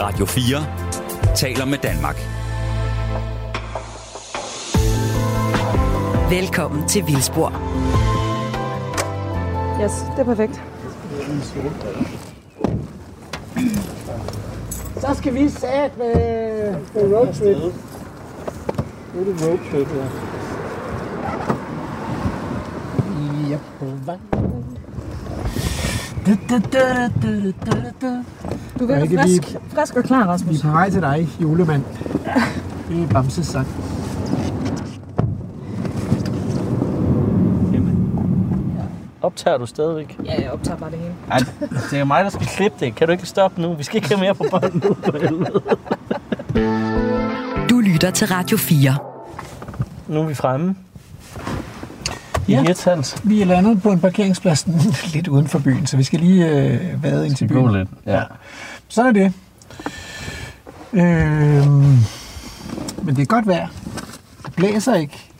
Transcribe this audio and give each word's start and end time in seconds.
Radio 0.00 0.26
4 0.26 0.66
taler 1.36 1.64
med 1.64 1.78
Danmark. 1.78 2.16
Velkommen 6.30 6.88
til 6.88 7.06
Vildspor. 7.06 7.52
Yes, 9.82 9.92
det 10.16 10.20
er 10.20 10.24
perfekt. 10.24 10.62
Så 15.00 15.14
skal 15.14 15.34
vi 15.34 15.48
sat 15.48 15.98
med 15.98 16.74
på 16.92 16.98
roadtrip. 16.98 17.74
Nu 19.14 19.20
er 19.20 19.24
det 19.24 19.42
roadtrip, 19.42 19.88
ja. 19.96 20.06
Vi 23.18 23.52
er 23.52 23.58
på 23.78 23.84
vej. 24.04 24.18
Da, 26.26 26.36
da, 26.48 26.58
da, 26.58 27.08
da, 27.22 27.52
da, 27.66 27.80
da, 27.80 27.92
da. 28.02 28.57
Du 28.78 28.84
er 28.86 29.02
Rikke, 29.02 29.16
være 29.16 29.26
vi- 29.26 29.38
frisk, 29.42 29.56
frisk 29.74 29.96
og 29.96 30.04
klar, 30.04 30.22
Vi 30.22 30.28
Rasmus. 30.28 30.58
er 30.58 30.62
på 30.62 30.70
vej 30.70 30.90
til 30.90 31.00
dig, 31.02 31.28
julemand. 31.42 31.82
Det 32.88 33.02
er 33.02 33.06
Bamses 33.08 33.46
sang. 33.46 33.66
Optager 39.22 39.58
du 39.58 39.66
stadigvæk? 39.66 40.16
Ja, 40.24 40.42
jeg 40.42 40.50
optager 40.50 40.76
bare 40.78 40.90
det 40.90 40.98
hele. 40.98 41.12
Ej, 41.30 41.38
det 41.90 41.98
er 41.98 42.04
mig, 42.04 42.24
der 42.24 42.30
skal 42.30 42.46
klippe 42.46 42.84
det. 42.86 42.94
Kan 42.94 43.06
du 43.06 43.12
ikke 43.12 43.26
stoppe 43.26 43.60
nu? 43.62 43.74
Vi 43.74 43.82
skal 43.82 43.96
ikke 43.96 44.08
have 44.08 44.20
mere 44.20 44.34
på 44.34 44.44
bånd 44.50 44.82
nu. 44.84 44.96
Du 47.70 47.78
lytter 47.80 48.10
til 48.10 48.26
Radio 48.26 48.56
4. 48.56 48.96
Nu 50.08 50.20
er 50.20 50.26
vi 50.26 50.34
fremme. 50.34 50.74
I 52.46 52.52
Ja. 52.52 52.56
ja. 52.58 52.62
Hirtshals. 52.66 53.16
Vi 53.24 53.42
er 53.42 53.46
landet 53.46 53.82
på 53.82 53.90
en 53.90 54.00
parkeringsplads 54.00 54.66
lidt 55.14 55.28
uden 55.28 55.48
for 55.48 55.58
byen, 55.58 55.86
så 55.86 55.96
vi 55.96 56.02
skal 56.02 56.20
lige 56.20 56.48
øh, 56.48 57.02
vade 57.02 57.26
ind 57.26 57.34
til 57.34 57.48
byen. 57.48 57.62
gå 57.62 57.68
lidt. 57.74 57.88
Ja. 58.06 58.22
Sådan 58.88 59.16
er 59.16 59.20
det. 59.24 59.32
Øhm, 60.92 61.98
men 63.02 63.16
det 63.16 63.22
er 63.22 63.26
godt 63.26 63.46
vejr. 63.46 63.68
Det 64.46 64.54
blæser 64.56 64.94
ikke. 64.94 65.30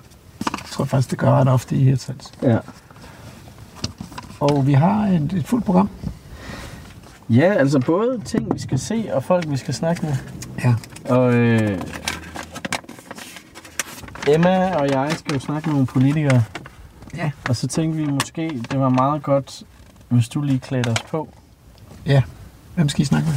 Jeg 0.52 0.70
tror 0.70 0.84
faktisk, 0.84 1.10
det 1.10 1.18
gør 1.18 1.30
ret 1.30 1.48
ofte 1.48 1.76
i 1.76 1.84
Hirtshals. 1.84 2.32
ja. 2.42 2.58
Og 4.40 4.66
vi 4.66 4.72
har 4.72 5.06
et, 5.06 5.32
et 5.32 5.46
fuldt 5.46 5.64
program. 5.64 5.88
Ja, 7.30 7.52
altså 7.54 7.78
både 7.80 8.20
ting, 8.24 8.54
vi 8.54 8.58
skal 8.58 8.78
se, 8.78 9.08
og 9.12 9.24
folk, 9.24 9.50
vi 9.50 9.56
skal 9.56 9.74
snakke 9.74 10.06
med. 10.06 10.14
Ja. 10.64 10.74
Og 11.14 11.34
øh, 11.34 11.78
Emma 14.28 14.74
og 14.74 14.90
jeg 14.90 15.12
skal 15.18 15.32
jo 15.34 15.40
snakke 15.40 15.68
med 15.68 15.72
nogle 15.74 15.86
politikere. 15.86 16.44
Ja. 17.16 17.30
Og 17.48 17.56
så 17.56 17.66
tænkte 17.68 17.98
vi 17.98 18.06
måske, 18.06 18.62
det 18.70 18.80
var 18.80 18.88
meget 18.88 19.22
godt, 19.22 19.62
hvis 20.08 20.28
du 20.28 20.40
lige 20.42 20.58
klædte 20.58 20.88
os 20.88 21.02
på. 21.10 21.28
Hvem 22.78 22.88
skal 22.88 23.02
I 23.02 23.04
snakke 23.04 23.28
med? 23.28 23.34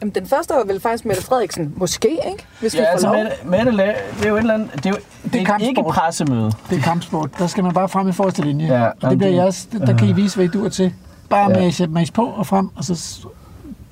Jamen, 0.00 0.14
den 0.14 0.26
første 0.26 0.54
var 0.54 0.64
vel 0.66 0.80
faktisk 0.80 1.04
Mette 1.04 1.22
Frederiksen. 1.22 1.72
Måske, 1.76 2.08
ikke? 2.08 2.44
Hvis 2.60 2.74
vi 2.74 2.78
Ja, 2.78 2.84
får 2.84 2.90
altså 2.92 3.06
lov. 3.12 3.16
Mette, 3.44 3.66
Mette, 3.66 3.70
La- 3.72 4.16
det 4.18 4.24
er 4.24 4.28
jo 4.28 4.34
et 4.36 4.40
eller 4.40 4.54
andet, 4.54 4.70
det 4.74 4.86
er 4.86 4.90
jo 4.90 4.96
det 5.32 5.40
er 5.40 5.44
kampsport. 5.44 5.68
ikke 5.68 5.82
pressemøde. 5.88 6.52
Det 6.70 6.78
er 6.78 6.82
kampsport. 6.82 7.30
Der 7.38 7.46
skal 7.46 7.64
man 7.64 7.74
bare 7.74 7.88
frem 7.88 8.08
i 8.08 8.12
forreste 8.12 8.42
linje. 8.42 8.66
Ja, 8.66 8.86
og 9.02 9.10
det 9.10 9.18
bliver 9.18 9.30
det- 9.30 9.36
jeres, 9.38 9.68
der 9.72 9.96
kan 9.98 10.08
I 10.08 10.12
vise, 10.12 10.36
hvad 10.36 10.44
I 10.44 10.48
duer 10.48 10.68
til. 10.68 10.94
Bare 11.30 11.50
Ja. 11.50 11.58
mase, 11.60 11.86
mase 11.86 12.12
på 12.12 12.24
og 12.26 12.46
frem, 12.46 12.68
og 12.76 12.84
så... 12.84 13.26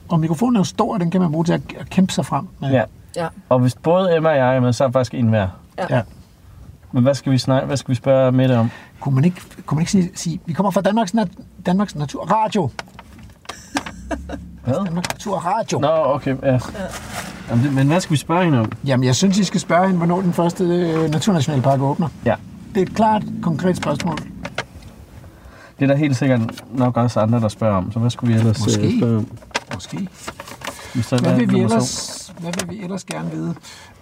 Og 0.08 0.20
mikrofonen 0.20 0.56
er 0.56 0.60
jo 0.60 0.64
stor, 0.64 0.94
og 0.94 1.00
den 1.00 1.10
kan 1.10 1.20
man 1.20 1.32
bruge 1.32 1.44
til 1.44 1.52
at, 1.52 1.60
at 1.80 1.90
kæmpe 1.90 2.12
sig 2.12 2.26
frem. 2.26 2.48
med. 2.60 2.70
Ja. 2.70 2.82
Ja. 3.16 3.26
Og 3.48 3.58
hvis 3.58 3.74
både 3.74 4.16
Emma 4.16 4.28
og 4.30 4.36
jeg 4.36 4.56
er 4.56 4.60
med, 4.60 4.72
så 4.72 4.84
er 4.84 4.90
faktisk 4.90 5.14
en 5.14 5.28
hver. 5.28 5.48
Ja. 5.78 5.96
Ja. 5.96 6.02
Men 6.92 7.02
hvad 7.02 7.14
skal 7.14 7.32
vi 7.32 7.38
snakke, 7.38 7.66
hvad 7.66 7.76
skal 7.76 7.90
vi 7.90 7.94
spørge 7.94 8.32
Mette 8.32 8.58
om? 8.58 8.70
Kunne 9.00 9.14
man 9.14 9.24
ikke, 9.24 9.40
kunne 9.66 9.76
man 9.76 9.82
ikke 9.82 9.92
sige, 9.92 10.10
sige, 10.14 10.40
vi 10.46 10.52
kommer 10.52 10.70
fra 10.70 10.80
Danmarks, 10.80 11.14
nat, 11.14 11.28
Danmarks 11.66 11.94
Natur 11.94 12.24
Radio. 12.24 12.70
Hvad? 14.64 14.94
Natur 14.94 15.36
Radio. 15.36 15.78
Nå, 15.78 15.88
okay, 15.88 16.36
ja. 16.42 16.58
Jamen, 17.50 17.64
det, 17.64 17.72
men 17.72 17.86
hvad 17.86 18.00
skal 18.00 18.12
vi 18.12 18.16
spørge 18.16 18.44
hende 18.44 18.58
om? 18.60 18.72
Jamen, 18.86 19.04
jeg 19.04 19.16
synes, 19.16 19.38
I 19.38 19.44
skal 19.44 19.60
spørge 19.60 19.82
hende, 19.86 19.96
hvornår 19.98 20.20
den 20.20 20.32
første 20.32 20.64
øh, 20.64 21.10
naturnationalpark 21.10 21.80
åbner. 21.80 22.08
Ja. 22.24 22.34
Det 22.74 22.82
er 22.82 22.86
et 22.86 22.94
klart, 22.94 23.22
konkret 23.42 23.76
spørgsmål. 23.76 24.18
Det 25.78 25.82
er 25.82 25.86
der 25.86 25.96
helt 25.96 26.16
sikkert 26.16 26.40
nok 26.74 26.96
også 26.96 27.20
andre, 27.20 27.40
der 27.40 27.48
spørger 27.48 27.76
om. 27.76 27.92
Så 27.92 27.98
hvad 27.98 28.10
skulle 28.10 28.34
vi 28.34 28.40
ellers 28.40 28.56
øh, 28.60 28.64
Måske. 28.82 28.98
spørge 28.98 29.16
om? 29.16 29.26
Måske. 29.74 30.08
Der 30.94 31.20
Hvad 31.20 31.32
er 31.32 31.36
vil, 31.36 31.50
vi 31.52 31.60
ellers, 31.60 32.32
hvad 32.40 32.52
vil 32.60 32.78
vi 32.78 32.82
ellers 32.84 33.04
gerne 33.04 33.30
vide? 33.30 33.54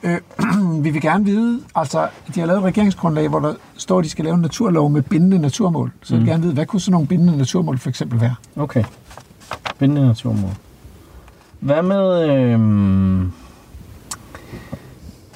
Øh, 0.02 0.18
vi 0.84 0.90
vil 0.90 1.00
gerne 1.02 1.24
vide, 1.24 1.60
altså, 1.74 2.08
de 2.34 2.40
har 2.40 2.46
lavet 2.46 2.58
et 2.58 2.64
regeringsgrundlag, 2.64 3.28
hvor 3.28 3.38
der 3.40 3.54
står, 3.76 3.98
at 3.98 4.04
de 4.04 4.10
skal 4.10 4.24
lave 4.24 4.34
en 4.34 4.40
naturlov 4.40 4.90
med 4.90 5.02
bindende 5.02 5.38
naturmål. 5.38 5.92
Så 6.02 6.14
jeg 6.14 6.18
vil 6.18 6.24
Mm. 6.24 6.30
gerne 6.30 6.42
vide, 6.42 6.54
hvad 6.54 6.66
kunne 6.66 6.80
sådan 6.80 6.92
nogle 6.92 7.06
bindende 7.06 7.36
naturmål 7.38 7.78
for 7.78 7.88
eksempel 7.88 8.20
være? 8.20 8.34
Okay. 8.56 8.84
Bindende 9.78 10.06
naturmål. 10.06 10.50
Hvad 11.60 11.82
med... 11.82 12.30
Øh, 12.30 12.60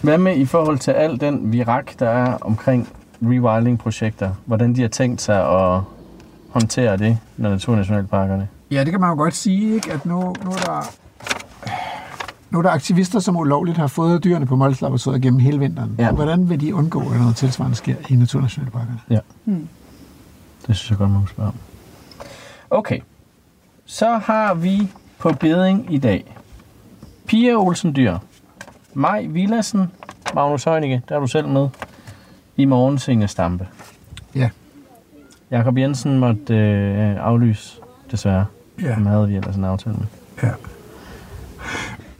hvad 0.02 0.18
med 0.18 0.36
i 0.36 0.44
forhold 0.44 0.78
til 0.78 0.90
al 0.90 1.20
den 1.20 1.52
virak, 1.52 1.98
der 1.98 2.08
er 2.08 2.38
omkring 2.40 2.88
rewilding-projekter? 3.22 4.30
Hvordan 4.44 4.74
de 4.74 4.80
har 4.80 4.88
tænkt 4.88 5.22
sig 5.22 5.36
at 5.36 5.80
håndtere 6.50 6.96
det, 6.96 7.18
når 7.36 7.50
naturnationalparkerne? 7.50 8.48
Ja, 8.70 8.84
det 8.84 8.90
kan 8.90 9.00
man 9.00 9.10
jo 9.10 9.16
godt 9.16 9.34
sige, 9.34 9.74
ikke? 9.74 9.92
at 9.92 10.06
nu, 10.06 10.20
nu 10.44 10.50
er 10.50 10.56
der... 10.56 10.90
Nu 12.50 12.58
er 12.58 12.62
der 12.62 12.70
aktivister, 12.70 13.20
som 13.20 13.36
ulovligt 13.36 13.76
har 13.76 13.86
fået 13.86 14.24
dyrene 14.24 14.46
på 14.46 14.56
Mols 14.56 14.80
Laboratoriet 14.80 15.22
gennem 15.22 15.40
hele 15.40 15.58
vinteren. 15.58 15.94
Ja. 15.98 16.12
Hvordan 16.12 16.48
vil 16.48 16.60
de 16.60 16.74
undgå, 16.74 17.00
at 17.00 17.20
noget 17.20 17.36
tilsvarende 17.36 17.76
sker 17.76 17.94
i 18.08 18.16
naturnationalparkerne? 18.16 19.20
Det 20.66 20.76
synes 20.76 20.90
jeg 20.90 20.98
godt, 20.98 21.10
man 21.10 21.20
kan 21.20 21.28
spørge 21.28 21.48
om. 21.48 21.54
Okay. 22.70 23.00
Så 23.86 24.18
har 24.18 24.54
vi 24.54 24.88
på 25.18 25.32
beding 25.40 25.94
i 25.94 25.98
dag 25.98 26.36
Pia 27.26 27.54
Olsen 27.54 27.96
Dyr, 27.96 28.18
Maj 28.94 29.26
Villassen, 29.26 29.90
Magnus 30.34 30.64
Heunicke, 30.64 31.02
der 31.08 31.16
er 31.16 31.20
du 31.20 31.26
selv 31.26 31.48
med, 31.48 31.68
i 32.56 32.64
morgen 32.64 32.98
Signe 32.98 33.28
Stampe. 33.28 33.68
Ja. 34.34 34.50
Jakob 35.50 35.78
Jensen 35.78 36.18
måtte 36.18 36.54
øh, 36.54 37.16
aflyse, 37.26 37.78
desværre. 38.10 38.46
Ja. 38.82 38.92
Ham 38.92 39.06
havde 39.06 39.28
vi 39.28 39.36
ellers 39.36 39.56
en 39.56 39.64
aftale 39.64 39.96
med. 39.96 40.06
Ja. 40.42 40.50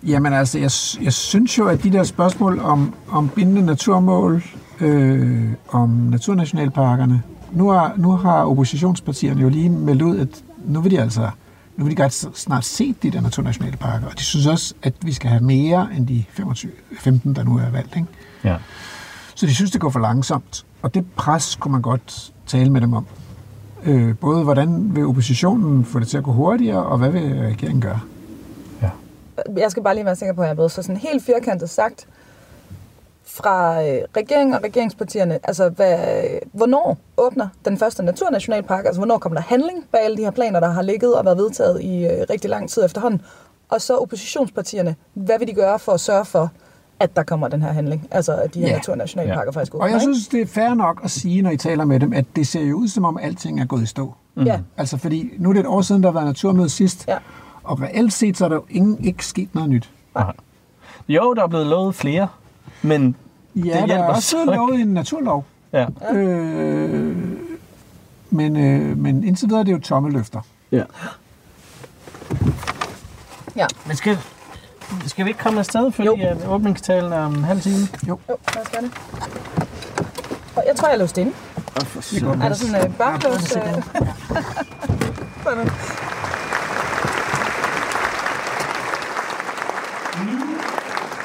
Jamen 0.02 0.32
altså, 0.32 0.58
jeg, 0.58 0.70
jeg 1.04 1.12
synes 1.12 1.58
jo, 1.58 1.66
at 1.66 1.82
de 1.82 1.92
der 1.92 2.02
spørgsmål 2.02 2.58
om, 2.58 2.94
om 3.08 3.28
bindende 3.28 3.66
naturmål, 3.66 4.42
øh, 4.80 5.52
om 5.68 5.88
naturnationalparkerne, 5.88 7.22
nu 7.52 7.68
har, 7.68 7.94
nu 7.96 8.10
har 8.10 8.44
oppositionspartierne 8.44 9.40
jo 9.40 9.48
lige 9.48 9.70
meldt 9.70 10.02
ud, 10.02 10.18
at 10.18 10.42
nu 10.64 10.80
vil 10.80 10.90
de 10.90 11.00
altså 11.00 11.30
nu 11.76 11.84
vil 11.84 11.96
de 11.96 12.02
godt 12.02 12.38
snart 12.38 12.64
se 12.64 12.94
de 13.02 13.10
der 13.10 13.20
naturnationalparker, 13.20 14.06
og 14.06 14.18
de 14.18 14.22
synes 14.22 14.46
også, 14.46 14.74
at 14.82 14.94
vi 15.02 15.12
skal 15.12 15.30
have 15.30 15.42
mere 15.42 15.88
end 15.96 16.06
de 16.06 16.24
25, 16.28 16.72
15, 16.98 17.34
der 17.34 17.44
nu 17.44 17.58
er 17.58 17.70
valgt. 17.70 17.96
Ikke? 17.96 18.08
Ja. 18.44 18.56
Så 19.34 19.46
de 19.46 19.54
synes, 19.54 19.70
det 19.70 19.80
går 19.80 19.90
for 19.90 20.00
langsomt, 20.00 20.66
og 20.82 20.94
det 20.94 21.06
pres 21.16 21.56
kunne 21.56 21.72
man 21.72 21.82
godt 21.82 22.32
tale 22.46 22.70
med 22.70 22.80
dem 22.80 22.92
om. 22.92 23.06
Øh, 23.84 24.16
både 24.16 24.44
hvordan 24.44 24.94
vil 24.94 25.06
oppositionen 25.06 25.84
få 25.84 25.98
det 25.98 26.08
til 26.08 26.18
at 26.18 26.24
gå 26.24 26.32
hurtigere, 26.32 26.82
og 26.84 26.98
hvad 26.98 27.10
vil 27.10 27.22
regeringen 27.22 27.80
gøre? 27.80 28.00
Jeg 29.56 29.70
skal 29.70 29.82
bare 29.82 29.94
lige 29.94 30.04
være 30.04 30.16
sikker 30.16 30.34
på, 30.34 30.40
at 30.40 30.46
jeg 30.46 30.50
er 30.50 30.54
blevet 30.54 30.72
så 30.72 30.82
sådan 30.82 30.96
helt 30.96 31.24
firkantet 31.24 31.70
sagt 31.70 32.06
fra 33.26 33.82
øh, 33.82 33.98
regeringen 34.16 34.54
og 34.54 34.62
regeringspartierne, 34.64 35.38
altså 35.44 35.68
hvad, 35.68 35.98
hvornår 36.52 36.98
åbner 37.16 37.48
den 37.64 37.78
første 37.78 38.02
naturnationalpark, 38.02 38.84
altså 38.84 38.98
hvornår 39.00 39.18
kommer 39.18 39.40
der 39.40 39.46
handling 39.48 39.84
bag 39.92 40.00
alle 40.04 40.16
de 40.16 40.22
her 40.22 40.30
planer, 40.30 40.60
der 40.60 40.68
har 40.70 40.82
ligget 40.82 41.14
og 41.14 41.24
været 41.24 41.38
vedtaget 41.38 41.82
i 41.82 42.04
øh, 42.06 42.26
rigtig 42.30 42.50
lang 42.50 42.70
tid 42.70 42.84
efterhånden, 42.84 43.22
og 43.68 43.80
så 43.80 43.96
oppositionspartierne, 43.96 44.94
hvad 45.14 45.38
vil 45.38 45.48
de 45.48 45.52
gøre 45.52 45.78
for 45.78 45.92
at 45.92 46.00
sørge 46.00 46.24
for, 46.24 46.50
at 47.00 47.16
der 47.16 47.22
kommer 47.22 47.48
den 47.48 47.62
her 47.62 47.72
handling, 47.72 48.08
altså 48.10 48.34
at 48.36 48.54
de 48.54 48.60
her 48.60 48.68
Ja. 48.68 48.74
naturnationalparker 48.74 49.44
Ja. 49.44 49.50
faktisk 49.50 49.74
åbner, 49.74 49.84
Og 49.86 49.90
jeg 49.92 50.00
synes, 50.00 50.28
det 50.28 50.40
er 50.40 50.46
fair 50.46 50.74
nok 50.74 51.00
at 51.04 51.10
sige, 51.10 51.42
når 51.42 51.50
I 51.50 51.56
taler 51.56 51.84
med 51.84 52.00
dem, 52.00 52.12
at 52.12 52.24
det 52.36 52.46
ser 52.46 52.60
jo 52.60 52.76
ud, 52.76 52.88
som 52.88 53.04
om 53.04 53.18
alting 53.22 53.60
er 53.60 53.64
gået 53.64 53.82
i 53.82 53.86
stå. 53.86 54.14
Ja, 54.36 54.60
Altså, 54.76 54.96
fordi 54.98 55.30
nu 55.38 55.48
er 55.48 55.52
det 55.52 55.60
et 55.60 55.66
år 55.66 55.80
siden, 55.82 56.02
der 56.02 56.08
har 56.08 56.12
været 56.12 56.26
naturmøde 56.26 56.68
sidst, 56.68 57.04
Ja. 57.08 57.16
og 57.64 57.80
reelt 57.82 58.12
set, 58.12 58.36
så 58.36 58.44
er 58.44 58.48
der 58.48 58.56
jo 58.56 58.64
ingen, 58.70 59.04
ikke 59.04 59.26
sket 59.26 59.54
noget 59.54 59.70
nyt. 59.70 59.90
Jo, 61.08 61.34
der 61.34 61.42
er 61.42 61.46
blevet 61.46 61.66
lovet 61.66 61.94
flere, 61.94 62.28
men 62.84 63.16
Ja, 63.56 63.60
Det 63.60 63.66
der 63.72 63.80
er 63.82 63.86
hjælper 63.86 64.04
også 64.04 64.44
lovet 64.44 64.80
en 64.80 64.88
naturlov, 64.88 65.44
ja. 65.72 65.86
øh, 66.12 67.16
men, 68.30 68.56
øh, 68.56 68.98
men 68.98 69.24
indtil 69.24 69.48
videre 69.48 69.60
er 69.60 69.64
det 69.64 69.72
jo 69.72 69.78
tomme 69.80 70.10
løfter. 70.10 70.40
ja. 70.72 70.82
ja. 73.56 73.66
Men 73.86 73.96
skal, 73.96 74.18
skal 75.06 75.24
vi 75.24 75.30
ikke 75.30 75.40
komme 75.40 75.58
afsted, 75.58 75.92
fordi 75.92 76.20
at 76.22 76.46
åbningstalen 76.48 77.12
er 77.12 77.18
om 77.24 77.34
en 77.34 77.44
halv 77.44 77.60
time? 77.60 77.76
Jo, 78.08 78.18
lad 78.28 78.62
os 78.62 78.68
gøre 78.72 78.82
det. 78.82 78.92
Jeg 80.66 80.76
tror, 80.76 80.88
jeg 80.88 80.94
er 80.94 80.98
låst 80.98 81.18
inde. 81.18 81.32
Det 81.74 82.22
er. 82.22 82.28
Er 82.28 82.48
der 82.48 82.54
sådan 82.54 82.74
en 82.82 82.90
øh, 82.90 82.96
børnelås? 82.98 83.56
Ja, 83.56 83.76
Øh, 85.50 85.66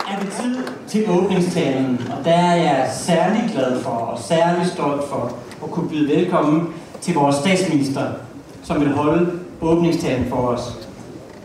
er 0.09 0.19
det 0.19 0.31
tid 0.41 0.57
til 0.89 1.09
åbningstalen, 1.09 2.01
og 2.17 2.25
der 2.25 2.31
er 2.35 2.55
jeg 2.55 2.89
særlig 2.93 3.49
glad 3.53 3.81
for 3.81 3.89
og 3.89 4.19
særlig 4.19 4.67
stolt 4.67 5.03
for 5.09 5.35
at 5.63 5.71
kunne 5.71 5.89
byde 5.89 6.15
velkommen 6.15 6.73
til 7.01 7.13
vores 7.15 7.35
statsminister, 7.35 8.11
som 8.63 8.79
vil 8.79 8.91
holde 8.91 9.31
åbningstalen 9.61 10.29
for 10.29 10.35
os. 10.35 10.87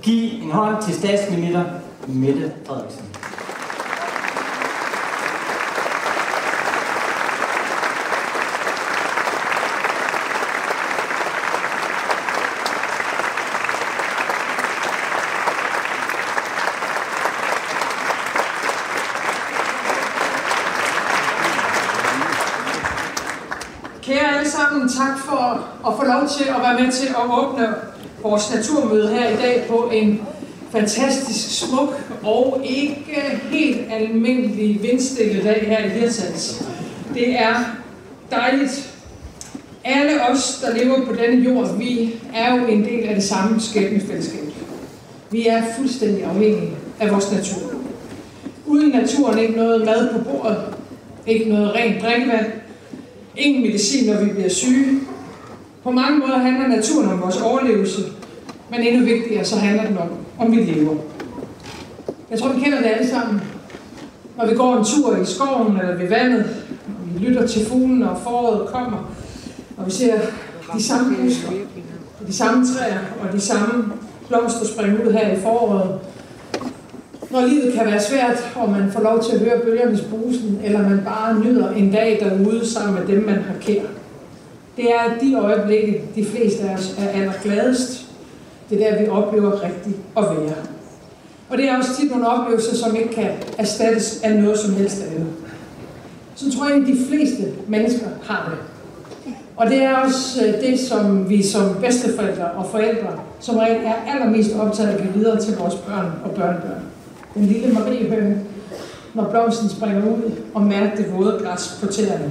Giv 0.02 0.42
en 0.42 0.50
hånd 0.50 0.82
til 0.82 0.94
statsminister 0.94 1.64
Mette 2.06 2.52
Frederiksen. 2.66 3.04
Kære 24.02 24.36
alle 24.38 24.50
sammen, 24.50 24.88
tak 24.88 25.18
for 25.18 25.64
at 25.88 25.94
få 25.96 26.04
lov 26.04 26.23
til 26.38 26.44
at 26.44 26.62
være 26.62 26.80
med 26.80 26.92
til 26.92 27.06
at 27.06 27.38
åbne 27.38 27.68
vores 28.22 28.54
naturmøde 28.54 29.08
her 29.08 29.28
i 29.28 29.36
dag 29.36 29.64
på 29.68 29.90
en 29.92 30.20
fantastisk 30.70 31.58
smuk 31.58 32.00
og 32.22 32.60
ikke 32.64 33.06
helt 33.50 33.80
almindelig 33.92 34.82
vindstille 34.82 35.42
dag 35.42 35.64
her 35.66 35.84
i 35.84 35.88
Hirtshals. 35.88 36.64
Det 37.14 37.40
er 37.40 37.54
dejligt. 38.30 38.90
Alle 39.84 40.12
os, 40.30 40.62
der 40.62 40.76
lever 40.76 41.06
på 41.06 41.14
denne 41.14 41.44
jord, 41.44 41.78
vi 41.78 42.14
er 42.34 42.56
jo 42.56 42.66
en 42.66 42.84
del 42.84 43.04
af 43.08 43.14
det 43.14 43.24
samme 43.24 43.60
skæbnefællesskab. 43.60 44.44
Vi 45.30 45.46
er 45.46 45.62
fuldstændig 45.76 46.24
afhængige 46.24 46.70
af 47.00 47.10
vores 47.10 47.32
natur. 47.32 47.70
Uden 48.66 48.88
naturen 48.88 49.38
ikke 49.38 49.56
noget 49.56 49.84
mad 49.84 50.12
på 50.12 50.24
bordet, 50.24 50.56
ikke 51.26 51.48
noget 51.48 51.74
rent 51.74 52.02
drikkevand, 52.02 52.46
ingen 53.36 53.62
medicin, 53.62 54.10
når 54.10 54.24
vi 54.24 54.30
bliver 54.30 54.48
syge. 54.48 55.00
På 55.84 55.90
mange 55.90 56.18
måder 56.18 56.38
handler 56.38 56.68
naturen 56.68 57.08
om 57.08 57.20
vores 57.22 57.40
overlevelse, 57.40 58.02
men 58.70 58.80
endnu 58.80 59.04
vigtigere, 59.04 59.44
så 59.44 59.56
handler 59.56 59.86
den 59.86 59.98
om, 59.98 60.08
om 60.38 60.52
vi 60.52 60.56
lever. 60.56 60.94
Jeg 62.30 62.38
tror, 62.38 62.52
vi 62.52 62.60
kender 62.60 62.78
det 62.78 62.86
alle 62.86 63.08
sammen. 63.08 63.40
Når 64.36 64.46
vi 64.46 64.54
går 64.54 64.76
en 64.76 64.84
tur 64.84 65.16
i 65.16 65.24
skoven 65.24 65.76
eller 65.80 65.96
ved 65.96 66.08
vandet, 66.08 66.44
og 66.86 67.14
vi 67.14 67.26
lytter 67.26 67.46
til 67.46 67.66
fuglen, 67.66 68.02
og 68.02 68.16
foråret 68.22 68.68
kommer, 68.68 69.14
og 69.76 69.86
vi 69.86 69.90
ser 69.90 70.14
de 70.76 70.82
samme 70.82 71.16
busker, 71.16 71.48
de 72.26 72.32
samme 72.32 72.66
træer 72.66 72.98
og 73.22 73.32
de 73.32 73.40
samme 73.40 73.92
blomster 74.28 74.66
springe 74.66 75.06
ud 75.06 75.12
her 75.12 75.36
i 75.36 75.40
foråret. 75.40 76.00
Når 77.30 77.46
livet 77.46 77.72
kan 77.72 77.86
være 77.86 78.00
svært, 78.00 78.52
og 78.54 78.70
man 78.70 78.92
får 78.92 79.02
lov 79.02 79.22
til 79.22 79.32
at 79.32 79.40
høre 79.40 79.60
bølgernes 79.60 80.00
brusen, 80.00 80.60
eller 80.64 80.88
man 80.88 81.00
bare 81.04 81.40
nyder 81.40 81.70
en 81.70 81.92
dag 81.92 82.18
derude 82.20 82.68
sammen 82.72 82.94
med 82.94 83.16
dem, 83.16 83.24
man 83.24 83.34
har 83.34 83.54
kær. 83.60 83.82
Det 84.76 84.84
er 84.84 85.18
de 85.20 85.34
øjeblikke, 85.34 86.04
de 86.14 86.24
fleste 86.24 86.62
af 86.62 86.74
os 86.74 86.94
er 86.98 87.08
allergladest. 87.08 88.06
Det 88.70 88.86
er 88.86 88.90
der, 88.90 89.02
vi 89.02 89.08
oplever 89.08 89.62
rigtigt 89.62 89.96
at 90.16 90.24
være. 90.24 90.56
Og 91.48 91.58
det 91.58 91.68
er 91.68 91.76
også 91.78 91.96
tit 91.96 92.10
nogle 92.10 92.28
oplevelser, 92.28 92.76
som 92.76 92.96
ikke 92.96 93.14
kan 93.14 93.30
erstattes 93.58 94.20
af 94.22 94.36
noget 94.36 94.58
som 94.58 94.74
helst 94.74 95.02
andet. 95.02 95.26
Så 96.34 96.56
tror 96.56 96.68
jeg, 96.68 96.76
at 96.76 96.86
de 96.86 96.98
fleste 97.08 97.42
mennesker 97.68 98.06
har 98.22 98.50
det. 98.50 98.58
Og 99.56 99.66
det 99.66 99.82
er 99.82 99.96
også 99.96 100.46
øh, 100.46 100.60
det, 100.60 100.80
som 100.80 101.28
vi 101.28 101.42
som 101.42 101.74
bedsteforældre 101.80 102.44
og 102.44 102.66
forældre 102.70 103.18
som 103.40 103.56
regel 103.56 103.84
er 103.84 103.94
allermest 104.14 104.56
optaget 104.56 104.88
af 104.88 104.94
at 104.94 105.00
give 105.02 105.12
videre 105.12 105.40
til 105.40 105.56
vores 105.56 105.74
børn 105.74 106.12
og 106.24 106.30
børnebørn. 106.30 106.82
Den 107.34 107.46
lille 107.46 107.74
Marie 107.74 108.08
Høne, 108.08 108.40
når 109.14 109.30
blomsten 109.30 109.68
springer 109.68 110.06
ud 110.06 110.32
og 110.54 110.62
mærker 110.62 110.96
det 110.96 111.12
våde 111.12 111.40
græs 111.44 111.78
på 111.80 111.86
tæerne. 111.86 112.30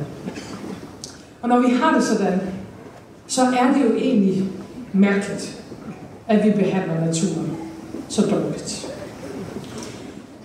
Og 1.44 1.50
når 1.50 1.60
vi 1.60 1.76
har 1.76 1.94
det 1.96 2.04
sådan, 2.04 2.42
så 3.28 3.42
er 3.42 3.74
det 3.74 3.84
jo 3.86 3.96
egentlig 3.96 4.44
mærkeligt, 4.94 5.64
at 6.28 6.46
vi 6.46 6.52
behandler 6.52 7.06
naturen 7.06 7.58
så 8.10 8.22
dårligt. 8.22 8.96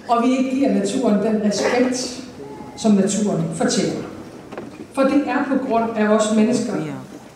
Og 0.08 0.22
vi 0.22 0.36
ikke 0.36 0.50
giver 0.50 0.74
naturen 0.74 1.26
den 1.26 1.42
respekt, 1.44 2.24
som 2.76 2.92
naturen 2.92 3.44
fortjener. 3.54 4.02
For 4.92 5.02
det 5.02 5.22
er 5.26 5.44
på 5.48 5.66
grund 5.66 5.90
af 5.96 6.08
os 6.08 6.36
mennesker, 6.36 6.72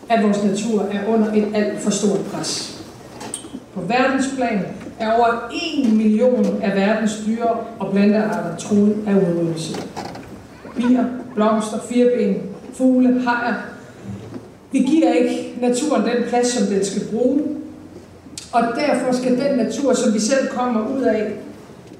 at 0.09 0.23
vores 0.23 0.43
natur 0.43 0.81
er 0.81 1.07
under 1.07 1.33
et 1.33 1.47
alt 1.53 1.79
for 1.79 1.91
stort 1.91 2.19
pres. 2.19 2.81
På 3.73 3.81
verdensplan 3.81 4.65
er 4.99 5.13
over 5.13 5.49
1 5.85 5.93
million 5.93 6.61
af 6.61 6.75
verdens 6.75 7.23
dyre 7.25 7.57
og 7.79 7.91
plantearter 7.91 8.57
truet 8.57 8.97
af 9.07 9.13
udryddelse. 9.15 9.81
Bier, 10.75 11.05
blomster, 11.35 11.79
firben, 11.89 12.52
fugle, 12.73 13.21
hajer. 13.21 13.53
Vi 14.71 14.79
giver 14.79 15.13
ikke 15.13 15.53
naturen 15.61 16.03
den 16.03 16.29
plads, 16.29 16.47
som 16.47 16.67
den 16.67 16.85
skal 16.85 17.01
bruge. 17.11 17.41
Og 18.51 18.63
derfor 18.75 19.11
skal 19.11 19.31
den 19.31 19.57
natur, 19.57 19.93
som 19.93 20.13
vi 20.13 20.19
selv 20.19 20.47
kommer 20.47 20.87
ud 20.97 21.01
af, 21.01 21.33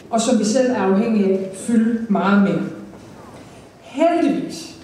og 0.10 0.22
som 0.22 0.40
vi 0.40 0.44
selv 0.44 0.72
er 0.72 0.78
afhængige 0.78 1.34
af, 1.34 1.50
fylde 1.56 2.06
meget 2.10 2.42
mere. 2.42 2.62
Heldigvis 3.82 4.76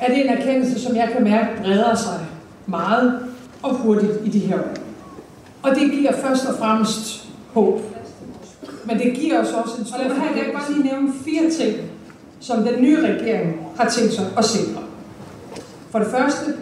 er 0.00 0.08
det 0.08 0.24
en 0.24 0.30
erkendelse, 0.30 0.80
som 0.80 0.96
jeg 0.96 1.08
kan 1.12 1.24
mærke 1.24 1.48
breder 1.62 1.94
sig 1.94 2.26
meget 2.66 3.18
og 3.62 3.74
hurtigt 3.74 4.12
i 4.24 4.28
de 4.28 4.38
her 4.38 4.58
år. 4.58 4.74
Og 5.62 5.70
det 5.70 5.90
giver 5.90 6.12
først 6.12 6.46
og 6.46 6.54
fremmest 6.58 7.28
håb. 7.52 7.80
Men 8.84 8.98
det 8.98 9.14
giver 9.14 9.40
os 9.40 9.52
også 9.52 9.74
en 9.78 9.86
stor... 9.86 9.96
Og 9.96 10.04
her 10.04 10.32
kan 10.34 10.46
jeg 10.46 10.52
bare 10.54 10.72
lige 10.72 10.84
nævne 10.84 11.12
fire 11.24 11.50
ting, 11.50 11.76
som 12.40 12.62
den 12.62 12.82
nye 12.82 13.00
regering 13.00 13.66
har 13.76 13.88
tænkt 13.90 14.12
sig 14.12 14.26
at 14.38 14.44
sikre. 14.44 14.83
For 15.94 16.00
det 16.00 16.08
første, 16.08 16.54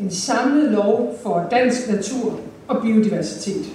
en 0.00 0.10
samlet 0.10 0.70
lov 0.70 1.18
for 1.22 1.46
dansk 1.50 1.90
natur 1.90 2.40
og 2.68 2.82
biodiversitet. 2.82 3.66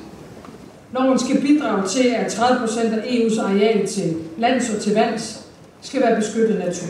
Loven 0.93 1.19
skal 1.19 1.41
bidrage 1.41 1.87
til, 1.87 2.07
at 2.07 2.31
30 2.31 2.59
procent 2.59 2.93
af 2.93 3.01
EU's 3.01 3.41
areal 3.41 3.87
til 3.87 4.15
lands 4.37 4.69
og 4.69 4.81
til 4.81 4.93
vands 4.93 5.47
skal 5.81 6.01
være 6.01 6.15
beskyttet 6.15 6.59
natur. 6.59 6.87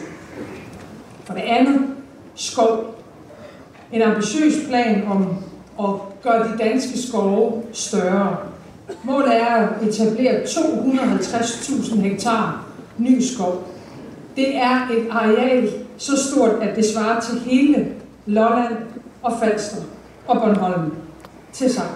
For 1.24 1.34
det 1.34 1.42
andet, 1.42 1.82
skov. 2.36 2.96
En 3.92 4.02
ambitiøs 4.02 4.54
plan 4.68 5.04
om 5.08 5.38
at 5.80 6.22
gøre 6.24 6.48
de 6.48 6.58
danske 6.58 7.02
skove 7.08 7.64
større. 7.72 8.38
Målet 9.04 9.36
er 9.42 9.46
at 9.46 9.88
etablere 9.88 10.44
250.000 10.44 11.96
hektar 11.96 12.66
ny 12.98 13.22
skov. 13.22 13.68
Det 14.36 14.58
er 14.58 14.88
et 14.98 15.08
areal 15.12 15.70
så 15.98 16.30
stort, 16.30 16.52
at 16.62 16.76
det 16.76 16.86
svarer 16.86 17.22
til 17.22 17.40
hele 17.40 17.86
Lolland 18.26 18.78
og 19.24 19.34
Falster 19.40 19.78
og 20.28 20.42
Bornholm 20.42 20.92
til 21.54 21.74
sammen. 21.74 21.96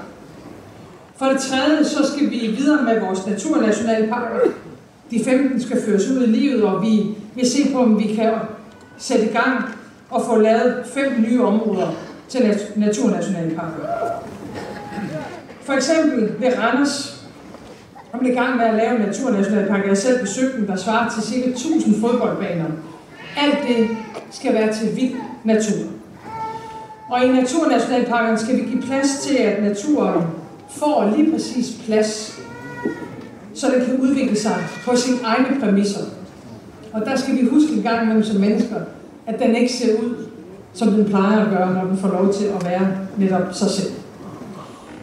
For 1.15 1.25
det 1.25 1.41
tredje, 1.41 1.85
så 1.85 2.12
skal 2.13 2.29
vi 2.29 2.56
videre 2.57 2.83
med 2.83 3.00
vores 3.00 3.27
naturnationalparker. 3.27 4.39
De 5.12 5.24
15 5.24 5.62
skal 5.62 5.81
føres 5.86 6.07
ud 6.12 6.24
i 6.24 6.25
livet, 6.25 6.63
og 6.63 6.81
vi 6.81 7.15
vil 7.36 7.51
se 7.51 7.74
på, 7.74 7.79
om 7.79 8.00
vi 8.00 8.15
kan 8.15 8.34
sætte 8.98 9.25
i 9.25 9.34
gang 9.34 9.63
og 10.10 10.22
få 10.25 10.38
lavet 10.38 10.86
fem 10.93 11.22
nye 11.27 11.43
områder 11.43 11.88
til 12.29 12.60
naturnationalparker. 12.75 13.84
For 15.62 15.74
eksempel 15.74 16.34
ved 16.39 16.57
Randers, 16.57 17.25
om 18.13 18.19
det 18.19 18.31
i 18.31 18.36
gang 18.36 18.57
med 18.57 18.65
at 18.65 18.74
lave 18.74 18.96
en 18.96 19.01
naturnationalpark. 19.01 19.88
Jeg 19.88 19.98
selv 19.98 20.22
besøgt 20.22 20.55
den, 20.55 20.67
der 20.67 20.75
svarer 20.75 21.10
til 21.10 21.24
cirka 21.24 21.50
1000 21.50 22.01
fodboldbaner. 22.01 22.65
Alt 23.38 23.57
det 23.67 23.98
skal 24.31 24.53
være 24.53 24.74
til 24.74 24.96
vild 24.96 25.15
natur. 25.43 25.97
Og 27.09 27.25
i 27.25 27.27
naturnationalparkerne 27.27 28.37
skal 28.37 28.55
vi 28.57 28.61
give 28.61 28.81
plads 28.81 29.19
til, 29.19 29.35
at 29.35 29.63
naturen 29.63 30.27
får 30.69 31.13
lige 31.17 31.31
præcis 31.31 31.81
plads, 31.85 32.39
så 33.53 33.67
den 33.71 33.85
kan 33.85 33.99
udvikle 33.99 34.39
sig 34.39 34.55
på 34.85 34.95
sine 34.95 35.17
egne 35.23 35.59
præmisser. 35.59 36.01
Og 36.93 37.05
der 37.05 37.15
skal 37.15 37.35
vi 37.35 37.47
huske 37.51 37.73
en 37.73 37.83
gang 37.83 38.03
imellem 38.03 38.23
som 38.23 38.41
mennesker, 38.41 38.75
at 39.27 39.39
den 39.39 39.55
ikke 39.55 39.73
ser 39.73 39.99
ud, 39.99 40.15
som 40.73 40.91
den 40.91 41.05
plejer 41.05 41.45
at 41.45 41.49
gøre, 41.49 41.73
når 41.73 41.83
den 41.83 41.97
får 41.97 42.07
lov 42.07 42.33
til 42.33 42.45
at 42.45 42.65
være 42.65 42.87
netop 43.17 43.53
sig 43.53 43.69
selv. 43.69 43.91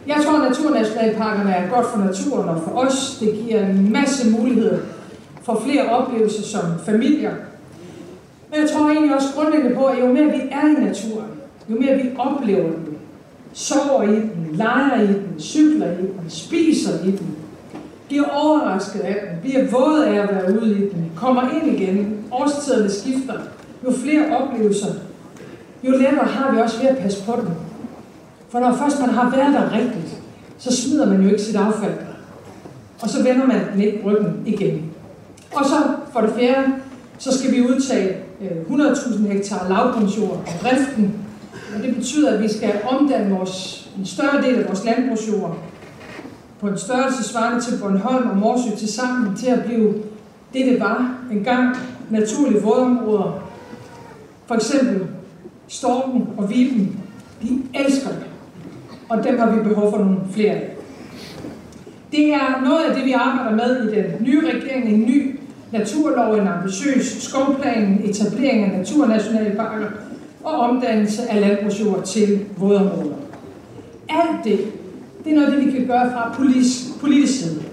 Jeg 0.07 0.15
tror, 0.25 0.39
at 0.39 0.49
naturnationalparkerne 0.49 1.51
er 1.51 1.69
godt 1.69 1.85
for 1.85 1.97
naturen 1.97 2.49
og 2.49 2.61
for 2.63 2.71
os. 2.71 3.17
Det 3.19 3.39
giver 3.45 3.65
en 3.65 3.93
masse 3.93 4.31
muligheder 4.31 4.77
for 5.41 5.61
flere 5.65 5.89
oplevelser 5.89 6.43
som 6.43 6.61
familier. 6.85 7.31
Men 8.51 8.59
jeg 8.61 8.69
tror 8.69 8.89
egentlig 8.89 9.15
også 9.15 9.27
grundlæggende 9.35 9.75
på, 9.75 9.85
at 9.85 9.99
jo 9.99 10.07
mere 10.07 10.25
vi 10.25 10.41
er 10.51 10.67
i 10.67 10.83
naturen, 10.83 11.34
jo 11.69 11.75
mere 11.79 11.95
vi 11.95 12.09
oplever 12.17 12.69
den, 12.69 12.97
sover 13.53 14.03
i 14.03 14.15
den, 14.15 14.49
leger 14.51 15.01
i 15.01 15.07
den, 15.07 15.39
cykler 15.39 15.91
i 15.91 15.95
den, 15.97 16.29
spiser 16.29 17.03
i 17.05 17.11
den, 17.11 17.35
bliver 18.07 18.29
overrasket 18.29 18.99
af 18.99 19.15
den, 19.21 19.39
bliver 19.41 19.71
våde 19.71 20.07
af 20.07 20.21
at 20.23 20.29
være 20.35 20.61
ude 20.61 20.71
i 20.71 20.89
den, 20.89 21.11
kommer 21.15 21.41
ind 21.41 21.79
igen, 21.79 22.17
årstiderne 22.31 22.89
skifter, 22.89 23.33
jo 23.83 23.91
flere 23.91 24.37
oplevelser, 24.37 24.93
jo 25.83 25.91
lettere 25.91 26.25
har 26.25 26.51
vi 26.51 26.61
også 26.61 26.81
ved 26.81 26.89
at 26.89 26.97
passe 26.97 27.23
på 27.23 27.31
den. 27.41 27.49
For 28.49 28.59
når 28.59 28.73
først 28.73 28.99
man 28.99 29.09
har 29.09 29.29
været 29.29 29.53
der 29.53 29.77
rigtigt, 29.77 30.17
så 30.57 30.75
smider 30.75 31.09
man 31.09 31.21
jo 31.21 31.29
ikke 31.29 31.41
sit 31.41 31.55
affald 31.55 31.91
der. 31.91 32.15
Og 33.01 33.09
så 33.09 33.23
vender 33.23 33.45
man 33.45 33.61
den 33.73 33.81
ikke 33.81 34.01
ryggen 34.05 34.43
igen. 34.45 34.91
Og 35.55 35.65
så 35.65 35.75
for 36.13 36.21
det 36.21 36.33
fjerde, 36.39 36.73
så 37.17 37.37
skal 37.37 37.51
vi 37.51 37.61
udtage 37.61 38.17
øh, 38.41 38.79
100.000 38.79 39.27
hektar 39.27 39.69
lavbundsjord 39.69 40.43
af 40.47 40.59
driften. 40.63 41.24
Og 41.75 41.83
det 41.83 41.95
betyder, 41.95 42.33
at 42.33 42.43
vi 42.43 42.49
skal 42.49 42.73
omdanne 42.89 43.35
vores, 43.35 43.89
en 43.97 44.05
større 44.05 44.41
del 44.41 44.55
af 44.55 44.67
vores 44.67 44.85
landbrugsjord 44.85 45.57
på 46.59 46.67
en 46.67 46.77
størrelse 46.77 47.23
svarende 47.23 47.61
til 47.61 47.77
Bornholm 47.81 48.29
og 48.29 48.37
Morsø 48.37 48.75
til 48.77 48.93
sammen 48.93 49.35
til 49.35 49.47
at 49.47 49.63
blive 49.65 49.93
det, 50.53 50.65
det 50.65 50.79
var 50.79 51.17
engang 51.31 51.77
naturlige 52.09 52.61
vådområder. 52.61 53.49
For 54.45 54.55
eksempel 54.55 55.07
Storken 55.67 56.27
og 56.37 56.49
Viben, 56.49 56.99
de 57.41 57.61
elsker 57.73 58.09
det. 58.09 58.25
Og 59.09 59.23
dem 59.23 59.39
har 59.39 59.51
vi 59.51 59.63
behov 59.63 59.91
for 59.91 59.97
nogle 59.97 60.17
flere 60.31 60.51
af. 60.51 60.75
Det 62.11 62.33
er 62.33 62.61
noget 62.63 62.83
af 62.83 62.95
det, 62.95 63.05
vi 63.05 63.11
arbejder 63.11 63.55
med 63.55 63.91
i 63.91 63.95
den 63.95 64.05
nye 64.19 64.41
regering, 64.47 64.89
en 64.89 65.01
ny 65.01 65.39
naturlov, 65.71 66.35
en 66.35 66.47
ambitiøs 66.47 67.05
skovplan, 67.05 68.01
etablering 68.03 68.63
af 68.63 68.77
naturnationalparker 68.77 69.87
og 70.45 70.59
omdannelse 70.59 71.21
af 71.29 71.41
landbrugsjord 71.41 72.03
til 72.03 72.45
vådområder. 72.57 73.15
Alt 74.09 74.43
det, 74.43 74.59
det 75.23 75.31
er 75.31 75.35
noget 75.35 75.53
det, 75.53 75.65
vi 75.65 75.71
kan 75.71 75.87
gøre 75.87 76.11
fra 76.11 76.33
politisk, 76.37 76.99
politisk 76.99 77.39
side. 77.39 77.63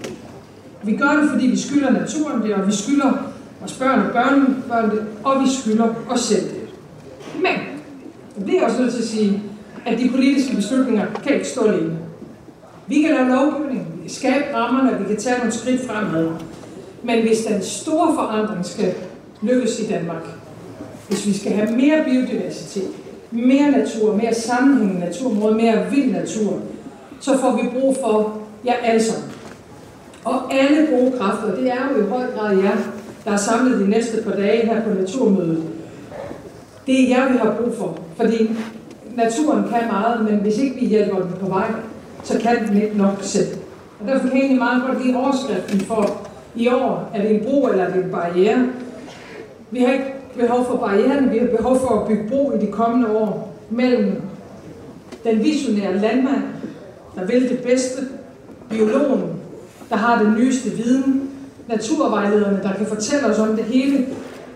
Vi 0.83 0.95
gør 0.95 1.19
det, 1.21 1.29
fordi 1.29 1.47
vi 1.47 1.57
skylder 1.57 1.91
naturen 1.91 2.41
det, 2.41 2.53
og 2.53 2.67
vi 2.67 2.71
skylder 2.71 3.11
vores 3.59 3.73
børn 3.79 3.99
og 3.99 4.11
børnebørn 4.11 4.91
det, 4.91 5.05
og 5.23 5.43
vi 5.43 5.49
skylder 5.61 5.93
os 6.09 6.19
selv 6.19 6.43
det. 6.43 6.69
Men 7.35 7.53
jeg 8.37 8.45
bliver 8.45 8.65
også 8.65 8.81
nødt 8.81 8.93
til 8.93 9.01
at 9.01 9.07
sige, 9.07 9.43
at 9.85 9.99
de 9.99 10.09
politiske 10.09 10.55
beslutninger 10.55 11.05
kan 11.23 11.33
ikke 11.33 11.47
stå 11.47 11.63
alene. 11.63 11.97
Vi 12.87 13.01
kan 13.01 13.11
lave 13.11 13.29
lovgivning, 13.29 13.87
vi 13.95 14.01
kan 14.01 14.09
skabe 14.09 14.45
rammerne, 14.55 14.99
vi 14.99 15.05
kan 15.13 15.17
tage 15.17 15.37
nogle 15.37 15.51
skridt 15.51 15.87
fremad. 15.87 16.29
Men 17.03 17.21
hvis 17.21 17.45
den 17.45 17.63
store 17.63 18.15
forandring 18.15 18.65
skal 18.65 18.93
lykkes 19.41 19.79
i 19.79 19.87
Danmark, 19.87 20.23
hvis 21.07 21.27
vi 21.27 21.33
skal 21.33 21.51
have 21.51 21.71
mere 21.71 22.03
biodiversitet, 22.03 22.89
mere 23.31 23.71
natur, 23.71 24.15
mere 24.15 24.33
sammenhængende 24.33 24.99
naturområder, 24.99 25.55
mere 25.55 25.89
vild 25.91 26.11
natur, 26.11 26.59
så 27.19 27.37
får 27.37 27.61
vi 27.61 27.79
brug 27.79 27.97
for 28.03 28.37
jer 28.65 28.73
alle 28.73 29.03
sammen. 29.03 29.31
Og 30.25 30.53
alle 30.53 30.87
gode 30.91 31.11
kræfter, 31.19 31.55
det 31.55 31.71
er 31.71 31.89
jo 31.95 32.05
i 32.05 32.09
høj 32.09 32.25
grad 32.35 32.57
jer, 32.57 32.77
der 33.25 33.31
er 33.31 33.37
samlet 33.37 33.79
de 33.79 33.89
næste 33.89 34.21
par 34.21 34.31
dage 34.31 34.65
her 34.65 34.81
på 34.81 34.89
Naturmødet. 34.89 35.63
Det 36.87 37.03
er 37.03 37.09
jer, 37.09 37.31
vi 37.31 37.37
har 37.37 37.55
brug 37.61 37.73
for, 37.77 37.97
fordi 38.15 38.49
naturen 39.15 39.63
kan 39.63 39.87
meget, 39.91 40.23
men 40.23 40.39
hvis 40.39 40.57
ikke 40.57 40.75
vi 40.79 40.85
hjælper 40.85 41.19
den 41.19 41.33
på 41.41 41.47
vej, 41.47 41.67
så 42.23 42.39
kan 42.39 42.67
den 42.67 42.81
ikke 42.81 42.97
nok 42.97 43.17
selv. 43.21 43.47
Og 43.99 44.07
derfor 44.07 44.27
kan 44.27 44.37
jeg 44.37 44.39
egentlig 44.39 44.59
meget 44.59 44.83
godt 44.87 45.05
lide 45.05 45.17
overskriften 45.17 45.79
for 45.79 46.27
i 46.55 46.67
år. 46.67 47.11
Er 47.13 47.21
det 47.21 47.35
en 47.35 47.43
bro 47.43 47.67
eller 47.67 47.83
er 47.83 47.93
det 47.93 48.05
en 48.05 48.11
barriere? 48.11 48.65
Vi 49.71 49.79
har 49.79 49.93
ikke 49.93 50.12
behov 50.37 50.65
for 50.65 50.77
barrieren, 50.77 51.31
vi 51.31 51.37
har 51.37 51.47
behov 51.57 51.79
for 51.79 51.99
at 51.99 52.07
bygge 52.07 52.29
bro 52.29 52.51
i 52.51 52.65
de 52.65 52.71
kommende 52.71 53.17
år 53.17 53.55
mellem 53.69 54.21
den 55.23 55.43
visionære 55.43 55.97
landmand, 55.97 56.43
der 57.15 57.25
vil 57.25 57.49
det 57.49 57.59
bedste, 57.59 58.01
biologen, 58.69 59.23
der 59.89 59.95
har 59.95 60.23
den 60.23 60.33
nyeste 60.33 60.69
viden, 60.69 61.29
naturvejlederne, 61.67 62.59
der 62.63 62.73
kan 62.73 62.85
fortælle 62.85 63.25
os 63.25 63.39
om 63.39 63.55
det 63.55 63.65
hele, 63.65 64.05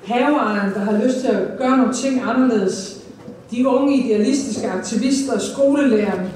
haveejeren, 0.05 0.73
der 0.73 0.79
har 0.79 1.05
lyst 1.05 1.19
til 1.19 1.27
at 1.27 1.57
gøre 1.57 1.77
nogle 1.77 1.93
ting 1.93 2.21
anderledes, 2.25 3.01
de 3.51 3.67
unge 3.67 3.97
idealistiske 3.97 4.67
aktivister, 4.69 5.39
skolelærerne, 5.39 6.31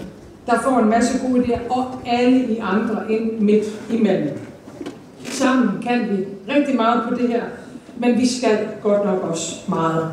der 0.46 0.60
får 0.64 0.80
en 0.80 0.90
masse 0.90 1.20
gode 1.28 1.44
idéer, 1.44 1.60
og 1.70 1.86
alle 2.06 2.40
i 2.40 2.58
andre 2.58 3.12
ind 3.12 3.40
midt 3.40 3.66
imellem. 3.92 4.40
Sammen 5.24 5.70
kan 5.88 6.02
vi 6.10 6.26
rigtig 6.54 6.76
meget 6.76 7.04
på 7.10 7.16
det 7.16 7.28
her, 7.28 7.44
men 8.02 8.18
vi 8.18 8.28
skal 8.28 8.58
godt 8.84 9.06
nok 9.06 9.22
også 9.22 9.56
meget. 9.68 10.12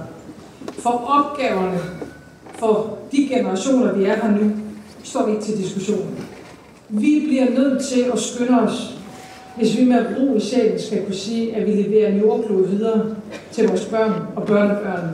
For 0.78 0.90
opgaverne 0.90 1.78
for 2.54 2.98
de 3.12 3.28
generationer, 3.30 3.92
vi 3.92 4.04
er 4.04 4.14
her 4.14 4.30
nu, 4.30 4.50
står 5.02 5.26
vi 5.26 5.32
ikke 5.32 5.44
til 5.44 5.58
diskussion. 5.58 6.18
Vi 6.88 7.24
bliver 7.28 7.50
nødt 7.50 7.84
til 7.84 8.00
at 8.12 8.18
skynde 8.18 8.60
os, 8.60 8.98
hvis 9.56 9.78
vi 9.78 9.84
med 9.84 10.06
ro 10.18 10.36
i 10.36 10.40
sjælen 10.40 10.80
skal 10.80 11.04
kunne 11.04 11.14
sige, 11.14 11.56
at 11.56 11.66
vi 11.66 11.72
leverer 11.72 12.12
en 12.12 12.20
jordklode 12.20 12.68
videre 12.68 13.16
til 13.52 13.68
vores 13.68 13.84
børn 13.84 14.12
og 14.36 14.46
børnebørn 14.46 15.10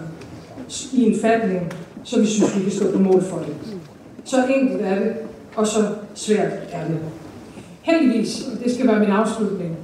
i 0.92 1.02
en 1.04 1.20
fatning, 1.20 1.72
så 2.04 2.20
vi 2.20 2.26
synes, 2.26 2.56
vi 2.56 2.62
kan 2.62 2.72
stå 2.72 2.90
på 2.92 2.98
mål 2.98 3.22
for 3.22 3.36
det. 3.36 3.76
Så 4.24 4.36
enkelt 4.46 4.82
er 4.82 4.98
det, 4.98 5.12
og 5.56 5.66
så 5.66 5.78
svært 6.14 6.52
er 6.72 6.86
det. 6.86 6.98
Heldigvis, 7.82 8.48
og 8.52 8.64
det 8.64 8.74
skal 8.74 8.86
være 8.86 8.98
min 8.98 9.10
afslutning, 9.10 9.76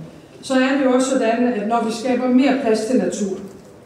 så 0.43 0.55
er 0.55 0.79
det 0.79 0.85
jo 0.85 0.93
også 0.93 1.11
sådan, 1.11 1.45
at 1.45 1.69
når 1.69 1.85
vi 1.85 1.93
skaber 1.93 2.29
mere 2.29 2.59
plads 2.63 2.85
til 2.85 2.99
natur, 2.99 3.37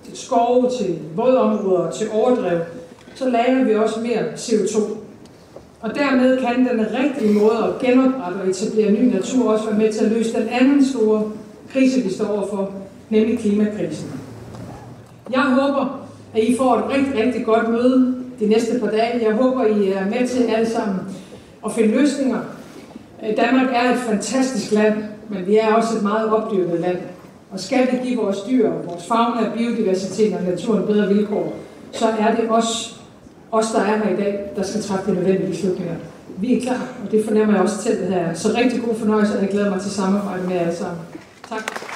til 0.04 0.18
skove, 0.18 0.70
til 0.78 0.98
vådområder, 1.16 1.90
til 1.90 2.06
overdrev, 2.12 2.60
så 3.14 3.28
lager 3.28 3.64
vi 3.64 3.74
også 3.74 4.00
mere 4.00 4.22
CO2. 4.36 4.80
Og 5.80 5.94
dermed 5.94 6.38
kan 6.38 6.68
den 6.68 6.86
rigtige 7.02 7.32
måde 7.32 7.58
at 7.58 7.86
genoprette 7.86 8.36
og 8.36 8.48
etablere 8.48 8.92
ny 8.92 9.14
natur 9.14 9.52
også 9.52 9.64
være 9.64 9.78
med 9.78 9.92
til 9.92 10.04
at 10.04 10.12
løse 10.12 10.40
den 10.40 10.48
anden 10.48 10.84
store 10.84 11.30
krise, 11.72 12.00
vi 12.00 12.12
står 12.12 12.26
overfor, 12.26 12.72
nemlig 13.10 13.38
klimakrisen. 13.38 14.10
Jeg 15.32 15.40
håber, 15.42 16.06
at 16.34 16.42
I 16.42 16.56
får 16.56 16.76
et 16.76 16.84
rigtig, 16.96 17.24
rigtig 17.24 17.44
godt 17.44 17.68
møde 17.68 18.14
de 18.40 18.46
næste 18.46 18.78
par 18.78 18.90
dage. 18.90 19.24
Jeg 19.24 19.32
håber, 19.32 19.64
I 19.64 19.88
er 19.88 20.04
med 20.04 20.28
til 20.28 20.42
alle 20.42 20.70
sammen 20.70 21.00
at 21.66 21.72
finde 21.72 21.88
løsninger. 21.88 22.38
Danmark 23.36 23.68
er 23.72 23.92
et 23.92 23.98
fantastisk 23.98 24.72
land, 24.72 24.94
men 25.28 25.46
vi 25.46 25.56
er 25.56 25.74
også 25.74 25.96
et 25.96 26.02
meget 26.02 26.30
opdyrket 26.30 26.80
land. 26.80 26.98
Og 27.50 27.60
skal 27.60 27.88
vi 27.92 28.08
give 28.08 28.20
vores 28.20 28.38
dyr, 28.48 28.70
vores 28.70 29.06
fauna, 29.06 29.50
biodiversitet 29.56 30.34
og 30.34 30.42
naturen 30.42 30.86
bedre 30.86 31.08
vilkår, 31.08 31.56
så 31.92 32.06
er 32.18 32.34
det 32.34 32.50
os, 32.50 33.00
os, 33.52 33.66
der 33.70 33.80
er 33.80 33.96
her 33.96 34.08
i 34.08 34.16
dag, 34.16 34.50
der 34.56 34.62
skal 34.62 34.82
træffe 34.82 35.10
de 35.10 35.16
nødvendige 35.16 35.50
beslutninger. 35.50 35.94
Vi 36.36 36.56
er 36.56 36.60
klar, 36.60 36.88
og 37.04 37.10
det 37.10 37.24
fornemmer 37.24 37.54
jeg 37.54 37.62
også 37.62 37.82
til 37.82 38.00
det 38.00 38.06
her. 38.06 38.34
Så 38.34 38.48
rigtig 38.56 38.82
god 38.82 38.94
fornøjelse, 38.94 39.36
og 39.36 39.42
jeg 39.42 39.50
glæder 39.50 39.70
mig 39.70 39.80
til 39.80 39.90
samarbejde 39.90 40.42
med 40.42 40.54
jer 40.54 40.60
alle 40.60 40.76
sammen. 40.76 40.98
Tak. 41.48 41.93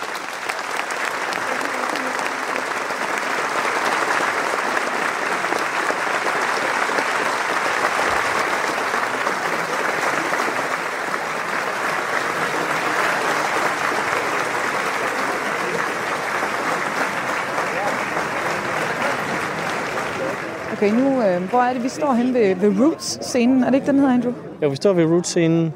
Okay, 20.79 20.93
nu, 20.93 21.23
øh, 21.23 21.43
hvor 21.51 21.59
er 21.59 21.73
det, 21.73 21.85
vi 21.85 21.89
står 21.89 22.13
hen 22.13 22.35
ved, 22.35 22.55
ved 22.55 22.81
Roots-scenen? 22.81 23.63
Er 23.65 23.67
det 23.67 23.75
ikke 23.75 23.87
den 23.87 23.99
hedder, 23.99 24.13
Andrew? 24.15 24.33
Ja, 24.63 24.69
vi 24.69 24.77
står 24.77 24.93
ved 24.93 25.05
Roots-scenen. 25.05 25.73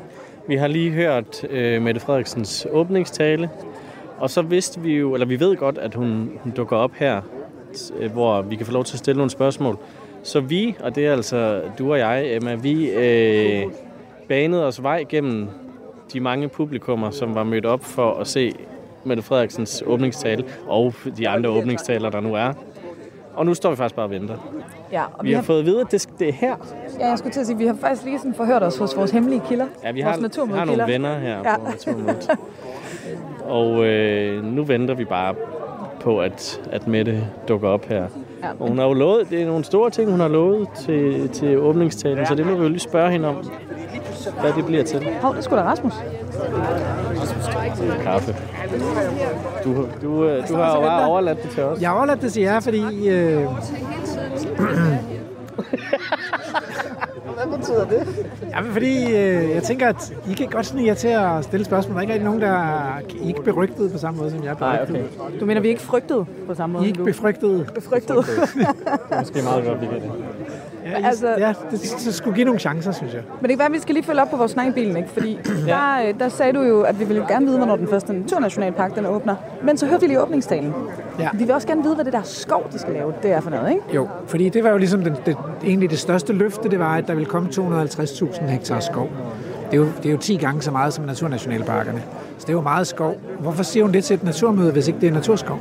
Vi 0.48 0.56
har 0.56 0.66
lige 0.66 0.90
hørt 0.90 1.44
øh, 1.50 1.82
Mette 1.82 2.00
Frederiksens 2.00 2.66
åbningstale. 2.70 3.50
Og 4.18 4.30
så 4.30 4.42
vidste 4.42 4.80
vi 4.80 4.96
jo, 4.96 5.14
eller 5.14 5.26
vi 5.26 5.40
ved 5.40 5.56
godt, 5.56 5.78
at 5.78 5.94
hun, 5.94 6.30
hun 6.42 6.52
dukker 6.52 6.76
op 6.76 6.90
her, 6.94 7.20
øh, 7.98 8.12
hvor 8.12 8.42
vi 8.42 8.56
kan 8.56 8.66
få 8.66 8.72
lov 8.72 8.84
til 8.84 8.94
at 8.94 8.98
stille 8.98 9.16
nogle 9.16 9.30
spørgsmål. 9.30 9.78
Så 10.22 10.40
vi, 10.40 10.76
og 10.80 10.94
det 10.94 11.06
er 11.06 11.12
altså 11.12 11.60
du 11.78 11.92
og 11.92 11.98
jeg, 11.98 12.36
Emma, 12.36 12.54
vi 12.54 12.90
øh, 12.90 13.64
banede 14.28 14.66
os 14.66 14.82
vej 14.82 15.04
gennem 15.08 15.48
de 16.12 16.20
mange 16.20 16.48
publikummer, 16.48 17.10
som 17.10 17.34
var 17.34 17.44
mødt 17.44 17.66
op 17.66 17.84
for 17.84 18.14
at 18.14 18.26
se 18.26 18.52
Mette 19.04 19.22
Frederiksens 19.22 19.82
åbningstale, 19.86 20.44
og 20.66 20.94
de 21.16 21.28
andre 21.28 21.50
åbningstaler, 21.50 22.10
der 22.10 22.20
nu 22.20 22.34
er. 22.34 22.52
Og 23.34 23.46
nu 23.46 23.54
står 23.54 23.70
vi 23.70 23.76
faktisk 23.76 23.96
bare 23.96 24.06
og 24.06 24.10
venter. 24.10 24.36
Ja, 24.92 25.02
og 25.18 25.24
Vi 25.24 25.32
har 25.32 25.42
fået 25.42 25.58
at 25.58 25.66
vide, 25.66 25.80
at 25.80 25.86
det, 25.90 26.08
det 26.18 26.28
er 26.28 26.32
her. 26.32 26.54
ja, 27.00 27.08
jeg 27.08 27.18
skulle 27.18 27.32
til 27.32 27.40
at 27.40 27.46
sige, 27.46 27.58
vi 27.58 27.66
har 27.66 27.76
faktisk 27.80 28.04
lige 28.04 28.18
sådan 28.18 28.34
forhørt 28.34 28.62
os 28.62 28.76
hos 28.78 28.96
vores 28.96 29.10
hemmelige 29.10 29.42
kilder. 29.48 29.66
Ja, 29.84 29.92
vi 29.92 30.02
vores 30.02 30.36
har, 30.36 30.44
vi 30.46 30.52
har 30.52 30.64
nogle 30.64 30.84
venner 30.86 31.18
her 31.18 31.38
Ja. 31.44 31.56
på 31.56 31.64
Naturmødet. 31.70 32.30
Og 33.48 33.84
øh, 33.84 34.44
nu 34.44 34.64
venter 34.64 34.94
vi 34.94 35.04
bare 35.04 35.34
på, 36.00 36.20
at, 36.20 36.60
at 36.72 36.86
Mette 36.88 37.24
dukker 37.48 37.68
op 37.68 37.84
her. 37.86 38.04
Ja, 38.42 38.48
Og 38.60 38.68
hun 38.68 38.78
har 38.78 38.86
jo 38.86 38.92
lovet, 38.92 39.30
det 39.30 39.42
er 39.42 39.46
nogle 39.46 39.64
store 39.64 39.90
ting, 39.90 40.10
hun 40.10 40.20
har 40.20 40.28
lovet 40.28 40.68
til, 40.80 41.28
til 41.28 41.58
åbningstalen, 41.58 42.26
så 42.26 42.34
det 42.34 42.46
må 42.46 42.54
vi 42.56 42.62
jo 42.62 42.68
lige 42.68 42.78
spørge 42.80 43.10
hende 43.10 43.28
om, 43.28 43.36
hvad 44.40 44.52
det 44.52 44.66
bliver 44.66 44.82
til. 44.84 45.08
Hov, 45.22 45.34
det 45.34 45.44
skulle 45.44 45.62
da 45.62 45.66
Rasmus. 45.68 45.92
Kaffe. 48.02 48.36
Du, 49.64 49.86
du, 50.02 50.24
øh, 50.24 50.48
du 50.48 50.54
har 50.56 50.76
jo 50.76 50.80
bare 50.82 51.06
overladt 51.08 51.42
det 51.42 51.50
til 51.50 51.62
os. 51.62 51.80
Jeg 51.80 51.88
har 51.90 51.96
overladt 51.96 52.22
det 52.22 52.32
til 52.32 52.42
jer, 52.42 52.60
fordi... 52.60 53.08
Øh... 53.08 53.46
Hvad 57.36 57.58
betyder 57.58 57.84
det? 57.88 58.26
Jamen, 58.56 58.72
fordi 58.72 59.04
øh, 59.04 59.50
jeg 59.50 59.62
tænker, 59.62 59.88
at 59.88 60.12
I 60.30 60.32
kan 60.34 60.46
godt 60.48 60.66
snige 60.66 60.86
jer 60.86 60.94
til 60.94 61.08
at 61.08 61.44
stille 61.44 61.64
spørgsmål. 61.64 61.92
Der 61.94 61.98
er 61.98 62.02
ikke 62.02 62.12
rigtig 62.12 62.24
nogen, 62.24 62.40
der 62.40 62.48
er 62.48 63.00
I 63.22 63.28
ikke 63.28 63.42
berygtet 63.42 63.92
på 63.92 63.98
samme 63.98 64.20
måde, 64.20 64.30
som 64.30 64.44
jeg 64.44 64.50
er 64.50 64.56
Nej, 64.60 64.84
berygtet. 64.84 65.10
okay. 65.20 65.40
Du 65.40 65.46
mener, 65.46 65.60
vi 65.60 65.68
er 65.68 65.70
ikke 65.70 65.82
frygtet 65.82 66.26
på 66.46 66.54
samme 66.54 66.72
I 66.72 66.76
måde 66.78 66.84
er 66.84 66.84
som 66.84 66.88
ikke 66.88 66.98
du? 66.98 67.04
befrygtet. 67.04 67.70
Befrygtet. 67.74 68.16
Det 68.16 68.66
er 69.10 69.18
måske 69.18 69.42
meget 69.42 69.64
godt, 69.64 69.80
vi 69.80 69.86
kan 69.86 69.94
det. 69.94 70.10
Ja, 70.86 71.06
Altså- 71.06 71.28
ja 71.38 71.52
det, 71.70 71.80
det 72.04 72.14
skulle 72.14 72.34
give 72.34 72.44
nogle 72.44 72.60
chancer, 72.60 72.92
synes 72.92 73.14
jeg. 73.14 73.22
Men 73.40 73.42
det 73.42 73.50
kan 73.50 73.58
være, 73.58 73.66
at 73.66 73.72
vi 73.72 73.78
skal 73.78 73.94
lige 73.94 74.04
følge 74.04 74.22
op 74.22 74.30
på 74.30 74.36
vores 74.36 74.50
snak 74.50 74.66
i 74.66 74.70
bilen, 74.70 74.96
ikke? 74.96 75.08
Fordi 75.08 75.38
der, 75.66 76.08
øh, 76.08 76.14
der 76.20 76.28
sagde 76.28 76.52
du 76.52 76.60
jo, 76.62 76.80
at 76.82 77.00
vi 77.00 77.04
ville 77.04 77.24
gerne 77.28 77.46
vide, 77.46 77.56
hvornår 77.56 77.76
den 77.76 77.88
første 77.88 78.12
naturnationalpark 78.12 78.94
den 78.96 79.06
åbner. 79.06 79.34
Men 79.64 79.76
så 79.76 79.86
hørte 79.86 80.00
vi 80.00 80.06
lige 80.06 80.22
åbningstalen. 80.22 80.74
Ja. 81.18 81.28
Vi 81.32 81.44
vil 81.44 81.54
også 81.54 81.66
gerne 81.68 81.82
vide, 81.82 81.94
hvad 81.94 82.04
det 82.04 82.12
der 82.12 82.22
skov, 82.22 82.66
de 82.72 82.78
skal 82.78 82.92
lave, 82.92 83.12
det 83.22 83.32
er 83.32 83.40
for 83.40 83.50
noget, 83.50 83.70
ikke? 83.70 83.82
Jo, 83.94 84.08
fordi 84.26 84.48
det 84.48 84.64
var 84.64 84.70
jo 84.70 84.76
ligesom 84.76 85.02
den, 85.04 85.16
det, 85.26 85.36
egentlig 85.64 85.90
det 85.90 85.98
største 85.98 86.32
løfte, 86.32 86.68
det 86.70 86.78
var, 86.78 86.94
at 86.96 87.06
der 87.08 87.14
ville 87.14 87.26
komme 87.28 87.48
250.000 87.48 88.44
hektar 88.44 88.80
skov. 88.80 89.08
Det 89.70 89.78
er, 89.78 89.82
jo, 89.82 89.88
det 90.02 90.06
er 90.06 90.10
jo 90.10 90.16
10 90.18 90.36
gange 90.36 90.62
så 90.62 90.70
meget 90.70 90.92
som 90.92 91.04
naturnationalparkerne. 91.04 92.02
Så 92.38 92.42
det 92.46 92.48
er 92.48 92.52
jo 92.52 92.60
meget 92.60 92.86
skov. 92.86 93.14
Hvorfor 93.40 93.62
siger 93.62 93.84
hun 93.84 93.92
det 93.92 94.04
til 94.04 94.14
et 94.14 94.24
naturmøde, 94.24 94.72
hvis 94.72 94.88
ikke 94.88 95.00
det 95.00 95.08
er 95.08 95.12
naturskov? 95.12 95.58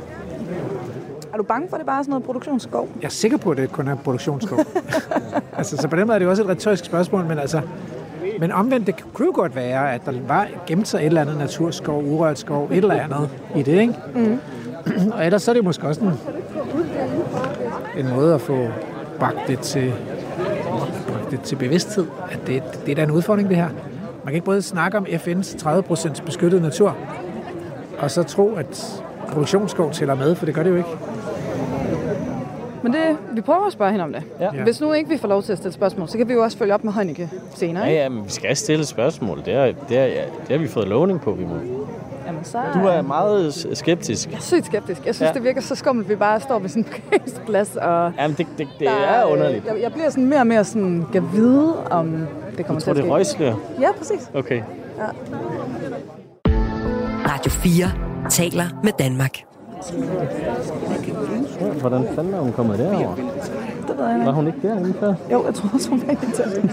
Er 1.32 1.36
du 1.36 1.42
bange 1.42 1.68
for, 1.68 1.76
at 1.76 1.80
det 1.80 1.86
bare 1.86 1.98
er 1.98 2.02
sådan 2.02 2.10
noget 2.10 2.24
produktionsskov? 2.24 2.88
Jeg 3.00 3.06
er 3.06 3.10
sikker 3.10 3.36
på, 3.36 3.50
at 3.50 3.56
det 3.56 3.72
kun 3.72 3.88
er 3.88 3.96
produktionsskov. 3.96 4.58
altså, 5.58 5.76
så 5.76 5.88
på 5.88 5.96
den 5.96 6.06
måde 6.06 6.14
er 6.14 6.18
det 6.18 6.24
jo 6.24 6.30
også 6.30 6.42
et 6.42 6.48
retorisk 6.48 6.84
spørgsmål, 6.84 7.24
men 7.24 7.38
altså... 7.38 7.60
Men 8.38 8.52
omvendt, 8.52 8.86
det 8.86 9.04
kunne 9.14 9.26
jo 9.26 9.32
godt 9.34 9.56
være, 9.56 9.94
at 9.94 10.06
der 10.06 10.12
var 10.28 10.46
gemt 10.66 10.88
sig 10.88 10.98
et 10.98 11.06
eller 11.06 11.20
andet 11.20 11.38
naturskov, 11.38 12.04
urørt 12.04 12.38
skov, 12.38 12.68
et 12.70 12.76
eller 12.76 12.94
andet 12.94 13.30
i 13.56 13.62
det, 13.62 13.80
ikke? 13.80 13.94
Mm. 14.14 14.38
Og 15.12 15.24
ellers 15.24 15.42
så 15.42 15.50
er 15.50 15.54
det 15.54 15.64
måske 15.64 15.86
også 15.86 16.00
en, 16.00 16.12
en 17.96 18.14
måde 18.14 18.34
at 18.34 18.40
få 18.40 18.68
bragt 19.18 19.38
det 19.46 19.58
til, 19.58 19.92
bragt 21.08 21.30
det 21.30 21.40
til 21.40 21.56
bevidsthed, 21.56 22.06
at 22.30 22.46
det, 22.46 22.62
det 22.86 22.92
er 22.92 22.94
da 22.94 23.02
en 23.02 23.10
udfordring, 23.10 23.48
det 23.48 23.56
her. 23.56 23.68
Man 24.24 24.26
kan 24.26 24.34
ikke 24.34 24.44
både 24.44 24.62
snakke 24.62 24.98
om 24.98 25.06
FN's 25.06 25.68
30% 25.68 26.24
beskyttet 26.24 26.62
natur, 26.62 26.96
og 27.98 28.10
så 28.10 28.22
tro, 28.22 28.54
at 28.54 29.02
produktionsskov 29.28 29.92
tæller 29.92 30.14
med, 30.14 30.34
for 30.34 30.46
det 30.46 30.54
gør 30.54 30.62
det 30.62 30.70
jo 30.70 30.76
ikke. 30.76 30.90
Men 32.82 32.92
det, 32.92 33.00
vi 33.32 33.40
prøver 33.40 33.66
at 33.66 33.72
spørge 33.72 33.90
hende 33.90 34.04
om 34.04 34.12
det. 34.12 34.22
Ja. 34.40 34.50
Hvis 34.50 34.80
nu 34.80 34.92
ikke 34.92 35.10
vi 35.10 35.18
får 35.18 35.28
lov 35.28 35.42
til 35.42 35.52
at 35.52 35.58
stille 35.58 35.72
spørgsmål, 35.72 36.08
så 36.08 36.18
kan 36.18 36.28
vi 36.28 36.32
jo 36.32 36.42
også 36.42 36.58
følge 36.58 36.74
op 36.74 36.84
med 36.84 36.92
Heunicke 36.92 37.30
senere. 37.54 37.84
Ja, 37.84 37.90
Ikke? 37.90 38.02
ja, 38.02 38.08
men 38.08 38.24
vi 38.24 38.30
skal 38.30 38.56
stille 38.56 38.84
spørgsmål. 38.86 39.42
Det, 39.44 39.54
er, 39.54 39.72
det, 39.88 39.98
er, 39.98 40.04
ja, 40.06 40.22
det 40.40 40.48
har 40.50 40.58
vi 40.58 40.68
fået 40.68 40.88
lovning 40.88 41.20
på, 41.20 41.32
vi 41.32 41.44
må. 41.44 41.54
Jamen, 42.26 42.44
så 42.44 42.58
Du 42.74 42.78
er 42.86 43.02
meget 43.02 43.66
skeptisk. 43.72 44.30
jeg 44.30 44.36
er 44.36 44.40
sygt 44.40 44.66
skeptisk. 44.66 45.06
Jeg 45.06 45.14
synes, 45.14 45.20
Ja. 45.20 45.26
ja. 45.26 45.32
det 45.34 45.44
virker 45.44 45.60
så 45.60 45.74
skummelt, 45.74 46.06
at 46.06 46.10
vi 46.10 46.16
bare 46.16 46.40
står 46.40 46.58
ved 46.58 46.68
sådan 46.68 46.84
en 46.84 46.88
parkeringsplads. 46.90 47.76
Og 47.76 48.12
Jamen, 48.18 48.36
det, 48.36 48.46
det, 48.58 48.68
det 48.78 48.86
der 48.88 48.90
er 48.90 49.24
underligt. 49.24 49.64
Jeg, 49.66 49.82
jeg 49.82 49.92
bliver 49.92 50.10
sådan 50.10 50.26
mere 50.26 50.40
og 50.40 50.46
mere 50.46 50.64
sådan, 50.64 51.06
kan 51.12 51.32
vide, 51.32 51.74
om 51.90 52.26
det 52.56 52.66
kommer 52.66 52.80
tror, 52.80 52.92
til 52.94 53.02
det 53.02 53.10
at 53.12 53.20
er 53.20 53.24
ske. 53.24 53.44
røgslør. 53.44 53.54
Ja, 53.80 53.92
præcis. 53.98 54.30
Okay. 54.34 54.62
Radio 57.26 57.50
4 57.50 57.90
taler 58.30 58.64
med 58.84 58.92
Danmark. 58.98 59.38
Hvordan 61.80 62.04
fanden 62.14 62.34
er 62.34 62.40
hun 62.40 62.52
kommet 62.52 62.78
derover? 62.78 63.14
Det 63.14 63.24
ved 63.98 64.04
jeg 64.04 64.14
ikke. 64.14 64.26
Var 64.26 64.32
hun 64.32 64.46
ikke 64.46 64.58
derinde 64.68 64.94
før? 65.00 65.14
Jo, 65.32 65.44
jeg 65.46 65.54
tror 65.54 65.70
også, 65.74 65.90
hun 65.90 66.02
var 66.06 66.12
inviteret. 66.12 66.70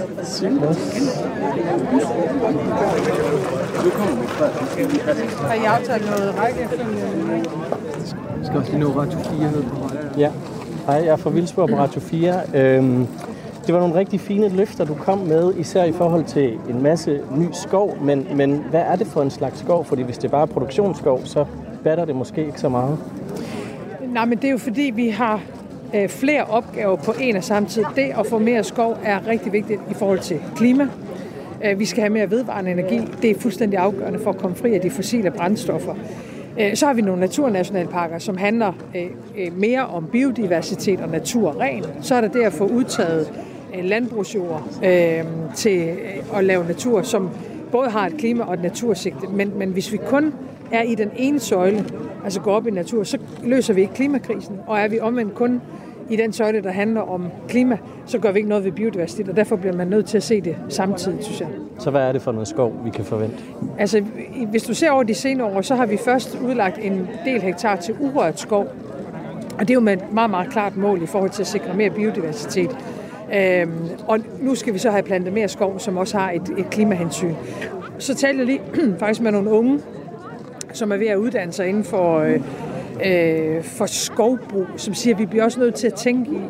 Har 5.47 5.53
I 5.53 5.63
aftalt 5.65 6.05
noget 6.05 6.35
række? 6.39 6.69
skal 8.43 8.59
også 8.59 8.71
lige 8.71 8.81
nå 8.83 8.87
Radio 8.87 9.19
4 9.19 9.39
ned 9.39 9.63
på 9.63 9.89
Ja. 10.17 10.31
Hej, 10.85 10.95
jeg 10.95 11.07
er 11.07 11.15
fra 11.15 11.29
Vildsborg 11.29 11.69
på 11.69 11.75
Radio 11.75 12.01
4. 12.01 12.41
Øhm, 12.53 13.07
det 13.65 13.73
var 13.73 13.79
nogle 13.79 13.95
rigtig 13.95 14.19
fine 14.19 14.49
løfter, 14.49 14.85
du 14.85 14.93
kom 14.93 15.17
med, 15.17 15.53
især 15.55 15.83
i 15.83 15.91
forhold 15.91 16.23
til 16.23 16.59
en 16.69 16.83
masse 16.83 17.19
ny 17.31 17.47
skov. 17.51 17.97
Men, 18.01 18.27
men 18.35 18.63
hvad 18.69 18.81
er 18.81 18.95
det 18.95 19.07
for 19.07 19.21
en 19.21 19.29
slags 19.31 19.59
skov? 19.59 19.85
Fordi 19.85 20.01
hvis 20.01 20.17
det 20.17 20.31
bare 20.31 20.41
er 20.41 20.45
produktionsskov, 20.45 21.21
så 21.25 21.45
batter 21.83 22.05
det 22.05 22.15
måske 22.15 22.45
ikke 22.45 22.59
så 22.59 22.69
meget. 22.69 22.97
Nej, 24.07 24.25
men 24.25 24.37
det 24.37 24.47
er 24.47 24.51
jo 24.51 24.57
fordi, 24.57 24.91
vi 24.95 25.09
har 25.09 25.41
øh, 25.95 26.09
flere 26.09 26.43
opgaver 26.43 26.95
på 26.95 27.13
en 27.19 27.35
og 27.35 27.43
samme 27.43 27.69
tid. 27.69 27.83
Det 27.95 28.13
at 28.19 28.25
få 28.25 28.39
mere 28.39 28.63
skov 28.63 28.97
er 29.03 29.27
rigtig 29.27 29.53
vigtigt 29.53 29.81
i 29.91 29.93
forhold 29.93 30.19
til 30.19 30.39
klima. 30.55 30.87
Øh, 31.65 31.79
vi 31.79 31.85
skal 31.85 32.01
have 32.01 32.13
mere 32.13 32.31
vedvarende 32.31 32.71
energi. 32.71 33.01
Det 33.21 33.31
er 33.31 33.39
fuldstændig 33.39 33.79
afgørende 33.79 34.19
for 34.19 34.29
at 34.29 34.37
komme 34.37 34.55
fri 34.55 34.73
af 34.73 34.81
de 34.81 34.89
fossile 34.89 35.31
brændstoffer. 35.31 35.95
Øh, 36.59 36.75
så 36.75 36.85
har 36.85 36.93
vi 36.93 37.01
nogle 37.01 37.19
naturnationalparker, 37.19 38.19
som 38.19 38.37
handler 38.37 38.73
øh, 38.95 39.03
øh 39.37 39.57
mere 39.57 39.87
om 39.87 40.05
biodiversitet 40.11 40.99
og 40.99 41.09
naturren. 41.09 41.83
Så 42.01 42.15
er 42.15 42.21
der 42.21 42.27
det 42.27 42.41
at 42.41 42.53
få 42.53 42.67
udtaget 42.67 43.33
øh, 43.77 43.85
landbrugsjord 43.85 44.63
øh, 44.83 45.23
til 45.55 45.87
øh, 45.87 46.37
at 46.37 46.43
lave 46.43 46.65
natur, 46.65 47.01
som 47.01 47.29
både 47.71 47.89
har 47.89 48.05
et 48.05 48.17
klima 48.17 48.43
og 48.43 48.53
et 48.53 48.61
natursigte. 48.61 49.27
Men, 49.27 49.51
men 49.57 49.69
hvis 49.69 49.91
vi 49.91 49.97
kun 49.97 50.33
er 50.71 50.81
i 50.81 50.95
den 50.95 51.11
ene 51.17 51.39
søjle, 51.39 51.85
altså 52.23 52.41
går 52.41 52.51
op 52.51 52.67
i 52.67 52.71
natur, 52.71 53.03
så 53.03 53.17
løser 53.43 53.73
vi 53.73 53.81
ikke 53.81 53.93
klimakrisen. 53.93 54.59
Og 54.67 54.79
er 54.79 54.87
vi 54.87 54.99
omvendt 54.99 55.33
kun 55.33 55.61
i 56.09 56.15
den 56.15 56.33
søjle, 56.33 56.61
der 56.61 56.71
handler 56.71 57.01
om 57.01 57.25
klima, 57.47 57.77
så 58.05 58.19
gør 58.19 58.31
vi 58.31 58.39
ikke 58.39 58.49
noget 58.49 58.65
ved 58.65 58.71
biodiversitet, 58.71 59.29
og 59.29 59.35
derfor 59.35 59.55
bliver 59.55 59.75
man 59.75 59.87
nødt 59.87 60.05
til 60.05 60.17
at 60.17 60.23
se 60.23 60.41
det 60.41 60.55
samtidig, 60.69 61.23
synes 61.23 61.41
jeg. 61.41 61.47
Så 61.79 61.91
hvad 61.91 62.01
er 62.01 62.11
det 62.11 62.21
for 62.21 62.31
noget 62.31 62.47
skov, 62.47 62.73
vi 62.85 62.89
kan 62.89 63.05
forvente? 63.05 63.37
Altså, 63.79 64.03
hvis 64.49 64.63
du 64.63 64.73
ser 64.73 64.91
over 64.91 65.03
de 65.03 65.13
senere 65.13 65.47
år, 65.47 65.61
så 65.61 65.75
har 65.75 65.85
vi 65.85 65.97
først 65.97 66.39
udlagt 66.45 66.77
en 66.81 67.07
del 67.25 67.41
hektar 67.41 67.75
til 67.75 67.95
urørt 67.99 68.39
skov. 68.39 68.67
Og 69.53 69.59
det 69.59 69.69
er 69.69 69.73
jo 69.73 69.79
med 69.79 69.93
et 69.93 70.13
meget, 70.13 70.29
meget 70.29 70.49
klart 70.49 70.77
mål 70.77 71.01
i 71.01 71.05
forhold 71.05 71.29
til 71.29 71.41
at 71.41 71.47
sikre 71.47 71.73
mere 71.73 71.89
biodiversitet. 71.89 72.77
Øhm, 73.33 73.71
og 74.07 74.19
nu 74.41 74.55
skal 74.55 74.73
vi 74.73 74.79
så 74.79 74.91
have 74.91 75.03
plantet 75.03 75.33
mere 75.33 75.47
skov, 75.47 75.79
som 75.79 75.97
også 75.97 76.17
har 76.17 76.31
et, 76.31 76.53
et 76.57 76.69
klimahensyn. 76.69 77.33
Så 77.97 78.15
talte 78.15 78.37
jeg 78.37 78.45
lige 78.45 78.61
faktisk 78.99 79.21
med 79.21 79.31
nogle 79.31 79.49
unge, 79.49 79.79
som 80.79 80.91
er 80.91 80.97
ved 80.97 81.07
at 81.07 81.15
uddanne 81.15 81.53
sig 81.53 81.67
inden 81.67 81.83
for, 81.83 82.19
øh, 82.19 82.41
øh, 83.05 83.63
for 83.63 83.85
skovbrug, 83.85 84.67
som 84.77 84.93
siger, 84.93 85.13
at 85.13 85.19
vi 85.19 85.25
bliver 85.25 85.43
også 85.43 85.59
nødt 85.59 85.75
til 85.75 85.87
at 85.87 85.93
tænke 85.93 86.31
i, 86.31 86.41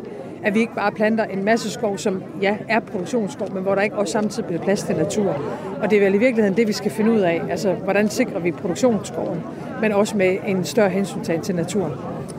at 0.44 0.54
vi 0.54 0.60
ikke 0.60 0.74
bare 0.74 0.92
planter 0.92 1.24
en 1.24 1.44
masse 1.44 1.70
skov, 1.70 1.98
som 1.98 2.22
ja, 2.42 2.56
er 2.68 2.80
produktionsskov, 2.80 3.52
men 3.54 3.62
hvor 3.62 3.74
der 3.74 3.82
ikke 3.82 3.96
også 3.96 4.12
samtidig 4.12 4.44
bliver 4.44 4.62
plads 4.62 4.82
til 4.82 4.96
natur. 4.96 5.36
Og 5.82 5.90
det 5.90 5.98
er 5.98 6.04
vel 6.04 6.14
i 6.14 6.18
virkeligheden 6.18 6.56
det, 6.56 6.68
vi 6.68 6.72
skal 6.72 6.90
finde 6.90 7.10
ud 7.12 7.20
af. 7.20 7.42
Altså, 7.50 7.72
hvordan 7.72 8.08
sikrer 8.08 8.40
vi 8.40 8.52
produktionsskoven, 8.52 9.40
men 9.80 9.92
også 9.92 10.16
med 10.16 10.36
en 10.46 10.64
større 10.64 10.90
hensyntagen 10.90 11.42
til 11.42 11.54
naturen. 11.54 11.92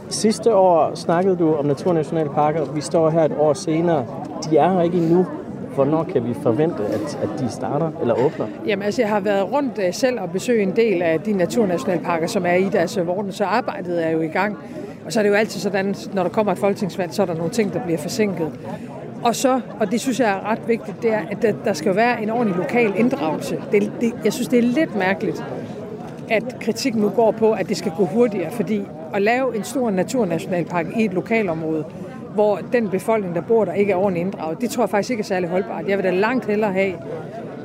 Sidste 0.10 0.56
år 0.56 0.96
snakkede 0.96 1.36
du 1.36 1.54
om 1.54 1.66
naturnationalparker. 1.66 2.74
Vi 2.74 2.82
står 2.82 3.10
her 3.10 3.22
et 3.22 3.34
år 3.40 3.54
senere. 3.54 4.06
De 4.50 4.58
er 4.58 4.74
her 4.74 4.82
ikke 4.82 4.98
endnu. 4.98 5.26
Hvornår 5.76 6.04
kan 6.04 6.28
vi 6.28 6.34
forvente, 6.34 6.84
at, 6.84 7.20
at 7.24 7.30
de 7.40 7.50
starter 7.50 7.92
eller 8.02 8.14
åbner? 8.14 8.48
Jamen 8.68 8.84
altså, 8.84 9.02
jeg 9.02 9.10
har 9.10 9.20
været 9.20 9.52
rundt 9.52 9.80
øh, 9.88 9.94
selv 9.94 10.20
og 10.20 10.32
besøgt 10.32 10.62
en 10.62 10.76
del 10.76 11.02
af 11.02 11.20
de 11.20 11.34
naturnationalparker, 11.34 12.28
som 12.28 12.46
er 12.46 12.54
i 12.54 12.70
deres 12.70 12.98
øh, 12.98 13.08
vorden, 13.08 13.32
så 13.32 13.46
arbejdet 13.46 14.06
er 14.06 14.10
jo 14.10 14.22
i 14.22 14.28
gang. 14.28 14.58
Og 15.06 15.14
så 15.14 15.20
er 15.20 15.24
det 15.24 15.30
jo 15.30 15.36
altid 15.36 15.60
sådan, 15.60 15.96
når 16.14 16.24
der 16.24 16.30
kommer 16.30 16.52
et 16.52 16.58
folketingsvalg, 16.58 17.14
så 17.14 17.22
er 17.22 17.26
der 17.26 17.34
nogle 17.34 17.52
ting, 17.52 17.74
der 17.74 17.84
bliver 17.84 17.98
forsinket. 17.98 18.52
Og 19.24 19.36
så, 19.36 19.62
og 19.80 19.92
det 19.92 20.02
synes 20.02 20.20
jeg 20.20 20.30
er 20.30 20.52
ret 20.52 20.68
vigtigt, 20.68 21.02
det 21.02 21.14
er, 21.14 21.22
at 21.32 21.42
der, 21.42 21.54
der 21.66 21.74
skal 21.74 21.96
være 21.96 22.24
en 22.24 22.30
ordentlig 22.30 22.58
lokal 22.58 22.94
inddragelse. 22.98 23.62
Det, 23.72 23.92
det, 24.02 24.14
jeg 24.24 24.34
synes, 24.34 24.48
det 24.48 24.60
er 24.60 24.64
lidt 24.64 24.96
mærkeligt, 24.96 25.44
at 26.30 26.56
kritikken 26.62 27.02
nu 27.02 27.10
går 27.10 27.32
på, 27.32 27.52
at 27.52 27.70
det 27.70 27.78
skal 27.78 27.92
gå 27.98 28.06
hurtigere, 28.06 28.52
fordi 28.52 28.84
at 29.14 29.22
lave 29.22 29.56
en 29.56 29.64
stor 29.64 29.92
naturnationalpark 29.92 30.86
i 30.98 31.06
et 31.06 31.14
lokalområde, 31.14 31.86
hvor 32.34 32.60
den 32.74 32.90
befolkning, 32.90 33.36
der 33.36 33.42
bor 33.42 33.66
der, 33.66 33.74
ikke 33.74 33.92
er 33.92 33.96
ordentligt 33.96 34.26
inddraget, 34.26 34.62
det 34.62 34.70
tror 34.70 34.84
jeg 34.84 34.90
faktisk 34.90 35.12
ikke 35.12 35.22
er 35.22 35.26
særlig 35.26 35.50
holdbart. 35.50 35.88
Jeg 35.88 35.98
vil 35.98 36.06
da 36.06 36.12
langt 36.12 36.46
hellere 36.46 36.74
have, 36.74 36.94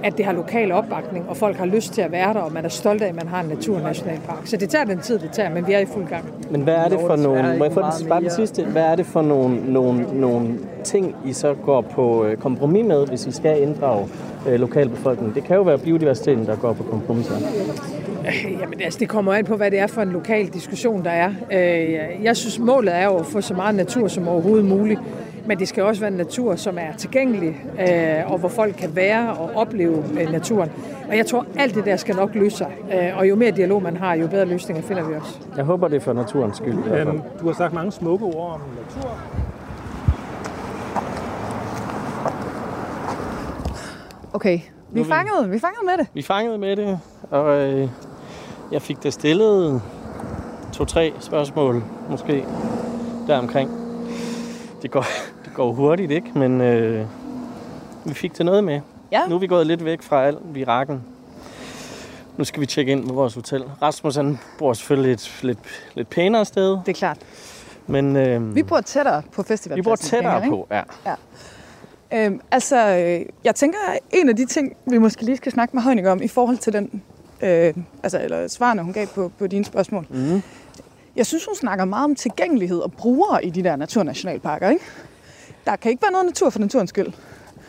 at 0.04 0.16
det 0.16 0.24
har 0.24 0.32
lokal 0.32 0.72
opbakning, 0.72 1.28
og 1.28 1.36
folk 1.36 1.56
har 1.56 1.66
lyst 1.66 1.92
til 1.92 2.02
at 2.02 2.12
være 2.12 2.34
der, 2.34 2.40
og 2.40 2.52
man 2.52 2.64
er 2.64 2.68
stolt 2.68 3.02
af, 3.02 3.08
at 3.08 3.14
man 3.14 3.28
har 3.28 3.40
en 3.40 3.48
naturnationalpark. 3.48 4.46
Så 4.46 4.56
det 4.56 4.68
tager 4.68 4.84
den 4.84 4.98
tid, 4.98 5.18
det 5.18 5.30
tager, 5.32 5.50
men 5.50 5.66
vi 5.66 5.72
er 5.72 5.78
i 5.78 5.86
fuld 5.86 6.06
gang. 6.06 6.24
Men 6.50 6.60
hvad 6.60 6.74
er 6.74 6.88
det 6.88 7.00
for 7.00 7.16
nogle, 7.16 7.58
må 7.58 7.64
jeg 7.64 7.72
få 7.72 7.80
den, 7.80 8.08
bare 8.08 8.20
den 8.20 8.30
sidste, 8.30 8.64
hvad 8.64 8.82
er 8.82 8.96
det 8.96 9.06
for 9.06 9.22
nogle, 9.22 9.72
nogle, 9.72 10.20
nogle 10.20 10.58
ting, 10.86 11.14
I 11.24 11.32
så 11.32 11.54
går 11.54 11.80
på 11.80 12.24
øh, 12.24 12.36
kompromis 12.36 12.84
med, 12.86 13.06
hvis 13.06 13.26
I 13.26 13.32
skal 13.32 13.62
inddrage 13.62 14.08
øh, 14.48 14.60
lokalbefolkningen? 14.60 15.34
Det 15.34 15.44
kan 15.44 15.56
jo 15.56 15.62
være 15.62 15.78
biodiversiteten, 15.78 16.46
der 16.46 16.56
går 16.56 16.72
på 16.72 16.82
kompromis. 16.82 17.28
her. 17.28 17.36
Jamen 18.60 18.80
altså, 18.80 18.98
det 19.00 19.08
kommer 19.08 19.32
an 19.34 19.44
på, 19.44 19.56
hvad 19.56 19.70
det 19.70 19.78
er 19.78 19.86
for 19.86 20.02
en 20.02 20.08
lokal 20.08 20.46
diskussion, 20.46 21.04
der 21.04 21.10
er. 21.10 21.28
Øh, 21.52 22.24
Jeg 22.24 22.36
synes, 22.36 22.58
målet 22.58 22.94
er 22.94 23.04
jo 23.04 23.16
at 23.16 23.26
få 23.26 23.40
så 23.40 23.54
meget 23.54 23.74
natur 23.74 24.08
som 24.08 24.28
overhovedet 24.28 24.64
muligt. 24.64 25.00
Men 25.48 25.58
det 25.58 25.68
skal 25.68 25.82
også 25.82 26.00
være 26.00 26.10
en 26.10 26.16
natur, 26.16 26.56
som 26.56 26.78
er 26.78 26.96
tilgængelig, 26.98 27.56
øh, 27.80 28.32
og 28.32 28.38
hvor 28.38 28.48
folk 28.48 28.74
kan 28.78 28.96
være 28.96 29.30
og 29.32 29.50
opleve 29.54 30.04
øh, 30.20 30.32
naturen. 30.32 30.70
Og 31.08 31.16
jeg 31.16 31.26
tror, 31.26 31.46
alt 31.58 31.74
det 31.74 31.84
der 31.84 31.96
skal 31.96 32.16
nok 32.16 32.34
løse 32.34 32.56
sig. 32.56 32.66
Øh, 32.94 33.18
Og 33.18 33.28
jo 33.28 33.34
mere 33.36 33.50
dialog 33.50 33.82
man 33.82 33.96
har, 33.96 34.14
jo 34.14 34.26
bedre 34.26 34.44
løsninger 34.44 34.82
finder 34.82 35.08
vi 35.08 35.14
også. 35.14 35.38
Jeg 35.56 35.64
håber, 35.64 35.88
det 35.88 35.96
er 35.96 36.00
for 36.00 36.12
naturens 36.12 36.56
skyld. 36.56 36.78
Øhm, 36.94 37.20
du 37.40 37.46
har 37.46 37.54
sagt 37.54 37.72
mange 37.72 37.92
smukke 37.92 38.24
ord 38.24 38.52
om 38.54 38.60
natur. 38.96 39.10
Okay, 44.36 44.58
vi 44.90 44.98
Nu 45.00 45.02
vi- 45.02 45.08
fangede, 45.08 45.48
vi 45.50 45.58
fangede 45.58 45.86
med 45.86 45.98
det. 45.98 46.06
Vi 46.14 46.22
fangede 46.22 46.58
med 46.58 46.76
det, 46.76 47.00
og 47.30 47.58
øh, 47.58 47.88
jeg 48.72 48.82
fik 48.82 49.02
da 49.02 49.10
stillet 49.10 49.82
to-tre 50.72 51.12
spørgsmål, 51.20 51.84
måske, 52.10 52.44
deromkring. 53.26 53.70
Det 54.82 54.90
går, 54.90 55.04
det 55.44 55.54
går 55.54 55.72
hurtigt, 55.72 56.10
ikke? 56.12 56.38
Men 56.38 56.60
øh, 56.60 57.06
vi 58.04 58.14
fik 58.14 58.38
det 58.38 58.46
noget 58.46 58.64
med. 58.64 58.80
Ja. 59.12 59.26
Nu 59.28 59.34
er 59.34 59.38
vi 59.38 59.46
gået 59.46 59.66
lidt 59.66 59.84
væk 59.84 60.02
fra 60.02 60.24
alt 60.26 60.38
virakken. 60.54 61.04
Nu 62.36 62.44
skal 62.44 62.60
vi 62.60 62.66
tjekke 62.66 62.92
ind 62.92 63.08
på 63.08 63.14
vores 63.14 63.34
hotel. 63.34 63.64
Rasmus 63.82 64.16
han 64.16 64.38
bor 64.58 64.72
selvfølgelig 64.72 65.12
et 65.12 65.38
lidt, 65.42 65.58
lidt 65.94 66.10
pænere 66.10 66.44
sted, 66.44 66.70
Det 66.70 66.88
er 66.88 66.92
klart. 66.92 67.18
men 67.86 68.16
øh, 68.16 68.54
Vi 68.54 68.62
bor 68.62 68.80
tættere 68.80 69.22
på 69.32 69.42
festivalen. 69.42 69.84
vi 69.84 69.88
bor 69.88 69.96
tættere 69.96 70.42
på. 70.48 70.66
Ja. 70.70 70.82
Øhm, 72.14 72.40
altså, 72.50 72.76
øh, 72.96 73.26
jeg 73.44 73.54
tænker, 73.54 73.78
en 74.12 74.28
af 74.28 74.36
de 74.36 74.46
ting, 74.46 74.76
vi 74.90 74.98
måske 74.98 75.22
lige 75.24 75.36
skal 75.36 75.52
snakke 75.52 75.76
med 75.76 75.82
Heunicke 75.82 76.10
om, 76.10 76.22
i 76.22 76.28
forhold 76.28 76.56
til 76.58 76.72
den, 76.72 77.02
øh, 77.42 77.74
altså, 78.02 78.20
eller 78.22 78.48
svarene, 78.48 78.82
hun 78.82 78.92
gav 78.92 79.06
på, 79.06 79.32
på 79.38 79.46
dine 79.46 79.64
spørgsmål. 79.64 80.06
Mm. 80.10 80.42
Jeg 81.16 81.26
synes, 81.26 81.44
hun 81.44 81.54
snakker 81.54 81.84
meget 81.84 82.04
om 82.04 82.14
tilgængelighed 82.14 82.78
og 82.78 82.92
brugere 82.92 83.44
i 83.44 83.50
de 83.50 83.62
der 83.64 83.76
naturnationalparker, 83.76 84.70
ikke? 84.70 84.84
Der 85.66 85.76
kan 85.76 85.90
ikke 85.90 86.02
være 86.02 86.12
noget 86.12 86.26
natur 86.26 86.50
for 86.50 86.58
naturens 86.58 86.90
skyld. 86.90 87.06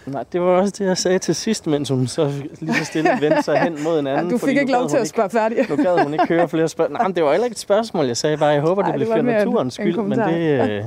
Nej, 0.05 0.23
det 0.31 0.41
var 0.41 0.47
også 0.47 0.73
det, 0.79 0.85
jeg 0.85 0.97
sagde 0.97 1.19
til 1.19 1.35
sidst, 1.35 1.67
mens 1.67 1.89
hun 1.89 2.07
så 2.07 2.31
lige 2.59 2.73
så 2.75 2.85
stille 2.85 3.09
vendte 3.21 3.41
sig 3.43 3.59
hen 3.59 3.83
mod 3.83 3.99
en 3.99 4.07
anden. 4.07 4.25
Ja, 4.25 4.31
du 4.31 4.37
fik 4.37 4.57
ikke 4.57 4.71
lov 4.71 4.89
til 4.89 4.97
at 4.97 5.07
spørge 5.07 5.29
færdig. 5.29 5.69
Nu 5.69 5.75
gad 5.75 6.03
hun 6.03 6.13
ikke 6.13 6.25
høre 6.27 6.49
flere 6.49 6.67
spørgsmål. 6.67 6.97
Nej, 6.97 7.07
men 7.07 7.15
det 7.15 7.23
var 7.23 7.31
heller 7.31 7.45
ikke 7.45 7.53
et 7.53 7.59
spørgsmål. 7.59 8.05
Jeg 8.05 8.17
sagde 8.17 8.37
bare, 8.37 8.49
jeg 8.49 8.61
håber, 8.61 8.83
Ej, 8.83 8.91
det 8.91 8.99
det 8.99 9.07
bliver 9.07 9.23
var 9.23 9.23
for 9.23 9.39
en- 9.39 9.47
naturens 9.47 9.77
en 9.79 9.83
skyld, 9.83 9.95
men 9.95 9.95
kommentar. 9.95 10.27
det, 10.31 10.69
øh, 10.71 10.83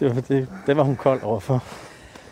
det, 0.00 0.14
var, 0.16 0.20
det, 0.20 0.48
det 0.66 0.76
var 0.76 0.82
hun 0.82 0.96
kold 0.96 1.22
overfor. 1.22 1.64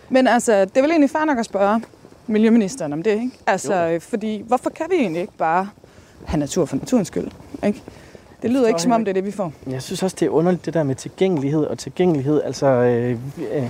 Men 0.08 0.26
altså, 0.26 0.60
det 0.60 0.76
er 0.76 0.80
vel 0.80 0.90
egentlig 0.90 1.10
fair 1.10 1.24
nok 1.24 1.38
at 1.38 1.44
spørge 1.44 1.82
miljøministeren 2.26 2.92
om 2.92 3.02
det, 3.02 3.10
ikke? 3.10 3.30
Altså, 3.46 3.74
øh, 3.74 4.00
fordi 4.00 4.42
hvorfor 4.46 4.70
kan 4.70 4.86
vi 4.90 4.94
egentlig 4.94 5.20
ikke 5.20 5.36
bare 5.38 5.68
have 6.24 6.38
natur 6.38 6.64
for 6.64 6.76
naturens 6.76 7.08
skyld, 7.08 7.28
ikke? 7.66 7.82
Det 8.42 8.50
lyder 8.50 8.68
ikke 8.68 8.82
som 8.82 8.92
om, 8.92 9.04
det 9.04 9.10
er 9.10 9.14
det, 9.14 9.24
vi 9.24 9.30
får. 9.30 9.52
Jeg 9.66 9.82
synes 9.82 10.02
også, 10.02 10.16
det 10.20 10.26
er 10.26 10.30
underligt, 10.30 10.66
det 10.66 10.74
der 10.74 10.82
med 10.82 10.94
tilgængelighed 10.94 11.64
og 11.64 11.78
tilgængelighed. 11.78 12.42
Altså, 12.42 12.66
øh, 12.66 13.18
vi, 13.36 13.44
øh, 13.44 13.68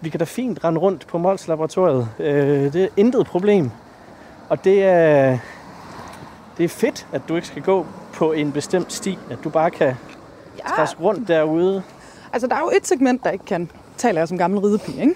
vi 0.00 0.08
kan 0.08 0.18
da 0.18 0.24
fint 0.24 0.64
rende 0.64 0.80
rundt 0.80 1.06
på 1.06 1.18
Mols 1.18 1.48
Laboratoriet. 1.48 2.08
Øh, 2.18 2.72
det 2.72 2.84
er 2.84 2.88
intet 2.96 3.26
problem. 3.26 3.70
Og 4.48 4.64
det 4.64 4.84
er, 4.84 5.38
det 6.58 6.64
er 6.64 6.68
fedt, 6.68 7.06
at 7.12 7.22
du 7.28 7.36
ikke 7.36 7.46
skal 7.46 7.62
gå 7.62 7.86
på 8.12 8.32
en 8.32 8.52
bestemt 8.52 8.92
sti. 8.92 9.18
At 9.30 9.38
du 9.44 9.50
bare 9.50 9.70
kan 9.70 9.94
ja. 10.58 10.74
træske 10.76 11.00
rundt 11.00 11.28
derude. 11.28 11.82
Altså, 12.32 12.46
der 12.46 12.54
er 12.54 12.60
jo 12.60 12.70
et 12.76 12.86
segment, 12.86 13.24
der 13.24 13.30
ikke 13.30 13.44
kan, 13.44 13.70
taler 13.96 14.20
jeg 14.20 14.28
som 14.28 14.38
gammel 14.38 14.60
ridepige, 14.60 15.00
ikke? 15.00 15.14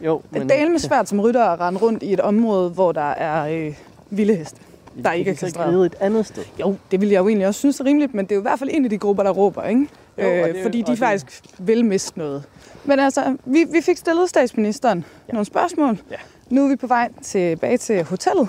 Jo, 0.00 0.22
Det 0.34 0.62
er 0.62 0.68
med 0.68 0.78
svært 0.78 1.08
som 1.08 1.20
rytter 1.20 1.44
at 1.44 1.60
rende 1.60 1.80
rundt 1.80 2.02
i 2.02 2.12
et 2.12 2.20
område, 2.20 2.70
hvor 2.70 2.92
der 2.92 3.00
er 3.10 3.66
øh, 3.66 3.74
vilde 4.10 4.34
heste, 4.36 4.56
der 5.04 5.12
ikke 5.12 5.28
er 5.28 5.32
ikke 5.32 5.40
kastreret. 5.40 5.74
ride 5.74 5.86
et 5.86 5.94
andet 6.00 6.26
sted. 6.26 6.42
Jo, 6.60 6.76
det 6.90 7.00
vil 7.00 7.08
jeg 7.08 7.18
jo 7.18 7.28
egentlig 7.28 7.46
også 7.46 7.58
synes 7.58 7.80
er 7.80 7.84
rimeligt, 7.84 8.14
men 8.14 8.24
det 8.24 8.32
er 8.32 8.36
jo 8.36 8.40
i 8.40 8.42
hvert 8.42 8.58
fald 8.58 8.70
en 8.72 8.84
af 8.84 8.90
de 8.90 8.98
grupper, 8.98 9.22
der 9.22 9.30
råber, 9.30 9.62
ikke? 9.64 9.88
Jo, 10.18 10.24
øh, 10.30 10.54
det- 10.54 10.62
fordi 10.62 10.82
de 10.82 10.90
det- 10.90 10.98
faktisk 10.98 11.42
vil 11.58 11.84
miste 11.84 12.18
noget. 12.18 12.42
Men 12.84 12.98
altså, 12.98 13.36
vi, 13.44 13.64
vi 13.72 13.80
fik 13.80 13.96
stillet 13.96 14.28
statsministeren 14.28 15.04
ja. 15.28 15.32
nogle 15.32 15.44
spørgsmål. 15.46 15.98
Ja. 16.10 16.16
Nu 16.50 16.64
er 16.64 16.68
vi 16.68 16.76
på 16.76 16.86
vej 16.86 17.08
tilbage 17.22 17.76
til 17.78 18.02
hotellet. 18.04 18.48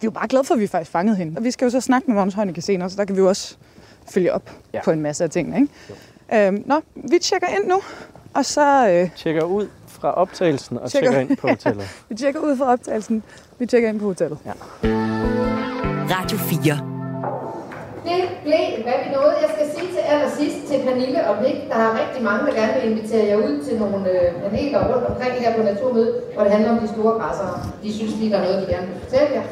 Vi 0.00 0.04
er 0.04 0.06
jo 0.06 0.10
bare 0.10 0.28
glade 0.28 0.44
for, 0.44 0.54
at 0.54 0.60
vi 0.60 0.66
faktisk 0.66 0.90
fangede 0.90 1.16
hende. 1.16 1.38
Og 1.38 1.44
vi 1.44 1.50
skal 1.50 1.64
jo 1.66 1.70
så 1.70 1.80
snakke 1.80 2.10
med 2.10 2.16
Måns 2.20 2.34
Heunicke 2.34 2.62
senere, 2.62 2.90
så 2.90 2.96
der 2.96 3.04
kan 3.04 3.16
vi 3.16 3.20
jo 3.20 3.28
også 3.28 3.56
følge 4.10 4.32
op 4.32 4.50
ja. 4.72 4.80
på 4.84 4.90
en 4.90 5.00
masse 5.00 5.24
af 5.24 5.30
tingene. 5.30 5.56
Ikke? 6.30 6.46
Øhm, 6.46 6.62
nå, 6.66 6.80
vi 6.94 7.18
tjekker 7.18 7.46
ind 7.48 7.68
nu, 7.68 7.80
og 8.34 8.44
så... 8.44 8.88
Øh, 8.90 9.08
Tjekker 9.16 9.42
ud 9.42 9.68
fra 10.00 10.10
optagelsen 10.22 10.78
og 10.78 10.90
Tjekker- 10.90 11.10
tjekker 11.10 11.30
ind 11.30 11.36
på 11.42 11.46
hotellet. 11.54 11.86
vi 12.08 12.14
tjekker 12.14 12.40
ud 12.40 12.56
fra 12.56 12.66
optagelsen. 12.72 13.22
Vi 13.58 13.66
tjekker 13.66 13.88
ind 13.88 14.00
på 14.00 14.06
hotellet. 14.06 14.38
Ja. 14.46 14.52
Radio 16.16 16.38
4. 16.38 16.78
Det 18.08 18.20
blev, 18.46 18.64
hvad 18.86 18.98
vi 19.04 19.08
nåede. 19.16 19.34
Jeg 19.44 19.50
skal 19.54 19.66
sige 19.74 19.88
til 19.96 20.02
allersidst 20.12 20.58
til 20.68 20.76
Pernille 20.86 21.20
og 21.28 21.34
Blik, 21.40 21.58
der 21.72 21.78
er 21.86 21.90
rigtig 22.02 22.20
mange, 22.28 22.40
der 22.46 22.52
gerne 22.60 22.72
vil 22.76 22.84
invitere 22.90 23.24
jer 23.30 23.38
ud 23.48 23.54
til 23.66 23.74
nogle 23.82 23.98
øh, 24.14 24.26
paneler 24.44 24.80
rundt 24.90 25.04
omkring 25.10 25.32
her 25.44 25.50
på 25.56 25.62
Naturmødet, 25.70 26.14
hvor 26.34 26.42
det 26.44 26.52
handler 26.56 26.70
om 26.74 26.78
de 26.84 26.88
store 26.94 27.12
græssere. 27.20 27.52
De 27.82 27.88
synes 27.98 28.12
lige, 28.20 28.30
der 28.32 28.38
er 28.40 28.44
noget, 28.46 28.58
de 28.62 28.66
gerne 28.74 28.86
vil 28.90 28.98
fortælle 29.04 29.30
jer. 29.38 29.44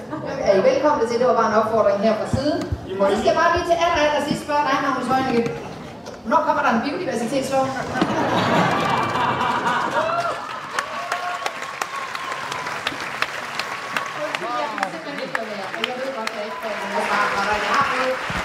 Er 0.49 0.53
I 0.61 0.63
velkomne 0.71 1.03
til? 1.09 1.17
Det 1.21 1.27
var 1.31 1.37
bare 1.41 1.51
en 1.53 1.57
opfordring 1.63 1.99
her 2.07 2.15
fra 2.21 2.29
siden. 2.37 2.59
Og 3.01 3.05
så 3.11 3.15
skal 3.21 3.29
jeg 3.33 3.39
bare 3.43 3.51
lige 3.57 3.67
til 3.71 3.77
aller, 3.85 3.99
aller 4.07 4.23
sidst 4.29 4.41
spørge 4.47 4.65
dig, 4.69 4.77
Magnus 4.85 5.07
Heunicke. 5.13 5.43
Hvornår 6.23 6.43
kommer 6.47 6.63
der 6.67 6.71
en 6.77 6.81
biodiversitetslov? 6.85 7.65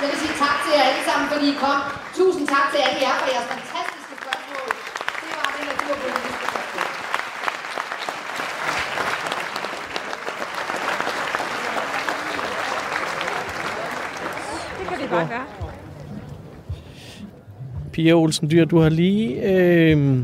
Jeg 0.02 0.10
vil 0.12 0.20
sige 0.24 0.36
tak 0.46 0.58
til 0.64 0.72
jer 0.78 0.84
alle 0.90 1.04
sammen, 1.10 1.28
fordi 1.34 1.46
I 1.54 1.56
kom. 1.64 1.80
Tusind 2.20 2.46
tak 2.56 2.66
til 2.72 2.80
alle 2.86 3.00
jer 3.06 3.14
for 3.22 3.28
jeres 3.34 3.48
fantastiske 3.54 4.14
spørgsmål. 4.22 4.68
Det 5.24 5.34
var 5.40 5.48
det 5.56 5.64
naturpolitiske 5.72 6.46
spørgsmål. 6.52 6.88
Det 14.80 14.86
kan 14.90 14.98
vi 15.04 15.08
bare 15.16 15.28
gøre. 15.34 15.46
Pia 17.94 18.14
Olsen 18.14 18.52
Dyr, 18.52 18.66
du 18.66 18.80
har 18.80 18.90
lige 18.90 19.28
øh, 19.52 20.18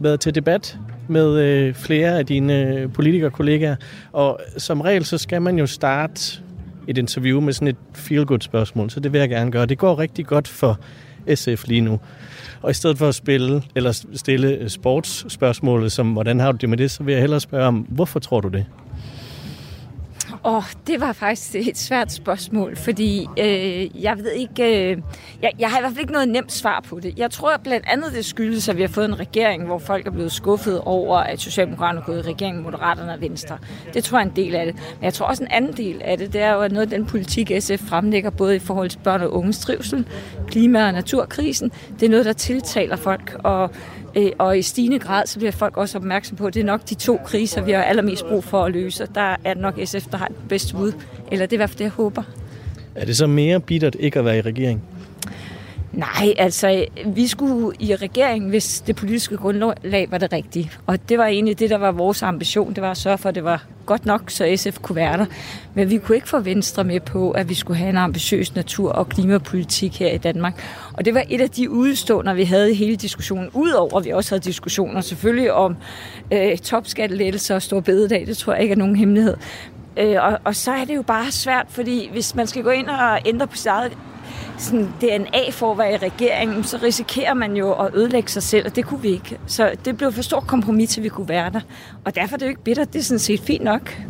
været 0.00 0.20
til 0.20 0.34
debat 0.34 0.78
med 1.08 1.38
øh, 1.38 1.74
flere 1.74 2.18
af 2.18 2.26
dine 2.26 2.74
øh, 2.74 2.92
politikerkollegaer, 2.92 3.76
og 4.12 4.40
som 4.58 4.80
regel 4.80 5.04
så 5.04 5.18
skal 5.18 5.42
man 5.42 5.58
jo 5.58 5.66
starte 5.66 6.42
et 6.90 6.98
interview 6.98 7.40
med 7.40 7.52
sådan 7.52 7.68
et 7.68 7.76
feel-good 7.94 8.40
spørgsmål, 8.40 8.90
så 8.90 9.00
det 9.00 9.12
vil 9.12 9.18
jeg 9.18 9.28
gerne 9.28 9.50
gøre. 9.50 9.66
Det 9.66 9.78
går 9.78 9.98
rigtig 9.98 10.26
godt 10.26 10.48
for 10.48 10.80
SF 11.34 11.66
lige 11.66 11.80
nu. 11.80 12.00
Og 12.62 12.70
i 12.70 12.74
stedet 12.74 12.98
for 12.98 13.08
at 13.08 13.14
spille, 13.14 13.62
eller 13.74 14.06
stille 14.14 14.68
sportsspørgsmålet, 14.68 15.92
som 15.92 16.12
hvordan 16.12 16.40
har 16.40 16.52
du 16.52 16.58
det 16.60 16.68
med 16.68 16.78
det, 16.78 16.90
så 16.90 17.02
vil 17.02 17.12
jeg 17.12 17.20
hellere 17.20 17.40
spørge 17.40 17.66
om, 17.66 17.86
hvorfor 17.88 18.20
tror 18.20 18.40
du 18.40 18.48
det? 18.48 18.66
Åh, 20.44 20.62
det 20.86 21.00
var 21.00 21.12
faktisk 21.12 21.54
et 21.54 21.78
svært 21.78 22.12
spørgsmål, 22.12 22.76
fordi 22.76 23.26
øh, 23.38 24.02
jeg 24.02 24.18
ved 24.18 24.32
ikke, 24.32 24.90
øh, 24.92 24.98
jeg, 25.42 25.52
jeg 25.58 25.70
har 25.70 25.78
i 25.78 25.80
hvert 25.80 25.92
fald 25.92 26.00
ikke 26.00 26.12
noget 26.12 26.28
nemt 26.28 26.52
svar 26.52 26.84
på 26.88 27.00
det. 27.00 27.18
Jeg 27.18 27.30
tror 27.30 27.56
blandt 27.64 27.86
andet, 27.88 28.12
det 28.12 28.24
skyldes, 28.24 28.68
at 28.68 28.76
vi 28.76 28.82
har 28.82 28.88
fået 28.88 29.04
en 29.04 29.20
regering, 29.20 29.66
hvor 29.66 29.78
folk 29.78 30.06
er 30.06 30.10
blevet 30.10 30.32
skuffet 30.32 30.80
over, 30.80 31.18
at 31.18 31.40
Socialdemokraterne 31.40 32.00
er 32.00 32.04
gået 32.04 32.18
i 32.18 32.28
regering 32.28 32.56
med 32.56 32.64
Moderaterne 32.64 33.12
og 33.12 33.20
Venstre. 33.20 33.58
Det 33.94 34.04
tror 34.04 34.18
jeg 34.18 34.24
er 34.24 34.30
en 34.30 34.36
del 34.36 34.54
af 34.54 34.66
det. 34.66 34.74
Men 34.74 35.04
jeg 35.04 35.14
tror 35.14 35.26
også 35.26 35.42
en 35.42 35.50
anden 35.50 35.72
del 35.72 36.02
af 36.04 36.18
det, 36.18 36.32
det 36.32 36.40
er 36.40 36.52
jo, 36.52 36.60
at 36.60 36.72
noget 36.72 36.92
af 36.92 36.98
den 36.98 37.06
politik, 37.06 37.52
SF 37.60 37.80
fremlægger, 37.88 38.30
både 38.30 38.56
i 38.56 38.58
forhold 38.58 38.90
til 38.90 38.98
børn 38.98 39.22
og 39.22 39.32
unges 39.32 39.58
trivsel, 39.58 40.06
klima- 40.46 40.86
og 40.86 40.92
naturkrisen, 40.92 41.72
det 42.00 42.06
er 42.06 42.10
noget, 42.10 42.26
der 42.26 42.32
tiltaler 42.32 42.96
folk, 42.96 43.36
og 43.44 43.70
Øh, 44.16 44.30
og 44.38 44.58
i 44.58 44.62
stigende 44.62 44.98
grad, 44.98 45.26
så 45.26 45.38
bliver 45.38 45.52
folk 45.52 45.76
også 45.76 45.98
opmærksom 45.98 46.36
på, 46.36 46.46
at 46.46 46.54
det 46.54 46.60
er 46.60 46.64
nok 46.64 46.88
de 46.88 46.94
to 46.94 47.20
kriser, 47.24 47.62
vi 47.62 47.72
har 47.72 47.82
allermest 47.82 48.26
brug 48.26 48.44
for 48.44 48.64
at 48.64 48.72
løse. 48.72 49.06
Der 49.14 49.36
er 49.44 49.54
det 49.54 49.62
nok 49.62 49.78
SF, 49.84 50.06
der 50.10 50.18
har 50.18 50.26
det 50.26 50.36
bedste 50.48 50.74
bud. 50.74 50.92
Eller 51.32 51.46
det 51.46 51.52
er 51.52 51.56
i 51.56 51.56
hvert 51.56 51.70
fald 51.70 51.78
det, 51.78 51.84
jeg 51.84 51.90
håber. 51.92 52.22
Er 52.94 53.04
det 53.04 53.16
så 53.16 53.26
mere 53.26 53.60
bittert 53.60 53.96
ikke 54.00 54.18
at 54.18 54.24
være 54.24 54.38
i 54.38 54.40
regering? 54.40 54.82
Nej, 55.92 56.34
altså, 56.38 56.84
vi 57.06 57.26
skulle 57.26 57.76
i 57.78 57.94
regeringen, 57.94 58.50
hvis 58.50 58.80
det 58.80 58.96
politiske 58.96 59.36
grundlag 59.36 60.06
var 60.10 60.18
det 60.18 60.32
rigtige. 60.32 60.70
Og 60.86 61.08
det 61.08 61.18
var 61.18 61.26
egentlig 61.26 61.58
det, 61.58 61.70
der 61.70 61.78
var 61.78 61.92
vores 61.92 62.22
ambition. 62.22 62.74
Det 62.74 62.82
var 62.82 62.90
at 62.90 62.96
sørge 62.96 63.18
for, 63.18 63.28
at 63.28 63.34
det 63.34 63.44
var 63.44 63.64
godt 63.86 64.06
nok, 64.06 64.30
så 64.30 64.52
SF 64.56 64.78
kunne 64.82 64.96
være 64.96 65.18
der. 65.18 65.26
Men 65.74 65.90
vi 65.90 65.98
kunne 65.98 66.16
ikke 66.16 66.28
få 66.28 66.40
Venstre 66.40 66.84
med 66.84 67.00
på, 67.00 67.30
at 67.30 67.48
vi 67.48 67.54
skulle 67.54 67.78
have 67.78 67.90
en 67.90 67.96
ambitiøs 67.96 68.54
natur- 68.54 68.92
og 68.92 69.08
klimapolitik 69.08 69.98
her 69.98 70.10
i 70.10 70.18
Danmark. 70.18 70.64
Og 70.92 71.04
det 71.04 71.14
var 71.14 71.24
et 71.28 71.40
af 71.40 71.50
de 71.50 71.70
udstående, 71.70 72.34
vi 72.34 72.44
havde 72.44 72.72
i 72.72 72.74
hele 72.74 72.96
diskussionen. 72.96 73.50
Udover 73.54 73.98
at 73.98 74.04
vi 74.04 74.10
også 74.10 74.30
havde 74.30 74.44
diskussioner 74.44 75.00
selvfølgelig 75.00 75.52
om 75.52 75.76
øh, 76.32 76.58
topskattelettelser 76.58 77.54
og 77.54 77.62
stor 77.62 77.80
bededag. 77.80 78.26
Det 78.26 78.36
tror 78.36 78.52
jeg 78.52 78.62
ikke 78.62 78.72
er 78.72 78.78
nogen 78.78 78.96
hemmelighed. 78.96 79.36
Øh, 79.96 80.16
og, 80.24 80.38
og 80.44 80.56
så 80.56 80.70
er 80.70 80.84
det 80.84 80.96
jo 80.96 81.02
bare 81.02 81.30
svært, 81.30 81.66
fordi 81.68 82.08
hvis 82.12 82.34
man 82.34 82.46
skal 82.46 82.62
gå 82.62 82.70
ind 82.70 82.88
og 82.88 83.18
ændre 83.26 83.46
på 83.46 83.56
sit 83.56 83.66
eget 83.66 83.92
sådan 84.60 84.88
DNA 85.00 85.50
for 85.50 85.72
at 85.72 85.78
være 85.78 85.92
i 85.92 85.96
regeringen, 85.96 86.64
så 86.64 86.78
risikerer 86.82 87.34
man 87.34 87.56
jo 87.56 87.72
at 87.72 87.94
ødelægge 87.94 88.28
sig 88.28 88.42
selv, 88.42 88.66
og 88.66 88.76
det 88.76 88.84
kunne 88.84 89.02
vi 89.02 89.08
ikke. 89.08 89.38
Så 89.46 89.70
det 89.84 89.96
blev 89.96 90.12
for 90.12 90.22
stort 90.22 90.46
kompromis, 90.46 90.90
til 90.90 91.02
vi 91.02 91.08
kunne 91.08 91.28
være 91.28 91.50
der. 91.50 91.60
Og 92.04 92.14
derfor 92.14 92.34
er 92.34 92.38
det 92.38 92.46
jo 92.46 92.50
ikke 92.50 92.64
bittert, 92.64 92.92
det 92.92 92.98
er 92.98 93.02
sådan 93.02 93.18
set 93.18 93.40
fint 93.40 93.64
nok. 93.64 94.02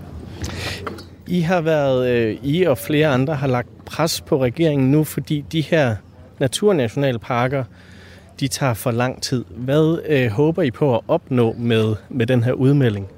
I 1.27 1.41
har 1.41 1.61
været, 1.61 2.11
øh, 2.11 2.39
I 2.43 2.63
og 2.63 2.79
flere 2.79 3.09
andre 3.09 3.35
har 3.35 3.47
lagt 3.47 3.85
pres 3.85 4.21
på 4.21 4.43
regeringen 4.43 4.91
nu, 4.91 5.05
fordi 5.05 5.45
de 5.53 5.61
her 5.61 5.97
naturnationalparker, 6.39 7.65
de 8.41 8.49
tager 8.49 8.75
for 8.75 8.91
lang 8.91 9.23
tid. 9.23 9.45
Hvad 9.51 9.99
øh, 10.09 10.31
håber 10.31 10.63
I 10.63 10.71
på 10.71 10.95
at 10.95 11.01
opnå 11.09 11.55
med, 11.59 11.95
med 12.09 12.27
den 12.27 12.45
her 12.45 12.53
udmelding? 12.53 13.09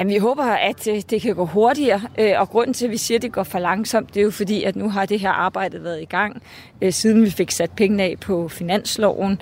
Jamen, 0.00 0.14
vi 0.14 0.18
håber, 0.18 0.42
at 0.44 0.88
øh, 0.88 1.02
det 1.10 1.22
kan 1.22 1.34
gå 1.34 1.44
hurtigere, 1.44 2.00
øh, 2.18 2.32
og 2.36 2.48
grunden 2.48 2.74
til, 2.74 2.84
at 2.84 2.90
vi 2.90 2.96
siger, 2.96 3.18
at 3.18 3.22
det 3.22 3.32
går 3.32 3.42
for 3.42 3.58
langsomt, 3.58 4.14
det 4.14 4.20
er 4.20 4.24
jo 4.24 4.30
fordi, 4.30 4.64
at 4.64 4.76
nu 4.76 4.90
har 4.90 5.06
det 5.06 5.20
her 5.20 5.30
arbejde 5.30 5.84
været 5.84 6.02
i 6.02 6.04
gang, 6.04 6.42
øh, 6.82 6.92
siden 6.92 7.24
vi 7.24 7.30
fik 7.30 7.50
sat 7.50 7.70
pengene 7.70 8.02
af 8.02 8.14
på 8.20 8.48
finansloven, 8.48 9.40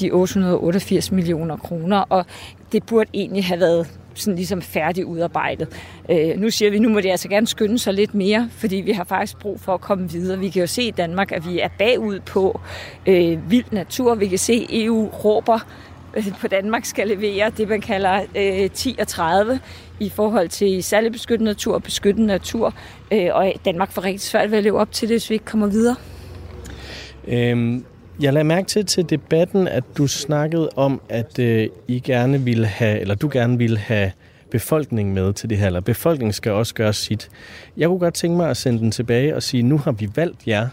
de 0.00 0.10
888 0.10 1.12
millioner 1.12 1.56
kroner, 1.56 1.98
og 1.98 2.26
det 2.72 2.86
burde 2.86 3.10
egentlig 3.14 3.44
have 3.44 3.60
været 3.60 3.88
sådan 4.14 4.36
ligesom 4.36 4.62
færdig 4.62 5.06
udarbejdet. 5.06 5.68
Øh, 6.10 6.40
nu 6.40 6.50
siger 6.50 6.70
vi, 6.70 6.78
nu 6.78 6.88
må 6.88 7.00
det 7.00 7.10
altså 7.10 7.28
gerne 7.28 7.46
skynde 7.46 7.78
sig 7.78 7.94
lidt 7.94 8.14
mere, 8.14 8.48
fordi 8.52 8.76
vi 8.76 8.92
har 8.92 9.04
faktisk 9.04 9.38
brug 9.38 9.60
for 9.60 9.74
at 9.74 9.80
komme 9.80 10.10
videre. 10.10 10.38
Vi 10.38 10.48
kan 10.48 10.60
jo 10.60 10.66
se 10.66 10.82
i 10.82 10.90
Danmark, 10.90 11.32
at 11.32 11.48
vi 11.48 11.60
er 11.60 11.68
bagud 11.78 12.20
på 12.20 12.60
øh, 13.06 13.50
vild 13.50 13.64
natur. 13.70 14.14
Vi 14.14 14.26
kan 14.26 14.38
se, 14.38 14.52
at 14.52 14.84
EU 14.84 15.06
råber 15.06 15.58
Øh, 16.16 16.40
på 16.40 16.48
Danmark 16.48 16.84
skal 16.84 17.08
levere 17.08 17.50
det, 17.56 17.68
man 17.68 17.80
kalder 17.80 18.20
øh, 18.36 18.70
10 18.70 18.96
og 19.00 19.08
30 19.08 19.60
i 20.00 20.08
forhold 20.08 20.48
til 20.48 20.82
særlig 20.82 21.12
beskyttet 21.12 21.44
natur 21.44 21.74
og 21.74 21.82
beskyttet 21.82 22.26
natur. 22.26 22.74
Øh, 23.12 23.28
og 23.32 23.52
Danmark 23.64 23.92
får 23.92 24.04
rigtig 24.04 24.20
svært 24.20 24.50
ved 24.50 24.58
at 24.58 24.64
leve 24.64 24.78
op 24.78 24.92
til 24.92 25.08
det, 25.08 25.14
hvis 25.14 25.30
vi 25.30 25.34
ikke 25.34 25.44
kommer 25.44 25.66
videre. 25.66 25.96
Øhm, 27.28 27.84
jeg 28.20 28.32
lagde 28.32 28.44
mærke 28.44 28.66
til 28.66 28.86
til 28.86 29.10
debatten, 29.10 29.68
at 29.68 29.84
du 29.98 30.06
snakkede 30.06 30.68
om, 30.76 31.00
at 31.08 31.38
øh, 31.38 31.68
I 31.88 32.00
gerne 32.00 32.40
ville 32.40 32.66
have, 32.66 33.00
eller 33.00 33.14
du 33.14 33.28
gerne 33.32 33.58
ville 33.58 33.78
have 33.78 34.12
befolkningen 34.50 35.14
med 35.14 35.32
til 35.32 35.50
det 35.50 35.58
her, 35.58 35.66
eller 35.66 35.80
befolkningen 35.80 36.32
skal 36.32 36.52
også 36.52 36.74
gøre 36.74 36.92
sit. 36.92 37.28
Jeg 37.76 37.88
kunne 37.88 37.98
godt 37.98 38.14
tænke 38.14 38.36
mig 38.36 38.50
at 38.50 38.56
sende 38.56 38.78
den 38.78 38.90
tilbage 38.90 39.36
og 39.36 39.42
sige, 39.42 39.62
nu 39.62 39.78
har 39.78 39.92
vi 39.92 40.08
valgt 40.16 40.46
jer. 40.46 40.68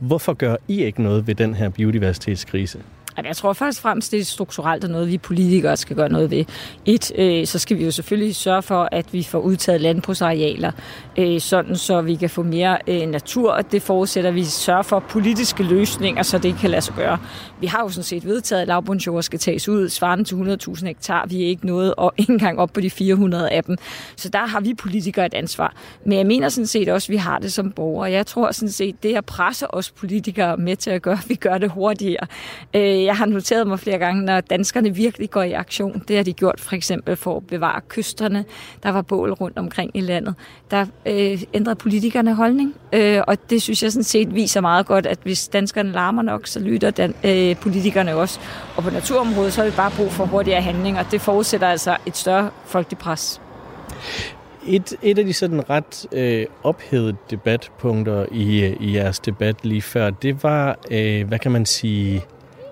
Hvorfor 0.00 0.32
gør 0.32 0.56
I 0.68 0.84
ikke 0.84 1.02
noget 1.02 1.26
ved 1.26 1.34
den 1.34 1.54
her 1.54 1.68
biodiversitetskrise? 1.68 2.78
Jeg 3.24 3.36
tror 3.36 3.52
først 3.52 3.78
og 3.78 3.82
fremmest, 3.82 4.12
det 4.12 4.20
er 4.20 4.24
strukturelt 4.24 4.84
og 4.84 4.90
noget, 4.90 5.08
vi 5.08 5.18
politikere 5.18 5.76
skal 5.76 5.96
gøre 5.96 6.08
noget 6.08 6.30
ved. 6.30 6.44
Et, 6.84 7.12
øh, 7.18 7.46
så 7.46 7.58
skal 7.58 7.78
vi 7.78 7.84
jo 7.84 7.90
selvfølgelig 7.90 8.36
sørge 8.36 8.62
for, 8.62 8.88
at 8.92 9.12
vi 9.12 9.22
får 9.22 9.38
udtaget 9.38 9.80
landbrugsarealer, 9.80 10.72
øh, 11.18 11.40
sådan 11.40 11.76
så 11.76 12.00
vi 12.00 12.14
kan 12.14 12.30
få 12.30 12.42
mere 12.42 12.78
øh, 12.86 13.06
natur, 13.08 13.52
og 13.52 13.72
det 13.72 13.82
forudsætter, 13.82 14.30
at 14.30 14.34
vi 14.34 14.44
sørger 14.44 14.82
for 14.82 15.00
politiske 15.00 15.62
løsninger, 15.62 16.22
så 16.22 16.38
det 16.38 16.56
kan 16.60 16.70
lade 16.70 16.82
sig 16.82 16.94
gøre. 16.94 17.18
Vi 17.60 17.66
har 17.66 17.82
jo 17.82 17.88
sådan 17.88 18.04
set 18.04 18.24
vedtaget, 18.24 18.62
at 18.62 18.68
lavbundsjord 18.68 19.22
skal 19.22 19.38
tages 19.38 19.68
ud, 19.68 19.88
svarende 19.88 20.24
til 20.24 20.34
100.000 20.34 20.86
hektar. 20.86 21.26
Vi 21.26 21.42
er 21.42 21.46
ikke 21.46 21.66
nået 21.66 21.94
og 21.94 22.12
ikke 22.18 22.32
engang 22.32 22.58
op 22.58 22.72
på 22.72 22.80
de 22.80 22.90
400 22.90 23.50
af 23.50 23.64
dem. 23.64 23.76
Så 24.16 24.28
der 24.28 24.46
har 24.46 24.60
vi 24.60 24.74
politikere 24.74 25.26
et 25.26 25.34
ansvar. 25.34 25.74
Men 26.04 26.18
jeg 26.18 26.26
mener 26.26 26.48
sådan 26.48 26.66
set 26.66 26.88
også, 26.88 27.06
at 27.06 27.10
vi 27.12 27.16
har 27.16 27.38
det 27.38 27.52
som 27.52 27.70
borgere. 27.70 28.10
Jeg 28.10 28.26
tror 28.26 28.52
sådan 28.52 28.72
set, 28.72 29.02
det 29.02 29.16
at 29.16 29.24
presse 29.24 29.74
os 29.74 29.90
politikere 29.90 30.56
med 30.56 30.76
til 30.76 30.90
at 30.90 31.02
gøre, 31.02 31.18
at 31.24 31.28
vi 31.28 31.34
gør 31.34 31.58
det 31.58 31.70
hurtigere. 31.70 32.26
Øh, 32.74 33.05
jeg 33.06 33.16
har 33.16 33.26
noteret 33.26 33.66
mig 33.66 33.80
flere 33.80 33.98
gange, 33.98 34.24
når 34.24 34.40
danskerne 34.40 34.94
virkelig 34.94 35.30
går 35.30 35.42
i 35.42 35.52
aktion. 35.52 36.02
Det 36.08 36.16
har 36.16 36.22
de 36.22 36.32
gjort 36.32 36.60
for 36.60 36.74
eksempel 36.74 37.16
for 37.16 37.36
at 37.36 37.46
bevare 37.46 37.80
kysterne. 37.88 38.44
Der 38.82 38.90
var 38.90 39.02
bål 39.02 39.32
rundt 39.32 39.58
omkring 39.58 39.90
i 39.94 40.00
landet. 40.00 40.34
Der 40.70 40.86
øh, 41.06 41.42
ændrede 41.54 41.76
politikerne 41.76 42.34
holdning. 42.34 42.74
Øh, 42.92 43.22
og 43.26 43.50
det 43.50 43.62
synes 43.62 43.82
jeg 43.82 43.92
sådan 43.92 44.04
set 44.04 44.34
viser 44.34 44.60
meget 44.60 44.86
godt, 44.86 45.06
at 45.06 45.18
hvis 45.22 45.48
danskerne 45.48 45.92
larmer 45.92 46.22
nok, 46.22 46.46
så 46.46 46.60
lytter 46.60 46.90
den, 46.90 47.14
øh, 47.24 47.56
politikerne 47.56 48.16
også. 48.16 48.40
Og 48.76 48.82
på 48.82 48.90
naturområdet, 48.90 49.52
så 49.52 49.60
har 49.60 49.70
vi 49.70 49.76
bare 49.76 49.90
brug 49.96 50.12
for 50.12 50.24
hurtigere 50.24 50.62
handling, 50.62 50.98
og 50.98 51.06
det 51.10 51.20
forudsætter 51.20 51.68
altså 51.68 51.96
et 52.06 52.16
større 52.16 52.50
folkeligt 52.64 53.00
pres. 53.00 53.40
Et, 54.66 54.96
et 55.02 55.18
af 55.18 55.24
de 55.24 55.32
sådan 55.32 55.70
ret 55.70 56.06
øh, 56.12 56.46
ophedede 56.62 57.16
debatpunkter 57.30 58.26
i, 58.32 58.64
øh, 58.64 58.76
i 58.80 58.96
jeres 58.96 59.18
debat 59.18 59.64
lige 59.64 59.82
før, 59.82 60.10
det 60.10 60.42
var, 60.42 60.78
øh, 60.90 61.28
hvad 61.28 61.38
kan 61.38 61.52
man 61.52 61.66
sige, 61.66 62.24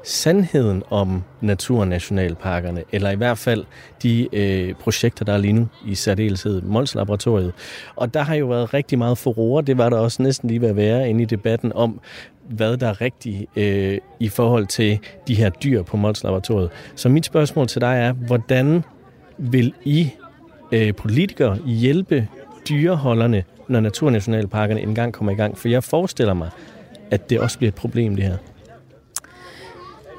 sandheden 0.05 0.83
om 0.91 1.23
naturnationalparkerne, 1.41 2.83
eller 2.93 3.11
i 3.11 3.17
hvert 3.17 3.39
fald 3.39 3.65
de 4.03 4.29
øh, 4.33 4.75
projekter, 4.75 5.25
der 5.25 5.33
er 5.33 5.39
lige 5.39 5.53
nu, 5.53 5.69
i 5.87 5.95
særdeleshed 5.95 6.63
Mols 6.63 6.95
Laboratoriet. 6.95 7.53
Og 7.97 8.15
der 8.15 8.23
har 8.23 8.35
jo 8.35 8.47
været 8.47 8.75
rigtig 8.75 8.99
meget 8.99 9.19
furore, 9.19 9.63
det 9.63 9.79
var 9.79 9.91
der 9.91 9.97
også 9.97 10.23
næsten 10.23 10.49
lige 10.49 10.61
ved 10.61 10.69
at 10.69 10.77
være 10.77 11.09
inde 11.09 11.23
i 11.23 11.25
debatten 11.25 11.73
om, 11.73 12.01
hvad 12.49 12.77
der 12.77 12.89
er 12.89 13.01
rigtigt 13.01 13.47
øh, 13.57 13.99
i 14.21 14.29
forhold 14.29 14.67
til 14.67 14.99
de 15.29 15.35
her 15.35 15.51
dyr 15.51 15.83
på 15.83 15.97
Mols 15.97 16.25
Laboratoriet. 16.25 16.71
Så 16.95 17.09
mit 17.09 17.27
spørgsmål 17.27 17.67
til 17.67 17.81
dig 17.81 17.97
er, 17.97 18.13
hvordan 18.13 18.85
vil 19.39 19.73
I 19.85 20.11
øh, 20.73 20.95
politikere 20.95 21.59
hjælpe 21.67 22.29
dyreholderne, 22.69 23.45
når 23.69 23.81
naturnationalparkerne 23.81 24.81
engang 24.81 25.13
kommer 25.13 25.33
i 25.33 25.37
gang? 25.37 25.59
For 25.59 25.69
jeg 25.69 25.85
forestiller 25.85 26.35
mig, 26.35 26.51
at 27.11 27.31
det 27.31 27.41
også 27.41 27.59
bliver 27.59 27.69
et 27.69 27.75
problem, 27.75 28.17
det 28.17 28.25
her. 28.25 28.37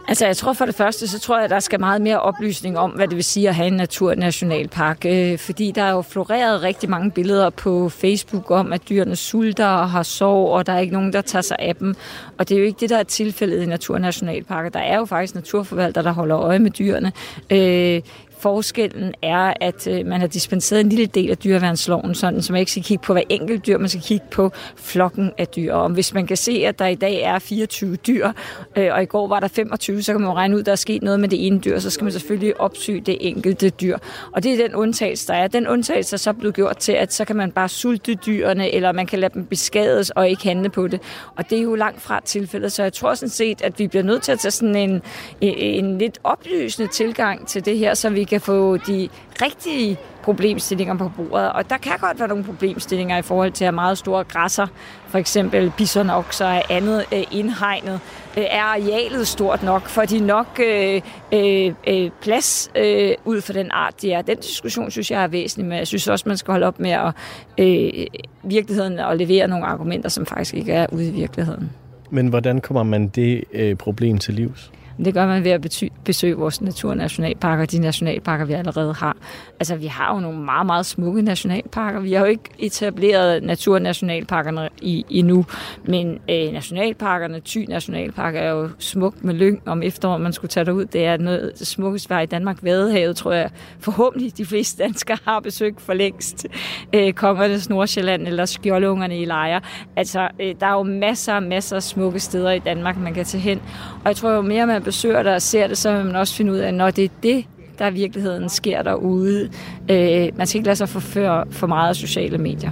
Altså, 0.08 0.26
jeg 0.26 0.38
tror 0.38 0.54
for 0.54 0.66
det 0.66 0.76
første, 0.76 1.08
så 1.08 1.20
tror 1.20 1.36
jeg, 1.36 1.44
at 1.44 1.50
der 1.50 1.60
skal 1.60 1.80
meget 1.80 2.02
mere 2.02 2.22
oplysning 2.22 2.78
om, 2.78 2.92
hvad 2.92 3.08
det 3.08 3.16
vil 3.16 3.24
sige 3.24 3.50
at 3.50 3.56
have 3.56 3.68
en 3.68 3.74
naturnationalpark. 3.74 5.06
Øh, 5.06 5.38
fordi 5.38 5.72
der 5.72 5.82
er 5.82 5.92
jo 5.92 6.02
floreret 6.02 6.62
rigtig 6.62 6.90
mange 6.90 7.12
billeder 7.12 7.50
på 7.50 7.90
Facebook 7.90 8.52
om, 8.52 8.74
at 8.74 8.90
dyrene 8.90 9.16
sulter 9.16 9.68
og 9.68 9.90
har 9.90 10.04
sorg, 10.04 10.50
og 10.50 10.66
der 10.66 10.74
er 10.74 10.80
ikke 10.80 10.94
nogen, 10.94 11.14
der 11.14 11.22
tager 11.22 11.42
sig 11.44 11.58
af 11.60 11.76
dem. 11.76 11.96
Og 12.38 12.50
det 12.50 12.56
er 12.56 12.60
jo 12.60 12.66
ikke 12.66 12.80
det, 12.80 12.90
der 12.90 12.98
er 12.98 13.04
tilfældet 13.04 13.64
i 13.64 13.66
naturnationalparker. 13.66 14.70
Der 14.70 14.80
er 14.80 14.98
jo 14.98 15.06
faktisk 15.06 15.36
naturforvaltere, 15.36 16.04
der 16.04 16.12
holder 16.12 16.40
øje 16.40 16.60
med 16.60 16.72
dyrene. 16.72 17.12
Øh, 17.50 18.02
Forskellen 18.40 19.14
er, 19.22 19.54
at 19.62 19.88
øh, 19.88 20.06
man 20.06 20.20
har 20.20 20.28
dispenseret 20.28 20.82
en 20.82 20.90
lille 20.90 21.06
del 21.06 21.32
af 21.32 21.38
dyreværnsloven, 21.38 22.16
sådan, 22.16 22.42
så 22.42 22.54
man 22.54 22.60
ikke 22.60 22.72
skal 22.72 22.84
kigge 22.84 23.04
på 23.04 23.14
hver 23.14 23.24
enkelt 23.30 23.66
dyr, 23.68 23.78
man 23.78 23.90
skal 23.90 24.02
kigge 24.02 24.26
på 24.32 24.52
flokken 24.76 25.32
af 25.38 25.48
dyr. 25.48 25.74
Og 25.74 25.90
hvis 25.90 26.14
man 26.14 26.28
kan 26.28 26.38
se, 26.38 26.52
at 26.52 26.80
der 26.80 26.88
i 26.88 26.96
dag 26.96 27.22
er 27.22 27.40
24 27.40 27.96
dyr, 27.96 28.32
øh, 28.76 28.94
og 28.94 29.04
i 29.04 29.06
går 29.06 29.28
var 29.28 29.40
der 29.40 29.48
25, 29.48 30.04
så 30.04 30.14
kan 30.14 30.22
man 30.22 30.30
jo 30.30 30.36
regne 30.36 30.56
ud, 30.56 30.60
at 30.60 30.66
der 30.66 30.72
er 30.72 30.76
sket 30.76 31.04
noget 31.04 31.20
med 31.20 31.30
det 31.30 31.48
ene 31.48 31.60
dyr, 31.60 31.80
så 31.80 31.90
skal 31.90 32.04
man 32.04 32.12
selvfølgelig 32.12 32.62
opsy 32.62 32.92
det 32.92 33.18
enkelte 33.20 33.70
dyr. 33.70 33.98
Og 34.32 34.44
det 34.44 34.54
er 34.54 34.68
den 34.68 34.76
undtagelse, 34.76 35.28
der 35.28 35.34
er. 35.34 35.48
Den 35.48 35.68
undtagelse 35.68 36.16
er 36.16 36.18
så 36.18 36.34
blevet 36.34 36.56
gjort 36.56 36.78
til, 36.78 36.92
at 36.92 37.14
så 37.14 37.26
kan 37.26 37.36
man 37.36 37.52
bare 37.52 37.70
sulte 37.70 38.14
dyrene, 38.14 38.72
eller 38.74 38.92
man 38.92 39.06
kan 39.06 39.20
lade 39.20 39.34
dem 39.34 39.46
beskades 39.46 40.10
og 40.10 40.30
ikke 40.30 40.44
handle 40.44 40.70
på 40.70 40.88
det. 40.88 41.02
Og 41.36 41.50
det 41.50 41.58
er 41.58 41.62
jo 41.64 41.76
langt 41.76 42.02
fra 42.02 42.22
tilfældet, 42.26 42.72
så 42.72 42.84
jeg 42.84 42.94
tror 42.94 43.14
sådan 43.14 43.30
set, 43.30 43.62
at 43.62 43.80
vi 43.80 43.88
bliver 43.88 44.04
nødt 44.04 44.22
til 44.24 44.32
at 44.32 44.40
tage 44.40 44.52
sådan 44.52 44.76
en, 44.76 45.02
en, 45.42 45.86
en 45.86 45.98
lidt 45.98 46.20
oplysende 46.24 46.92
tilgang 46.92 47.48
til 47.48 47.66
det 47.66 47.78
her, 47.78 47.94
så 47.94 48.10
vi 48.10 48.24
kan 48.24 48.35
få 48.42 48.78
de 48.78 49.10
rigtige 49.42 49.98
problemstillinger 50.24 50.98
på 50.98 51.12
bordet. 51.18 51.52
Og 51.52 51.70
der 51.70 51.78
kan 51.78 51.92
godt 52.02 52.20
være 52.20 52.28
nogle 52.28 52.44
problemstillinger 52.44 53.18
i 53.18 53.22
forhold 53.22 53.52
til 53.52 53.66
at 53.66 53.74
meget 53.74 53.98
store 53.98 54.24
græsser, 54.24 54.68
for 55.08 55.18
eksempel 55.18 55.72
bisonokser 55.78 56.46
og 56.46 56.64
andet 56.70 57.06
øh, 57.14 57.24
indhegnet. 57.32 58.00
Øh, 58.38 58.44
er 58.44 58.62
arealet 58.62 59.28
stort 59.28 59.64
nok? 59.64 59.88
for 59.88 60.02
de 60.02 60.20
nok 60.20 60.60
øh, 60.60 61.02
øh, 61.32 61.74
øh, 61.88 62.10
plads 62.22 62.72
øh, 62.76 63.12
ud 63.26 63.42
for 63.42 63.54
den 63.54 63.72
art, 63.72 64.02
de 64.02 64.12
er? 64.12 64.22
Den 64.22 64.38
diskussion 64.38 64.92
synes 64.92 65.12
jeg 65.12 65.24
er 65.24 65.28
væsentlig, 65.28 65.70
men 65.70 65.78
jeg 65.78 65.88
synes 65.88 66.08
også, 66.08 66.24
man 66.28 66.38
skal 66.38 66.52
holde 66.52 66.68
op 66.68 66.80
med 66.80 66.92
at 66.92 67.14
øh, 67.58 68.06
virkeligheden 68.44 69.00
og 69.00 69.18
levere 69.18 69.48
nogle 69.48 69.66
argumenter, 69.66 70.10
som 70.10 70.26
faktisk 70.26 70.54
ikke 70.54 70.74
er 70.74 70.88
ude 70.92 71.08
i 71.08 71.12
virkeligheden. 71.12 71.72
Men 72.10 72.28
hvordan 72.28 72.62
kommer 72.62 72.84
man 72.84 73.08
det 73.08 73.44
øh, 73.54 73.76
problem 73.76 74.18
til 74.18 74.34
livs? 74.34 74.72
Det 74.98 75.14
gør 75.14 75.28
man 75.28 75.44
ved 75.44 75.52
at 75.52 75.84
besøge 76.04 76.36
vores 76.36 76.62
naturnationalparker, 76.62 77.66
de 77.66 77.80
nationalparker, 77.80 78.46
vi 78.46 78.54
allerede 78.54 78.94
har. 78.94 79.18
Altså, 79.60 79.76
vi 79.76 79.86
har 79.86 80.14
jo 80.14 80.20
nogle 80.20 80.40
meget, 80.40 80.66
meget 80.66 80.86
smukke 80.86 81.22
nationalparker. 81.22 82.00
Vi 82.00 82.14
har 82.14 82.20
jo 82.20 82.26
ikke 82.26 82.44
etableret 82.60 83.44
naturnationalparkerne 83.44 84.70
i, 84.82 85.06
endnu, 85.10 85.46
men 85.84 86.20
øh, 86.30 86.54
nationalparkerne, 86.54 87.42
Thy 87.46 87.66
Nationalpark, 87.70 88.36
er 88.36 88.50
jo 88.50 88.70
smuk 88.80 89.24
med 89.24 89.34
lyng 89.34 89.62
om 89.66 89.84
efteråret, 89.84 90.22
man 90.22 90.34
skulle 90.34 90.50
tage 90.50 90.66
derud. 90.66 90.86
Det 90.86 91.06
er 91.06 91.18
noget 91.18 91.52
det 91.60 91.68
smukkeste 91.68 92.10
vej 92.10 92.22
i 92.22 92.26
Danmark. 92.26 92.58
Vadehavet, 92.62 93.16
tror 93.16 93.32
jeg, 93.32 93.50
forhåbentlig 93.80 94.38
de 94.38 94.46
fleste 94.46 94.84
danskere 94.84 95.18
har 95.26 95.40
besøgt 95.40 95.82
for 95.82 95.94
længst. 95.94 96.48
Øh, 96.94 97.14
Kongernes 97.14 97.70
Nordsjælland 97.70 98.28
eller 98.28 98.46
Skjoldungerne 98.46 99.20
i 99.22 99.26
Lejre. 99.26 99.62
Altså, 99.96 100.28
øh, 100.40 100.56
der 100.60 100.66
er 100.68 100.74
jo 100.74 100.84
masser 100.84 101.40
masser 101.40 101.76
af 101.76 101.84
smukke 101.84 102.20
steder 102.20 102.52
i 102.52 102.60
Danmark, 102.60 102.98
man 102.98 103.14
kan 103.14 103.26
tage 103.26 103.42
hen. 103.42 103.62
Og 104.04 104.08
jeg 104.08 104.16
tror 104.16 104.32
jo 104.32 104.42
mere, 104.42 104.68
man 104.68 104.84
besøger 104.86 105.24
det 105.24 105.34
og 105.34 105.42
ser 105.42 105.68
det, 105.68 105.78
så 105.78 105.98
vil 105.98 106.06
man 106.06 106.16
også 106.16 106.36
finde 106.36 106.52
ud 106.52 106.58
af, 106.58 106.74
når 106.74 106.90
det 106.90 107.04
er 107.04 107.10
det, 107.24 107.46
der 107.80 107.88
i 107.88 107.94
virkeligheden 107.94 108.50
sker 108.50 108.82
derude. 108.82 109.50
Øh, 109.92 110.30
man 110.38 110.48
skal 110.48 110.58
ikke 110.58 110.66
lade 110.66 110.76
sig 110.76 110.90
forføre 110.90 111.46
for 111.52 111.68
meget 111.68 111.90
af 111.90 111.96
sociale 111.96 112.38
medier. 112.38 112.72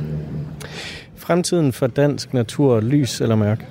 Fremtiden 1.15 1.73
for 1.73 1.87
dansk 1.87 2.33
natur, 2.33 2.81
lys 2.81 3.21
eller 3.21 3.35
mørk? 3.35 3.65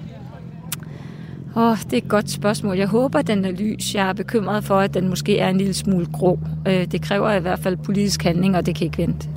Åh, 1.56 1.62
oh, 1.62 1.76
det 1.76 1.92
er 1.92 1.96
et 1.96 2.08
godt 2.08 2.30
spørgsmål. 2.30 2.76
Jeg 2.76 2.88
håber, 2.88 3.22
den 3.22 3.44
er 3.44 3.50
lys. 3.50 3.94
Jeg 3.94 4.08
er 4.08 4.12
bekymret 4.12 4.64
for, 4.64 4.78
at 4.78 4.94
den 4.94 5.08
måske 5.08 5.38
er 5.38 5.48
en 5.48 5.58
lille 5.58 5.74
smule 5.74 6.06
grå. 6.12 6.38
Øh, 6.68 6.86
det 6.86 7.02
kræver 7.02 7.32
i 7.32 7.40
hvert 7.40 7.58
fald 7.58 7.76
politisk 7.76 8.22
handling, 8.22 8.56
og 8.56 8.66
det 8.66 8.76
kan 8.76 8.84
ikke 8.84 8.98
vente. 8.98 9.28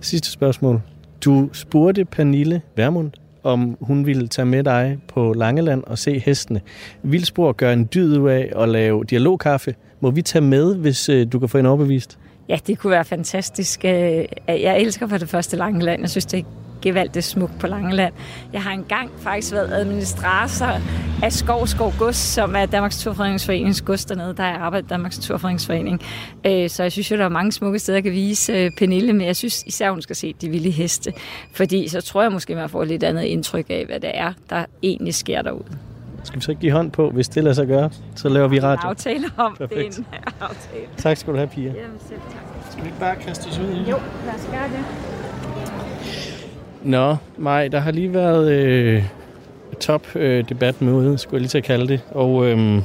Sidste 0.00 0.30
spørgsmål. 0.30 0.80
Du 1.24 1.48
spurgte 1.52 2.04
Pernille 2.04 2.60
Vermund, 2.76 3.10
om 3.46 3.76
hun 3.80 4.06
ville 4.06 4.28
tage 4.28 4.46
med 4.46 4.64
dig 4.64 4.98
på 5.08 5.32
Langeland 5.32 5.84
og 5.84 5.98
se 5.98 6.18
hestene. 6.18 6.60
Vildspor 7.02 7.52
gør 7.52 7.72
en 7.72 7.88
dyd 7.94 8.18
ud 8.18 8.28
af 8.28 8.52
at 8.56 8.68
lave 8.68 9.04
dialogkaffe. 9.04 9.74
Må 10.00 10.10
vi 10.10 10.22
tage 10.22 10.42
med, 10.42 10.76
hvis 10.76 11.08
øh, 11.08 11.26
du 11.32 11.38
kan 11.38 11.48
få 11.48 11.58
en 11.58 11.66
overbevist? 11.66 12.18
Ja, 12.48 12.58
det 12.66 12.78
kunne 12.78 12.90
være 12.90 13.04
fantastisk. 13.04 13.84
Øh, 13.84 14.24
jeg 14.48 14.80
elsker 14.80 15.06
for 15.06 15.16
det 15.16 15.28
første 15.28 15.56
Langeland. 15.56 16.00
Jeg 16.00 16.10
synes, 16.10 16.26
det 16.26 16.40
er 16.40 16.44
gevaldigt 16.82 17.24
smukt 17.24 17.58
på 17.58 17.66
Langeland. 17.66 18.12
Jeg 18.52 18.62
har 18.62 18.72
engang 18.72 19.10
faktisk 19.18 19.52
været 19.52 19.72
administrator 19.72 20.80
af 21.22 21.32
Skov 21.32 21.66
Skov 21.66 21.94
Gods, 21.98 22.16
som 22.16 22.56
er 22.56 22.66
Danmarks 22.66 22.98
Naturfredningsforeningens 23.06 23.80
gods 23.82 24.04
dernede, 24.04 24.34
der 24.36 24.42
er 24.42 24.58
arbejdet 24.58 24.86
i 24.86 24.88
Danmarks 24.88 25.18
Naturfredningsforening. 25.18 26.02
Øh, 26.46 26.70
så 26.70 26.82
jeg 26.82 26.92
synes 26.92 27.10
jo, 27.10 27.16
der 27.16 27.24
er 27.24 27.28
mange 27.28 27.52
smukke 27.52 27.78
steder, 27.78 27.96
jeg 27.96 28.02
kan 28.02 28.12
vise 28.12 28.52
øh, 28.52 28.70
Pernille, 28.78 29.12
men 29.12 29.26
jeg 29.26 29.36
synes 29.36 29.62
især, 29.66 29.90
hun 29.90 30.02
skal 30.02 30.16
se 30.16 30.34
de 30.40 30.48
vilde 30.48 30.70
heste. 30.70 31.12
Fordi 31.52 31.88
så 31.88 32.00
tror 32.00 32.22
jeg 32.22 32.32
måske, 32.32 32.54
man 32.54 32.68
får 32.68 32.82
et 32.82 32.88
lidt 32.88 33.02
andet 33.02 33.22
indtryk 33.22 33.66
af, 33.68 33.86
hvad 33.86 34.00
det 34.00 34.10
er, 34.14 34.32
der 34.50 34.64
egentlig 34.82 35.14
sker 35.14 35.42
derude. 35.42 35.78
Skal 36.24 36.36
vi 36.36 36.44
så 36.44 36.50
ikke 36.50 36.60
give 36.60 36.72
hånd 36.72 36.90
på, 36.90 37.10
hvis 37.10 37.28
det 37.28 37.44
lader 37.44 37.54
sig 37.54 37.66
gøre? 37.66 37.90
Så 38.16 38.28
laver 38.28 38.48
vi 38.48 38.60
radio. 38.60 38.88
aftale 38.88 39.26
om 39.36 39.56
Perfekt. 39.58 39.96
det. 39.96 39.98
En 40.12 40.32
aftale. 40.40 40.86
Tak 40.96 41.16
skal 41.16 41.32
du 41.32 41.38
have, 41.38 41.48
Pia. 41.48 41.64
Jamen 41.64 41.98
selv 42.08 42.20
tak. 42.20 42.42
Skal 42.70 42.82
vi 42.82 42.88
ikke 42.88 43.00
bare 43.00 43.16
kaste 43.16 43.48
os 43.48 43.58
ud 43.58 43.64
i 43.64 43.90
Jo, 43.90 43.96
lad 44.26 44.34
os 44.34 44.48
gøre 44.50 44.68
det. 44.68 44.84
Nå, 46.86 47.16
Maj, 47.36 47.68
der 47.68 47.80
har 47.80 47.90
lige 47.90 48.14
været 48.14 48.52
øh, 48.52 49.04
top 49.80 50.16
øh, 50.16 50.48
debatmøde, 50.48 51.18
skulle 51.18 51.34
jeg 51.34 51.40
lige 51.40 51.48
til 51.48 51.58
at 51.58 51.64
kalde 51.64 51.88
det. 51.88 52.00
Og 52.10 52.46
øh, 52.46 52.58
ja. 52.58 52.80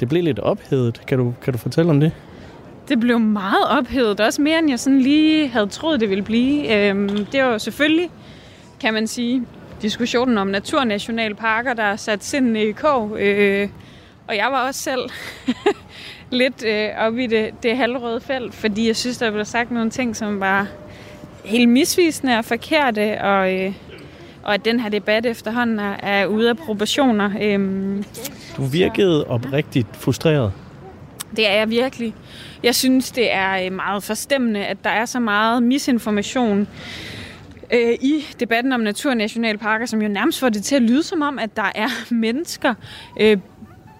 det 0.00 0.08
blev 0.08 0.22
lidt 0.22 0.38
ophedet. 0.38 1.06
Kan 1.06 1.18
du, 1.18 1.34
kan 1.42 1.52
du 1.52 1.58
fortælle 1.58 1.90
om 1.90 2.00
det? 2.00 2.12
Det 2.88 3.00
blev 3.00 3.18
meget 3.18 3.68
ophedet. 3.78 4.20
Også 4.20 4.42
mere, 4.42 4.58
end 4.58 4.70
jeg 4.70 4.80
sådan 4.80 5.00
lige 5.00 5.48
havde 5.48 5.66
troet, 5.66 6.00
det 6.00 6.10
ville 6.10 6.24
blive. 6.24 6.76
Øh, 6.76 7.08
det 7.32 7.42
var 7.42 7.58
selvfølgelig, 7.58 8.10
kan 8.80 8.94
man 8.94 9.06
sige, 9.06 9.42
diskussionen 9.82 10.38
om 10.38 10.46
naturnationalparker, 10.46 11.74
der 11.74 11.82
er 11.82 11.96
sat 11.96 12.24
sindene 12.24 12.64
i 12.64 12.72
kog. 12.72 13.20
Øh, 13.20 13.68
og 14.28 14.36
jeg 14.36 14.46
var 14.50 14.66
også 14.66 14.80
selv 14.80 15.10
lidt 16.40 16.64
øh, 16.64 16.88
oppe 16.98 17.24
i 17.24 17.26
det, 17.26 17.50
det 17.62 17.76
halvrøde 17.76 18.20
felt, 18.20 18.54
fordi 18.54 18.86
jeg 18.86 18.96
synes, 18.96 19.18
der 19.18 19.30
blev 19.30 19.44
sagt 19.44 19.70
nogle 19.70 19.90
ting, 19.90 20.16
som 20.16 20.40
var 20.40 20.66
helt 21.46 21.68
misvisende 21.68 22.38
og 22.38 22.44
forkerte, 22.44 23.20
og, 23.20 23.54
øh, 23.54 23.72
og 24.42 24.54
at 24.54 24.64
den 24.64 24.80
her 24.80 24.88
debat 24.88 25.26
efterhånden 25.26 25.78
er, 25.78 25.96
er 26.02 26.26
ude 26.26 26.48
af 26.48 26.56
proportioner. 26.56 27.30
Øhm, 27.42 28.04
Du 28.56 28.62
virkede 28.62 29.26
oprigtigt 29.26 29.96
frustreret. 29.96 30.52
det 31.36 31.48
er 31.48 31.54
jeg 31.54 31.70
virkelig. 31.70 32.14
Jeg 32.62 32.74
synes, 32.74 33.10
det 33.10 33.32
er 33.34 33.66
øh, 33.66 33.72
meget 33.72 34.02
forstemmende, 34.02 34.66
at 34.66 34.76
der 34.84 34.90
er 34.90 35.04
så 35.04 35.20
meget 35.20 35.62
misinformation 35.62 36.68
øh, 37.72 37.92
i 38.00 38.24
debatten 38.40 38.72
om 38.72 38.80
naturnationalparker, 38.80 39.86
som 39.86 40.02
jo 40.02 40.08
nærmest 40.08 40.40
får 40.40 40.48
det 40.48 40.64
til 40.64 40.76
at 40.76 40.82
lyde 40.82 41.02
som 41.02 41.22
om, 41.22 41.38
at 41.38 41.56
der 41.56 41.72
er 41.74 41.88
mennesker, 42.14 42.74
øh, 43.20 43.36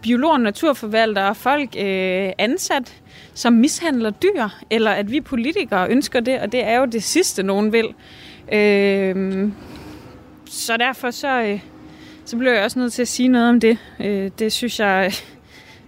biologer, 0.02 0.38
naturforvaltere, 0.38 1.34
folk 1.34 1.68
øh, 1.78 2.30
ansat, 2.38 2.94
som 3.36 3.52
mishandler 3.52 4.10
dyr, 4.10 4.48
eller 4.70 4.90
at 4.90 5.12
vi 5.12 5.20
politikere 5.20 5.90
ønsker 5.90 6.20
det, 6.20 6.40
og 6.40 6.52
det 6.52 6.64
er 6.64 6.78
jo 6.78 6.84
det 6.84 7.02
sidste, 7.02 7.42
nogen 7.42 7.72
vil. 7.72 7.94
Øh, 8.52 9.48
så 10.46 10.76
derfor 10.76 11.10
så, 11.10 11.42
øh, 11.42 11.60
så 12.24 12.36
blev 12.36 12.52
jeg 12.52 12.64
også 12.64 12.78
nødt 12.78 12.92
til 12.92 13.02
at 13.02 13.08
sige 13.08 13.28
noget 13.28 13.48
om 13.48 13.60
det. 13.60 13.78
Øh, 14.00 14.30
det 14.38 14.52
synes 14.52 14.80
jeg 14.80 15.06
øh, 15.06 15.12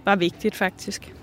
var 0.04 0.16
vigtigt, 0.16 0.56
faktisk. 0.56 1.14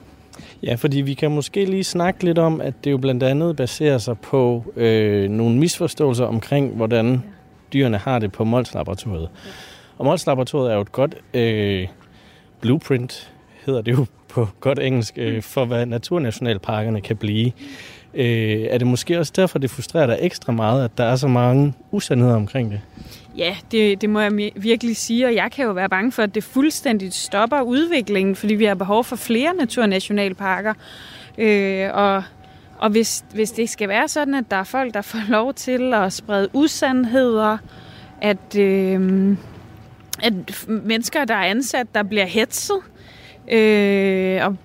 Ja, 0.64 0.76
fordi 0.76 1.02
vi 1.02 1.14
kan 1.14 1.32
måske 1.32 1.66
lige 1.66 1.84
snakke 1.84 2.24
lidt 2.24 2.38
om, 2.38 2.62
at 2.62 2.74
det 2.84 2.92
jo 2.92 2.98
blandt 2.98 3.24
andet 3.24 3.56
baserer 3.56 3.98
sig 3.98 4.20
på 4.20 4.74
øh, 4.76 5.30
nogle 5.30 5.58
misforståelser 5.58 6.26
omkring, 6.26 6.76
hvordan 6.76 7.24
dyrene 7.74 7.98
har 7.98 8.20
det 8.20 8.32
på 8.32 8.44
Mols 8.44 8.74
Laboratoriet. 8.74 9.30
Og 9.98 10.06
Mols 10.06 10.28
Laboratoriet 10.28 10.72
er 10.72 10.76
jo 10.76 10.82
et 10.82 10.92
godt 10.92 11.16
øh, 11.34 11.88
blueprint, 12.62 13.34
hedder 13.66 13.82
det 13.82 13.92
jo 13.92 14.06
på 14.36 14.48
godt 14.60 14.80
engelsk, 14.80 15.14
øh, 15.18 15.42
for 15.42 15.66
hvad 15.66 15.86
naturnationalparkerne 15.86 17.02
kan 17.02 17.18
blive. 17.18 17.52
Øh, 18.14 18.62
er 18.70 18.78
det 18.78 18.88
måske 18.88 19.20
også 19.20 19.34
derfor, 19.36 19.60
det 19.60 19.70
frustrerer 19.70 20.06
dig 20.06 20.18
ekstra 20.22 20.52
meget, 20.52 20.86
at 20.86 20.98
der 20.98 21.04
er 21.04 21.16
så 21.16 21.28
mange 21.28 21.74
usandheder 21.92 22.36
omkring 22.36 22.72
det? 22.72 22.82
Ja, 23.38 23.56
det, 23.72 24.02
det 24.02 24.10
må 24.10 24.20
jeg 24.20 24.52
virkelig 24.56 24.98
sige, 24.98 25.26
og 25.26 25.36
jeg 25.36 25.52
kan 25.52 25.66
jo 25.66 25.72
være 25.72 25.90
bange 25.90 26.12
for, 26.12 26.24
at 26.24 26.36
det 26.36 26.44
fuldstændigt 26.44 27.14
stopper 27.14 27.62
udviklingen, 27.62 28.36
fordi 28.36 28.54
vi 28.54 28.66
har 28.66 28.76
behov 28.76 29.04
for 29.04 29.16
flere 29.16 29.54
naturnationalparker. 29.56 30.74
Øh, 31.38 31.90
og 31.94 32.24
og 32.78 32.90
hvis, 32.90 33.26
hvis 33.34 33.52
det 33.52 33.70
skal 33.70 33.90
være 33.90 34.08
sådan, 34.08 34.34
at 34.34 34.52
der 34.52 34.58
er 34.58 34.64
folk, 34.64 34.94
der 34.94 35.02
får 35.02 35.20
lov 35.30 35.54
til 35.54 35.94
at 35.94 36.14
sprede 36.14 36.50
usandheder, 36.54 37.58
at, 38.22 38.58
øh, 38.58 39.38
at 40.24 40.34
mennesker, 40.68 41.26
der 41.26 41.34
er 41.34 41.46
ansat, 41.46 41.88
der 41.96 42.04
bliver 42.04 42.26
hetset, 42.26 42.78
øh, 42.78 42.95
Øh, 43.52 44.46
og, 44.46 44.58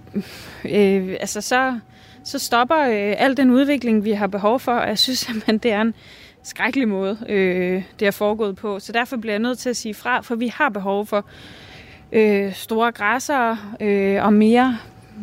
øh, 0.64 1.16
altså 1.20 1.40
så, 1.40 1.78
så 2.24 2.38
stopper 2.38 2.78
øh, 2.78 3.14
al 3.18 3.36
den 3.36 3.50
udvikling, 3.50 4.04
vi 4.04 4.12
har 4.12 4.26
behov 4.26 4.60
for, 4.60 4.72
og 4.72 4.88
jeg 4.88 4.98
synes 4.98 5.18
simpelthen, 5.26 5.58
det 5.58 5.72
er 5.72 5.80
en 5.80 5.94
skrækkelig 6.42 6.88
måde, 6.88 7.18
øh, 7.28 7.82
det 8.00 8.06
er 8.06 8.10
foregået 8.10 8.56
på. 8.56 8.78
Så 8.78 8.92
derfor 8.92 9.16
bliver 9.16 9.32
jeg 9.32 9.40
nødt 9.40 9.58
til 9.58 9.70
at 9.70 9.76
sige 9.76 9.94
fra, 9.94 10.20
for 10.20 10.34
vi 10.34 10.48
har 10.48 10.68
behov 10.68 11.06
for 11.06 11.24
øh, 12.12 12.54
store 12.54 12.92
græsser 12.92 13.76
øh, 13.80 14.24
og 14.24 14.32
mere 14.32 14.78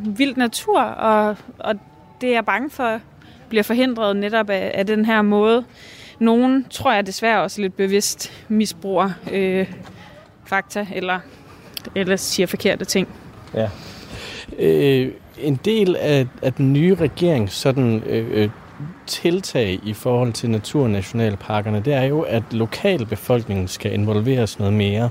vild 0.05 0.35
natur, 0.35 0.81
og, 0.81 1.37
og 1.59 1.75
det 2.21 2.29
er 2.29 2.33
jeg 2.33 2.45
bange 2.45 2.69
for 2.69 2.99
bliver 3.49 3.63
forhindret 3.63 4.15
netop 4.15 4.49
af, 4.49 4.71
af 4.73 4.85
den 4.85 5.05
her 5.05 5.21
måde. 5.21 5.65
Nogen 6.19 6.65
tror 6.69 6.93
jeg 6.93 7.05
desværre 7.05 7.41
også 7.41 7.61
lidt 7.61 7.77
bevidst 7.77 8.31
misbruger 8.47 9.09
øh, 9.31 9.73
fakta, 10.45 10.87
eller, 10.93 11.19
eller 11.95 12.15
siger 12.15 12.47
forkerte 12.47 12.85
ting. 12.85 13.07
Ja. 13.53 13.69
Øh, 14.59 15.11
en 15.37 15.59
del 15.65 15.95
af, 15.95 16.27
af 16.41 16.53
den 16.53 16.73
nye 16.73 16.95
regering 16.95 17.51
sådan 17.51 18.03
øh, 18.05 18.43
øh, 18.43 18.49
tiltag 19.05 19.79
i 19.83 19.93
forhold 19.93 20.33
til 20.33 20.49
naturnationalparkerne, 20.49 21.81
det 21.85 21.93
er 21.93 22.03
jo, 22.03 22.21
at 22.21 22.43
lokalbefolkningen 22.51 23.67
skal 23.67 23.93
involveres 23.93 24.59
noget 24.59 24.73
mere. 24.73 25.09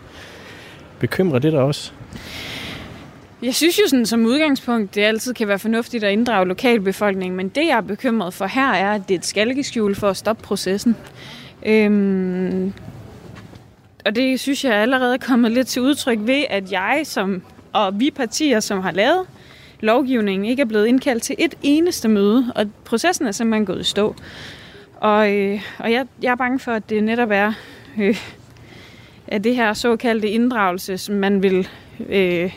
Bekymrer 0.98 1.38
det 1.38 1.52
dig 1.52 1.60
også? 1.60 1.92
Jeg 3.42 3.54
synes 3.54 3.78
jo 3.78 3.82
sådan, 3.88 4.06
som 4.06 4.26
udgangspunkt, 4.26 4.94
det 4.94 5.02
altid 5.02 5.34
kan 5.34 5.48
være 5.48 5.58
fornuftigt 5.58 6.04
at 6.04 6.12
inddrage 6.12 6.48
lokalbefolkningen, 6.48 7.36
men 7.36 7.48
det 7.48 7.66
jeg 7.66 7.76
er 7.76 7.80
bekymret 7.80 8.34
for 8.34 8.46
her 8.46 8.72
er, 8.72 8.92
at 8.92 9.02
det 9.08 9.14
er 9.14 9.18
et 9.18 9.24
skalkeskjul 9.24 9.94
for 9.94 10.08
at 10.08 10.16
stoppe 10.16 10.42
processen. 10.42 10.96
Øhm, 11.66 12.72
og 14.06 14.16
det 14.16 14.40
synes 14.40 14.64
jeg 14.64 14.74
allerede 14.74 15.14
er 15.14 15.18
kommet 15.18 15.52
lidt 15.52 15.66
til 15.66 15.82
udtryk 15.82 16.18
ved, 16.20 16.44
at 16.50 16.72
jeg 16.72 17.00
som, 17.04 17.42
og 17.72 18.00
vi 18.00 18.10
partier, 18.10 18.60
som 18.60 18.80
har 18.80 18.90
lavet 18.90 19.26
lovgivningen, 19.80 20.48
ikke 20.48 20.60
er 20.60 20.66
blevet 20.66 20.86
indkaldt 20.86 21.22
til 21.22 21.36
et 21.38 21.54
eneste 21.62 22.08
møde, 22.08 22.52
og 22.54 22.66
processen 22.84 23.26
er 23.26 23.32
simpelthen 23.32 23.66
gået 23.66 23.80
i 23.80 23.84
stå. 23.84 24.14
Og, 24.96 25.32
øh, 25.32 25.60
og 25.78 25.92
jeg, 25.92 26.06
jeg 26.22 26.30
er 26.30 26.36
bange 26.36 26.58
for, 26.58 26.72
at 26.72 26.90
det 26.90 27.04
netop 27.04 27.30
er 27.30 27.52
øh, 27.98 28.16
at 29.26 29.44
det 29.44 29.56
her 29.56 29.72
såkaldte 29.72 30.28
inddragelse, 30.28 30.98
som 30.98 31.14
man 31.14 31.42
vil 31.42 31.68
øh, 32.08 32.52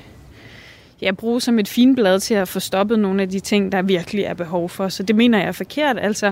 ja, 1.01 1.11
bruge 1.11 1.41
som 1.41 1.59
et 1.59 1.67
finblad 1.67 2.19
til 2.19 2.33
at 2.33 2.47
få 2.47 2.59
stoppet 2.59 2.99
nogle 2.99 3.21
af 3.21 3.29
de 3.29 3.39
ting, 3.39 3.71
der 3.71 3.81
virkelig 3.81 4.23
er 4.23 4.33
behov 4.33 4.69
for. 4.69 4.89
Så 4.89 5.03
det 5.03 5.15
mener 5.15 5.37
jeg 5.37 5.47
er 5.47 5.51
forkert. 5.51 5.99
Altså, 5.99 6.31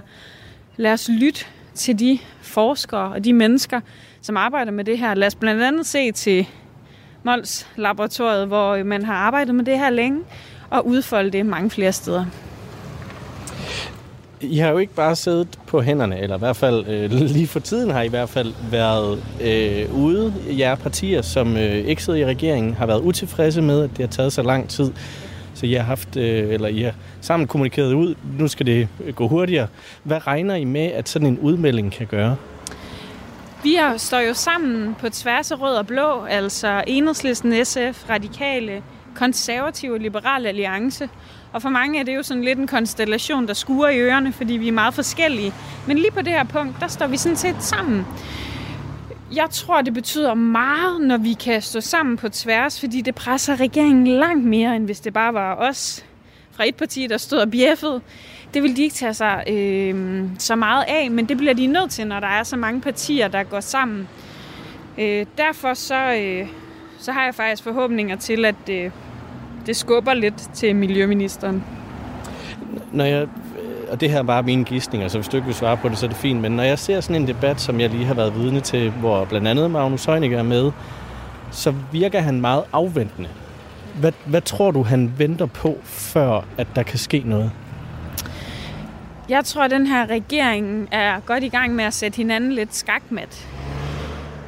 lad 0.77 0.93
os 0.93 1.09
lytte 1.09 1.45
til 1.73 1.99
de 1.99 2.19
forskere 2.41 3.13
og 3.13 3.23
de 3.23 3.33
mennesker, 3.33 3.81
som 4.21 4.37
arbejder 4.37 4.71
med 4.71 4.83
det 4.83 4.97
her. 4.97 5.13
Lad 5.13 5.27
os 5.27 5.35
blandt 5.35 5.63
andet 5.63 5.85
se 5.85 6.11
til 6.11 6.47
Mols 7.27 7.67
Laboratoriet, 7.75 8.47
hvor 8.47 8.83
man 8.83 9.05
har 9.05 9.13
arbejdet 9.13 9.55
med 9.55 9.65
det 9.65 9.79
her 9.79 9.89
længe, 9.89 10.19
og 10.69 10.87
udfolde 10.87 11.31
det 11.31 11.45
mange 11.45 11.69
flere 11.69 11.91
steder. 11.91 12.25
I 14.41 14.57
har 14.57 14.69
jo 14.69 14.77
ikke 14.77 14.93
bare 14.93 15.15
siddet 15.15 15.59
på 15.67 15.81
hænderne, 15.81 16.19
eller 16.19 16.35
i 16.35 16.39
hvert 16.39 16.55
fald 16.55 16.87
øh, 16.87 17.11
lige 17.37 17.47
for 17.47 17.59
tiden 17.59 17.91
har 17.91 18.01
I 18.01 18.05
i 18.05 18.09
hvert 18.09 18.29
fald 18.29 18.53
været 18.71 19.23
øh, 19.41 19.95
ude. 19.95 20.33
Jer 20.49 20.75
partier, 20.75 21.21
som 21.21 21.57
øh, 21.57 21.75
ikke 21.75 22.03
sidder 22.03 22.19
i 22.19 22.25
regeringen, 22.25 22.73
har 22.73 22.85
været 22.85 23.01
utilfredse 23.01 23.61
med, 23.61 23.83
at 23.83 23.89
det 23.89 23.99
har 23.99 24.07
taget 24.07 24.33
så 24.33 24.41
lang 24.41 24.69
tid. 24.69 24.91
Så 25.53 25.65
I 25.65 25.73
har 25.73 25.83
haft, 25.83 26.17
øh, 26.17 26.53
eller 26.53 26.67
I 26.67 26.81
har 26.81 26.93
sammen 27.21 27.47
kommunikeret 27.47 27.93
ud, 27.93 28.15
nu 28.39 28.47
skal 28.47 28.65
det 28.65 28.87
øh, 29.05 29.13
gå 29.13 29.27
hurtigere. 29.27 29.67
Hvad 30.03 30.27
regner 30.27 30.55
I 30.55 30.63
med, 30.63 30.85
at 30.85 31.09
sådan 31.09 31.27
en 31.27 31.39
udmelding 31.39 31.91
kan 31.91 32.07
gøre? 32.07 32.35
Vi 33.63 33.75
er, 33.75 33.97
står 33.97 34.19
jo 34.19 34.33
sammen 34.33 34.95
på 34.99 35.09
tværs 35.09 35.51
af 35.51 35.61
rød 35.61 35.75
og 35.75 35.87
blå, 35.87 36.25
altså 36.25 36.83
Enhedslisten, 36.87 37.65
SF, 37.65 38.09
Radikale, 38.09 38.83
Konservative 39.15 39.93
og 39.93 39.99
Liberale 39.99 40.49
Alliance. 40.49 41.09
Og 41.53 41.61
for 41.61 41.69
mange 41.69 41.99
er 41.99 42.03
det 42.03 42.15
jo 42.15 42.23
sådan 42.23 42.43
lidt 42.43 42.59
en 42.59 42.67
konstellation, 42.67 43.47
der 43.47 43.53
skuer 43.53 43.89
i 43.89 43.99
ørerne, 43.99 44.33
fordi 44.33 44.53
vi 44.53 44.67
er 44.67 44.71
meget 44.71 44.93
forskellige. 44.93 45.53
Men 45.87 45.97
lige 45.97 46.11
på 46.11 46.21
det 46.21 46.33
her 46.33 46.43
punkt, 46.43 46.75
der 46.79 46.87
står 46.87 47.07
vi 47.07 47.17
sådan 47.17 47.35
set 47.35 47.55
sammen. 47.59 48.05
Jeg 49.35 49.49
tror, 49.51 49.81
det 49.81 49.93
betyder 49.93 50.33
meget, 50.33 51.01
når 51.01 51.17
vi 51.17 51.33
kan 51.33 51.61
stå 51.61 51.81
sammen 51.81 52.17
på 52.17 52.29
tværs, 52.29 52.79
fordi 52.79 53.01
det 53.01 53.15
presser 53.15 53.59
regeringen 53.59 54.07
langt 54.07 54.45
mere, 54.45 54.75
end 54.75 54.85
hvis 54.85 54.99
det 54.99 55.13
bare 55.13 55.33
var 55.33 55.55
os 55.55 56.05
fra 56.51 56.67
et 56.67 56.75
parti, 56.75 57.07
der 57.07 57.17
stod 57.17 57.39
og 57.39 57.51
bjeffede. 57.51 58.01
Det 58.57 58.63
vil 58.63 58.77
de 58.77 58.83
ikke 58.83 58.95
tage 58.95 59.13
sig 59.13 59.43
øh, 59.49 60.23
så 60.39 60.55
meget 60.55 60.85
af, 60.87 61.11
men 61.11 61.25
det 61.25 61.37
bliver 61.37 61.53
de 61.53 61.67
nødt 61.67 61.91
til, 61.91 62.07
når 62.07 62.19
der 62.19 62.27
er 62.27 62.43
så 62.43 62.57
mange 62.57 62.81
partier, 62.81 63.27
der 63.27 63.43
går 63.43 63.59
sammen. 63.59 64.07
Øh, 64.97 65.25
derfor 65.37 65.73
så, 65.73 66.13
øh, 66.13 66.47
så 66.99 67.11
har 67.11 67.23
jeg 67.23 67.35
faktisk 67.35 67.63
forhåbninger 67.63 68.15
til, 68.15 68.45
at 68.45 68.55
øh, 68.69 68.91
det 69.65 69.75
skubber 69.75 70.13
lidt 70.13 70.49
til 70.53 70.75
Miljøministeren. 70.75 71.63
Når 72.91 73.05
jeg, 73.05 73.23
øh, 73.23 73.91
og 73.91 74.01
det 74.01 74.09
her 74.09 74.19
er 74.19 74.23
bare 74.23 74.43
mine 74.43 74.63
gidsninger, 74.63 75.07
så 75.07 75.17
hvis 75.17 75.27
du 75.27 75.37
ikke 75.37 75.45
vil 75.45 75.55
svare 75.55 75.77
på 75.77 75.89
det, 75.89 75.97
så 75.97 76.05
er 76.05 76.09
det 76.09 76.17
fint. 76.17 76.41
Men 76.41 76.51
når 76.51 76.63
jeg 76.63 76.79
ser 76.79 77.01
sådan 77.01 77.21
en 77.21 77.27
debat, 77.27 77.61
som 77.61 77.79
jeg 77.79 77.89
lige 77.89 78.05
har 78.05 78.13
været 78.13 78.35
vidne 78.35 78.59
til, 78.59 78.89
hvor 78.89 79.25
blandt 79.25 79.47
andet 79.47 79.71
Magnus 79.71 80.05
Heunicke 80.05 80.35
er 80.35 80.43
med, 80.43 80.71
så 81.51 81.73
virker 81.91 82.19
han 82.19 82.41
meget 82.41 82.63
afventende. 82.73 83.29
Hvad, 83.99 84.11
hvad 84.25 84.41
tror 84.41 84.71
du, 84.71 84.83
han 84.83 85.13
venter 85.17 85.45
på, 85.45 85.77
før 85.83 86.41
at 86.57 86.67
der 86.75 86.83
kan 86.83 86.99
ske 86.99 87.23
noget? 87.25 87.51
Jeg 89.29 89.45
tror, 89.45 89.63
at 89.63 89.71
den 89.71 89.87
her 89.87 90.09
regering 90.09 90.89
er 90.91 91.19
godt 91.19 91.43
i 91.43 91.47
gang 91.47 91.75
med 91.75 91.83
at 91.83 91.93
sætte 91.93 92.17
hinanden 92.17 92.51
lidt 92.51 92.75
skakmat. 92.75 93.47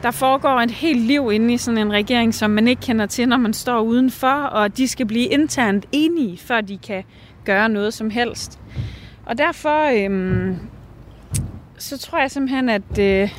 Der 0.04 0.12
foregår 0.12 0.60
et 0.60 0.72
helt 0.72 1.02
liv 1.02 1.32
inde 1.34 1.54
i 1.54 1.58
sådan 1.58 1.78
en 1.78 1.94
regering, 1.94 2.34
som 2.34 2.52
man 2.52 2.68
ikke 2.68 2.82
kender 2.82 3.06
til, 3.06 3.28
når 3.28 3.38
man 3.38 3.54
står 3.54 3.80
udenfor, 3.82 4.28
og 4.28 4.78
de 4.78 4.88
skal 4.88 5.06
blive 5.06 5.26
internt 5.26 5.86
enige, 5.92 6.38
før 6.38 6.62
de 6.62 6.78
kan 6.78 7.04
gøre 7.46 7.70
noget 7.70 7.94
som 7.94 8.10
helst. 8.10 8.60
Og 9.26 9.38
derfor 9.38 10.06
øhm, 10.06 10.58
så 11.78 11.98
tror 11.98 12.20
jeg 12.20 12.32
simpelthen, 12.32 12.70
at, 12.70 13.00
øh, 13.00 13.30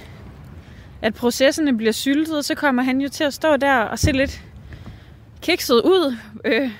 at 1.02 1.14
processerne 1.14 1.76
bliver 1.76 1.92
syltet, 1.92 2.44
så 2.44 2.54
kommer 2.54 2.82
han 2.82 3.00
jo 3.00 3.08
til 3.08 3.24
at 3.24 3.34
stå 3.34 3.56
der 3.56 3.74
og 3.74 3.98
se 3.98 4.12
lidt 4.12 4.42
kikset 5.42 5.80
ud. 5.84 6.16
Øh, 6.44 6.70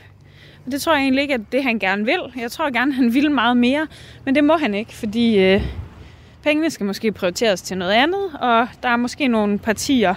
det 0.70 0.82
tror 0.82 0.94
jeg 0.94 1.02
egentlig 1.02 1.22
ikke, 1.22 1.34
at 1.34 1.40
det 1.52 1.62
han 1.62 1.78
gerne 1.78 2.04
vil. 2.04 2.20
Jeg 2.36 2.50
tror 2.50 2.70
gerne, 2.70 2.92
han 2.92 3.14
vil 3.14 3.30
meget 3.30 3.56
mere, 3.56 3.86
men 4.24 4.34
det 4.34 4.44
må 4.44 4.56
han 4.56 4.74
ikke, 4.74 4.92
fordi 4.92 5.38
øh, 5.38 5.62
pengene 6.42 6.70
skal 6.70 6.86
måske 6.86 7.12
prioriteres 7.12 7.62
til 7.62 7.78
noget 7.78 7.92
andet, 7.92 8.24
og 8.40 8.68
der 8.82 8.88
er 8.88 8.96
måske 8.96 9.28
nogle 9.28 9.58
partier, 9.58 10.14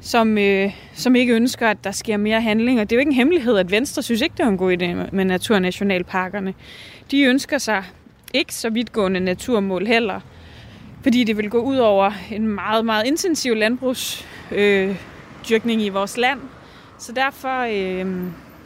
som, 0.00 0.38
øh, 0.38 0.72
som 0.94 1.16
ikke 1.16 1.34
ønsker, 1.34 1.68
at 1.68 1.84
der 1.84 1.90
sker 1.90 2.16
mere 2.16 2.40
handling. 2.40 2.80
Og 2.80 2.90
det 2.90 2.96
er 2.96 2.98
jo 2.98 3.00
ikke 3.00 3.10
en 3.10 3.16
hemmelighed, 3.16 3.58
at 3.58 3.70
Venstre 3.70 4.02
synes 4.02 4.20
ikke, 4.20 4.34
det 4.36 4.42
er 4.42 4.48
en 4.48 4.58
god 4.58 4.72
idé 4.72 5.16
med 5.16 5.24
naturnationalparkerne. 5.24 6.54
De 7.10 7.22
ønsker 7.22 7.58
sig 7.58 7.84
ikke 8.34 8.54
så 8.54 8.70
vidtgående 8.70 9.20
naturmål 9.20 9.86
heller. 9.86 10.20
fordi 11.02 11.24
det 11.24 11.36
vil 11.36 11.50
gå 11.50 11.58
ud 11.58 11.76
over 11.76 12.12
en 12.30 12.48
meget, 12.48 12.84
meget 12.84 13.06
intensiv 13.06 13.54
landbrugsdyrkning 13.54 15.80
øh, 15.80 15.86
i 15.86 15.88
vores 15.88 16.16
land. 16.16 16.40
Så 16.98 17.12
derfor... 17.12 17.60
Øh, 17.60 18.06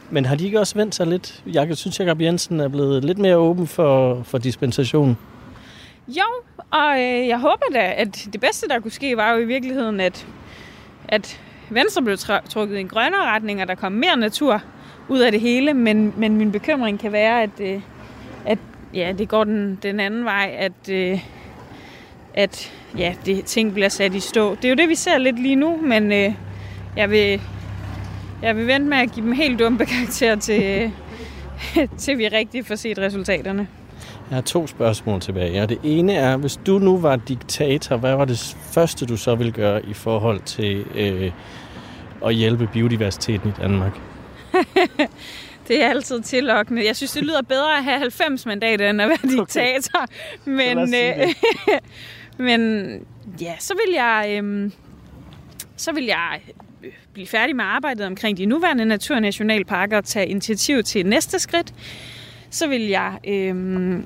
men 0.09 0.25
har 0.25 0.35
de 0.35 0.45
ikke 0.45 0.59
også 0.59 0.75
vendt 0.75 0.95
sig 0.95 1.07
lidt? 1.07 1.43
Jeg 1.45 1.77
synes, 1.77 1.99
Jacob 1.99 2.21
Jensen 2.21 2.59
er 2.59 2.67
blevet 2.67 3.03
lidt 3.03 3.17
mere 3.17 3.37
åben 3.37 3.67
for, 3.67 4.23
for 4.23 4.37
dispensation. 4.37 5.17
Jo, 6.07 6.23
og 6.71 7.01
øh, 7.01 7.27
jeg 7.27 7.39
håber 7.39 7.65
da, 7.73 7.93
at 7.97 8.27
det 8.33 8.41
bedste, 8.41 8.67
der 8.67 8.79
kunne 8.79 8.91
ske, 8.91 9.17
var 9.17 9.31
jo 9.33 9.37
i 9.37 9.45
virkeligheden, 9.45 9.99
at, 9.99 10.27
at 11.07 11.39
Venstre 11.69 12.01
blev 12.01 12.17
trukket 12.49 12.77
i 12.77 12.79
en 12.79 12.87
grønnere 12.87 13.25
retning, 13.25 13.61
og 13.61 13.67
der 13.67 13.75
kom 13.75 13.91
mere 13.91 14.17
natur 14.17 14.61
ud 15.09 15.19
af 15.19 15.31
det 15.31 15.41
hele. 15.41 15.73
Men, 15.73 16.13
men 16.17 16.37
min 16.37 16.51
bekymring 16.51 16.99
kan 16.99 17.11
være, 17.11 17.43
at, 17.43 17.59
øh, 17.59 17.81
at 18.45 18.59
ja, 18.93 19.13
det 19.17 19.29
går 19.29 19.43
den, 19.43 19.79
den 19.83 19.99
anden 19.99 20.25
vej, 20.25 20.55
at, 20.57 20.89
øh, 20.89 21.19
at 22.33 22.71
ja, 22.97 23.15
det, 23.25 23.45
ting 23.45 23.73
bliver 23.73 23.89
sat 23.89 24.13
i 24.13 24.19
stå. 24.19 24.55
Det 24.55 24.65
er 24.65 24.69
jo 24.69 24.75
det, 24.75 24.89
vi 24.89 24.95
ser 24.95 25.17
lidt 25.17 25.39
lige 25.39 25.55
nu, 25.55 25.79
men 25.81 26.11
øh, 26.11 26.33
jeg, 26.97 27.11
vil, 27.11 27.41
jeg 28.43 28.55
vil 28.55 28.67
vente 28.67 28.89
med 28.89 28.97
at 28.97 29.11
give 29.11 29.25
dem 29.25 29.33
helt 29.33 29.59
dumme 29.59 29.85
karakter 29.85 30.35
til, 30.35 30.91
til 32.03 32.17
vi 32.17 32.27
rigtig 32.27 32.65
får 32.65 32.75
set 32.75 32.99
resultaterne. 32.99 33.67
Jeg 34.29 34.35
har 34.35 34.41
to 34.41 34.67
spørgsmål 34.67 35.21
tilbage. 35.21 35.51
Ja, 35.51 35.65
det 35.65 35.79
ene 35.83 36.13
er, 36.13 36.37
hvis 36.37 36.59
du 36.65 36.79
nu 36.79 36.97
var 36.97 37.15
diktator, 37.15 37.97
hvad 37.97 38.15
var 38.15 38.25
det 38.25 38.57
første, 38.71 39.05
du 39.05 39.17
så 39.17 39.35
ville 39.35 39.51
gøre 39.51 39.85
i 39.85 39.93
forhold 39.93 40.41
til 40.41 40.85
øh, 40.95 41.31
at 42.25 42.35
hjælpe 42.35 42.69
biodiversiteten 42.73 43.49
i 43.49 43.61
Danmark? 43.61 43.99
det 45.67 45.83
er 45.83 45.89
altid 45.89 46.21
tillokkende. 46.21 46.85
Jeg 46.85 46.95
synes, 46.95 47.11
det 47.11 47.23
lyder 47.23 47.41
bedre 47.41 47.77
at 47.77 47.83
have 47.83 47.99
90 47.99 48.45
mandater, 48.45 48.89
end 48.89 49.01
at 49.01 49.09
være 49.09 49.31
diktator. 49.37 49.99
Okay. 50.01 50.73
Men, 50.75 50.95
øh, 50.95 51.27
men 52.37 52.89
ja, 53.41 53.53
så 53.59 53.73
vil 53.73 53.93
jeg... 53.95 54.41
Øh, 54.43 54.71
så 55.77 55.91
vil 55.91 56.05
jeg 56.05 56.39
blive 57.13 57.27
færdig 57.27 57.55
med 57.55 57.65
arbejdet 57.65 58.05
omkring 58.05 58.37
de 58.37 58.45
nuværende 58.45 58.85
naturnationalparker 58.85 59.97
og 59.97 60.03
tage 60.05 60.27
initiativ 60.27 60.83
til 60.83 61.05
næste 61.05 61.39
skridt. 61.39 61.73
Så 62.49 62.67
vil 62.67 62.81
jeg 62.81 63.17
øh, 63.27 63.99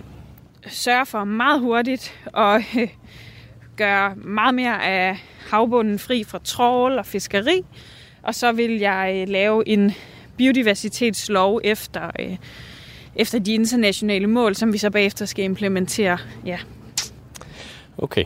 sørge 0.68 1.06
for 1.06 1.24
meget 1.24 1.60
hurtigt 1.60 2.14
at 2.38 2.62
øh, 2.80 2.88
gøre 3.76 4.16
meget 4.16 4.56
mere 4.56 4.84
af 4.84 5.18
havbunden 5.50 6.00
fri 6.00 6.24
fra 6.24 6.40
trål 6.44 6.98
og 6.98 7.06
fiskeri. 7.06 7.62
Og 8.24 8.36
så 8.36 8.52
vil 8.52 8.80
jeg 8.80 9.14
øh, 9.16 9.30
lave 9.30 9.68
en 9.68 9.92
biodiversitetslov 10.38 11.62
efter, 11.64 12.12
øh, 12.20 12.38
efter 13.16 13.40
de 13.40 13.54
internationale 13.54 14.28
mål, 14.28 14.56
som 14.56 14.74
vi 14.74 14.78
så 14.78 14.90
bagefter 14.90 15.26
skal 15.26 15.46
implementere. 15.46 16.18
Ja. 16.46 16.58
Okay. 17.98 18.24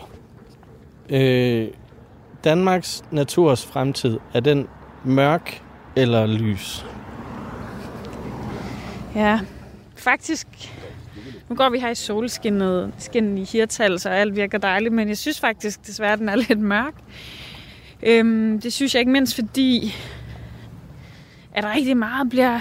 Øh, 1.10 1.68
Danmarks 2.44 3.04
naturs 3.12 3.66
fremtid, 3.66 4.20
er 4.34 4.40
den 4.40 4.68
mørk 5.04 5.64
eller 5.96 6.26
lys? 6.26 6.86
Ja, 9.16 9.40
faktisk 9.96 10.48
nu 11.50 11.56
går 11.56 11.70
vi 11.70 11.80
her 11.80 11.90
i 11.90 11.96
solskinnet 11.96 12.94
skinnen 12.98 13.38
i 13.38 13.44
Hirtal, 13.44 13.94
og 13.94 14.18
alt 14.18 14.36
virker 14.36 14.58
dejligt, 14.58 14.94
men 14.94 15.10
jeg 15.10 15.18
synes 15.18 15.40
faktisk 15.40 15.88
desværre, 15.88 16.14
at 16.14 16.20
den 16.20 16.30
er 16.30 16.36
lidt 16.36 16.60
mørk. 16.60 16.94
Øhm, 18.04 18.62
det 18.62 18.74
synes 18.74 18.96
jeg 18.96 19.00
ikke 19.00 19.12
mindst, 19.12 19.36
fordi 19.36 19.96
at 21.54 21.66
rigtig 21.66 21.98
meget 21.98 22.30
bliver 22.30 22.60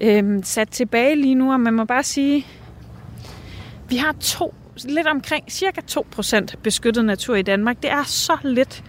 øhm, 0.00 0.42
sat 0.42 0.68
tilbage 0.68 1.16
lige 1.16 1.34
nu, 1.34 1.52
og 1.52 1.60
man 1.60 1.74
må 1.74 1.84
bare 1.84 2.02
sige, 2.02 2.46
vi 3.88 3.96
har 3.96 4.12
to, 4.20 4.54
lidt 4.84 5.06
omkring 5.06 5.52
cirka 5.52 5.80
2% 5.90 6.46
beskyttet 6.62 7.04
natur 7.04 7.34
i 7.34 7.42
Danmark. 7.42 7.82
Det 7.82 7.90
er 7.90 8.04
så 8.04 8.36
lidt. 8.42 8.84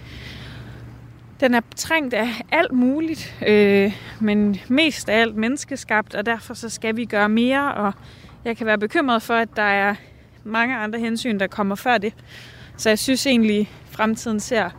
Den 1.40 1.54
er 1.54 1.62
trængt 1.76 2.14
af 2.14 2.30
alt 2.52 2.72
muligt, 2.72 3.36
øh, 3.48 3.94
men 4.20 4.60
mest 4.68 5.10
af 5.10 5.22
alt 5.22 5.36
menneskeskabt, 5.36 6.16
og 6.16 6.26
derfor 6.26 6.54
så 6.54 6.70
skal 6.70 6.96
vi 6.96 7.06
gøre 7.06 7.30
mere, 7.30 7.74
og 7.74 7.94
jeg 8.46 8.58
kan 8.58 8.66
være 8.68 8.78
bekymret 8.78 9.22
for, 9.22 9.34
at 9.34 9.50
der 9.56 9.62
er 9.62 9.96
mange 10.44 10.78
andre 10.78 11.00
hensyn, 11.00 11.40
der 11.40 11.48
kommer 11.48 11.76
før 11.76 11.98
det. 11.98 12.14
Så 12.78 12.90
jeg 12.90 13.00
synes 13.00 13.28
egentlig, 13.28 13.60
at 13.60 13.96
fremtiden 13.96 14.40
ser 14.40 14.70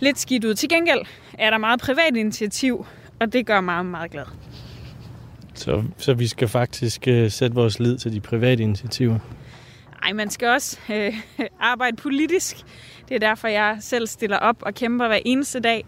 lidt 0.00 0.18
skidt 0.18 0.44
ud. 0.44 0.54
Til 0.54 0.68
gengæld 0.68 1.00
er 1.38 1.50
der 1.50 1.58
meget 1.58 1.80
privat 1.80 2.16
initiativ, 2.16 2.86
og 3.20 3.32
det 3.32 3.46
gør 3.46 3.60
mig 3.60 3.86
meget 3.86 4.10
glad. 4.10 4.24
Så, 5.54 5.84
så 5.98 6.14
vi 6.14 6.26
skal 6.26 6.48
faktisk 6.48 7.04
uh, 7.10 7.30
sætte 7.30 7.54
vores 7.54 7.80
lid 7.80 7.98
til 7.98 8.12
de 8.12 8.20
private 8.20 8.62
initiativer? 8.62 9.18
Nej, 10.02 10.12
man 10.12 10.30
skal 10.30 10.48
også 10.48 10.78
øh, 10.94 11.14
arbejde 11.60 11.96
politisk. 11.96 12.56
Det 13.08 13.14
er 13.14 13.18
derfor, 13.18 13.48
jeg 13.48 13.76
selv 13.80 14.06
stiller 14.06 14.36
op 14.36 14.56
og 14.60 14.74
kæmper 14.74 15.06
hver 15.06 15.18
eneste 15.24 15.60
dag. 15.60 15.84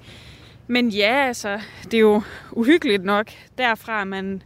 Men 0.67 0.89
ja, 0.89 1.27
altså, 1.27 1.61
det 1.85 1.95
er 1.95 1.99
jo 1.99 2.23
uhyggeligt 2.53 3.05
nok 3.05 3.31
derfra, 3.59 4.05
man 4.05 4.43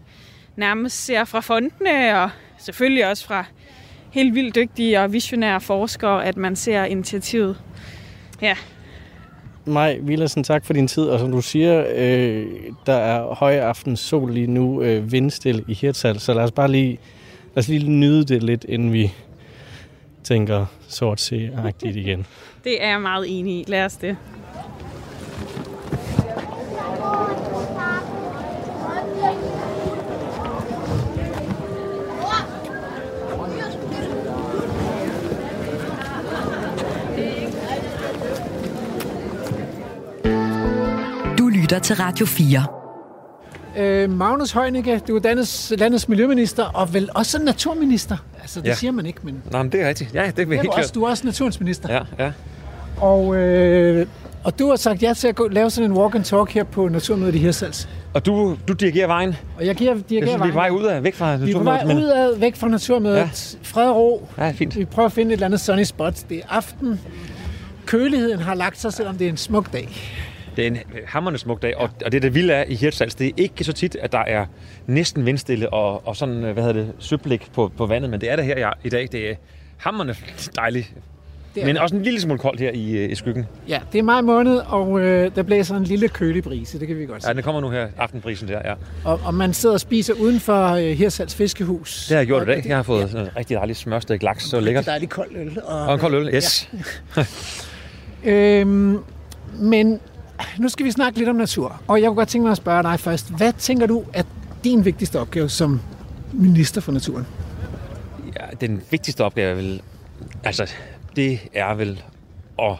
nærmest 0.56 1.04
ser 1.04 1.24
fra 1.24 1.40
fondene 1.40 2.22
og 2.22 2.30
selvfølgelig 2.58 3.08
også 3.10 3.26
fra 3.26 3.44
helt 4.10 4.34
vildt 4.34 4.54
dygtige 4.54 5.00
og 5.00 5.12
visionære 5.12 5.60
forskere, 5.60 6.24
at 6.24 6.36
man 6.36 6.56
ser 6.56 6.84
initiativet. 6.84 7.60
Ja. 8.42 8.56
Maj 9.64 9.98
Villersen, 10.02 10.44
tak 10.44 10.64
for 10.64 10.72
din 10.72 10.88
tid. 10.88 11.02
Og 11.02 11.18
som 11.20 11.32
du 11.32 11.40
siger, 11.40 11.84
øh, 11.96 12.46
der 12.86 12.92
er 12.92 13.34
høj 13.34 13.56
aftens 13.56 14.00
sol 14.00 14.32
lige 14.32 14.46
nu, 14.46 14.82
øh, 14.82 15.12
vindstil 15.12 15.64
i 15.68 15.74
Hirtshals, 15.74 16.22
så 16.22 16.34
lad 16.34 16.44
os 16.44 16.52
bare 16.52 16.70
lige, 16.70 16.98
lad 17.54 17.58
os 17.62 17.68
lige 17.68 17.90
nyde 17.90 18.24
det 18.24 18.42
lidt, 18.42 18.64
inden 18.68 18.92
vi 18.92 19.12
tænker 20.28 20.66
sort 20.88 21.20
se 21.20 21.50
igen. 21.82 22.26
Det 22.64 22.84
er 22.84 22.88
jeg 22.88 23.00
meget 23.00 23.38
enig 23.38 23.54
i. 23.54 23.64
Lad 23.68 23.84
os 23.84 23.96
det. 23.96 24.16
lytter 41.68 41.78
til 41.78 41.96
Radio 41.96 42.26
4. 42.26 42.77
Øh, 43.78 44.10
Magnus 44.10 44.52
Heunicke, 44.52 45.00
du 45.08 45.16
er 45.16 45.20
landets, 45.24 45.72
landets 45.78 46.08
miljøminister 46.08 46.64
og 46.64 46.94
vel 46.94 47.08
også 47.14 47.42
naturminister. 47.42 48.16
Altså, 48.40 48.60
det 48.60 48.68
ja. 48.68 48.74
siger 48.74 48.92
man 48.92 49.06
ikke, 49.06 49.20
men... 49.22 49.42
Nej, 49.52 49.62
men 49.62 49.72
det 49.72 49.82
er 49.82 49.88
rigtigt. 49.88 50.14
Ja, 50.14 50.30
det 50.36 50.42
er 50.42 50.48
helt 50.48 50.62
klart. 50.62 50.78
Også, 50.78 50.92
du 50.94 51.04
er 51.04 51.08
også 51.10 51.26
naturminister. 51.26 51.94
Ja, 51.94 52.24
ja. 52.24 52.32
Og, 52.96 53.36
øh, 53.36 54.06
og 54.44 54.58
du 54.58 54.68
har 54.68 54.76
sagt 54.76 55.02
ja 55.02 55.12
til 55.14 55.28
at 55.28 55.34
gå, 55.34 55.48
lave 55.48 55.70
sådan 55.70 55.90
en 55.90 55.96
walk 55.96 56.14
and 56.14 56.24
talk 56.24 56.50
her 56.50 56.64
på 56.64 56.88
Naturmødet 56.88 57.34
i 57.34 57.38
Hirsals. 57.38 57.88
Og 58.14 58.26
du, 58.26 58.56
du 58.68 58.72
dirigerer 58.72 59.06
vejen? 59.06 59.36
Og 59.56 59.66
jeg 59.66 59.74
giver, 59.74 59.94
dirigerer 59.94 60.20
jeg 60.20 60.28
synes, 60.28 60.38
vejen. 60.40 60.44
Vi 60.44 60.48
er 60.48 60.52
på 60.52 60.58
vej 60.58 60.70
ud 60.70 60.84
af, 60.84 61.02
væk 61.02 61.14
fra 61.14 61.26
Naturmødet. 61.36 61.46
Vi 61.46 61.52
er 61.52 61.58
på 61.58 61.64
vej 61.64 61.96
ud 61.96 62.04
af, 62.04 62.40
væk 62.40 62.56
fra 62.56 62.68
Naturmødet. 62.68 63.16
Ja. 63.16 63.28
Fred 63.62 63.88
og 63.88 63.96
ro. 63.96 64.28
Ja, 64.38 64.50
fint. 64.50 64.76
Vi 64.78 64.84
prøver 64.84 65.06
at 65.06 65.12
finde 65.12 65.28
et 65.28 65.32
eller 65.32 65.46
andet 65.46 65.60
sunny 65.60 65.84
spot. 65.84 66.14
Det 66.28 66.36
er 66.38 66.42
aften. 66.48 67.00
Køligheden 67.86 68.38
har 68.38 68.54
lagt 68.54 68.80
sig, 68.80 68.92
selvom 68.92 69.18
det 69.18 69.24
er 69.24 69.30
en 69.30 69.36
smuk 69.36 69.72
dag. 69.72 69.88
Det 70.58 70.66
er 70.66 70.70
en 70.70 70.78
hammerende 71.06 71.38
smuk 71.38 71.62
dag, 71.62 71.76
og, 71.76 71.90
og 72.04 72.12
det 72.12 72.22
der 72.22 72.30
vilde 72.30 72.52
er 72.52 72.64
i 72.68 72.74
Hirtshals, 72.74 73.14
det 73.14 73.26
er 73.26 73.32
ikke 73.36 73.64
så 73.64 73.72
tit, 73.72 73.96
at 74.00 74.12
der 74.12 74.18
er 74.18 74.46
næsten 74.86 75.26
vindstille 75.26 75.72
og, 75.72 76.06
og 76.06 76.16
sådan, 76.16 76.34
hvad 76.34 76.54
hedder 76.54 76.72
det, 76.72 76.92
søblik 76.98 77.50
på, 77.54 77.72
på 77.76 77.86
vandet, 77.86 78.10
men 78.10 78.20
det 78.20 78.30
er 78.30 78.36
der 78.36 78.42
her 78.42 78.72
i 78.84 78.88
dag. 78.88 79.08
Det 79.12 79.30
er 79.30 79.34
hammerende 79.76 80.14
dejligt. 80.56 80.94
Det 81.54 81.62
er 81.62 81.66
men 81.66 81.74
det. 81.74 81.82
også 81.82 81.96
en 81.96 82.02
lille 82.02 82.20
smule 82.20 82.38
koldt 82.38 82.60
her 82.60 82.70
i, 82.70 83.04
i 83.04 83.14
skyggen. 83.14 83.46
Ja, 83.68 83.80
det 83.92 83.98
er 83.98 84.02
maj 84.02 84.20
måned, 84.20 84.56
og 84.56 85.00
øh, 85.00 85.30
der 85.34 85.42
blæser 85.42 85.76
en 85.76 85.84
lille 85.84 86.08
kølig 86.08 86.42
brise, 86.42 86.80
det 86.80 86.88
kan 86.88 86.98
vi 86.98 87.06
godt 87.06 87.22
se. 87.22 87.28
Ja, 87.28 87.34
den 87.34 87.42
kommer 87.42 87.60
nu 87.60 87.70
her, 87.70 87.88
aftenprisen 87.98 88.48
der, 88.48 88.60
ja. 88.64 88.74
Og, 89.04 89.20
og 89.24 89.34
man 89.34 89.54
sidder 89.54 89.74
og 89.74 89.80
spiser 89.80 90.14
uden 90.14 90.40
for 90.40 90.68
øh, 90.68 90.84
Hirtshals 90.84 91.34
Fiskehus. 91.34 92.06
Det 92.08 92.14
har 92.14 92.20
jeg 92.20 92.26
gjort 92.26 92.42
i 92.42 92.46
dag. 92.46 92.62
Jeg 92.66 92.76
har 92.76 92.82
fået 92.82 93.00
ja. 93.00 93.08
sådan 93.08 93.26
en 93.26 93.36
rigtig 93.36 93.56
dejlig 93.56 93.76
smørstegt 93.76 94.22
laks, 94.22 94.44
så 94.44 94.60
lækkert. 94.60 94.80
Rigtig 94.80 94.90
dejlig 94.90 95.08
kold 95.08 95.36
øl. 95.36 95.62
Og, 95.64 95.86
og 95.86 95.94
en 95.94 96.00
kold 96.00 96.14
øl, 96.14 96.34
yes. 96.34 96.70
Ja. 97.16 97.24
øhm, 98.60 98.98
men 99.58 100.00
nu 100.58 100.68
skal 100.68 100.86
vi 100.86 100.90
snakke 100.90 101.18
lidt 101.18 101.28
om 101.28 101.36
natur. 101.36 101.82
Og 101.88 102.00
jeg 102.00 102.08
kunne 102.08 102.16
godt 102.16 102.28
tænke 102.28 102.42
mig 102.42 102.50
at 102.50 102.56
spørge 102.56 102.82
dig 102.82 103.00
først. 103.00 103.30
Hvad 103.36 103.52
tænker 103.52 103.86
du 103.86 104.04
er 104.12 104.22
din 104.64 104.84
vigtigste 104.84 105.20
opgave 105.20 105.48
som 105.48 105.80
minister 106.32 106.80
for 106.80 106.92
naturen? 106.92 107.26
Ja, 108.40 108.46
den 108.66 108.82
vigtigste 108.90 109.24
opgave 109.24 109.50
er 109.50 109.54
vel, 109.54 109.82
altså, 110.44 110.70
det 111.16 111.40
er 111.54 111.74
vel 111.74 112.02
at 112.62 112.76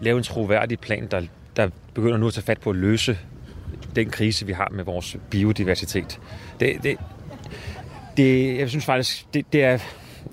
lave 0.00 0.18
en 0.18 0.24
troværdig 0.24 0.78
plan, 0.78 1.06
der, 1.10 1.22
der 1.56 1.68
begynder 1.94 2.16
nu 2.16 2.26
at 2.26 2.34
tage 2.34 2.44
fat 2.44 2.60
på 2.60 2.70
at 2.70 2.76
løse 2.76 3.18
den 3.96 4.10
krise, 4.10 4.46
vi 4.46 4.52
har 4.52 4.68
med 4.72 4.84
vores 4.84 5.16
biodiversitet. 5.30 6.20
Det, 6.60 6.82
det, 6.82 6.96
det 8.16 8.58
jeg 8.58 8.68
synes 8.68 8.84
faktisk, 8.84 9.26
det, 9.34 9.52
det 9.52 9.64
er, 9.64 9.78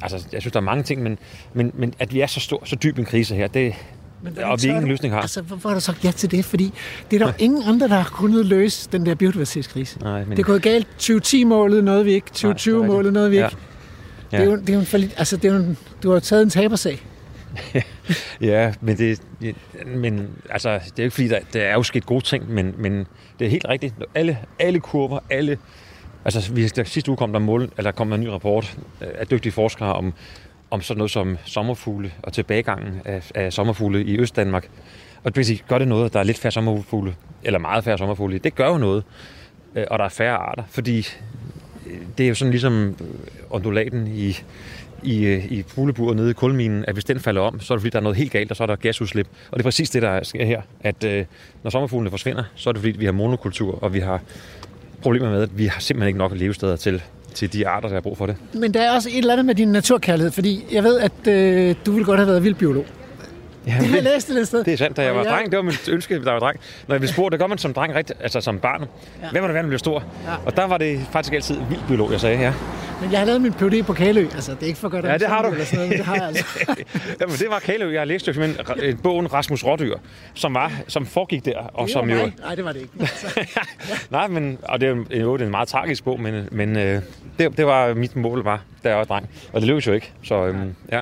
altså, 0.01 0.27
jeg 0.31 0.41
synes, 0.41 0.51
der 0.51 0.59
er 0.59 0.63
mange 0.63 0.83
ting, 0.83 1.03
men, 1.03 1.17
men, 1.53 1.71
men 1.73 1.93
at 1.99 2.13
vi 2.13 2.21
er 2.21 2.27
så 2.27 2.39
stor, 2.39 2.65
så 2.65 2.75
dyb 2.75 2.99
en 2.99 3.05
krise 3.05 3.35
her, 3.35 3.47
det, 3.47 3.75
men 4.23 4.37
og 4.37 4.63
vi 4.63 4.67
ingen 4.67 4.87
løsning 4.87 5.13
har. 5.13 5.21
Altså, 5.21 5.41
hvorfor 5.41 5.69
har 5.69 5.75
du 5.75 5.81
sagt 5.81 6.05
ja 6.05 6.11
til 6.11 6.31
det? 6.31 6.45
Fordi 6.45 6.73
det 7.11 7.21
er 7.21 7.25
der 7.25 7.33
ingen 7.39 7.63
andre, 7.63 7.87
der 7.87 7.95
har 7.95 8.09
kunnet 8.09 8.45
løse 8.45 8.89
den 8.91 9.05
der 9.05 9.15
biodiversitetskrise. 9.15 9.99
Nej, 9.99 10.19
men... 10.19 10.31
Det 10.31 10.39
er 10.39 10.43
gået 10.43 10.61
galt. 10.61 10.87
2010-målet 11.01 11.83
nåede 11.83 12.05
vi 12.05 12.11
ikke. 12.11 12.27
2020-målet 12.35 13.13
nåede 13.13 13.29
vi 13.29 13.35
ikke. 13.35 13.57
Ja. 14.31 14.37
Det 14.37 14.45
er 14.45 14.51
jo, 14.51 14.55
det 14.55 14.69
er 14.69 14.73
jo 14.73 14.79
en, 14.79 15.11
altså, 15.17 15.37
det 15.37 15.45
er 15.45 15.53
jo 15.53 15.59
en, 15.59 15.77
du 16.03 16.11
har 16.11 16.19
taget 16.19 16.43
en 16.43 16.49
tabersag. 16.49 17.01
Ja, 18.41 18.73
men 18.81 18.97
det, 18.97 19.21
men, 19.85 20.29
altså, 20.49 20.69
det 20.69 20.79
er 20.79 20.91
jo 20.97 21.03
ikke 21.03 21.15
fordi, 21.15 21.27
der, 21.27 21.39
der 21.53 21.61
er 21.61 21.73
jo 21.73 21.83
sket 21.83 22.05
gode 22.05 22.25
ting, 22.25 22.51
men, 22.51 22.75
men 22.77 23.07
det 23.39 23.45
er 23.45 23.49
helt 23.49 23.65
rigtigt. 23.69 23.93
Alle, 24.15 24.37
alle 24.59 24.79
kurver, 24.79 25.19
alle... 25.29 25.57
Altså, 26.25 26.53
vi, 26.53 26.67
der, 26.67 26.83
sidste 26.83 27.11
uge 27.11 27.17
kom 27.17 27.31
der, 27.33 27.39
mål, 27.39 27.71
eller 27.77 27.91
kom 27.91 28.07
der 28.07 28.15
en 28.15 28.21
ny 28.21 28.27
rapport 28.27 28.77
af 29.01 29.27
dygtige 29.27 29.51
forskere 29.51 29.93
om, 29.93 30.13
om 30.71 30.81
sådan 30.81 30.97
noget 30.97 31.11
som 31.11 31.37
sommerfugle 31.45 32.11
og 32.23 32.33
tilbagegangen 32.33 33.01
af, 33.05 33.31
af 33.35 33.53
sommerfugle 33.53 34.03
i 34.03 34.19
Østdanmark. 34.19 34.69
Og 35.23 35.31
det 35.31 35.37
vil 35.37 35.45
sige, 35.45 35.63
gør 35.67 35.77
det 35.77 35.87
noget, 35.87 36.13
der 36.13 36.19
er 36.19 36.23
lidt 36.23 36.37
færre 36.37 36.51
sommerfugle, 36.51 37.15
eller 37.43 37.59
meget 37.59 37.83
færre 37.83 37.97
sommerfugle, 37.97 38.37
det 38.37 38.55
gør 38.55 38.67
jo 38.67 38.77
noget, 38.77 39.03
øh, 39.75 39.85
og 39.91 39.99
der 39.99 40.05
er 40.05 40.09
færre 40.09 40.35
arter, 40.35 40.63
fordi 40.69 41.07
øh, 41.87 41.97
det 42.17 42.23
er 42.23 42.27
jo 42.27 42.35
sådan 42.35 42.51
ligesom 42.51 42.89
øh, 42.89 42.95
ondulaten 43.49 44.07
i, 44.07 44.37
i, 45.03 45.33
i 45.33 45.63
fugleburet 45.67 46.15
nede 46.15 46.29
i 46.29 46.33
kulminen, 46.33 46.85
at 46.87 46.93
hvis 46.93 47.05
den 47.05 47.19
falder 47.19 47.41
om, 47.41 47.59
så 47.59 47.73
er 47.73 47.77
det 47.77 47.81
fordi, 47.81 47.89
der 47.89 47.99
er 47.99 48.03
noget 48.03 48.17
helt 48.17 48.31
galt, 48.31 48.51
og 48.51 48.57
så 48.57 48.63
er 48.63 48.67
der 48.67 48.75
gasudslip. 48.75 49.27
Og 49.51 49.57
det 49.57 49.59
er 49.59 49.67
præcis 49.67 49.89
det, 49.89 50.01
der 50.01 50.23
sker 50.23 50.45
her, 50.45 50.61
at 50.81 51.03
øh, 51.03 51.25
når 51.63 51.71
sommerfuglene 51.71 52.09
forsvinder, 52.09 52.43
så 52.55 52.69
er 52.69 52.73
det 52.73 52.81
fordi, 52.81 52.97
vi 52.97 53.05
har 53.05 53.11
monokultur, 53.11 53.83
og 53.83 53.93
vi 53.93 53.99
har 53.99 54.21
problemer 55.01 55.29
med, 55.29 55.41
at 55.41 55.57
vi 55.57 55.65
har 55.65 55.79
simpelthen 55.79 56.07
ikke 56.07 56.19
nok 56.19 56.31
levesteder 56.35 56.75
til, 56.75 57.03
til 57.35 57.53
de 57.53 57.67
arter, 57.67 57.87
der 57.87 57.95
har 57.95 58.01
brug 58.01 58.17
for 58.17 58.25
det. 58.25 58.35
Men 58.53 58.73
der 58.73 58.81
er 58.81 58.91
også 58.91 59.09
et 59.09 59.17
eller 59.17 59.33
andet 59.33 59.45
med 59.45 59.55
din 59.55 59.67
naturkærlighed, 59.67 60.31
fordi 60.31 60.65
jeg 60.71 60.83
ved, 60.83 60.99
at 60.99 61.27
øh, 61.27 61.75
du 61.85 61.91
ville 61.91 62.05
godt 62.05 62.19
have 62.19 62.27
været 62.27 62.43
vildbiolog. 62.43 62.85
Ja, 63.67 63.77
Det 63.81 63.93
jeg 63.95 64.03
læst 64.03 64.29
et 64.29 64.47
sted. 64.47 64.63
Det 64.63 64.73
er 64.73 64.77
sandt, 64.77 64.97
da 64.97 65.03
jeg 65.03 65.15
var 65.15 65.23
jeg- 65.23 65.31
dreng, 65.33 65.51
det 65.51 65.57
var 65.57 65.63
mit 65.63 65.89
ønske, 65.89 66.13
da 66.19 66.25
jeg 66.25 66.33
var 66.33 66.39
dreng. 66.39 66.59
Når 66.87 66.95
jeg 66.95 66.99
blev 67.01 67.09
spurgt, 67.09 67.31
det 67.31 67.39
gør 67.39 67.47
man 67.47 67.57
som 67.57 67.73
dreng, 67.73 67.95
rigtig, 67.95 68.15
altså 68.19 68.41
som 68.41 68.59
barn. 68.59 68.85
Ja. 69.23 69.29
Hvem 69.31 69.41
var 69.41 69.47
det 69.47 69.55
når 69.55 69.61
man 69.61 69.69
bliver 69.69 69.77
stor? 69.79 70.03
Ja. 70.27 70.33
Og 70.45 70.57
der 70.57 70.63
var 70.67 70.77
det 70.77 71.01
faktisk 71.11 71.33
altid 71.33 71.55
vild 71.69 71.79
biolog, 71.87 72.11
jeg 72.11 72.19
sagde, 72.19 72.39
ja. 72.39 72.53
Men 73.01 73.11
jeg 73.11 73.19
har 73.19 73.25
lavet 73.25 73.41
min 73.41 73.53
PhD 73.53 73.83
på 73.83 73.93
Kælø. 73.93 74.21
Altså, 74.35 74.51
det 74.51 74.63
er 74.63 74.67
ikke 74.67 74.79
for 74.79 74.89
godt 74.89 75.05
Ja, 75.05 75.17
det 75.17 75.27
har 75.27 75.41
du. 75.41 75.49
Eller 75.51 75.65
sådan 75.65 75.77
noget, 75.77 75.89
men 75.89 75.97
det 75.97 76.05
har 76.05 76.15
jeg 76.15 76.23
altså. 76.27 76.45
Jamen, 77.21 77.35
det 77.35 77.47
var 77.49 77.59
Kælø. 77.59 77.91
Jeg 77.91 78.01
har 78.01 78.05
læst 78.05 78.27
jo 78.27 78.33
simpelthen 78.33 78.97
bogen 78.97 79.33
Rasmus 79.33 79.63
Rådyr, 79.63 79.97
som, 80.33 80.53
var, 80.53 80.71
som 80.87 81.05
foregik 81.05 81.45
der. 81.45 81.57
Og 81.57 81.85
Det 81.85 81.93
som 81.93 82.09
jo. 82.09 82.15
Nej, 82.15 82.55
det 82.55 82.65
var 82.65 82.71
det 82.71 82.79
ikke. 82.81 82.93
Altså, 82.99 83.39
nej, 84.09 84.27
men, 84.27 84.57
og 84.63 84.81
det 84.81 84.87
er 85.11 85.19
jo 85.19 85.37
jo 85.37 85.43
en 85.45 85.51
meget 85.51 85.67
tragisk 85.67 86.03
bog, 86.03 86.19
men, 86.19 86.47
men 86.51 86.77
øh, 86.77 87.01
det, 87.39 87.57
det, 87.57 87.65
var 87.65 87.93
mit 87.93 88.15
mål, 88.15 88.43
var, 88.43 88.61
da 88.83 88.89
jeg 88.89 88.97
var 88.97 89.03
dreng. 89.03 89.29
Og 89.53 89.61
det 89.61 89.67
lykkedes 89.67 89.87
jo 89.87 89.93
ikke, 89.93 90.11
så 90.23 90.45
øhm, 90.45 90.75
ja. 90.91 91.01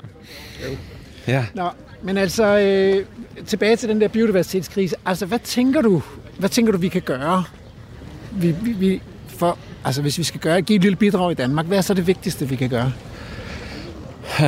Ja. 1.27 1.45
Nå, 1.53 1.69
men 2.03 2.17
altså, 2.17 2.57
øh, 2.57 3.05
tilbage 3.45 3.75
til 3.75 3.89
den 3.89 4.01
der 4.01 4.07
biodiversitetskrise. 4.07 4.95
Altså, 5.05 5.25
hvad 5.25 5.39
tænker 5.39 5.81
du, 5.81 6.01
hvad 6.37 6.49
tænker 6.49 6.71
du, 6.71 6.77
vi 6.77 6.87
kan 6.87 7.01
gøre? 7.01 7.43
Vi, 8.31 8.51
vi, 8.51 8.71
vi, 8.71 9.01
for, 9.27 9.57
altså, 9.85 10.01
hvis 10.01 10.17
vi 10.17 10.23
skal 10.23 10.39
gøre, 10.39 10.61
give 10.61 10.75
et 10.75 10.81
lille 10.81 10.95
bidrag 10.95 11.31
i 11.31 11.35
Danmark, 11.35 11.65
hvad 11.65 11.77
er 11.77 11.81
så 11.81 11.93
det 11.93 12.07
vigtigste, 12.07 12.49
vi 12.49 12.55
kan 12.55 12.69
gøre? 12.69 12.93
ja, 14.39 14.47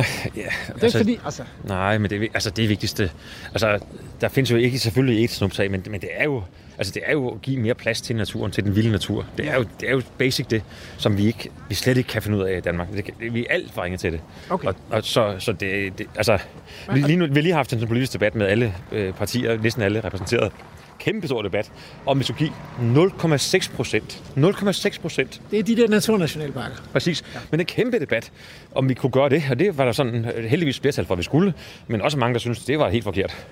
Det 0.74 0.82
er 0.82 0.84
ikke 0.86 0.98
fordi, 0.98 1.18
altså, 1.24 1.42
Nej, 1.64 1.98
men 1.98 2.10
det, 2.10 2.22
er 2.22 2.26
altså, 2.34 2.50
det 2.50 2.68
vigtigste. 2.68 3.10
Altså, 3.52 3.78
der 4.20 4.28
findes 4.28 4.50
jo 4.50 4.56
ikke 4.56 4.78
selvfølgelig 4.78 5.24
et 5.24 5.30
snuptag, 5.30 5.70
men, 5.70 5.84
men 5.90 6.00
det 6.00 6.08
er 6.16 6.24
jo 6.24 6.42
Altså, 6.78 6.92
det 6.92 7.02
er 7.06 7.12
jo 7.12 7.28
at 7.28 7.42
give 7.42 7.60
mere 7.60 7.74
plads 7.74 8.00
til 8.00 8.16
naturen, 8.16 8.52
til 8.52 8.64
den 8.64 8.76
vilde 8.76 8.90
natur. 8.90 9.26
Det 9.38 9.48
er 9.48 9.54
jo, 9.54 9.64
det 9.80 9.88
er 9.88 9.92
jo 9.92 10.02
basic 10.18 10.46
det, 10.46 10.62
som 10.98 11.18
vi, 11.18 11.26
ikke, 11.26 11.50
vi 11.68 11.74
slet 11.74 11.96
ikke 11.96 12.08
kan 12.08 12.22
finde 12.22 12.38
ud 12.38 12.42
af 12.42 12.56
i 12.56 12.60
Danmark. 12.60 12.92
Det, 12.92 13.04
kan- 13.04 13.14
vi 13.34 13.40
er 13.40 13.54
alt 13.54 13.72
for 13.74 13.82
ringe 13.82 13.98
til 13.98 14.12
det. 14.12 14.20
Okay. 14.50 14.68
Og, 14.68 14.74
og 14.90 15.04
så, 15.04 15.34
så 15.38 15.52
det, 15.52 15.98
det, 15.98 16.06
altså, 16.16 16.38
vi, 16.92 17.00
lige 17.00 17.16
nu, 17.16 17.26
vi 17.26 17.34
har 17.34 17.42
lige 17.42 17.54
haft 17.54 17.72
en 17.72 17.86
politisk 17.86 18.12
debat 18.12 18.34
med 18.34 18.46
alle 18.46 18.74
øh, 18.92 19.12
partier, 19.14 19.58
næsten 19.62 19.82
alle 19.82 20.00
repræsenteret. 20.04 20.52
Kæmpe 21.04 21.26
stor 21.26 21.42
debat, 21.42 21.72
om 22.06 22.20
give 22.38 22.50
0,6 22.94 23.76
procent. 23.76 24.22
0,6 24.36 25.00
procent 25.00 25.40
det 25.50 25.58
er 25.58 25.62
de 25.62 25.76
der 25.76 25.88
naturnationalparker. 25.88 26.76
Præcis. 26.92 27.24
Ja. 27.34 27.40
Men 27.50 27.60
en 27.60 27.66
kæmpe 27.66 27.98
debat, 27.98 28.32
om 28.74 28.88
vi 28.88 28.94
kunne 28.94 29.10
gøre 29.12 29.28
det. 29.28 29.42
Og 29.50 29.58
det 29.58 29.78
var 29.78 29.84
der 29.84 29.92
sådan 29.92 30.24
øh, 30.36 30.44
heldigvis 30.44 30.80
flertal 30.80 31.04
for, 31.06 31.14
at 31.14 31.18
vi 31.18 31.22
skulle. 31.22 31.54
Men 31.86 32.02
også 32.02 32.18
mange, 32.18 32.34
der 32.34 32.40
synes, 32.40 32.64
det 32.64 32.78
var 32.78 32.88
helt 32.90 33.04
forkert. 33.04 33.46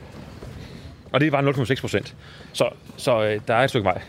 Og 1.12 1.20
det 1.20 1.32
var 1.32 1.42
0,6 1.42 1.80
procent. 1.80 2.14
Så, 2.52 2.68
så 2.96 3.22
øh, 3.24 3.40
der 3.48 3.54
er 3.54 3.64
et 3.64 3.70
stykke 3.70 3.84
vej. 3.84 4.00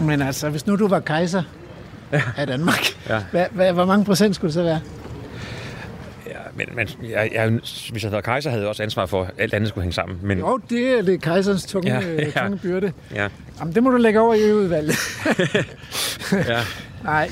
Men 0.00 0.22
altså, 0.22 0.50
hvis 0.50 0.66
nu 0.66 0.76
du 0.76 0.88
var 0.88 1.00
kejser 1.00 1.42
af 2.36 2.46
Danmark, 2.46 2.80
Ja. 3.08 3.22
hvad, 3.30 3.46
hvad, 3.52 3.72
hvor 3.72 3.84
mange 3.84 4.04
procent 4.04 4.34
skulle 4.34 4.48
det 4.48 4.54
så 4.54 4.62
være? 4.62 4.80
Men, 6.56 6.66
men 6.74 6.88
jeg, 7.10 7.30
jeg, 7.34 7.48
hvis 7.50 7.92
jeg 7.92 8.00
havde 8.00 8.12
været 8.12 8.24
kejser, 8.24 8.50
havde 8.50 8.62
jeg 8.62 8.68
også 8.68 8.82
ansvar 8.82 9.06
for, 9.06 9.22
at 9.22 9.30
alt 9.38 9.54
andet 9.54 9.68
skulle 9.68 9.82
hænge 9.82 9.92
sammen. 9.94 10.18
Men, 10.22 10.38
Jo, 10.38 10.60
det 10.70 10.98
er 10.98 11.02
det 11.02 11.22
kejserens 11.22 11.66
tunge, 11.66 11.94
Ja, 11.94 12.00
ja, 12.22 12.30
tunge 12.30 12.58
byrde. 12.58 12.92
Ja, 13.14 13.28
Jamen, 13.60 13.74
det 13.74 13.82
må 13.82 13.90
du 13.90 13.96
lægge 13.96 14.20
over 14.20 14.34
i 14.34 14.52
udvalget. 14.52 14.96
ja. 16.48 16.60
Nej, 17.04 17.30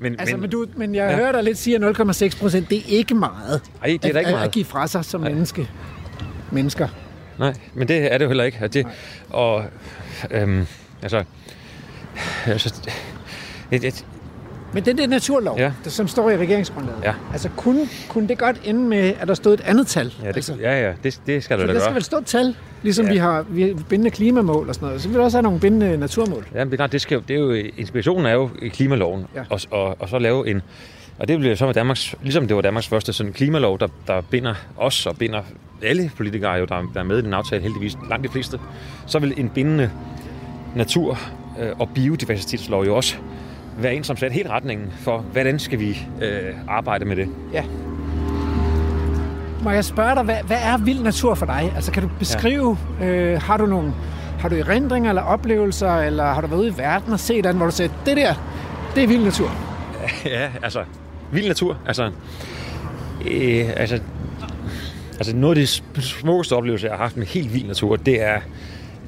Men, 0.00 0.20
altså, 0.20 0.34
men, 0.36 0.40
men, 0.40 0.50
du, 0.50 0.66
men 0.76 0.94
jeg 0.94 1.10
Ja. 1.10 1.16
hører 1.16 1.32
dig 1.32 1.42
lidt 1.44 1.58
sige, 1.58 1.76
at 1.76 2.00
0,6 2.00 2.38
procent, 2.38 2.70
det 2.70 2.78
er 2.78 2.82
ikke 2.86 3.14
meget. 3.14 3.62
Ej, 3.82 3.98
det 4.02 4.08
er 4.08 4.12
da 4.12 4.18
ikke 4.18 4.30
meget. 4.30 4.44
at 4.44 4.50
give 4.52 4.64
fra 4.64 4.86
sig 4.86 5.04
som 5.04 5.20
menneske. 5.20 5.70
Mennesker. 6.50 6.88
Nej, 7.38 7.54
men 7.74 7.88
det 7.88 8.12
er 8.12 8.18
det 8.18 8.24
jo 8.24 8.28
heller 8.30 8.44
ikke. 8.44 8.58
Og, 8.62 8.74
det, 8.74 8.86
og 9.30 9.64
øhm, 10.30 10.66
altså, 11.02 11.24
altså 12.46 12.74
et, 13.70 13.84
et, 13.84 14.06
Men 14.74 14.84
den 14.84 14.98
der 14.98 15.06
naturlov, 15.06 15.58
Ja. 15.58 15.72
der, 15.84 15.90
som 15.90 16.08
står 16.08 16.30
i 16.30 16.36
regeringsgrundlaget, 16.36 16.98
Ja. 17.04 17.14
altså 17.32 17.48
kunne, 17.56 17.88
kunne 18.08 18.28
det 18.28 18.38
godt 18.38 18.56
ende 18.64 18.80
med, 18.80 19.12
at 19.20 19.28
der 19.28 19.34
stod 19.34 19.54
et 19.54 19.60
andet 19.60 19.86
tal? 19.86 20.14
ja, 20.22 20.28
det, 20.28 20.36
altså, 20.36 20.54
ja, 20.60 20.86
ja, 20.88 20.92
det, 21.04 21.20
det 21.26 21.44
skal 21.44 21.58
så 21.58 21.62
du 21.62 21.68
da 21.68 21.72
der 21.74 21.80
skal 21.80 21.88
gøre. 21.88 21.94
vel 21.94 22.02
stå 22.04 22.16
et 22.18 22.26
tal, 22.26 22.56
ligesom 22.82 23.06
Ja. 23.06 23.12
vi, 23.12 23.16
har, 23.18 23.44
vi 23.48 23.62
har 23.62 23.74
bindende 23.88 24.10
klimamål 24.10 24.68
og 24.68 24.74
sådan 24.74 24.86
noget. 24.86 25.02
Så 25.02 25.08
vil 25.08 25.18
der 25.18 25.24
også 25.24 25.36
have 25.36 25.42
nogle 25.42 25.60
bindende 25.60 25.96
naturmål. 25.96 26.46
Ja, 26.54 26.58
men 26.58 26.66
det 26.66 26.72
er 26.72 26.76
klart, 26.76 26.92
det, 26.92 27.00
skal, 27.00 27.14
jo- 27.14 27.22
det 27.28 27.36
er 27.36 27.40
jo, 27.40 27.52
inspirationen 27.76 28.26
er 28.26 28.32
jo 28.32 28.50
i 28.62 28.68
klimaloven, 28.68 29.26
ja. 29.34 29.40
Ja. 29.40 29.44
og, 29.50 29.60
og, 29.70 29.96
og 29.98 30.08
så 30.08 30.18
lave 30.18 30.48
en, 30.48 30.62
og 31.18 31.28
det 31.28 31.38
bliver 31.38 31.54
så 31.54 31.66
med 31.66 31.74
Danmarks, 31.74 32.14
ligesom 32.22 32.46
det 32.46 32.56
var 32.56 32.62
Danmarks 32.62 32.88
første 32.88 33.12
sådan 33.12 33.32
klimalov, 33.32 33.78
der, 33.80 33.88
der 34.06 34.20
binder 34.20 34.54
os 34.76 35.06
og 35.06 35.16
binder 35.16 35.42
alle 35.82 36.10
politikere, 36.16 36.52
jo, 36.52 36.64
der, 36.64 36.82
der 36.94 37.00
er 37.00 37.04
med 37.04 37.18
i 37.18 37.22
den 37.22 37.34
aftale, 37.34 37.62
heldigvis 37.62 37.96
langt 38.10 38.26
de 38.28 38.32
fleste, 38.32 38.58
så 39.06 39.18
vil 39.18 39.34
en 39.36 39.48
bindende 39.48 39.90
natur- 40.76 41.18
øh, 41.60 41.70
og 41.78 41.88
biodiversitetslov 41.94 42.84
jo 42.86 42.96
også 42.96 43.16
være 43.78 43.94
en, 43.94 44.04
som 44.04 44.16
sætter 44.16 44.34
helt 44.34 44.50
retningen 44.50 44.92
for, 44.98 45.18
hvordan 45.18 45.58
skal 45.58 45.78
vi 45.78 46.06
øh, 46.22 46.54
arbejde 46.68 47.04
med 47.04 47.16
det. 47.16 47.28
Ja. 47.52 47.64
Må 49.62 49.70
jeg 49.70 49.84
spørge 49.84 50.14
dig, 50.14 50.22
hvad, 50.22 50.36
hvad 50.46 50.58
er 50.62 50.78
vild 50.78 51.02
natur 51.02 51.34
for 51.34 51.46
dig? 51.46 51.72
Altså 51.74 51.92
kan 51.92 52.02
du 52.02 52.08
beskrive, 52.18 52.78
ja. 53.00 53.06
øh, 53.06 53.42
har 53.42 53.56
du 53.56 53.66
nogle 53.66 53.92
har 54.44 54.48
du 54.48 54.56
erindringer 54.56 55.10
eller 55.10 55.22
oplevelser, 55.22 55.94
eller 55.96 56.24
har 56.24 56.40
du 56.40 56.46
været 56.46 56.60
ude 56.60 56.68
i 56.68 56.78
verden 56.78 57.12
og 57.12 57.20
set 57.20 57.44
den, 57.44 57.56
hvor 57.56 57.66
du 57.66 57.72
siger, 57.72 57.88
det 58.06 58.16
der, 58.16 58.34
det 58.94 59.02
er 59.02 59.06
vild 59.06 59.24
natur? 59.24 59.50
Ja, 60.24 60.50
altså, 60.62 60.84
vild 61.32 61.48
natur. 61.48 61.78
Altså, 61.86 62.10
øh, 63.30 63.70
altså, 63.76 64.00
altså 65.18 65.36
noget 65.36 65.58
af 65.58 65.66
de 65.66 66.02
smukkeste 66.02 66.56
oplevelser, 66.56 66.88
jeg 66.88 66.96
har 66.96 67.04
haft 67.04 67.16
med 67.16 67.26
helt 67.26 67.54
vild 67.54 67.66
natur, 67.66 67.96
det 67.96 68.22
er, 68.22 68.40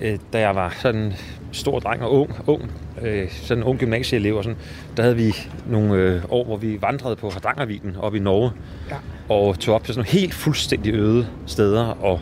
øh, 0.00 0.18
da 0.32 0.40
jeg 0.40 0.54
var 0.54 0.74
sådan 0.78 1.12
stor 1.52 1.78
dreng 1.78 2.02
og 2.02 2.12
ung, 2.12 2.30
ung 2.46 2.70
øh, 3.02 3.30
sådan 3.30 3.62
en 3.62 3.64
ung 3.68 3.78
gymnasieelev, 3.78 4.36
og 4.36 4.44
sådan, 4.44 4.58
der 4.96 5.02
havde 5.02 5.16
vi 5.16 5.34
nogle 5.66 5.94
øh, 5.94 6.22
år, 6.28 6.44
hvor 6.44 6.56
vi 6.56 6.78
vandrede 6.82 7.16
på 7.16 7.30
Hardangerviden 7.30 7.96
oppe 8.00 8.18
i 8.18 8.20
Norge, 8.20 8.50
Ja. 8.90 8.96
og 9.34 9.58
tog 9.58 9.74
op 9.74 9.84
til 9.84 9.94
sådan 9.94 9.98
nogle 10.08 10.20
helt 10.20 10.34
fuldstændig 10.34 10.94
øde 10.94 11.26
steder, 11.46 11.84
og, 11.84 12.20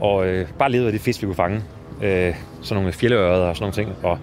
og 0.00 0.26
øh, 0.26 0.46
bare 0.58 0.70
levede 0.70 0.86
af 0.86 0.92
de 0.92 0.98
fisk, 0.98 1.22
vi 1.22 1.26
kunne 1.26 1.34
fange. 1.34 1.60
Øh, 2.02 2.34
sådan 2.62 2.82
nogle 2.82 2.92
fjelleørreder 2.92 3.46
og 3.46 3.56
sådan 3.56 3.62
nogle 3.64 3.74
ting, 3.74 4.04
og, 4.04 4.18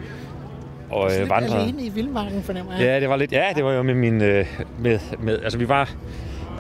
og 0.89 1.12
øh, 1.20 1.30
vandrede. 1.30 1.62
alene 1.64 1.84
i 1.84 1.89
vildmarken, 1.89 2.43
fornemmer 2.43 2.74
jeg. 2.74 2.82
Ja, 2.82 3.00
det 3.00 3.10
var 3.10 3.16
lidt. 3.16 3.32
Ja, 3.32 3.43
det 3.56 3.64
var 3.64 3.72
jo 3.74 3.84
med 3.84 3.93
min 3.93 4.22
øh, 4.22 4.45
med, 4.80 5.00
med 5.20 5.39
altså 5.43 5.58
vi 5.58 5.70
var 5.70 5.89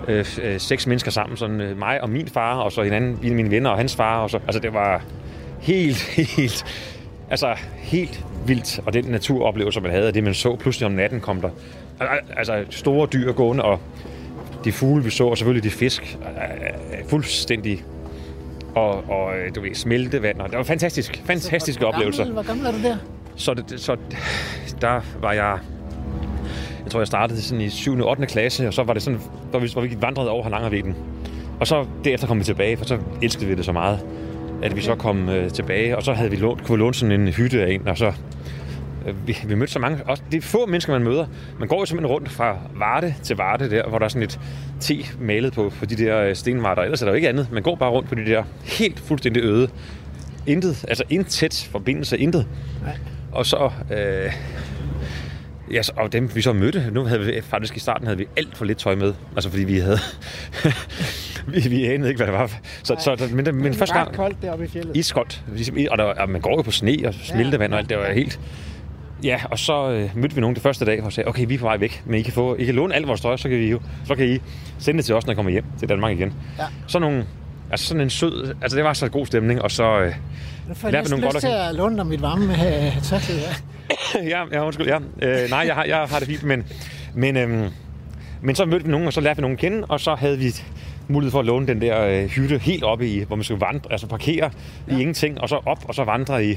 øh, 0.07 0.25
øh, 0.43 0.59
seks 0.59 0.87
mennesker 0.87 1.11
sammen, 1.11 1.37
sådan 1.37 1.61
øh, 1.61 1.77
mig 1.79 2.01
og 2.03 2.09
min 2.09 2.27
far 2.27 2.55
og 2.59 2.71
så 2.71 2.83
hinanden, 2.83 3.35
mine 3.35 3.51
venner 3.51 3.69
og 3.69 3.77
hans 3.77 3.95
far 3.95 4.21
og 4.21 4.29
så 4.29 4.39
altså 4.47 4.59
det 4.59 4.73
var 4.73 5.01
helt 5.59 5.97
helt 6.37 6.65
altså 7.29 7.55
helt 7.77 8.25
vildt 8.47 8.79
og 8.85 8.93
den 8.93 9.05
naturoplevelse 9.05 9.81
man 9.81 9.91
havde, 9.91 10.07
og 10.07 10.13
det 10.13 10.23
man 10.23 10.33
så 10.33 10.55
pludselig 10.55 10.85
om 10.85 10.91
natten 10.91 11.21
kom 11.21 11.41
der 11.41 11.49
al- 11.99 12.07
altså 12.37 12.65
store 12.69 13.07
dyr 13.13 13.31
gående 13.31 13.63
og 13.63 13.79
de 14.65 14.71
fugle 14.71 15.03
vi 15.03 15.09
så 15.09 15.27
og 15.27 15.37
selvfølgelig 15.37 15.71
de 15.71 15.75
fisk 15.77 16.17
fuldstændig 17.07 17.83
og, 18.75 19.09
og 19.09 19.33
du 19.55 19.61
ved, 19.61 19.75
smeltevand. 19.75 20.39
Og 20.41 20.49
det 20.49 20.57
var 20.57 20.63
fantastisk, 20.63 21.21
fantastiske 21.25 21.79
hvor 21.81 21.87
oplevelser. 21.87 22.23
Gammel, 22.23 22.33
hvor 22.33 22.43
gammel 22.43 22.65
er 22.65 22.71
du 22.71 22.77
der? 22.83 22.97
Så, 23.35 23.53
det, 23.53 23.79
så 23.79 23.95
der 24.81 25.01
var 25.21 25.33
jeg... 25.33 25.57
Jeg 26.83 26.91
tror, 26.91 26.99
jeg 26.99 27.07
startede 27.07 27.41
sådan 27.41 27.61
i 27.61 27.69
7. 27.69 27.99
og 27.99 28.09
8. 28.09 28.25
klasse, 28.25 28.67
og 28.67 28.73
så 28.73 28.83
var 28.83 28.93
det 28.93 29.01
sådan, 29.01 29.19
hvor 29.51 29.59
vi, 29.59 29.69
hvor 29.73 29.81
vi 29.81 29.97
vandrede 29.99 30.29
over 30.29 30.43
Hardangerviden. 30.43 30.95
Og 31.59 31.67
så 31.67 31.85
derefter 32.03 32.27
kom 32.27 32.39
vi 32.39 32.43
tilbage, 32.43 32.77
for 32.77 32.85
så 32.85 32.97
elskede 33.21 33.45
vi 33.45 33.55
det 33.55 33.65
så 33.65 33.71
meget, 33.71 33.99
at 34.63 34.75
vi 34.75 34.81
så 34.81 34.95
kom 34.95 35.29
øh, 35.29 35.51
tilbage, 35.51 35.97
og 35.97 36.03
så 36.03 36.13
havde 36.13 36.29
vi 36.29 36.35
lånt, 36.35 36.63
kunne 36.63 36.77
vi 36.77 36.79
låne 36.79 36.93
sådan 36.93 37.21
en 37.21 37.27
hytte 37.27 37.61
af 37.61 37.71
en, 37.71 37.87
og 37.87 37.97
så 37.97 38.13
øh, 39.07 39.27
vi, 39.27 39.37
vi 39.47 39.55
mødte 39.55 39.73
så 39.73 39.79
mange, 39.79 39.99
også 40.05 40.23
det 40.31 40.37
er 40.37 40.41
få 40.41 40.65
mennesker, 40.65 40.93
man 40.93 41.03
møder. 41.03 41.25
Man 41.59 41.67
går 41.67 41.79
jo 41.79 41.85
simpelthen 41.85 42.13
rundt 42.13 42.29
fra 42.29 42.57
Varde 42.75 43.15
til 43.23 43.35
Varde 43.35 43.69
der, 43.69 43.87
hvor 43.87 43.99
der 43.99 44.05
er 44.05 44.09
sådan 44.09 44.23
et 44.23 44.39
te 44.79 44.95
malet 45.19 45.53
på, 45.53 45.73
på 45.79 45.85
de 45.85 45.95
der 45.95 46.19
øh, 46.19 46.35
stenvarter. 46.35 46.81
Ellers 46.81 47.01
er 47.01 47.05
der 47.05 47.11
jo 47.11 47.15
ikke 47.15 47.29
andet. 47.29 47.51
Man 47.51 47.63
går 47.63 47.75
bare 47.75 47.89
rundt 47.89 48.09
på 48.09 48.15
de 48.15 48.25
der 48.25 48.43
helt 48.63 48.99
fuldstændig 48.99 49.43
øde. 49.43 49.69
Intet, 50.47 50.85
altså 50.87 51.03
intet 51.09 51.31
tæt 51.31 51.69
forbindelse, 51.71 52.17
intet. 52.17 52.47
Nej. 52.83 52.97
Og 53.31 53.45
så, 53.45 53.69
øh, 53.91 54.31
Ja, 55.73 55.81
så- 55.83 55.91
og 55.97 56.13
dem 56.13 56.35
vi 56.35 56.41
så 56.41 56.53
mødte, 56.53 56.89
nu 56.91 57.03
havde 57.05 57.19
vi 57.25 57.41
faktisk 57.43 57.75
i 57.77 57.79
starten 57.79 58.07
havde 58.07 58.17
vi 58.17 58.25
alt 58.37 58.57
for 58.57 58.65
lidt 58.65 58.77
tøj 58.77 58.95
med. 58.95 59.13
Altså 59.35 59.49
fordi 59.49 59.63
vi 59.63 59.79
havde... 59.79 59.97
vi, 61.53 61.69
vi 61.69 61.85
anede 61.85 62.09
ikke, 62.09 62.17
hvad 62.17 62.27
det 62.27 62.35
var. 62.39 62.51
Så, 62.83 62.95
så, 62.99 63.27
men, 63.31 63.45
men, 63.45 63.55
men 63.55 63.73
første 63.73 63.95
gang... 63.95 64.15
koldt 64.15 64.41
deroppe 64.41 64.65
i 64.65 64.67
fjellet. 64.67 64.97
Iskoldt. 64.97 65.43
Ligesom, 65.53 65.77
og, 65.91 65.97
der, 65.97 66.03
og 66.03 66.29
man 66.29 66.41
går 66.41 66.55
jo 66.55 66.61
på 66.61 66.71
sne 66.71 66.97
og 67.05 67.13
smeltevand 67.13 67.73
og 67.73 67.79
alt. 67.79 67.89
Det 67.89 67.97
var 67.97 68.11
helt... 68.13 68.39
Ja, 69.23 69.39
og 69.51 69.59
så 69.59 69.89
øh, 69.91 70.09
mødte 70.17 70.35
vi 70.35 70.41
nogen 70.41 70.55
det 70.55 70.63
første 70.63 70.85
dag 70.85 71.03
og 71.03 71.13
sagde, 71.13 71.27
okay, 71.27 71.45
vi 71.47 71.53
er 71.53 71.57
på 71.59 71.65
vej 71.65 71.77
væk, 71.77 72.03
men 72.05 72.19
I 72.19 72.21
kan, 72.21 72.33
få, 72.33 72.55
I 72.55 72.65
kan 72.65 72.75
låne 72.75 72.95
alt 72.95 73.07
vores 73.07 73.21
tøj, 73.21 73.37
så 73.37 73.49
kan, 73.49 73.57
vi 73.57 73.69
jo, 73.69 73.79
så 74.05 74.15
kan 74.15 74.29
I 74.29 74.39
sende 74.79 74.97
det 74.97 75.05
til 75.05 75.15
os, 75.15 75.25
når 75.25 75.31
I 75.31 75.35
kommer 75.35 75.51
hjem 75.51 75.63
til 75.79 75.89
Danmark 75.89 76.17
igen. 76.17 76.33
Ja. 76.59 76.63
Så 76.87 76.99
nogle, 76.99 77.25
altså 77.71 77.85
sådan 77.85 78.01
en 78.01 78.09
sød, 78.09 78.55
altså 78.61 78.75
det 78.75 78.85
var 78.85 78.93
så 78.93 79.09
god 79.09 79.25
stemning, 79.25 79.61
og 79.61 79.71
så 79.71 79.99
øh, 79.99 80.13
lærte 80.91 81.09
vi 81.09 81.09
nogle 81.09 81.25
lyst 81.25 81.33
godt 81.33 81.35
til 81.41 81.47
at 81.47 81.53
at 81.69 81.75
låne 81.75 81.97
dig 81.97 82.07
mit 82.07 82.21
varme 82.21 82.53
øh, 82.53 83.01
tørklæde. 83.03 83.39
Ja. 83.39 83.55
Ja, 84.33 84.43
ja, 84.51 84.65
undskyld, 84.65 84.87
ja. 84.87 84.97
Øh, 85.21 85.49
nej, 85.49 85.59
jeg 85.67 85.75
har, 85.75 85.83
jeg 85.83 85.97
har 85.97 86.19
det 86.19 86.27
fint, 86.27 86.43
men, 86.43 86.63
men, 87.13 87.37
øhm, 87.37 87.65
men 88.41 88.55
så 88.55 88.65
mødte 88.65 88.85
vi 88.85 88.91
nogen, 88.91 89.07
og 89.07 89.13
så 89.13 89.21
lærte 89.21 89.37
vi 89.37 89.41
nogen 89.41 89.53
at 89.55 89.59
kende, 89.59 89.85
og 89.89 89.99
så 89.99 90.15
havde 90.15 90.37
vi 90.39 90.51
mulighed 91.07 91.31
for 91.31 91.39
at 91.39 91.45
låne 91.45 91.67
den 91.67 91.81
der 91.81 92.05
øh, 92.05 92.25
hytte 92.25 92.57
helt 92.57 92.83
oppe 92.83 93.07
i, 93.07 93.23
hvor 93.23 93.35
man 93.35 93.43
skulle 93.43 93.61
vandre, 93.61 93.91
altså 93.91 94.07
parkere 94.07 94.51
ja. 94.87 94.97
i 94.97 94.99
ingenting, 95.01 95.41
og 95.41 95.49
så 95.49 95.59
op, 95.65 95.85
og 95.87 95.95
så 95.95 96.03
vandre 96.03 96.45
i, 96.45 96.49
ja. 96.49 96.55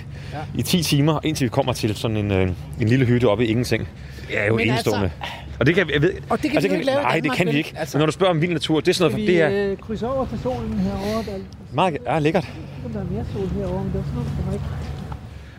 i 0.59 0.63
10 0.63 0.83
timer, 0.83 1.21
indtil 1.25 1.45
vi 1.45 1.49
kommer 1.49 1.73
til 1.73 1.97
sådan 1.97 2.17
en, 2.17 2.31
øh, 2.31 2.49
en 2.81 2.89
lille 2.89 3.07
hytte 3.07 3.29
oppe 3.29 3.47
i 3.47 3.49
ingenting. 3.49 3.89
Det 4.29 4.39
er 4.39 4.47
jo 4.47 4.57
Men 4.57 4.69
enestående. 4.71 5.05
Altså, 5.21 5.33
og 5.61 5.67
det 5.67 5.75
kan 5.75 5.89
vi, 5.89 5.93
jeg 5.93 6.03
ved, 6.03 6.13
Og 6.31 6.43
det 6.43 6.51
kan 6.51 6.57
altså, 6.57 6.69
vi 6.69 6.75
jo 6.75 6.79
ikke 6.79 6.87
lave 6.87 7.03
Nej, 7.03 7.21
det 7.21 7.33
kan 7.33 7.47
vi 7.47 7.57
ikke. 7.57 7.69
Altså- 7.69 7.81
Altså, 7.81 7.99
men 7.99 8.01
når 8.01 8.07
du 8.07 8.13
spørger 8.13 8.31
om 8.31 8.41
vild 8.41 8.53
natur, 8.53 8.81
det 8.81 8.89
er 8.89 8.93
sådan 8.95 9.11
Skal 9.13 9.21
noget, 9.27 9.33
vi 9.45 9.53
det 9.53 9.67
er 9.67 9.71
øh, 9.71 9.77
krydse 9.77 10.07
over 10.09 10.27
til 10.27 10.39
solen 10.39 10.79
herovre? 10.79 11.25
Der, 11.33 11.39
meget 11.73 11.97
ja, 12.07 12.19
lækkert. 12.19 12.47
der 12.95 13.01
er 13.01 13.05
mere 13.05 13.25
sol 13.33 13.49
herovre, 13.49 13.85
men 13.85 13.93
det 13.93 13.99
er 13.99 14.05
sådan 14.05 14.15
noget, 14.15 14.31
der 14.47 14.53
ikke. 14.53 14.65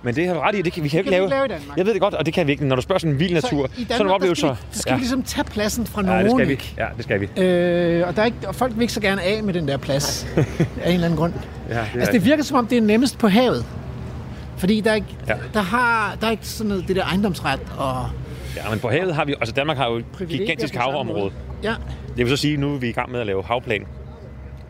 Men 0.04 0.16
det 0.16 0.28
har 0.28 0.34
du 0.34 0.39
ret 0.39 0.56
i, 0.56 0.62
det 0.62 0.74
kan, 0.74 0.84
vi 0.84 0.89
kan, 0.89 0.97
Det 0.97 1.04
kan 1.06 1.12
lave. 1.12 1.24
ikke 1.26 1.36
lave 1.36 1.45
i 1.45 1.47
Danmark. 1.47 1.78
Jeg 1.78 1.86
ved 1.86 1.93
det 1.93 2.01
godt, 2.01 2.14
og 2.14 2.26
det 2.26 2.34
kan 2.34 2.47
vi 2.47 2.51
ikke. 2.51 2.66
Når 2.68 2.76
du 2.76 2.82
spørger 2.82 2.99
sådan 2.99 3.14
en 3.14 3.20
vild 3.20 3.34
natur, 3.34 3.68
Så 3.68 3.74
i 3.82 3.84
sådan 3.84 3.88
nogle 3.89 3.97
Danmark, 3.99 4.16
oplevelser. 4.16 4.47
der 4.47 4.56
skal, 4.56 4.74
vi, 4.74 4.80
skal 4.80 4.93
vi 4.93 4.99
ligesom 4.99 5.24
tage 5.24 5.43
pladsen 5.43 5.86
fra 5.88 6.01
ja, 6.01 6.08
nogen, 6.08 6.26
det 6.26 6.32
skal 6.32 6.47
vi. 6.49 6.74
Ja, 6.78 6.86
det 6.97 7.04
skal 7.04 7.22
vi. 7.22 7.41
Øh, 7.41 8.08
og, 8.08 8.16
der 8.16 8.22
er 8.22 8.26
ikke, 8.26 8.38
og 8.47 8.56
folk 8.56 8.74
vil 8.76 8.82
ikke 8.82 8.93
så 8.93 9.01
gerne 9.01 9.22
af 9.22 9.43
med 9.43 9.54
den 9.54 9.68
der 9.68 9.78
plads 9.78 10.28
af 10.38 10.43
en 10.89 10.93
eller 10.93 11.06
anden 11.06 11.18
grund. 11.18 11.34
Ja, 11.70 11.76
det 11.76 11.88
altså, 11.95 12.12
det 12.12 12.26
virker 12.26 12.43
som 12.43 12.58
om, 12.58 12.68
det 12.68 12.78
er 12.78 12.82
nemmest 12.82 13.18
på 13.18 13.28
havet. 13.28 13.66
Fordi 14.58 14.82
der 14.82 14.91
er 14.91 14.95
ikke, 14.95 15.08
Ja. 15.28 15.34
der 15.54 15.62
har, 15.62 16.18
der 16.22 16.28
er 16.28 16.32
ikke 16.32 16.47
sådan 16.47 16.70
noget, 16.70 16.88
det 16.88 16.95
der 16.95 17.04
ejendomsret 17.04 17.60
og... 17.78 18.06
Ja, 18.56 18.70
men 18.70 18.80
på 18.80 18.89
havet 18.89 19.16
har 19.16 19.26
vi, 19.26 19.34
altså 19.39 19.54
Danmark 19.54 19.78
har 19.78 19.89
jo 19.89 19.95
et 19.95 20.06
gigantisk 20.30 20.76
havområde. 20.76 21.32
Ja, 21.64 21.74
Det 22.18 22.18
vil 22.18 22.30
så 22.30 22.38
sige, 22.38 22.58
nu 22.58 22.74
er 22.76 22.80
vi 22.80 22.89
i 22.89 22.91
gang 22.91 23.12
med 23.12 23.20
at 23.20 23.26
lave 23.26 23.43
havplan. 23.43 23.82
Og 23.82 23.88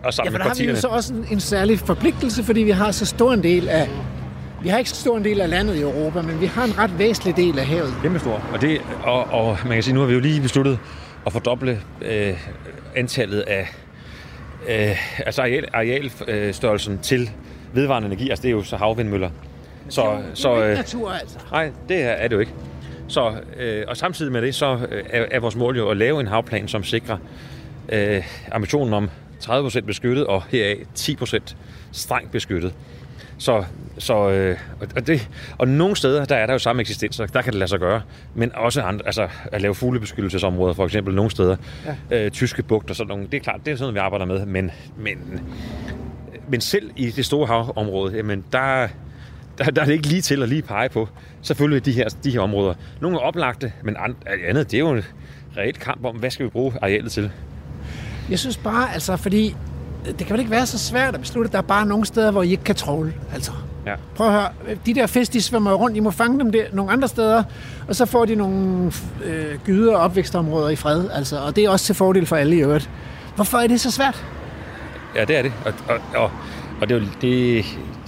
ja 0.06 0.12
sammen 0.12 0.32
for 0.32 0.38
med 0.38 0.44
der 0.44 0.50
har 0.50 0.56
vi 0.56 0.70
jo 0.70 0.76
så 0.76 0.88
også 0.88 1.14
en, 1.14 1.26
en 1.32 1.40
særlig 1.40 1.80
forpligtelse, 1.80 2.44
fordi 2.44 2.64
vi 2.64 2.72
har 2.72 2.92
så 2.92 3.06
stor 3.06 3.34
en 3.34 3.44
del 3.44 3.70
af... 3.70 3.90
Vi 4.64 4.70
har 4.70 4.78
ikke 4.78 4.90
så 4.90 4.96
stor 4.96 5.18
en 5.18 5.24
del 5.24 5.42
af 5.42 5.50
landet 5.50 5.76
i 5.76 5.82
Europa, 5.82 6.22
men 6.22 6.42
vi 6.42 6.46
har 6.46 6.64
en 6.64 6.78
ret 6.78 7.00
væsentlig 7.00 7.38
del 7.38 7.60
af 7.60 7.66
havet. 7.66 7.94
Kæmpe 8.02 8.20
stor. 8.20 8.44
Og, 8.54 8.62
det, 8.62 8.82
og, 9.04 9.24
og 9.24 9.58
man 9.66 9.74
kan 9.74 9.84
sige, 9.84 9.94
nu 9.94 10.00
har 10.00 10.08
vi 10.08 10.14
jo 10.14 10.20
lige 10.20 10.42
besluttet 10.42 10.80
at 11.26 11.32
fordoble 11.32 11.80
øh, 12.02 12.34
antallet 12.96 13.42
af 13.42 13.68
øh, 14.70 15.26
altså 15.26 15.42
areal, 15.42 15.68
arealstørrelsen 15.74 17.00
til 17.00 17.30
vedvarende 17.74 18.06
energi. 18.06 18.30
Altså 18.30 18.42
det 18.42 18.48
er 18.48 18.52
jo 18.52 18.64
så 18.64 18.78
havvindmøller. 18.78 19.30
Så, 19.90 20.02
det 20.02 20.08
er 20.08 20.14
jo 20.14 20.36
så, 20.36 20.56
ikke 20.56 20.68
øh, 20.68 20.76
natur, 20.78 21.12
altså. 21.12 21.38
Nej, 21.52 21.72
det 21.90 22.04
er, 22.04 22.10
er 22.10 22.28
det 22.28 22.36
jo 22.36 22.40
ikke. 22.40 22.54
Så, 23.08 23.34
øh, 23.60 23.84
og 23.88 23.98
samtidig 23.98 24.32
med 24.32 24.42
det, 24.42 24.56
så 24.56 24.88
øh, 24.92 25.04
er, 25.10 25.26
er 25.32 25.40
vores 25.40 25.56
mål 25.56 25.78
jo 25.78 25.90
at 25.90 25.98
lave 25.98 26.20
en 26.20 26.28
havplan, 26.28 26.68
som 26.68 26.84
sikrer 26.84 27.18
øh, 27.90 28.24
ambitionen 28.52 28.94
om 28.94 29.10
30% 29.44 29.80
beskyttet, 29.80 30.28
og 30.28 30.44
heraf 30.50 30.78
10% 31.00 31.56
strengt 31.92 32.32
beskyttet. 32.32 32.74
Så, 33.44 33.64
så 33.98 34.30
øh, 34.30 34.58
og- 34.96 35.08
det, 35.08 35.30
og 35.58 35.68
nogle 35.68 35.96
steder, 35.96 36.26
der 36.26 36.36
er 36.36 36.46
der 36.46 36.54
jo 36.54 36.60
samme 36.60 36.82
eksistens, 36.82 37.18
der 37.18 37.42
kan 37.42 37.54
det 37.54 37.56
lade 37.56 37.68
sig 37.70 37.80
gøre. 37.80 38.02
Men 38.36 38.52
også 38.56 38.82
andre, 38.82 39.06
altså 39.06 39.28
at 39.52 39.62
lave 39.62 39.76
fuglebeskyttelsesområder, 39.76 40.74
for 40.74 40.86
eksempel 40.86 41.16
nogle 41.16 41.32
steder. 41.32 41.56
Ja. 42.12 42.26
Øh, 42.26 42.32
tyske 42.32 42.64
bugt 42.64 42.90
og 42.90 42.96
sådan 42.96 43.08
nogle. 43.08 43.26
Det 43.32 43.34
er 43.34 43.40
klart, 43.42 43.60
det 43.66 43.72
er 43.72 43.76
sådan 43.76 43.84
noget, 43.84 43.94
vi 43.96 44.00
arbejder 44.00 44.26
med. 44.26 44.46
Men, 44.46 44.72
men, 44.98 45.42
men 46.50 46.62
selv 46.62 46.90
i 46.96 47.10
det 47.12 47.26
store 47.26 47.48
havområde, 47.48 48.16
jamen 48.16 48.44
der, 48.52 48.88
der, 49.58 49.64
der 49.64 49.82
er 49.82 49.86
det 49.86 49.94
ikke 49.94 50.08
lige 50.08 50.22
til 50.22 50.44
at 50.44 50.50
lige 50.50 50.62
pege 50.62 50.90
på. 50.90 51.10
Selvfølgelig 51.42 51.86
de 51.86 51.92
her, 51.92 52.10
de 52.24 52.32
her 52.32 52.40
områder. 52.40 52.74
Nogle 53.02 53.18
er 53.18 53.22
oplagte, 53.22 53.74
men 53.84 53.96
and- 53.98 54.16
andet, 54.50 54.72
det 54.72 54.78
er 54.78 54.80
jo 54.82 54.90
en 54.92 55.04
reelt 55.58 55.80
kamp 55.80 56.06
om, 56.06 56.16
hvad 56.16 56.32
skal 56.32 56.46
vi 56.46 56.50
bruge 56.50 56.74
arealet 56.82 57.12
til? 57.12 57.32
Jeg 58.30 58.40
synes 58.40 58.58
bare, 58.58 58.94
altså, 58.94 59.18
fordi 59.18 59.56
det 60.06 60.18
kan 60.18 60.30
vel 60.30 60.40
ikke 60.40 60.52
være 60.52 60.66
så 60.66 60.80
svært 60.80 61.14
at 61.16 61.22
beslutte, 61.22 61.48
at 61.48 61.52
der 61.52 61.58
er 61.58 61.62
bare 61.62 61.86
nogle 61.86 62.06
steder, 62.06 62.32
hvor 62.32 62.44
I 62.44 62.52
ikke 62.52 62.64
kan 62.64 62.76
tråle. 62.76 63.14
Altså, 63.34 63.52
Ja. 63.88 63.96
prøv 64.16 64.28
at 64.28 64.34
høre, 64.34 64.48
de 64.86 64.94
der 64.94 65.08
fisk, 65.08 65.34
de 65.34 65.42
svømmer 65.42 65.74
rundt, 65.74 65.98
I 65.98 66.00
må 66.00 66.12
fange 66.12 66.40
dem 66.40 66.52
der, 66.52 66.64
nogle 66.74 66.92
andre 66.92 67.08
steder, 67.08 67.44
og 67.88 67.96
så 67.96 68.06
får 68.06 68.26
de 68.26 68.36
nogle 68.36 68.92
øh, 69.26 69.58
gyder 69.66 69.96
og 69.96 70.02
opvækstområder 70.02 70.70
i 70.70 70.76
fred, 70.76 71.10
altså, 71.14 71.40
og 71.40 71.56
det 71.56 71.64
er 71.66 71.70
også 71.70 71.86
til 71.86 71.96
fordel 71.96 72.26
for 72.26 72.36
alle 72.36 72.56
i 72.56 72.60
øvrigt. 72.62 72.90
Hvorfor 73.36 73.58
er 73.58 73.68
det 73.68 73.82
så 73.82 73.92
svært? 73.92 74.26
Ja, 75.16 75.26
det 75.26 75.38
er 75.38 75.42
det. 75.42 75.54
Og, 75.66 75.74
og, 75.90 76.00
og, 76.16 76.32
og 76.82 76.90
det 76.90 76.96
er 76.96 77.00
jo 77.00 77.06
det, 77.22 77.66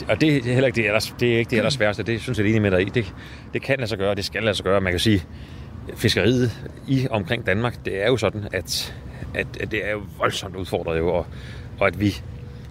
og 0.09 0.21
det 0.21 0.37
er 0.37 0.53
heller 0.53 0.65
ikke 0.67 0.75
det, 0.75 0.85
ellers, 0.85 1.15
det 1.19 1.33
er 1.33 1.37
ikke 1.39 1.49
det 1.49 1.57
ellers 1.57 1.79
værste. 1.79 2.03
Det 2.03 2.21
synes 2.21 2.37
jeg 2.37 2.45
er 2.45 2.49
enig 2.49 2.61
med 2.61 2.71
dig 2.71 2.81
i. 2.81 2.89
Det, 2.89 3.13
det 3.53 3.61
kan 3.61 3.75
lade 3.79 3.89
sig 3.89 3.97
gøre, 3.97 4.15
det 4.15 4.25
skal 4.25 4.43
lade 4.43 4.55
sig 4.55 4.65
gøre. 4.65 4.81
Man 4.81 4.93
kan 4.93 4.99
sige, 4.99 5.23
fiskeriet 5.95 6.51
i 6.87 7.07
omkring 7.11 7.45
Danmark, 7.47 7.85
det 7.85 8.03
er 8.03 8.07
jo 8.07 8.17
sådan, 8.17 8.47
at, 8.53 8.95
at, 9.33 9.47
at 9.59 9.71
det 9.71 9.87
er 9.87 9.91
jo 9.91 9.99
voldsomt 10.17 10.55
udfordret 10.55 10.97
jo, 10.97 11.13
og, 11.13 11.25
og 11.79 11.87
at 11.87 11.99
vi, 11.99 12.21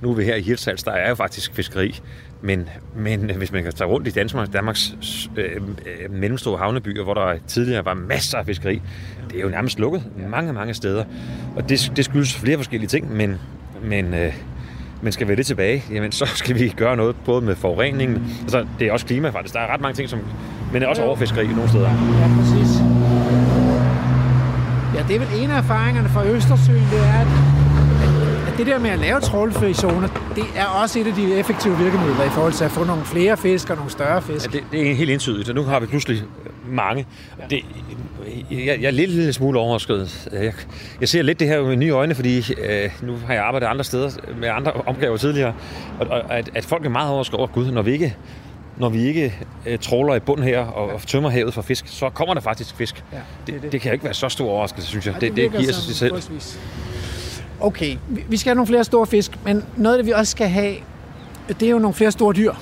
nu 0.03 0.11
er 0.11 0.15
vi 0.15 0.25
her 0.25 0.35
i 0.35 0.43
Hirtshals, 0.43 0.83
der 0.83 0.93
er 0.93 1.09
jo 1.09 1.15
faktisk 1.15 1.55
fiskeri, 1.55 2.01
men, 2.43 2.69
men 2.97 3.31
hvis 3.37 3.53
man 3.53 3.63
kan 3.63 3.73
tage 3.73 3.89
rundt 3.89 4.09
i 4.09 4.11
Danmark, 4.11 4.53
Danmarks 4.53 4.95
øh, 5.37 5.45
øh, 5.55 6.11
mellemstore 6.11 6.59
havnebyer, 6.59 7.03
hvor 7.03 7.15
der 7.15 7.39
tidligere 7.47 7.85
var 7.85 7.95
masser 7.95 8.39
af 8.39 8.47
fiskeri, 8.47 8.83
det 9.31 9.39
er 9.39 9.43
jo 9.43 9.49
nærmest 9.49 9.79
lukket 9.79 10.05
mange, 10.29 10.53
mange 10.53 10.75
steder. 10.75 11.05
Og 11.57 11.69
det, 11.69 11.93
det 11.97 12.05
skyldes 12.05 12.35
flere 12.35 12.57
forskellige 12.57 12.89
ting, 12.89 13.17
men, 13.17 13.41
men, 13.83 14.15
øh, 14.15 14.33
men 15.03 15.13
skal 15.13 15.29
vi 15.29 15.35
det 15.35 15.47
tilbage, 15.47 15.85
jamen 15.91 16.13
så 16.13 16.27
skal 16.45 16.59
vi 16.59 16.69
gøre 16.77 16.97
noget 16.97 17.17
både 17.25 17.41
med 17.41 17.57
forureningen, 17.57 18.37
altså 18.43 18.67
det 18.79 18.89
er 18.89 18.93
også 18.93 19.07
klima 19.07 19.29
faktisk, 19.29 19.55
der 19.55 19.61
er 19.61 19.73
ret 19.73 19.81
mange 19.81 19.95
ting, 19.95 20.09
som, 20.09 20.21
men 20.73 20.83
er 20.83 20.87
også 20.87 21.03
overfiskeri 21.03 21.47
nogle 21.47 21.69
steder. 21.69 21.91
Ja, 21.91 22.29
præcis. 22.41 22.77
Ja, 24.95 25.03
det 25.09 25.17
er 25.17 25.19
vel 25.19 25.43
en 25.43 25.51
af 25.51 25.59
erfaringerne 25.59 26.09
fra 26.09 26.27
Østersøen, 26.27 26.85
det 26.91 26.99
er, 26.99 27.21
at 27.21 27.54
det 28.59 28.67
der 28.67 28.79
med 28.79 28.91
at 28.91 28.99
lave 28.99 29.21
trålfri 29.21 29.75
zoner, 29.75 30.09
det 30.35 30.45
er 30.57 30.65
også 30.65 30.99
et 30.99 31.07
af 31.07 31.15
de 31.15 31.35
effektive 31.35 31.79
virkemidler 31.79 32.25
i 32.25 32.29
forhold 32.29 32.53
til 32.53 32.65
at 32.65 32.71
få 32.71 32.85
nogle 32.85 33.05
flere 33.05 33.37
fisk 33.37 33.71
og 33.71 33.77
nogle 33.77 33.91
større 33.91 34.23
fisk. 34.23 34.55
Ja, 34.55 34.59
det, 34.59 34.67
det 34.73 34.91
er 34.91 34.95
helt 34.95 35.11
entydigt, 35.11 35.49
og 35.49 35.55
nu 35.55 35.63
har 35.63 35.81
vi 35.81 35.87
pludselig 35.87 36.23
mange. 36.67 37.07
Det, 37.51 37.61
jeg, 38.51 38.67
jeg 38.67 38.85
er 38.85 38.91
lidt 38.91 39.11
lille 39.11 39.33
smule 39.33 39.59
overrasket. 39.59 40.29
Jeg, 40.33 40.53
jeg 41.01 41.09
ser 41.09 41.23
lidt 41.23 41.41
det 41.41 41.49
her 41.49 41.63
med 41.63 41.77
nye 41.77 41.91
øjne, 41.91 42.15
fordi 42.15 42.39
øh, 42.39 42.91
nu 43.03 43.17
har 43.27 43.35
jeg 43.35 43.45
arbejdet 43.45 43.67
andre 43.67 43.85
steder 43.85 44.11
med 44.41 44.49
andre 44.49 44.73
opgaver 44.73 45.17
tidligere, 45.17 45.55
og, 46.01 46.07
og 46.07 46.39
at, 46.39 46.51
at 46.55 46.65
folk 46.65 46.85
er 46.87 46.91
meget 46.91 47.11
overrasket 47.11 47.39
over, 47.39 47.47
gud, 47.47 47.71
når 47.71 47.83
vi 47.83 47.93
ikke 47.93 48.17
når 48.77 48.89
vi 48.89 49.03
ikke 49.03 49.35
øh, 49.67 49.79
tråler 49.79 50.15
i 50.15 50.21
bund 50.21 50.43
her 50.43 50.61
og, 50.61 50.93
og 50.93 51.03
tømmer 51.03 51.31
havet 51.31 51.55
for 51.55 51.63
fisk, 51.63 51.85
så 51.89 52.11
kommer 52.11 52.35
der 52.35 52.41
faktisk 52.41 52.77
fisk. 52.77 53.05
Ja, 53.13 53.19
det, 53.47 53.63
det, 53.63 53.73
det 53.73 53.81
kan 53.81 53.91
jo 53.91 53.93
ikke 53.93 54.05
være 54.05 54.15
så 54.15 54.29
stor 54.29 54.51
overraskelse, 54.51 54.89
synes 54.89 55.07
jeg. 55.07 55.15
Ja, 55.15 55.21
det, 55.21 55.37
det, 55.37 55.43
virker 55.43 55.59
giver 55.59 55.73
sig 55.73 55.97
selv. 55.97 56.11
forholdsvis. 56.11 56.59
Okay, 57.61 57.97
vi- 58.29 58.37
skal 58.37 58.51
have 58.51 58.55
nogle 58.55 58.67
flere 58.67 58.85
store 58.85 59.07
fisk, 59.07 59.31
men 59.45 59.65
noget 59.77 59.97
af 59.97 59.99
det, 60.03 60.07
vi 60.07 60.13
også 60.13 60.31
skal 60.31 60.49
have, 60.49 60.75
det 61.49 61.63
er 61.63 61.71
jo 61.71 61.79
nogle 61.79 61.95
flere 61.95 62.11
store 62.13 62.33
dyr. 62.35 62.53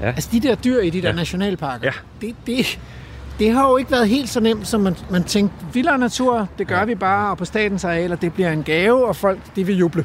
Ja. 0.00 0.06
Altså 0.06 0.28
de 0.32 0.40
der 0.40 0.54
dyr 0.54 0.80
i 0.80 0.90
de 0.90 1.02
der 1.02 1.08
Ja. 1.08 1.14
nationalparker, 1.14 1.84
Ja. 2.22 2.26
det, 2.26 2.34
det, 2.46 2.78
det 3.38 3.52
har 3.52 3.68
jo 3.70 3.76
ikke 3.76 3.90
været 3.90 4.08
helt 4.08 4.28
så 4.28 4.40
nemt, 4.40 4.68
som 4.68 4.80
man, 4.80 4.96
man 5.10 5.24
tænkte. 5.24 5.56
Vildere 5.72 5.98
natur, 5.98 6.48
det 6.58 6.66
gør 6.66 6.78
ja. 6.78 6.84
vi 6.84 6.94
bare, 6.94 7.30
og 7.30 7.38
på 7.38 7.44
statens 7.44 7.84
arealer, 7.84 8.16
det 8.16 8.32
bliver 8.32 8.52
en 8.52 8.62
gave, 8.62 9.06
og 9.06 9.16
folk, 9.16 9.38
de 9.56 9.66
vil 9.66 9.76
juble. 9.76 10.04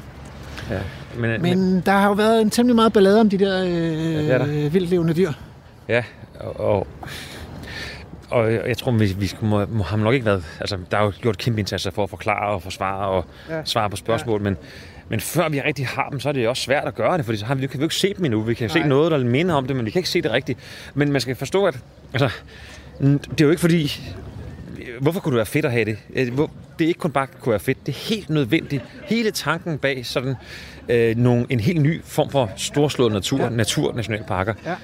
Ja. 0.70 0.80
Men, 1.18 1.42
Men 1.42 1.82
der 1.86 1.92
har 1.92 2.08
jo 2.08 2.14
været 2.14 2.42
en 2.42 2.50
temmelig 2.50 2.76
meget 2.76 2.94
ballade 2.94 3.20
om 3.22 3.30
de 3.30 3.38
der 3.38 3.64
øh, 3.64 3.70
det 3.72 4.32
er 4.32 4.38
der. 4.38 4.46
ja, 4.54 4.68
vildlevende 4.68 5.14
dyr. 5.14 5.32
Ja, 5.88 6.04
og, 6.40 6.60
og, 6.60 6.88
og 8.30 8.54
jeg 8.54 8.78
tror, 8.78 8.92
vi, 8.92 9.06
vi 9.20 9.32
må, 9.42 9.66
må 9.66 9.84
have 9.84 10.02
nok 10.02 10.14
ikke 10.14 10.26
været... 10.26 10.46
Altså, 10.60 10.78
der 10.92 10.98
er 10.98 11.04
jo 11.04 11.14
gjort 11.22 11.38
kæmpe 11.38 11.60
indsatser 11.60 11.92
for 11.92 12.04
at 12.04 12.10
forklare 12.10 12.54
og 12.54 12.62
forsvare 12.64 13.08
og 13.08 13.26
Ja. 13.50 13.62
svare 13.66 13.90
på 13.90 13.96
spørgsmål, 13.96 14.40
ja. 14.40 14.44
men, 14.44 14.58
men 15.10 15.20
før 15.20 15.50
vi 15.50 15.62
rigtig 15.62 15.88
har 15.88 16.10
dem, 16.10 16.20
så 16.20 16.30
er 16.30 16.34
det 16.34 16.48
også 16.48 16.64
svært 16.64 16.88
at 16.88 16.96
gøre 16.96 17.18
det, 17.18 17.26
fordi 17.26 17.38
så 17.38 17.46
har 17.46 17.56
vi, 17.56 17.68
kan 17.68 17.80
vi 17.80 17.82
jo 17.82 17.86
ikke 17.86 17.96
se 17.96 18.14
dem 18.14 18.26
endnu. 18.26 18.42
Vi 18.42 18.54
kan 18.54 18.70
Nej. 18.76 18.82
se 18.84 18.88
noget, 18.90 19.12
der 19.12 19.18
minder 19.24 19.56
om 19.56 19.68
det, 19.68 19.76
men 19.76 19.86
vi 19.86 19.92
kan 19.92 20.00
ikke 20.00 20.10
se 20.10 20.22
det 20.22 20.32
rigtigt. 20.32 20.60
Men 20.94 21.12
man 21.12 21.22
skal 21.22 21.36
forstå, 21.36 21.66
at 21.66 21.80
altså, 22.14 22.30
det 23.02 23.42
er 23.42 23.46
jo 23.46 23.50
ikke 23.50 23.62
fordi... 23.62 24.02
Hvorfor 25.02 25.20
kunne 25.20 25.32
det 25.32 25.38
være 25.38 25.46
fedt 25.46 25.66
at 25.66 25.72
have 25.72 25.86
det? 25.86 25.98
Øh, 26.16 26.26
Det 26.80 26.84
er 26.84 26.88
ikke 26.88 27.00
kun 27.00 27.12
bare 27.12 27.28
kunne 27.40 27.52
være 27.52 27.60
fedt, 27.60 27.86
det 27.86 27.92
er 27.96 28.00
helt 28.16 28.30
nødvendigt. 28.30 28.84
Hele 29.06 29.32
tanken 29.32 29.78
bag 29.78 30.06
sådan 30.06 30.36
øh, 30.90 31.16
nogle, 31.18 31.46
en 31.50 31.60
helt 31.60 31.82
ny 31.82 32.02
form 32.04 32.30
for 32.30 32.52
storslået 32.56 33.12
natur, 33.14 33.40
ja. 33.44 33.50
naturnationalparker, 33.50 34.54
Ja. 34.66 34.76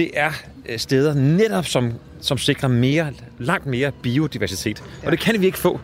Det 0.00 0.10
er 0.14 0.30
øh, 0.68 0.78
steder 0.78 1.14
netop, 1.14 1.66
som, 1.66 1.92
som 2.20 2.38
sikrer 2.38 2.68
mere, 2.68 3.06
langt 3.38 3.66
mere 3.66 3.92
biodiversitet. 4.02 4.82
Ja. 5.02 5.06
Og 5.06 5.12
det 5.12 5.20
kan 5.20 5.40
vi 5.40 5.46
ikke 5.46 5.58
få, 5.58 5.80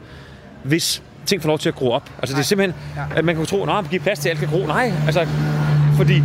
hvis 0.62 1.02
ting 1.26 1.42
får 1.42 1.48
lov 1.48 1.58
til 1.58 1.68
at 1.68 1.74
gro 1.74 1.90
op. 1.90 2.10
Altså 2.18 2.34
det 2.36 2.40
er 2.40 2.44
simpelthen, 2.44 2.80
Ja. 2.96 3.02
at 3.18 3.24
man 3.24 3.36
kan 3.36 3.46
tro, 3.46 3.62
at 3.64 3.84
vi 3.84 3.88
giver 3.90 4.02
plads 4.02 4.18
til, 4.18 4.28
at 4.28 4.30
alt 4.42 4.50
kan 4.50 4.58
gro. 4.58 4.66
Nej, 4.66 4.92
altså, 5.06 5.26
fordi 5.96 6.22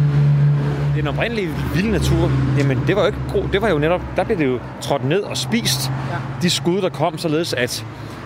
den 0.96 1.08
oprindelige 1.08 1.50
vilde 1.76 1.92
natur, 1.92 2.32
jamen 2.58 2.80
det 2.88 2.96
var 2.96 3.02
jo 3.02 3.08
ikke 3.08 3.20
gro, 3.32 3.46
det 3.54 3.62
var 3.62 3.70
jo 3.70 3.78
netop, 3.78 4.02
der 4.16 4.24
blev 4.24 4.38
det 4.38 4.46
jo 4.46 4.60
trådt 4.82 5.04
ned 5.06 5.20
og 5.20 5.38
spist. 5.38 5.90
Ja. 6.12 6.16
De 6.42 6.50
skud, 6.50 6.82
der 6.82 6.90
kom, 6.90 7.18
således 7.18 7.54
at 7.54 7.86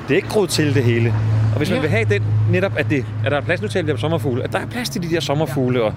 det 0.09 0.15
ikke 0.15 0.27
groet 0.27 0.49
til 0.49 0.75
det 0.75 0.83
hele. 0.83 1.13
Og 1.51 1.57
hvis 1.57 1.69
man 1.69 1.75
Ja. 1.75 1.81
vil 1.81 1.89
have 1.89 2.05
den, 2.09 2.23
netop 2.51 2.71
at, 2.77 2.89
det, 2.89 3.05
at 3.25 3.31
der 3.31 3.37
er 3.37 3.41
plads 3.41 3.61
nu 3.61 3.67
til 3.67 3.87
de 3.87 3.97
sommerfugle, 3.97 4.43
at 4.43 4.51
der 4.53 4.59
er 4.59 4.65
plads 4.65 4.89
til 4.89 5.03
de 5.03 5.09
der 5.09 5.19
sommerfugle 5.19 5.83
og 5.83 5.93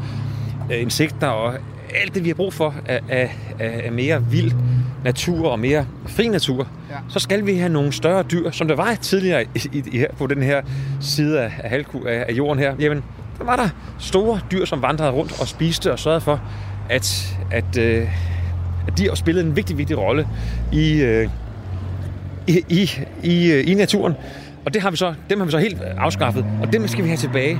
øh, 0.72 0.82
insekter 0.82 1.26
og 1.26 1.54
alt 1.94 2.14
det, 2.14 2.24
vi 2.24 2.28
har 2.28 2.34
brug 2.34 2.52
for 2.52 2.74
af, 2.86 3.00
af, 3.08 3.36
af 3.58 3.92
mere 3.92 4.24
vild 4.30 4.52
natur 5.04 5.48
og 5.48 5.58
mere 5.58 5.86
fri 6.06 6.28
natur, 6.28 6.68
ja. 6.90 6.96
så 7.08 7.18
skal 7.18 7.46
vi 7.46 7.54
have 7.54 7.68
nogle 7.68 7.92
større 7.92 8.22
dyr, 8.22 8.50
som 8.50 8.68
der 8.68 8.76
var 8.76 8.94
tidligere 8.94 9.42
i, 9.42 9.48
i, 9.72 9.82
i, 9.92 9.98
her, 9.98 10.06
på 10.18 10.26
den 10.26 10.42
her 10.42 10.62
side 11.00 11.40
af, 11.40 11.52
af, 11.58 11.84
af, 12.06 12.24
af 12.28 12.32
jorden 12.32 12.58
her. 12.58 12.74
Jamen, 12.80 13.04
der 13.38 13.44
var 13.44 13.56
der 13.56 13.68
store 13.98 14.40
dyr, 14.52 14.64
som 14.64 14.82
vandrede 14.82 15.10
rundt 15.10 15.40
og 15.40 15.48
spiste 15.48 15.92
og 15.92 15.98
sørgede 15.98 16.20
for, 16.20 16.40
at, 16.90 17.36
at, 17.50 17.78
øh, 17.78 18.08
at 18.86 18.98
de 18.98 19.10
også 19.10 19.20
spillede 19.20 19.46
en 19.46 19.56
vigtig, 19.56 19.78
vigtig 19.78 19.98
rolle 19.98 20.28
i, 20.72 21.02
øh, 21.02 21.28
i, 22.46 22.64
i, 22.68 22.90
i, 23.22 23.52
øh, 23.52 23.70
i 23.70 23.74
naturen. 23.74 24.14
Og 24.64 24.74
det 24.74 24.82
har 24.82 24.90
vi 24.90 24.96
så, 24.96 25.14
dem 25.30 25.38
har 25.38 25.44
vi 25.44 25.50
så 25.50 25.58
helt 25.58 25.82
afskaffet, 25.82 26.46
og 26.62 26.72
dem 26.72 26.88
skal 26.88 27.04
vi 27.04 27.08
have 27.08 27.16
tilbage. 27.16 27.58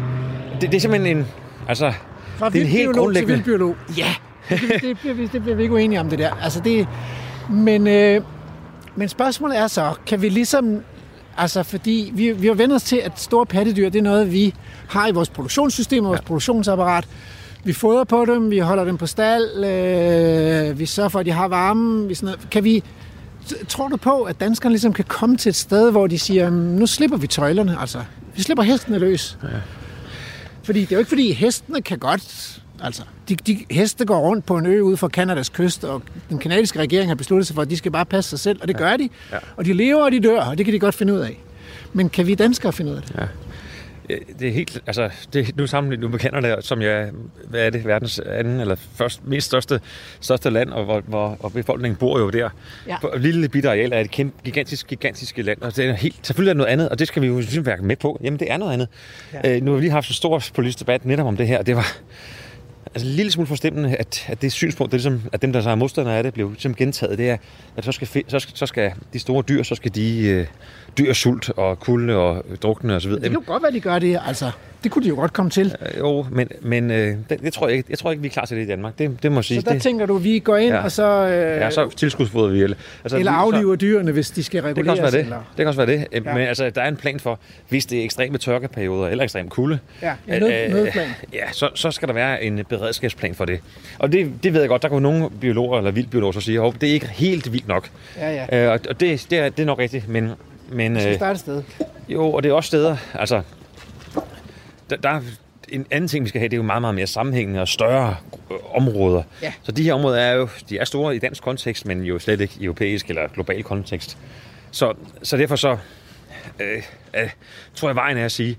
Det, 0.61 0.71
det 0.71 0.75
er 0.77 0.81
simpelthen 0.81 1.17
en, 1.17 1.27
altså, 1.69 1.93
det 2.39 2.57
er 2.57 2.61
en 2.61 2.67
helt 2.67 2.97
grundlæggende... 2.97 3.35
vildbiolog. 3.35 3.77
Ja. 3.97 4.15
det, 4.51 4.61
det, 4.83 4.99
bliver, 4.99 5.15
vi- 5.15 5.27
det 5.27 5.43
bliver 5.43 5.57
vi 5.57 5.63
ikke 5.63 5.75
uenige 5.75 6.01
om, 6.01 6.11
det 6.11 6.19
der. 6.19 6.31
Altså 6.43 6.61
det, 6.61 6.89
men, 7.51 7.87
øh, 7.87 8.23
men 8.97 9.09
spørgsmålet 9.09 9.59
er 9.59 9.67
så, 9.67 9.93
kan 10.07 10.23
vi 10.23 10.29
ligesom... 10.29 10.81
Altså, 11.41 11.63
fordi 11.63 12.13
vi, 12.15 12.33
vi 12.33 12.47
har 12.47 12.55
vendt 12.55 12.75
os 12.75 12.83
til, 12.83 12.97
at 12.97 13.21
store 13.21 13.47
pattedyr, 13.47 13.89
det 13.89 13.99
er 13.99 14.03
noget, 14.03 14.33
vi 14.33 14.55
har 14.89 15.09
i 15.09 15.13
vores 15.13 15.29
produktionssystem 15.31 16.05
og 16.05 16.09
vores 16.09 16.21
ja. 16.21 16.25
produktionsapparat. 16.27 17.09
Vi 17.65 17.73
fodrer 17.73 18.05
på 18.05 18.25
dem, 18.25 18.51
vi 18.51 18.59
holder 18.59 18.85
dem 18.85 18.97
på 18.99 19.07
stald, 19.07 19.65
øh, 19.65 20.79
vi 20.79 20.87
sørger 20.87 21.09
for, 21.09 21.19
at 21.19 21.27
de 21.27 21.31
har 21.33 21.49
varme. 21.49 22.09
Vi 22.09 22.15
sådan 22.15 22.27
noget. 22.27 22.51
Kan 22.51 22.65
vi, 22.65 22.83
tror 23.69 23.89
du 23.89 23.97
på, 23.97 24.23
at 24.23 24.41
danskerne 24.41 24.73
ligesom 24.73 24.93
kan 24.93 25.05
komme 25.09 25.37
til 25.37 25.51
et 25.51 25.57
sted, 25.57 25.91
hvor 25.91 26.07
de 26.07 26.19
siger, 26.19 26.51
nu 26.51 26.87
slipper 26.87 27.17
vi 27.17 27.27
tøjlerne, 27.27 27.77
altså. 27.81 27.99
Vi 28.37 28.43
slipper 28.43 28.63
hestene 28.63 28.99
løs. 28.99 29.39
Ja. 29.43 29.49
Fordi 30.69 30.81
det 30.81 30.93
er 30.93 30.97
jo 30.97 30.99
ikke 30.99 31.09
fordi, 31.09 31.33
hestene 31.33 31.83
kan 31.83 31.99
godt... 31.99 32.61
Altså, 32.83 33.03
de, 33.29 33.37
de 33.37 33.65
heste 33.71 34.05
går 34.05 34.19
rundt 34.19 34.47
på 34.47 34.57
en 34.57 34.67
ø 34.67 34.81
ude 34.81 34.97
for 34.97 35.09
Kanadas 35.09 35.49
kyst, 35.49 35.85
og 35.85 36.03
den 36.31 36.39
kanadiske 36.39 36.79
regering 36.79 37.11
har 37.11 37.15
besluttet 37.15 37.47
sig 37.47 37.55
for, 37.55 37.63
at 37.63 37.71
de 37.71 37.77
skal 37.77 37.93
bare 37.93 38.05
passe 38.05 38.31
sig 38.31 38.39
selv, 38.39 38.59
og 38.63 38.69
det 38.69 38.75
ja. 38.75 38.79
gør 38.79 38.97
de. 38.97 39.09
Ja. 39.33 39.39
Og 39.57 39.65
de 39.65 39.73
lever, 39.73 40.05
og 40.05 40.13
de 40.13 40.21
dør, 40.21 40.41
og 40.41 40.59
det 40.59 40.67
kan 40.67 40.75
de 40.75 40.79
godt 40.79 40.95
finde 40.95 41.13
ud 41.15 41.19
af. 41.19 41.41
Men 41.93 42.09
kan 42.09 42.27
vi 42.27 42.35
danskere 42.35 42.73
finde 42.73 42.91
ud 42.91 42.97
af 42.97 43.03
det? 43.03 43.15
Ja. 43.19 43.27
Øh, 44.11 44.19
Det 44.41 44.49
er 44.49 44.53
helt, 44.53 44.83
altså, 44.87 45.11
det, 45.33 45.57
nu 45.57 45.67
sammenlignet 45.67 46.03
nu 46.05 46.09
med 46.09 46.19
Canada, 46.19 46.61
som 46.61 46.83
jeg, 46.83 47.11
hvad 47.49 47.67
er 47.67 47.71
det, 47.71 47.85
verdens 47.87 48.19
anden 48.19 48.61
eller 48.61 48.77
først, 48.95 49.27
mest 49.27 49.47
største, 49.47 49.81
største 50.21 50.51
land, 50.51 50.71
og, 50.71 50.85
hvor, 50.85 51.01
hvor 51.01 51.37
og 51.41 51.53
befolkningen 51.53 51.97
bor 51.97 52.19
jo 52.19 52.31
der. 52.31 52.51
Ja. 52.87 52.99
På 53.01 53.13
et 53.15 53.21
lille 53.21 53.49
bitte 53.49 53.69
areal 53.69 53.93
er 53.93 54.01
et 54.01 54.11
kæmpe, 54.11 54.43
gigantisk, 54.45 54.87
gigantiske 54.87 55.43
land, 55.43 55.63
og 55.63 55.77
det 55.77 55.85
er 55.87 55.93
helt, 55.93 56.27
selvfølgelig 56.27 56.51
er 56.51 56.55
det 56.55 56.59
noget 56.59 56.73
andet, 56.73 56.89
og 56.89 56.99
det 56.99 57.09
skal 57.09 57.23
vi 57.23 57.27
jo 57.27 57.39
ligesom 57.39 57.67
være 57.67 57.77
med 57.77 57.97
på. 57.97 58.21
Jamen, 58.25 58.39
det 58.41 58.51
er 58.53 58.57
noget 58.57 58.73
andet. 58.73 58.89
Ja. 59.33 59.57
Øh, 59.57 59.63
nu 59.63 59.71
har 59.71 59.77
vi 59.77 59.83
lige 59.83 59.93
haft 59.93 60.09
en 60.09 60.15
stor 60.15 60.43
politisk 60.55 60.81
debat 60.81 61.05
netop 61.05 61.27
om 61.27 61.37
det 61.37 61.47
her, 61.47 61.59
og 61.59 61.67
det 61.67 61.77
var 61.77 61.97
altså, 62.95 63.09
en 63.09 63.15
lille 63.15 63.33
smule 63.33 63.47
forstemmende, 63.47 63.97
at, 63.97 64.27
at 64.29 64.43
det 64.43 64.53
synspunkt, 64.53 64.93
det 64.93 64.99
er 64.99 65.11
ligesom, 65.11 65.31
at 65.33 65.43
dem, 65.43 65.53
der 65.53 65.61
så 65.61 65.71
er 65.71 65.75
modstandere 65.75 66.17
af 66.17 66.23
det, 66.23 66.35
blev 66.35 66.51
ligesom 66.51 66.75
gentaget, 66.75 67.19
det 67.19 67.31
er, 67.31 67.37
at 67.77 67.85
så 67.85 67.93
skal, 67.93 68.09
så 68.29 68.39
skal, 68.39 68.57
så 68.57 68.67
skal 68.67 68.93
de 69.13 69.19
store 69.19 69.45
dyr, 69.49 69.63
så 69.63 69.75
skal 69.75 69.95
de 69.95 70.29
øh, 70.29 70.47
dyr 70.99 71.13
sult 71.13 71.51
og 71.51 71.81
kulde 71.81 72.17
og 72.17 72.45
drukne 72.63 72.95
og 72.97 73.03
så 73.03 73.09
videre. 73.09 73.23
Det 73.23 73.31
kan 73.31 73.41
jo 73.41 73.53
godt 73.53 73.63
være, 73.63 73.73
de 73.73 73.81
gør 73.81 73.99
det. 73.99 74.21
Altså, 74.27 74.51
det 74.85 74.91
kunne 74.91 75.03
de 75.05 75.09
jo 75.09 75.15
godt 75.15 75.33
komme 75.33 75.51
til. 75.51 75.75
Øh, 75.95 75.99
Jo, 75.99 76.27
men, 76.31 76.49
men 76.63 76.91
øh, 76.91 77.17
det, 77.31 77.41
det, 77.43 77.53
tror 77.53 77.69
jeg, 77.69 77.77
ikke, 77.77 77.87
jeg 77.91 77.99
tror 77.99 78.11
ikke, 78.11 78.21
vi 78.23 78.29
er 78.29 78.33
klar 78.33 78.45
til 78.45 78.57
det 78.57 78.65
i 78.65 78.67
Danmark. 78.67 78.99
Det, 78.99 79.23
det 79.23 79.33
må 79.33 79.43
sige. 79.43 79.61
Så 79.61 79.65
der 79.67 79.73
det, 79.73 79.83
tænker 79.83 80.07
du, 80.07 80.17
vi 80.17 80.39
går 80.39 80.57
ind, 80.57 80.75
Ja. 80.75 80.83
og 80.83 80.93
så... 80.93 81.05
Øh, 81.27 81.31
ja, 81.61 81.71
så 81.71 81.91
tilskudsfoder 81.97 82.49
vi. 82.51 82.63
Eller, 82.63 82.77
altså, 83.05 83.19
eller 83.19 83.33
afliver 83.33 83.77
dyrene, 83.77 84.13
hvis 84.13 84.31
de 84.31 84.45
skal 84.45 84.63
Det 84.63 84.75
kan 84.75 84.77
reguleres. 84.85 85.01
også 85.01 85.03
være 85.03 85.13
det. 85.13 85.21
Eller... 85.21 85.37
Det 85.37 85.57
kan 85.57 85.67
også 85.67 85.85
være 85.87 85.97
det. 85.99 86.07
Ja. 86.13 86.21
Men 86.35 86.43
altså, 86.43 86.71
der 86.71 86.83
er 86.83 86.89
en 86.89 86.97
plan 86.97 87.21
for, 87.21 87.39
hvis 87.69 87.87
det 87.87 88.01
er 88.01 88.05
ekstreme 88.05 88.39
tørkeperioder 88.39 89.09
eller 89.09 89.25
ekstrem 89.25 89.49
kulde, 89.49 89.79
Ja, 90.03 90.13
en 90.29 90.41
nød, 90.43 90.53
øh, 90.67 90.75
nødplan. 90.75 91.09
ja, 91.33 91.53
så, 91.53 91.71
så 91.75 91.91
skal 91.91 92.09
der 92.09 92.15
være 92.15 92.43
en 92.45 92.65
beredskabsplan 92.69 93.35
for 93.35 93.45
det. 93.45 93.61
Og 93.99 94.13
det, 94.13 94.31
det 94.43 94.53
ved 94.53 94.61
jeg 94.61 94.69
godt, 94.69 94.83
der 94.83 94.89
kunne 94.89 95.03
nogle 95.03 95.31
biologer 95.41 95.79
eller 95.79 95.91
vildbiologer 95.91 96.33
så 96.33 96.41
sige, 96.41 96.63
at 96.67 96.75
det 96.81 96.89
er 96.89 96.93
ikke 96.93 97.09
helt 97.09 97.53
vildt 97.53 97.69
nok. 97.69 97.89
Ja, 98.17 98.47
ja. 98.51 98.67
Øh, 98.67 98.73
og 98.89 99.01
det, 99.01 99.27
det, 99.31 99.39
er, 99.39 99.49
det 99.49 99.63
er 99.63 99.67
nok 99.67 99.79
rigtigt, 99.79 100.09
men... 100.09 100.31
men 100.69 100.95
Vi 100.95 101.01
skal 101.01 101.13
øh, 101.13 101.19
starte 101.19 101.33
et 101.33 101.41
sted. 101.41 101.63
jo, 102.09 102.33
og 102.33 102.43
det 102.43 102.49
er 102.49 102.53
også 102.53 102.67
steder, 102.67 102.97
altså... 103.15 103.43
Der, 104.91 104.97
der 104.97 105.09
er 105.09 105.21
en 105.69 105.87
anden 105.91 106.09
ting, 106.09 106.25
vi 106.25 106.29
skal 106.29 106.39
have, 106.39 106.49
det 106.49 106.55
er 106.55 106.59
jo 106.59 106.63
meget, 106.63 106.81
meget 106.83 106.95
mere 106.95 107.07
sammenhængende 107.07 107.61
og 107.61 107.69
større 107.69 108.17
øh, 108.51 108.57
områder. 108.75 109.23
Ja. 109.43 109.53
Så 109.63 109.73
de 109.73 109.83
her 109.83 109.95
områder 109.95 110.19
er 110.19 110.33
jo 110.33 110.49
de 110.69 110.79
er 110.79 110.85
store 110.85 111.17
i 111.17 111.19
dansk 111.19 111.43
kontekst, 111.43 111.87
men 111.87 112.03
jo 112.03 112.19
slet 112.19 112.41
ikke 112.41 112.55
i 112.61 112.65
europæisk 112.65 113.09
eller 113.09 113.29
global 113.29 113.63
kontekst. 113.63 114.19
Så, 114.71 114.95
så 115.23 115.37
derfor 115.37 115.57
så 115.57 115.77
øh, 116.61 116.83
øh, 117.17 117.31
tror 117.75 117.89
jeg, 117.89 117.97
vejen 117.97 118.17
er 118.17 118.25
at 118.25 118.33
sige, 118.33 118.59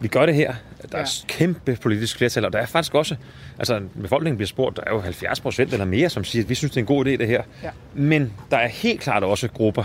vi 0.00 0.08
gør 0.08 0.26
det 0.26 0.34
her. 0.34 0.54
Der 0.92 0.98
er 0.98 1.02
et 1.02 1.24
kæmpe 1.28 1.78
politisk 1.82 2.16
flertal, 2.18 2.44
og 2.44 2.52
der 2.52 2.58
er 2.58 2.66
faktisk 2.66 2.94
også, 2.94 3.16
altså 3.58 3.80
befolkningen 4.02 4.36
bliver 4.36 4.48
spurgt, 4.48 4.76
der 4.76 4.82
er 4.86 4.90
jo 4.90 5.00
70 5.00 5.40
procent 5.40 5.72
eller 5.72 5.84
mere, 5.86 6.08
som 6.08 6.24
siger, 6.24 6.42
at 6.42 6.48
vi 6.48 6.54
synes, 6.54 6.70
det 6.72 6.76
er 6.76 6.82
en 6.82 6.86
god 6.86 7.06
idé, 7.06 7.10
det 7.10 7.26
her. 7.26 7.42
Ja. 7.62 7.70
Men 7.94 8.32
der 8.50 8.56
er 8.56 8.68
helt 8.68 9.00
klart 9.00 9.24
også 9.24 9.48
grupper, 9.48 9.84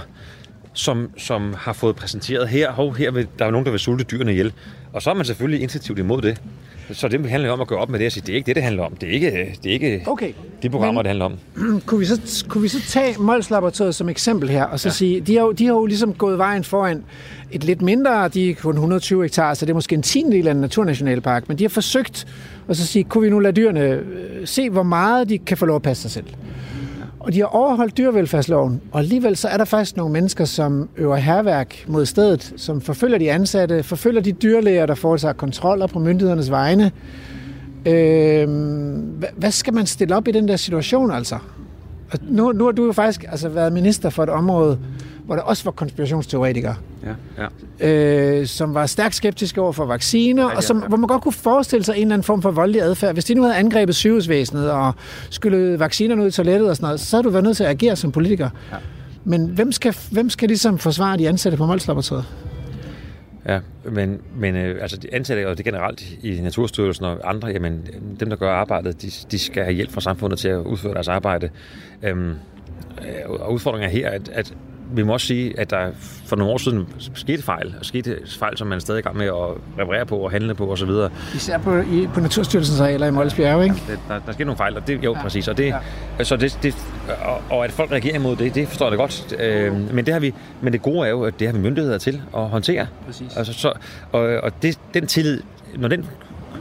som, 0.74 1.09
som 1.17 1.53
har 1.57 1.74
fået 1.74 1.95
præsenteret 1.95 2.47
her, 2.49 2.72
hov, 2.72 2.95
her 2.95 3.11
vil, 3.11 3.28
der 3.39 3.45
er 3.45 3.51
nogen, 3.51 3.65
der 3.65 3.72
vil 3.72 3.80
sulte 3.80 4.03
dyrene 4.03 4.32
ihjel. 4.32 4.53
Og 4.93 5.01
så 5.01 5.09
er 5.09 5.13
man 5.13 5.26
selvfølgelig 5.26 5.59
initiativt 5.61 5.99
imod 5.99 6.22
det. 6.22 6.41
Så 6.93 7.07
det 7.07 7.30
handler 7.30 7.51
om 7.51 7.61
at 7.61 7.67
gøre 7.67 7.80
op 7.80 7.89
med 7.89 7.99
det 7.99 8.05
og 8.05 8.11
sige, 8.11 8.24
det 8.26 8.32
er 8.32 8.36
ikke 8.36 8.45
det, 8.47 8.55
det 8.55 8.63
handler 8.63 8.84
om. 8.84 8.95
Det 8.95 9.09
er 9.09 9.13
ikke, 9.13 9.55
det 9.63 9.69
er 9.69 9.74
ikke 9.74 10.03
Okay. 10.07 10.34
de 10.63 10.69
programmer, 10.69 11.01
Men- 11.01 11.05
det 11.05 11.07
handler 11.07 11.26
om. 11.26 11.82
kunne, 11.86 11.99
vi 11.99 12.05
så, 12.05 12.45
kunne 12.49 12.61
vi 12.61 12.67
så 12.67 12.82
tage 12.88 13.15
Mols 13.19 13.49
Laboratoriet 13.49 13.95
som 13.95 14.09
eksempel 14.09 14.49
her, 14.49 14.63
og 14.63 14.80
så 14.80 14.88
ja. 14.89 14.93
sige, 14.93 15.22
de 15.22 15.36
har, 15.36 15.41
jo, 15.43 15.51
de 15.51 15.65
har 15.65 15.74
jo 15.74 15.86
ligesom 15.86 16.13
gået 16.13 16.38
vejen 16.38 16.63
foran 16.63 17.03
et 17.51 17.63
lidt 17.63 17.82
mindre, 17.82 18.28
de 18.28 18.49
er 18.49 18.55
kun 18.55 18.74
120 18.74 19.24
hektar, 19.24 19.53
så 19.53 19.65
det 19.65 19.69
er 19.69 19.74
måske 19.76 19.95
en 19.95 20.01
tiendedel 20.01 20.47
af 20.47 20.51
en 20.51 20.61
naturnationalpark, 20.61 21.47
men 21.47 21.57
de 21.57 21.63
har 21.63 21.69
forsøgt 21.69 22.28
at 22.69 22.78
så 22.78 22.88
sige, 22.88 23.03
kunne 23.03 23.24
vi 23.24 23.30
nu 23.30 23.39
lade 23.39 23.55
dyrene 23.55 23.82
øh, 23.82 24.01
se, 24.47 24.69
hvor 24.69 24.84
meget 24.84 25.30
de 25.30 25.38
kan 25.38 25.57
få 25.57 25.65
lov 25.65 25.76
at 25.76 25.82
passe 25.82 26.01
sig 26.01 26.11
selv. 26.11 26.26
Og 27.24 27.34
de 27.34 27.39
har 27.39 27.45
overholdt 27.45 27.97
dyrevelfærdsloven, 27.97 28.82
og 28.91 28.99
alligevel 28.99 29.38
så 29.38 29.47
er 29.47 29.57
der 29.57 29.65
faktisk 29.65 29.97
nogle 29.97 30.13
mennesker, 30.13 30.45
som 30.45 30.89
øver 30.97 31.15
herværk 31.15 31.86
mod 31.88 32.05
stedet, 32.05 32.53
som 32.57 32.82
forfølger 32.82 33.17
de 33.17 33.32
ansatte, 33.32 33.84
forfølger 33.84 34.22
de 34.22 34.32
dyrlæger, 34.32 34.86
der 34.86 34.95
foretager 34.95 35.34
kontroller 35.34 35.88
på 35.88 35.99
myndighedernes 35.99 36.51
vegne. 36.51 36.91
Øh, 37.86 38.49
hvad, 39.38 39.51
skal 39.51 39.74
man 39.74 39.86
stille 39.86 40.15
op 40.15 40.28
i 40.28 40.32
den 40.32 40.47
der 40.47 40.55
situation, 40.55 41.11
altså? 41.11 41.38
Nu, 42.22 42.51
nu 42.51 42.65
har 42.65 42.72
du 42.72 42.86
jo 42.86 42.91
faktisk 42.91 43.26
altså, 43.30 43.49
været 43.49 43.74
minister 43.74 44.09
for 44.09 44.24
et 44.24 44.30
område, 44.30 44.80
hvor 45.26 45.36
der 45.36 45.41
også 45.41 45.63
var 45.63 45.72
konspirationsteoretikere, 45.72 46.76
Ja, 47.06 47.45
ja. 47.82 48.39
øh, 48.39 48.47
som 48.47 48.74
var 48.74 48.86
stærkt 48.86 49.16
skeptiske 49.16 49.62
over 49.62 49.72
for 49.72 49.86
vacciner, 49.86 50.43
Ja, 50.43 50.56
og 50.56 50.64
som, 50.64 50.80
ja. 50.80 50.88
hvor 50.88 50.97
man 50.97 51.08
godt 51.08 51.22
kunne 51.22 51.34
forestille 51.34 51.84
sig 51.84 51.95
en 51.95 52.02
eller 52.02 52.14
anden 52.14 52.24
form 52.24 52.41
for 52.41 52.52
voldelig 52.52 52.82
adfærd. 52.82 53.14
Hvis 53.14 53.26
de 53.26 53.34
nu 53.34 53.41
havde 53.41 53.56
angrebet 53.56 53.95
sygehusvæsenet 53.95 54.72
og 54.72 54.93
skyllet 55.30 55.80
vaccinerne 55.80 56.22
ud 56.22 56.28
i 56.28 56.32
toilettet 56.32 56.70
og 56.70 56.76
sådan 56.76 56.86
noget, 56.86 56.99
så 56.99 57.16
havde 57.16 57.24
du 57.24 57.30
været 57.30 57.43
nødt 57.43 57.58
til 57.58 57.64
at 57.64 57.70
agere 57.70 57.95
som 57.95 58.12
politiker. 58.12 58.49
Ja. 58.72 58.78
Men 59.24 59.45
hvem 59.47 59.72
skal, 59.72 59.95
hvem 60.12 60.30
skal 60.30 60.47
ligesom 60.47 60.78
forsvare 60.78 61.18
de 61.18 61.30
ansatte 61.30 61.58
på 61.58 61.66
Mols 61.66 61.88
Laboratoriet? 61.88 62.26
Ja, 63.47 63.60
men, 63.84 64.22
men 64.36 64.56
øh, 64.56 64.82
altså 64.82 64.97
de 64.97 65.14
ansatte 65.14 65.47
og 65.49 65.58
det 65.58 65.66
generelt 65.66 66.04
i 66.24 66.41
Naturstyrelsen 66.41 67.06
og 67.06 67.30
andre, 67.30 67.47
jamen 67.47 67.88
dem, 68.20 68.30
der 68.30 68.36
gør 68.36 68.52
arbejdet, 68.54 69.02
de, 69.02 69.12
de 69.32 69.39
skal 69.39 69.64
have 69.64 69.74
hjælp 69.74 69.91
fra 69.91 70.02
samfundet 70.02 70.39
til 70.39 70.47
at 70.47 70.58
udføre 70.58 70.93
deres 70.93 71.08
arbejde. 71.08 71.49
Øhm, 72.04 72.30
øh, 72.30 72.36
og 73.30 73.54
udfordringen 73.54 73.89
er 73.89 73.93
her, 73.93 74.10
at, 74.10 74.30
at 74.30 74.54
vi 74.92 75.04
må 75.04 75.14
også 75.14 75.28
sige, 75.28 75.60
at 75.60 75.70
der 75.70 75.92
for 76.26 76.36
nogle 76.36 76.54
år 76.54 76.58
siden 76.58 76.88
skete 77.14 77.44
fejl, 77.44 77.76
og 77.80 77.86
skete 77.86 78.18
fejl, 78.39 78.58
som 78.58 78.68
man 78.68 78.76
er 78.76 78.80
stadig 78.80 79.00
i 79.00 79.02
gang 79.02 79.18
med 79.18 79.26
at 79.26 79.34
reparere 79.80 80.06
på 80.06 80.18
og 80.18 80.32
handle 80.32 80.56
på 80.56 80.72
osv. 80.72 80.89
Især 81.36 81.58
på, 81.58 81.78
i, 81.78 82.08
på 82.14 82.20
Naturstyrelsens 82.20 82.80
arealer 82.80 83.08
i 83.08 83.12
Mols 83.12 83.34
Bjerge, 83.34 83.64
ikke? 83.64 83.76
Det, 83.88 84.00
der, 84.08 84.20
der 84.26 84.32
sker 84.32 84.46
nogle 84.46 84.58
fejl, 84.58 84.78
og 84.78 84.88
det 84.88 85.04
jo 85.04 85.12
Ja. 85.12 85.18
ja. 85.18 85.24
præcis. 85.24 85.48
Og, 85.48 85.58
det, 85.58 85.74
ja. 86.20 86.24
så 86.24 86.36
det, 86.36 86.60
det, 86.64 86.76
og, 87.26 87.42
og 87.50 87.66
at 87.66 87.72
folk 87.72 87.92
reagerer 87.92 88.16
imod 88.16 88.36
det, 88.36 88.56
det 88.56 88.68
forstår 88.68 88.86
jeg 88.86 88.92
da 88.92 88.98
godt. 88.98 89.36
Øh, 89.39 89.94
men, 89.94 90.06
det 90.06 90.14
har 90.14 90.20
vi, 90.20 90.34
men 90.62 90.74
det 90.74 90.82
gode 90.82 91.08
er 91.08 91.10
jo, 91.10 91.24
at 91.24 91.39
det 91.39 91.48
har 91.48 91.54
vi 91.54 91.60
myndigheder 91.60 91.98
til 91.98 92.22
at 92.36 92.50
håndtere. 92.50 92.88
Præcis. 93.06 93.38
Altså, 93.38 93.54
så, 93.54 93.74
og, 94.12 94.22
og 94.22 94.52
det, 94.62 94.80
den 94.94 95.08
tillid, 95.08 95.42
når 95.76 95.88
den 95.88 96.06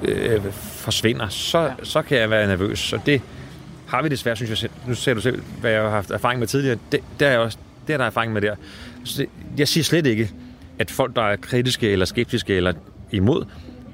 øh, 0.03 0.41
forsvinder, 0.53 1.29
så, 1.29 1.61
ja. 1.61 1.71
så 1.83 2.03
kan 2.03 2.19
jeg 2.19 2.31
være 2.31 2.47
nervøs. 2.47 2.79
Så 2.79 2.99
det 3.07 3.23
har 3.87 4.03
vi 4.03 4.09
desværre, 4.09 4.37
synes 4.37 4.51
jeg 4.51 4.59
selv. 4.59 4.71
Nu 4.87 4.95
ser 4.95 5.15
du 5.15 5.21
selv, 5.21 5.43
hvad 5.61 5.71
jeg 5.71 5.83
har 5.83 5.91
haft 5.91 6.11
erfaring 6.11 6.39
med 6.39 6.47
tidligere. 6.47 6.79
Det, 6.93 7.01
det 7.21 7.29
er 7.29 7.31
jeg 7.31 7.41
også, 7.41 7.59
det 7.91 7.95
er 7.95 7.99
der 7.99 8.05
erfaring 8.07 8.33
med 8.33 8.43
der. 8.43 8.55
Så 9.05 9.27
jeg 9.59 9.69
siger 9.69 9.85
slet 9.85 10.07
ikke, 10.07 10.31
at 10.79 10.91
folk, 10.91 11.17
der 11.17 11.23
er 11.23 11.37
kritiske 11.37 11.89
eller 11.91 12.07
skeptiske 12.07 12.55
eller 12.55 12.73
imod 13.11 13.45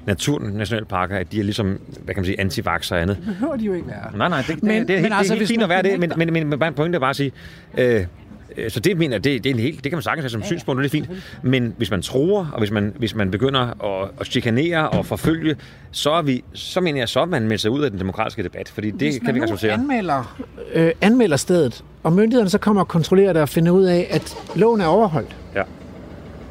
naturnationalparker, 0.07 1.17
at 1.17 1.31
de 1.31 1.39
er 1.39 1.43
ligesom, 1.43 1.67
hvad 2.03 2.15
kan 2.15 2.21
man 2.21 2.25
sige, 2.25 2.39
anti 2.39 2.61
og 2.65 3.01
andet. 3.01 3.17
Det 3.17 3.25
behøver 3.25 3.55
de 3.55 3.65
jo 3.65 3.73
ikke 3.73 3.87
være. 3.87 4.17
Nej, 4.17 4.29
nej, 4.29 4.41
det, 4.47 4.55
det, 4.55 4.63
Men- 4.63 4.79
det, 4.79 4.87
det 4.87 4.93
er 4.93 4.97
men 4.97 5.03
helt, 5.03 5.13
altså, 5.17 5.33
det 5.33 5.37
er 5.37 5.39
hvis 5.39 5.49
helt 5.49 5.59
fint 5.59 5.63
at 5.63 5.69
være 5.69 5.81
det, 5.83 5.99
men, 5.99 6.11
men, 6.17 6.33
men, 6.33 6.47
men 6.47 6.59
bare 6.59 6.67
en 6.69 6.73
pointe 6.75 6.95
er 6.95 6.99
bare 6.99 7.09
at 7.09 7.15
sige, 7.15 7.31
Øh, 7.77 8.05
Så 8.69 8.79
det 8.79 8.97
mener 8.97 9.15
jeg, 9.15 9.23
det, 9.23 9.43
det, 9.43 9.49
er 9.49 9.53
en 9.53 9.59
helt, 9.59 9.83
det 9.83 9.91
kan 9.91 9.97
man 9.97 10.03
sagtens 10.03 10.23
have 10.23 10.29
som 10.29 10.43
synspunkt, 10.43 10.79
og 10.79 10.83
det 10.83 10.89
er 10.89 10.91
fint. 10.91 11.09
Men 11.43 11.73
hvis 11.77 11.91
man 11.91 12.01
tror, 12.01 12.49
og 12.53 12.59
hvis 12.59 12.71
man, 12.71 12.93
hvis 12.97 13.15
man 13.15 13.31
begynder 13.31 13.59
at, 14.01 14.09
at 14.19 14.27
chikanere 14.27 14.89
og 14.89 15.05
forfølge, 15.05 15.55
så, 15.91 16.11
er 16.11 16.21
vi, 16.21 16.43
så 16.53 16.81
mener 16.81 16.99
jeg, 16.99 17.09
så 17.09 17.19
er 17.19 17.25
man 17.25 17.47
meldt 17.47 17.61
sig 17.61 17.71
ud 17.71 17.83
af 17.83 17.91
den 17.91 17.99
demokratiske 17.99 18.43
debat, 18.43 18.69
fordi 18.73 18.91
det 18.91 19.01
Hvis 19.01 19.19
kan 19.25 19.33
vi 19.33 19.37
ikke 19.37 19.43
acceptere. 19.43 19.71
anmelder, 19.73 20.37
øh, 20.73 20.91
anmelder 21.01 21.37
stedet, 21.37 21.83
og 22.03 22.13
myndighederne 22.13 22.49
så 22.49 22.57
kommer 22.57 22.81
og 22.81 22.87
kontrollerer 22.87 23.33
det 23.33 23.41
og 23.41 23.49
finder 23.49 23.71
ud 23.71 23.83
af, 23.83 24.07
at 24.09 24.35
loven 24.55 24.81
er 24.81 24.85
overholdt, 24.85 25.35
Ja. 25.55 25.61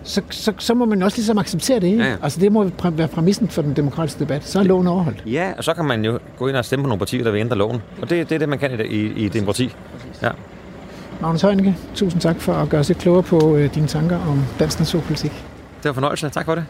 så, 0.03 0.23
så, 0.31 0.53
så 0.59 0.75
må 0.75 0.85
man 0.85 1.03
også 1.03 1.17
ligesom 1.19 1.39
acceptere 1.39 1.81
det. 1.81 1.87
Ikke? 1.87 2.03
Ja, 2.03 2.11
ja. 2.11 2.17
Altså 2.23 2.41
det 2.41 2.53
må 2.53 2.71
være 2.91 3.09
præmissen 3.09 3.49
for 3.49 3.63
den 3.63 3.77
demokratiske 3.77 4.21
debat. 4.21 4.45
Så 4.49 4.59
er 4.59 4.63
loven 4.63 4.87
overholdt. 4.87 5.23
Ja, 5.27 5.53
og 5.59 5.65
så 5.65 5.75
kan 5.75 5.85
man 5.85 6.05
jo 6.05 6.19
gå 6.39 6.49
ind 6.49 6.57
og 6.57 6.65
stemme 6.65 6.83
på 6.83 6.89
nogle 6.89 6.99
partier, 6.99 7.25
der 7.25 7.31
vil 7.31 7.41
ændre 7.41 7.57
loven. 7.57 7.83
Og 8.03 8.11
det, 8.11 8.29
det 8.29 8.35
er 8.35 8.39
det, 8.39 8.49
man 8.49 8.59
kan 8.59 8.81
i, 8.81 8.95
i, 8.95 9.25
i 9.25 9.29
demokrati. 9.29 9.73
Ja. 10.23 10.31
Magnus 11.21 11.43
Heunicke, 11.43 11.77
tusind 11.95 12.21
tak 12.21 12.41
for 12.41 12.55
at 12.55 12.69
gøre 12.69 12.81
os 12.81 12.89
lidt 12.89 12.99
klogere 12.99 13.23
på 13.23 13.57
øh, 13.57 13.75
dine 13.75 13.87
tanker 13.87 14.19
om 14.19 14.45
dansk 14.59 14.79
naturpolitik. 14.79 15.31
Det 15.83 15.85
var 15.85 15.93
fornøjelse. 15.93 16.29
Tak 16.29 16.45
for 16.45 16.55
det. 16.55 16.65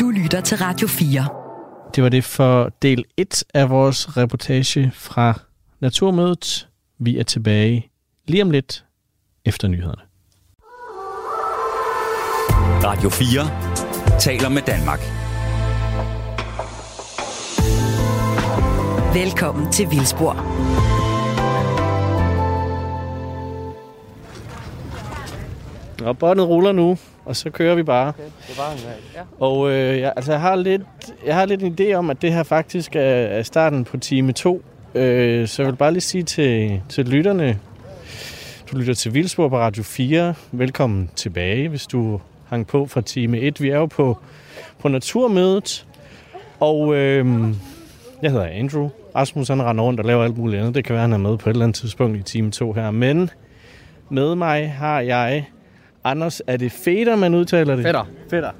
Du 0.00 0.10
lytter 0.10 0.40
til 0.40 0.58
Radio 0.58 0.86
4. 0.88 1.28
Det 1.94 2.02
var 2.02 2.08
det 2.08 2.24
for 2.24 2.70
del 2.82 3.04
1 3.16 3.44
af 3.54 3.70
vores 3.70 4.16
reportage 4.16 4.92
fra 4.94 5.40
Naturmødet. 5.80 6.68
Vi 6.98 7.18
er 7.18 7.22
tilbage 7.22 7.90
lige 8.26 8.42
om 8.42 8.50
lidt 8.50 8.84
efter 9.44 9.68
nyhederne. 9.68 10.02
Radio 12.84 13.08
4 13.10 14.18
taler 14.20 14.48
med 14.48 14.62
Danmark. 14.62 15.00
Velkommen 19.14 19.72
til 19.72 19.90
Vildspor. 19.90 20.93
Og 26.02 26.18
båndet 26.18 26.48
ruller 26.48 26.72
nu, 26.72 26.98
og 27.24 27.36
så 27.36 27.50
kører 27.50 27.74
vi 27.74 27.82
bare. 27.82 28.12
Det 28.48 28.58
var 28.58 28.72
en, 28.72 28.78
ja. 29.14 29.20
Og 29.40 29.70
øh, 29.70 30.00
jeg, 30.00 30.12
altså, 30.16 30.32
jeg, 30.32 30.40
har 30.40 30.56
lidt, 30.56 30.82
jeg 31.26 31.34
har 31.34 31.46
lidt 31.46 31.62
en 31.62 31.76
idé 31.80 31.92
om, 31.94 32.10
at 32.10 32.22
det 32.22 32.32
her 32.32 32.42
faktisk 32.42 32.96
er, 32.96 33.00
er 33.00 33.42
starten 33.42 33.84
på 33.84 33.96
time 33.96 34.32
2. 34.32 34.62
Øh, 34.94 35.48
så 35.48 35.62
jeg 35.62 35.70
vil 35.70 35.76
bare 35.76 35.92
lige 35.92 36.00
sige 36.00 36.22
til, 36.22 36.82
til 36.88 37.08
lytterne, 37.08 37.58
du 38.72 38.76
lytter 38.78 38.94
til 38.94 39.14
Vildspor 39.14 39.48
på 39.48 39.58
Radio 39.58 39.82
4. 39.82 40.34
Velkommen 40.52 41.10
tilbage, 41.16 41.68
hvis 41.68 41.86
du 41.86 42.20
hang 42.48 42.66
på 42.66 42.86
fra 42.86 43.00
time 43.00 43.38
1. 43.38 43.60
Vi 43.60 43.68
er 43.68 43.76
jo 43.76 43.86
på, 43.86 44.18
på 44.78 44.88
Naturmødet, 44.88 45.86
og 46.60 46.94
øh, 46.94 47.26
jeg 48.22 48.30
hedder 48.30 48.46
Andrew. 48.46 48.90
Rasmus 49.16 49.48
han 49.48 49.62
render 49.62 49.84
rundt 49.84 50.00
og 50.00 50.06
laver 50.06 50.24
alt 50.24 50.38
muligt 50.38 50.60
andet. 50.60 50.74
Det 50.74 50.84
kan 50.84 50.94
være, 50.94 51.00
han 51.00 51.12
er 51.12 51.18
med 51.18 51.38
på 51.38 51.50
et 51.50 51.54
eller 51.54 51.64
andet 51.64 51.76
tidspunkt 51.76 52.18
i 52.18 52.22
time 52.22 52.50
2 52.50 52.72
her. 52.72 52.90
Men 52.90 53.30
med 54.10 54.34
mig 54.34 54.70
har 54.70 55.00
jeg 55.00 55.44
Anders, 56.04 56.42
er 56.46 56.56
det 56.56 56.72
Feder, 56.72 57.16
man 57.16 57.34
udtaler 57.34 57.76
det? 57.76 57.84
Fætter. 57.84 58.04
Fætter. 58.30 58.50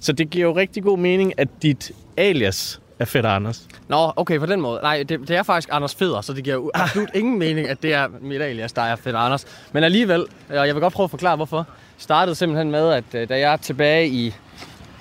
Så 0.00 0.12
det 0.12 0.30
giver 0.30 0.46
jo 0.46 0.56
rigtig 0.56 0.82
god 0.82 0.98
mening, 0.98 1.32
at 1.38 1.48
dit 1.62 1.92
alias 2.16 2.80
er 2.98 3.04
Fætter 3.04 3.30
Anders. 3.30 3.66
Nå, 3.88 4.12
okay, 4.16 4.38
på 4.38 4.46
den 4.46 4.60
måde. 4.60 4.80
Nej, 4.82 5.02
det, 5.08 5.20
det 5.28 5.36
er 5.36 5.42
faktisk 5.42 5.68
Anders 5.72 5.94
Feder, 5.94 6.20
så 6.20 6.32
det 6.32 6.44
giver 6.44 6.56
jo 6.56 6.70
absolut 6.74 7.10
ingen 7.14 7.38
mening, 7.38 7.68
at 7.68 7.82
det 7.82 7.94
er 7.94 8.08
mit 8.20 8.42
alias, 8.42 8.72
der 8.72 8.82
er 8.82 8.96
Feder 8.96 9.18
Anders. 9.18 9.44
Men 9.72 9.84
alligevel, 9.84 10.24
og 10.48 10.66
jeg 10.66 10.74
vil 10.74 10.80
godt 10.80 10.92
prøve 10.92 11.04
at 11.04 11.10
forklare, 11.10 11.36
hvorfor. 11.36 11.66
Startede 11.98 12.34
simpelthen 12.34 12.70
med, 12.70 12.92
at 12.92 13.04
øh, 13.14 13.28
da 13.28 13.38
jeg 13.38 13.60
tilbage 13.60 14.08
i 14.08 14.34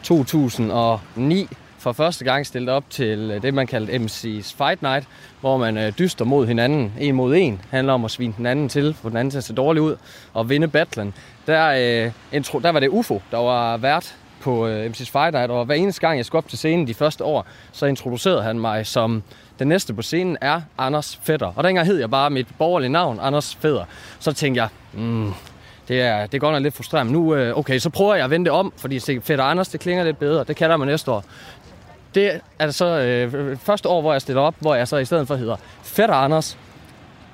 2009 0.04 1.48
for 1.86 1.92
første 1.92 2.26
gang 2.26 2.46
stillet 2.46 2.70
op 2.70 2.90
til 2.90 3.32
øh, 3.32 3.42
det, 3.42 3.54
man 3.54 3.68
kaldte 3.68 3.94
MC's 3.94 4.56
Fight 4.58 4.82
Night, 4.82 5.08
hvor 5.42 5.58
man 5.58 5.78
øh, 5.78 5.94
dyster 6.00 6.26
mod 6.26 6.48
hinanden, 6.48 6.94
en 7.00 7.16
mod 7.16 7.36
en. 7.36 7.62
handler 7.70 7.94
om 7.94 8.06
at 8.06 8.12
svine 8.12 8.34
den 8.38 8.46
anden 8.46 8.70
til, 8.70 8.94
få 8.94 9.10
den 9.10 9.18
anden 9.18 9.32
til 9.32 9.38
at 9.38 9.44
se 9.44 9.54
dårlig 9.54 9.82
ud 9.82 9.96
og 10.34 10.50
vinde 10.50 10.68
battlen. 10.68 11.14
Der, 11.48 12.06
øh, 12.06 12.12
intro, 12.32 12.60
der 12.60 12.70
var 12.72 12.80
det 12.80 12.90
UFO, 12.90 13.22
der 13.32 13.38
var 13.38 13.78
vært 13.78 14.16
på 14.42 14.68
øh, 14.68 14.86
MC's 14.90 15.12
Fight 15.12 15.34
Night, 15.34 15.52
og 15.52 15.66
hver 15.66 15.76
eneste 15.76 16.02
gang 16.02 16.18
jeg 16.18 16.26
skulle 16.26 16.38
op 16.38 16.50
til 16.50 16.58
scenen 16.58 16.88
de 16.88 16.94
første 16.94 17.24
år, 17.24 17.46
så 17.72 17.86
introducerede 17.86 18.44
han 18.44 18.60
mig 18.60 18.88
som 18.88 19.24
den 19.60 19.68
næste 19.68 19.94
på 19.94 20.02
scenen 20.02 20.38
er 20.42 20.62
Anders 20.78 21.20
Fætter. 21.24 21.54
Og 21.56 21.64
dengang 21.64 21.88
hed 21.88 22.00
jeg 22.00 22.10
bare 22.10 22.30
mit 22.30 22.48
borgerlige 22.58 22.90
navn, 22.90 23.20
Anders 23.22 23.56
Fætter. 23.56 23.86
Så 24.20 24.34
tænkte 24.34 24.62
jeg, 24.62 24.70
mm, 24.94 25.34
det 25.88 26.02
er, 26.02 26.26
det 26.26 26.34
er 26.34 26.40
godt 26.40 26.54
nok 26.54 26.64
lidt 26.64 26.74
frustrerende. 26.74 27.14
Nu, 27.14 27.36
øh, 27.36 27.58
okay, 27.58 27.80
så 27.80 27.90
prøver 27.90 28.16
jeg 28.16 28.24
at 28.24 28.30
vende 28.30 28.46
det 28.46 28.52
om, 28.52 28.74
fordi 28.78 29.00
Fætter 29.00 29.44
Anders, 29.44 29.68
det 29.68 29.80
klinger 29.80 30.04
lidt 30.04 30.20
bedre. 30.20 30.44
Det 30.44 30.56
kan 30.56 30.70
der 30.70 30.78
næste 30.78 31.12
år. 31.12 31.24
Det 32.16 32.42
er 32.60 32.72
så 32.72 32.86
øh, 32.86 33.58
første 33.58 33.90
år, 33.90 34.02
hvor 34.02 34.12
jeg 34.12 34.22
stiller 34.22 34.42
op, 34.42 34.56
hvor 34.60 34.76
jeg 34.76 34.88
så 34.88 34.98
i 34.98 35.06
stedet 35.06 35.28
for 35.28 35.36
hedder 35.36 35.56
Fætter 35.84 36.16
Anders. 36.16 36.58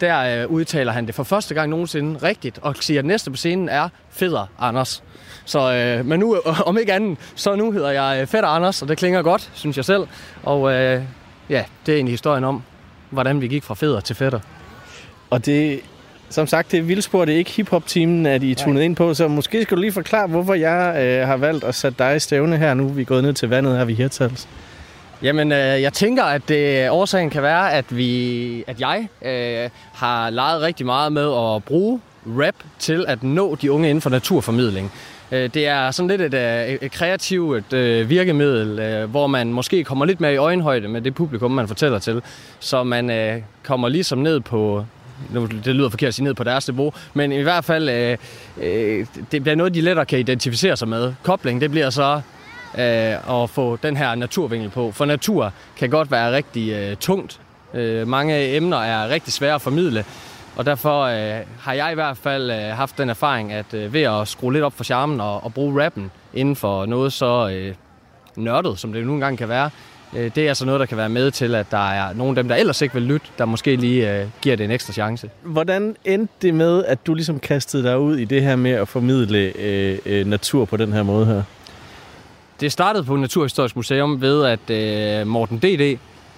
Der 0.02 0.42
øh, 0.42 0.52
udtaler 0.52 0.92
han 0.92 1.08
det 1.08 1.16
for 1.16 1.24
første 1.24 1.54
gang 1.54 1.70
nogensinde 1.70 2.20
rigtigt, 2.24 2.60
og 2.62 2.76
siger, 2.80 3.00
at 3.00 3.06
næste 3.06 3.32
på 3.32 3.38
scenen 3.38 3.70
er 3.70 3.90
Fætter 4.10 4.46
Anders. 4.60 5.04
Så, 5.46 5.74
øh, 5.74 6.06
men 6.06 6.20
nu, 6.20 6.36
øh, 6.36 6.62
om 6.70 6.78
ikke 6.78 6.94
andet, 6.94 7.18
så 7.36 7.56
nu 7.56 7.72
hedder 7.72 7.90
jeg 7.90 8.22
øh, 8.22 8.28
Fætter 8.28 8.50
Anders, 8.50 8.82
og 8.82 8.88
det 8.88 8.98
klinger 8.98 9.22
godt, 9.22 9.52
synes 9.54 9.78
jeg 9.78 9.86
selv. 9.86 10.08
Og 10.44 10.74
øh, 10.74 11.04
ja, 11.50 11.64
det 11.86 11.92
er 11.92 11.96
egentlig 11.96 12.14
historien 12.14 12.44
om, 12.44 12.64
hvordan 13.10 13.42
vi 13.42 13.48
gik 13.48 13.64
fra 13.64 13.74
fædre 13.74 14.02
til 14.02 14.16
fætter. 14.16 14.40
Og 15.30 15.46
det, 15.46 15.80
som 16.30 16.48
sagt, 16.48 16.72
det 16.72 16.80
er 16.80 16.84
vildspor, 16.84 17.26
det 17.26 17.34
er 17.34 17.38
ikke 17.38 17.52
hiphop-timen, 17.52 18.26
at 18.26 18.44
I 18.44 18.52
er 18.52 18.56
tunet 18.56 18.82
ind 18.82 18.96
på, 18.96 19.14
så 19.14 19.28
måske 19.28 19.64
skal 19.64 19.78
du 19.78 19.82
lige 19.82 19.92
forklare, 19.92 20.28
hvorfor 20.28 20.54
jeg 20.54 21.04
øh, 21.04 21.28
har 21.28 21.38
valgt 21.38 21.64
at 21.64 21.76
sætte 21.76 22.04
dig 22.04 22.16
i 22.16 22.20
stævne 22.20 22.58
her 22.58 22.74
nu. 22.74 22.88
Vi 22.88 23.02
er 23.02 23.06
gået 23.06 23.24
ned 23.24 23.34
til 23.34 23.50
vandet 23.50 23.78
her 23.78 23.86
ved 23.86 23.96
Hirtals. 23.96 24.48
Jamen, 25.24 25.52
øh, 25.52 25.82
jeg 25.82 25.94
tænker, 25.94 26.24
at 26.24 26.42
det, 26.48 26.90
årsagen 26.90 27.30
kan 27.30 27.44
være, 27.44 27.74
at, 27.74 27.98
vi, 27.98 28.64
at 28.68 28.82
jeg 28.82 29.08
øh, 29.22 29.70
har 29.94 30.30
leget 30.30 30.62
rigtig 30.62 30.86
meget 30.86 31.12
med 31.12 31.56
at 31.56 31.64
bruge 31.64 32.02
rap 32.26 32.56
til 32.80 33.06
at 33.08 33.24
nå 33.24 33.56
de 33.56 33.72
unge 33.72 33.90
inden 33.90 34.02
for 34.02 34.10
naturformidling. 34.10 34.92
Øh, 35.32 35.50
Det 35.54 35.68
er 35.68 35.92
sådan 35.92 36.08
lidt 36.08 36.22
et, 36.22 36.34
øh, 36.34 36.78
et 36.82 36.92
kreativt 36.92 37.74
øh, 37.74 38.10
virkemiddel, 38.10 38.80
øh, 38.80 39.10
hvor 39.10 39.28
man 39.28 39.54
måske 39.54 39.84
kommer 39.84 40.06
lidt 40.06 40.22
mere 40.22 40.34
i 40.34 40.38
øjenhøjde 40.38 40.88
med 40.88 41.02
det 41.02 41.16
publikum, 41.16 41.52
man 41.52 41.68
fortæller 41.68 42.00
til. 42.00 42.22
Så 42.60 42.84
man 42.84 43.10
øh, 43.10 43.42
kommer 43.64 43.90
ligesom 43.90 44.20
ned 44.20 44.40
på, 44.40 44.86
nu, 45.30 45.46
det 45.46 45.76
lyder 45.76 45.90
forkert 45.90 46.08
at 46.08 46.14
sige 46.14 46.24
ned 46.24 46.34
på 46.34 46.44
deres 46.44 46.68
niveau, 46.68 46.94
men 47.14 47.32
i 47.32 47.42
hvert 47.42 47.66
fald, 47.66 47.90
øh, 47.90 48.18
øh, 48.62 49.06
det 49.32 49.44
bliver 49.44 49.56
noget, 49.56 49.74
de 49.74 49.82
lettere 49.82 50.06
kan 50.06 50.20
identificere 50.20 50.78
sig 50.78 50.88
med. 50.88 51.14
Kobling, 51.24 51.62
det 51.62 51.72
bliver 51.72 51.90
så 51.90 52.22
øh, 52.78 53.42
at 53.42 53.50
få 53.50 53.76
den 53.76 53.98
her 53.98 54.16
naturvinkel 54.16 54.70
på. 54.70 54.92
For 54.92 55.06
natur 55.06 55.54
kan 55.78 55.90
godt 55.90 56.12
være 56.12 56.32
rigtig 56.32 56.72
øh, 56.72 56.96
tungt. 56.96 57.40
Øh, 57.74 58.08
mange 58.08 58.56
emner 58.56 58.78
er 58.78 59.10
rigtig 59.10 59.34
svære 59.34 59.56
at 59.56 59.62
formidle, 59.62 60.06
og 60.56 60.66
derfor 60.66 61.02
øh, 61.02 61.46
har 61.60 61.74
jeg 61.74 61.92
i 61.92 61.96
hvert 61.96 62.18
fald 62.18 62.52
øh, 62.52 62.58
haft 62.58 62.98
den 62.98 63.10
erfaring, 63.10 63.54
at 63.54 63.74
øh, 63.74 63.94
ved 63.94 64.02
at 64.02 64.28
skrue 64.28 64.54
lidt 64.54 64.64
op 64.64 64.74
for 64.74 64.84
charmen 64.84 65.22
og, 65.22 65.44
og 65.44 65.54
bruge 65.54 65.86
rappen 65.86 66.12
inden 66.34 66.56
for 66.56 66.86
noget 66.86 67.14
så 67.14 67.50
øh, 67.50 67.76
nørdet, 68.36 68.80
som 68.80 68.94
det 68.94 69.06
nu 69.06 69.14
engang 69.14 69.38
kan 69.38 69.50
være, 69.50 69.70
øh, 70.14 70.32
det 70.36 70.44
er 70.44 70.48
altså 70.48 70.66
noget, 70.66 70.80
der 70.80 70.86
kan 70.86 70.98
være 70.98 71.10
med 71.10 71.32
til, 71.32 71.56
at 71.56 71.72
der 71.72 71.92
er 71.92 72.14
nogle 72.14 72.30
af 72.30 72.36
dem, 72.36 72.48
der 72.48 72.56
ellers 72.56 72.82
ikke 72.82 72.94
vil 72.94 73.04
lytte, 73.04 73.28
der 73.38 73.46
måske 73.46 73.76
lige 73.76 74.20
øh, 74.20 74.28
giver 74.42 74.56
det 74.56 74.64
en 74.64 74.72
ekstra 74.72 74.94
chance. 74.94 75.30
Hvordan 75.44 75.96
endte 76.06 76.34
det 76.42 76.54
med, 76.54 76.86
at 76.86 77.08
du 77.08 77.14
ligesom 77.14 77.40
kastede 77.40 77.84
dig 77.84 78.00
ud 78.00 78.18
i 78.18 78.26
det 78.26 78.42
her 78.42 78.56
med 78.56 78.72
at 78.72 78.88
formidle 78.88 79.54
øh, 79.60 79.98
øh, 80.06 80.28
natur 80.28 80.66
på 80.66 80.78
den 80.78 80.94
her 80.94 81.04
måde 81.04 81.26
her? 81.26 81.44
Det 82.62 82.72
startede 82.72 83.04
på 83.04 83.16
Naturhistorisk 83.16 83.76
Museum 83.76 84.22
ved, 84.22 84.46
at 84.46 84.70
øh, 84.70 85.28
Morten 85.28 85.58
D.D. 85.58 85.98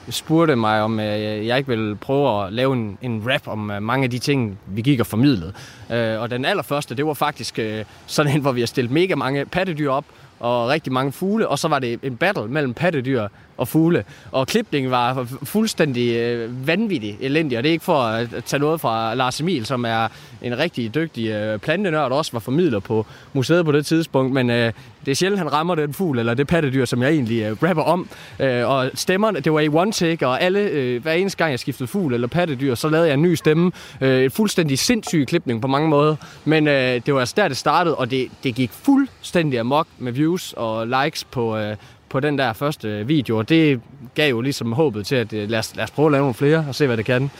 spurgte 0.10 0.56
mig, 0.56 0.82
om 0.82 1.00
øh, 1.00 1.48
jeg 1.48 1.58
ikke 1.58 1.70
ville 1.70 1.96
prøve 1.96 2.46
at 2.46 2.54
lave 2.54 2.74
en, 2.74 2.98
en 3.02 3.24
rap 3.28 3.48
om 3.48 3.72
øh, 3.72 3.82
mange 3.82 4.04
af 4.04 4.10
de 4.10 4.20
ting, 4.20 4.60
vi 4.68 4.82
gik 4.82 5.00
og 5.00 5.06
formidlede. 5.06 5.54
Øh, 5.92 6.22
og 6.22 6.30
den 6.30 6.46
allerførste, 6.46 6.96
det 6.96 7.06
var 7.06 7.14
faktisk 7.14 7.60
øh, 7.60 7.86
sådan 8.06 8.36
en, 8.36 8.42
hvor 8.42 8.52
vi 8.52 8.60
har 8.60 8.66
stillet 8.66 8.92
mega 8.92 9.16
mange 9.16 9.46
pattedyr 9.46 9.90
op, 9.90 10.06
og 10.40 10.68
rigtig 10.68 10.94
mange 10.94 11.12
fugle, 11.12 11.48
og 11.48 11.60
så 11.60 11.68
var 11.68 11.80
det 11.80 12.00
en 12.04 12.18
battle 12.18 12.48
mellem 12.48 12.74
pattedyr 12.74 13.28
og 13.58 13.68
fugle. 13.68 14.04
Og 14.32 14.48
klipningen 14.48 14.92
var 14.92 15.28
fuldstændig 15.44 16.16
øh, 16.16 16.68
vanvittig 16.68 17.18
elendig, 17.22 17.58
og 17.58 17.64
det 17.64 17.70
er 17.70 17.74
ikke 17.74 17.86
for 17.86 18.02
at 18.02 18.44
tage 18.46 18.60
noget 18.60 18.82
fra 18.82 19.14
Lars 19.14 19.42
Emil, 19.42 19.66
som 19.66 19.86
er 19.86 20.08
en 20.42 20.58
rigtig 20.58 20.96
dygtig 20.96 21.28
øh, 21.28 21.60
plantenørd, 21.60 22.12
og 22.12 22.18
også 22.18 22.32
var 22.32 22.40
formidler 22.40 22.80
på 22.80 23.06
museet 23.34 23.66
på 23.66 23.72
det 23.72 23.86
tidspunkt, 23.86 24.34
men 24.34 24.50
øh, 24.50 24.74
det 25.06 25.12
er 25.12 25.16
sjældent, 25.16 25.40
han 25.40 25.54
rammer 25.54 25.76
den 25.76 25.94
fugl 25.94 26.20
eller 26.20 26.34
det 26.34 26.48
pattedyr, 26.48 26.86
som 26.86 27.02
jeg 27.02 27.12
egentlig 27.12 27.42
øh, 27.42 27.58
rapper 27.64 27.84
om. 27.84 28.08
Øh, 28.40 28.70
og 28.70 28.92
stemmerne, 28.94 29.40
det 29.40 29.54
var 29.54 29.60
i 29.60 29.70
one 29.70 29.92
take, 29.92 30.28
og 30.28 30.42
alle, 30.42 30.60
øh, 30.60 31.02
hver 31.02 31.14
eneste 31.14 31.38
gang 31.38 31.52
jeg 31.52 31.60
skiftede 31.60 31.88
fugl 31.88 32.14
eller 32.14 32.28
pattedyr, 32.28 32.76
så 32.76 32.90
lavede 32.90 33.08
jeg 33.08 33.14
en 33.14 33.22
ny 33.22 33.36
stemme. 33.36 33.72
Øh, 34.02 34.24
et 34.24 34.32
fuldstændig 34.32 34.80
sindssyg 34.80 35.26
klipning 35.28 35.62
på 35.62 35.68
mange 35.68 35.90
måder, 35.90 36.16
men 36.46 36.68
øh, 36.68 37.02
det 37.06 37.14
var 37.14 37.20
altså 37.20 37.34
der, 37.38 37.48
det 37.48 37.58
startede, 37.58 37.96
og 37.96 38.12
det, 38.12 38.28
det 38.44 38.56
gik 38.56 38.72
fuldstændig 38.72 39.60
amok 39.60 39.88
med 39.98 40.12
views 40.12 40.54
og 40.58 40.88
likes 40.88 41.24
på, 41.24 41.58
øh, 41.58 41.76
på 42.14 42.20
den 42.20 42.38
der 42.38 42.54
første 42.54 43.08
video, 43.08 43.38
og 43.38 43.50
det 43.50 43.82
gav 44.16 44.30
jo 44.30 44.42
ligesom 44.42 44.74
håbet 44.74 45.06
til, 45.06 45.16
at 45.16 45.34
øh, 45.34 45.50
lad, 45.50 45.60
os, 45.60 45.76
lad 45.76 45.84
os 45.84 45.92
prøve 45.92 46.06
at 46.06 46.12
lave 46.12 46.22
nogle 46.22 46.34
flere 46.34 46.66
og 46.68 46.76
se, 46.76 46.88
hvad 46.88 46.98
det 46.98 47.06
kan. 47.06 47.32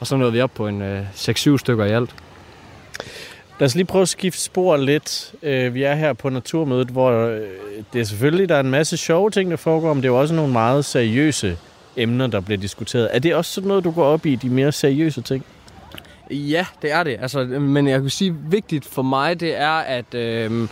Og 0.00 0.06
så 0.06 0.16
nåede 0.16 0.32
vi 0.32 0.40
op 0.40 0.50
på 0.54 0.68
en 0.68 0.82
øh, 0.82 1.06
6-7 1.14 1.56
stykker 1.56 1.84
i 1.84 1.90
alt. 1.90 2.14
Lad 3.58 3.66
os 3.66 3.74
lige 3.74 3.84
prøve 3.84 4.02
at 4.02 4.08
skifte 4.08 4.40
spor 4.40 4.76
lidt. 4.76 5.34
Øh, 5.42 5.74
Vi 5.74 5.82
er 5.82 5.94
her 5.94 6.12
på 6.12 6.28
Naturmødet, 6.28 6.88
hvor 6.88 7.10
øh, 7.10 7.40
det 7.92 8.00
er 8.00 8.04
selvfølgelig, 8.04 8.48
der 8.48 8.54
er 8.54 8.60
en 8.60 8.70
masse 8.70 8.96
sjove 8.96 9.30
ting, 9.30 9.50
der 9.50 9.56
foregår, 9.56 9.94
men 9.94 10.02
det 10.02 10.08
er 10.08 10.12
jo 10.12 10.20
også 10.20 10.34
nogle 10.34 10.52
meget 10.52 10.84
seriøse 10.84 11.58
emner, 11.96 12.26
der 12.26 12.40
bliver 12.40 12.58
diskuteret. 12.58 13.08
Er 13.12 13.18
det 13.18 13.34
også 13.34 13.52
sådan 13.52 13.68
noget, 13.68 13.84
du 13.84 13.90
går 13.90 14.04
op 14.04 14.26
i, 14.26 14.34
de 14.34 14.48
mere 14.48 14.72
seriøse 14.72 15.22
ting? 15.22 15.44
Ja, 16.30 16.66
det 16.82 16.92
er 16.92 17.02
det. 17.02 17.16
Altså, 17.20 17.44
men 17.44 17.88
jeg 17.88 18.00
kan 18.00 18.10
sige, 18.10 18.36
vigtigt 18.48 18.84
for 18.84 19.02
mig, 19.02 19.40
det 19.40 19.56
er, 19.60 19.78
at 19.78 20.14
øh, 20.14 20.68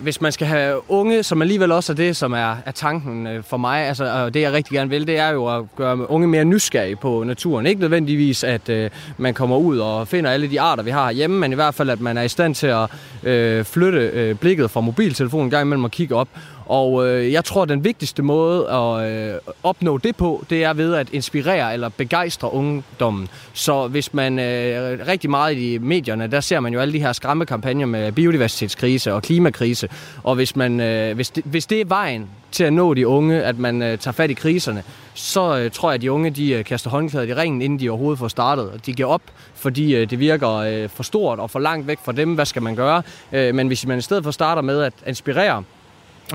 hvis 0.00 0.20
man 0.20 0.32
skal 0.32 0.46
have 0.46 0.80
unge, 0.88 1.22
som 1.22 1.42
alligevel 1.42 1.72
også 1.72 1.92
er 1.92 1.96
det, 1.96 2.16
som 2.16 2.32
er, 2.32 2.56
er 2.66 2.70
tanken 2.74 3.26
øh, 3.26 3.42
for 3.42 3.56
mig, 3.56 3.80
altså, 3.80 4.04
og 4.04 4.34
det 4.34 4.40
jeg 4.40 4.52
rigtig 4.52 4.72
gerne 4.72 4.90
vil, 4.90 5.06
det 5.06 5.18
er 5.18 5.28
jo 5.28 5.56
at 5.56 5.64
gøre 5.76 6.10
unge 6.10 6.28
mere 6.28 6.44
nysgerrige 6.44 6.96
på 6.96 7.24
naturen. 7.24 7.66
Ikke 7.66 7.80
nødvendigvis, 7.80 8.44
at 8.44 8.68
øh, 8.68 8.90
man 9.18 9.34
kommer 9.34 9.56
ud 9.56 9.78
og 9.78 10.08
finder 10.08 10.30
alle 10.30 10.50
de 10.50 10.60
arter, 10.60 10.82
vi 10.82 10.90
har 10.90 11.12
hjemme, 11.12 11.38
men 11.38 11.52
i 11.52 11.54
hvert 11.54 11.74
fald, 11.74 11.90
at 11.90 12.00
man 12.00 12.18
er 12.18 12.22
i 12.22 12.28
stand 12.28 12.54
til 12.54 12.66
at 12.66 12.90
øh, 13.22 13.64
flytte 13.64 13.98
øh, 13.98 14.34
blikket 14.34 14.70
fra 14.70 14.80
mobiltelefonen 14.80 15.46
en 15.46 15.50
gang 15.50 15.66
imellem 15.66 15.84
og 15.84 15.90
kigge 15.90 16.14
op. 16.14 16.28
Og 16.66 17.08
øh, 17.08 17.32
jeg 17.32 17.44
tror, 17.44 17.62
at 17.62 17.68
den 17.68 17.84
vigtigste 17.84 18.22
måde 18.22 18.70
at 18.70 19.10
øh, 19.10 19.34
opnå 19.62 19.98
det 19.98 20.16
på, 20.16 20.44
det 20.50 20.64
er 20.64 20.72
ved 20.72 20.94
at 20.94 21.10
inspirere 21.12 21.72
eller 21.72 21.88
begejstre 21.88 22.52
ungdommen. 22.52 23.28
Så 23.52 23.88
hvis 23.88 24.14
man 24.14 24.38
øh, 24.38 24.98
rigtig 25.08 25.30
meget 25.30 25.56
i 25.56 25.78
medierne, 25.78 26.26
der 26.26 26.40
ser 26.40 26.60
man 26.60 26.72
jo 26.72 26.80
alle 26.80 26.92
de 26.94 27.00
her 27.00 27.12
skræmmekampagner 27.12 27.86
med 27.86 28.12
biodiversitetskrise 28.12 29.14
og 29.14 29.22
klimakrise. 29.22 29.83
Og 30.22 30.34
hvis, 30.34 30.56
man, 30.56 30.80
øh, 30.80 31.14
hvis, 31.14 31.30
det, 31.30 31.44
hvis 31.46 31.66
det 31.66 31.80
er 31.80 31.84
vejen 31.84 32.28
til 32.52 32.64
at 32.64 32.72
nå 32.72 32.94
de 32.94 33.08
unge, 33.08 33.42
at 33.42 33.58
man 33.58 33.82
øh, 33.82 33.98
tager 33.98 34.12
fat 34.12 34.30
i 34.30 34.34
kriserne, 34.34 34.82
så 35.14 35.58
øh, 35.58 35.70
tror 35.70 35.90
jeg, 35.90 35.94
at 35.94 36.02
de 36.02 36.12
unge 36.12 36.30
de, 36.30 36.52
øh, 36.52 36.64
kaster 36.64 36.90
håndklædet 36.90 37.28
i 37.28 37.34
ringen, 37.34 37.62
inden 37.62 37.80
de 37.80 37.90
overhovedet 37.90 38.18
får 38.18 38.28
startet. 38.28 38.70
Og 38.70 38.86
de 38.86 38.92
giver 38.92 39.08
op, 39.08 39.22
fordi 39.54 39.94
øh, 39.94 40.10
det 40.10 40.18
virker 40.18 40.50
øh, 40.50 40.88
for 40.88 41.02
stort 41.02 41.38
og 41.38 41.50
for 41.50 41.58
langt 41.58 41.86
væk 41.86 41.98
fra 42.04 42.12
dem. 42.12 42.34
Hvad 42.34 42.46
skal 42.46 42.62
man 42.62 42.76
gøre? 42.76 43.02
Øh, 43.32 43.54
men 43.54 43.66
hvis 43.66 43.86
man 43.86 43.98
i 43.98 44.02
stedet 44.02 44.24
for 44.24 44.30
starter 44.30 44.62
med 44.62 44.82
at 44.82 44.92
inspirere, 45.06 45.64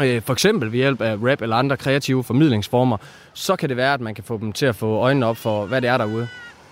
øh, 0.02 0.22
for 0.22 0.34
eksempel 0.34 0.72
ved 0.72 0.80
hjælp 0.80 1.02
af 1.02 1.16
rap 1.16 1.42
eller 1.42 1.56
andre 1.56 1.78
kreative 1.78 2.24
formidlingsformer, 2.24 2.98
så 3.34 3.56
kan 3.56 3.70
det 3.70 3.78
være, 3.78 3.94
at 3.94 4.02
man 4.02 4.16
kan 4.16 4.24
få 4.24 4.38
dem 4.38 4.54
til 4.54 4.66
at 4.66 4.76
få 4.76 4.98
øjnene 4.98 5.26
op 5.26 5.38
for, 5.38 5.66
hvad 5.66 5.82
det 5.82 5.90
er 5.90 5.98
derude. 5.98 6.28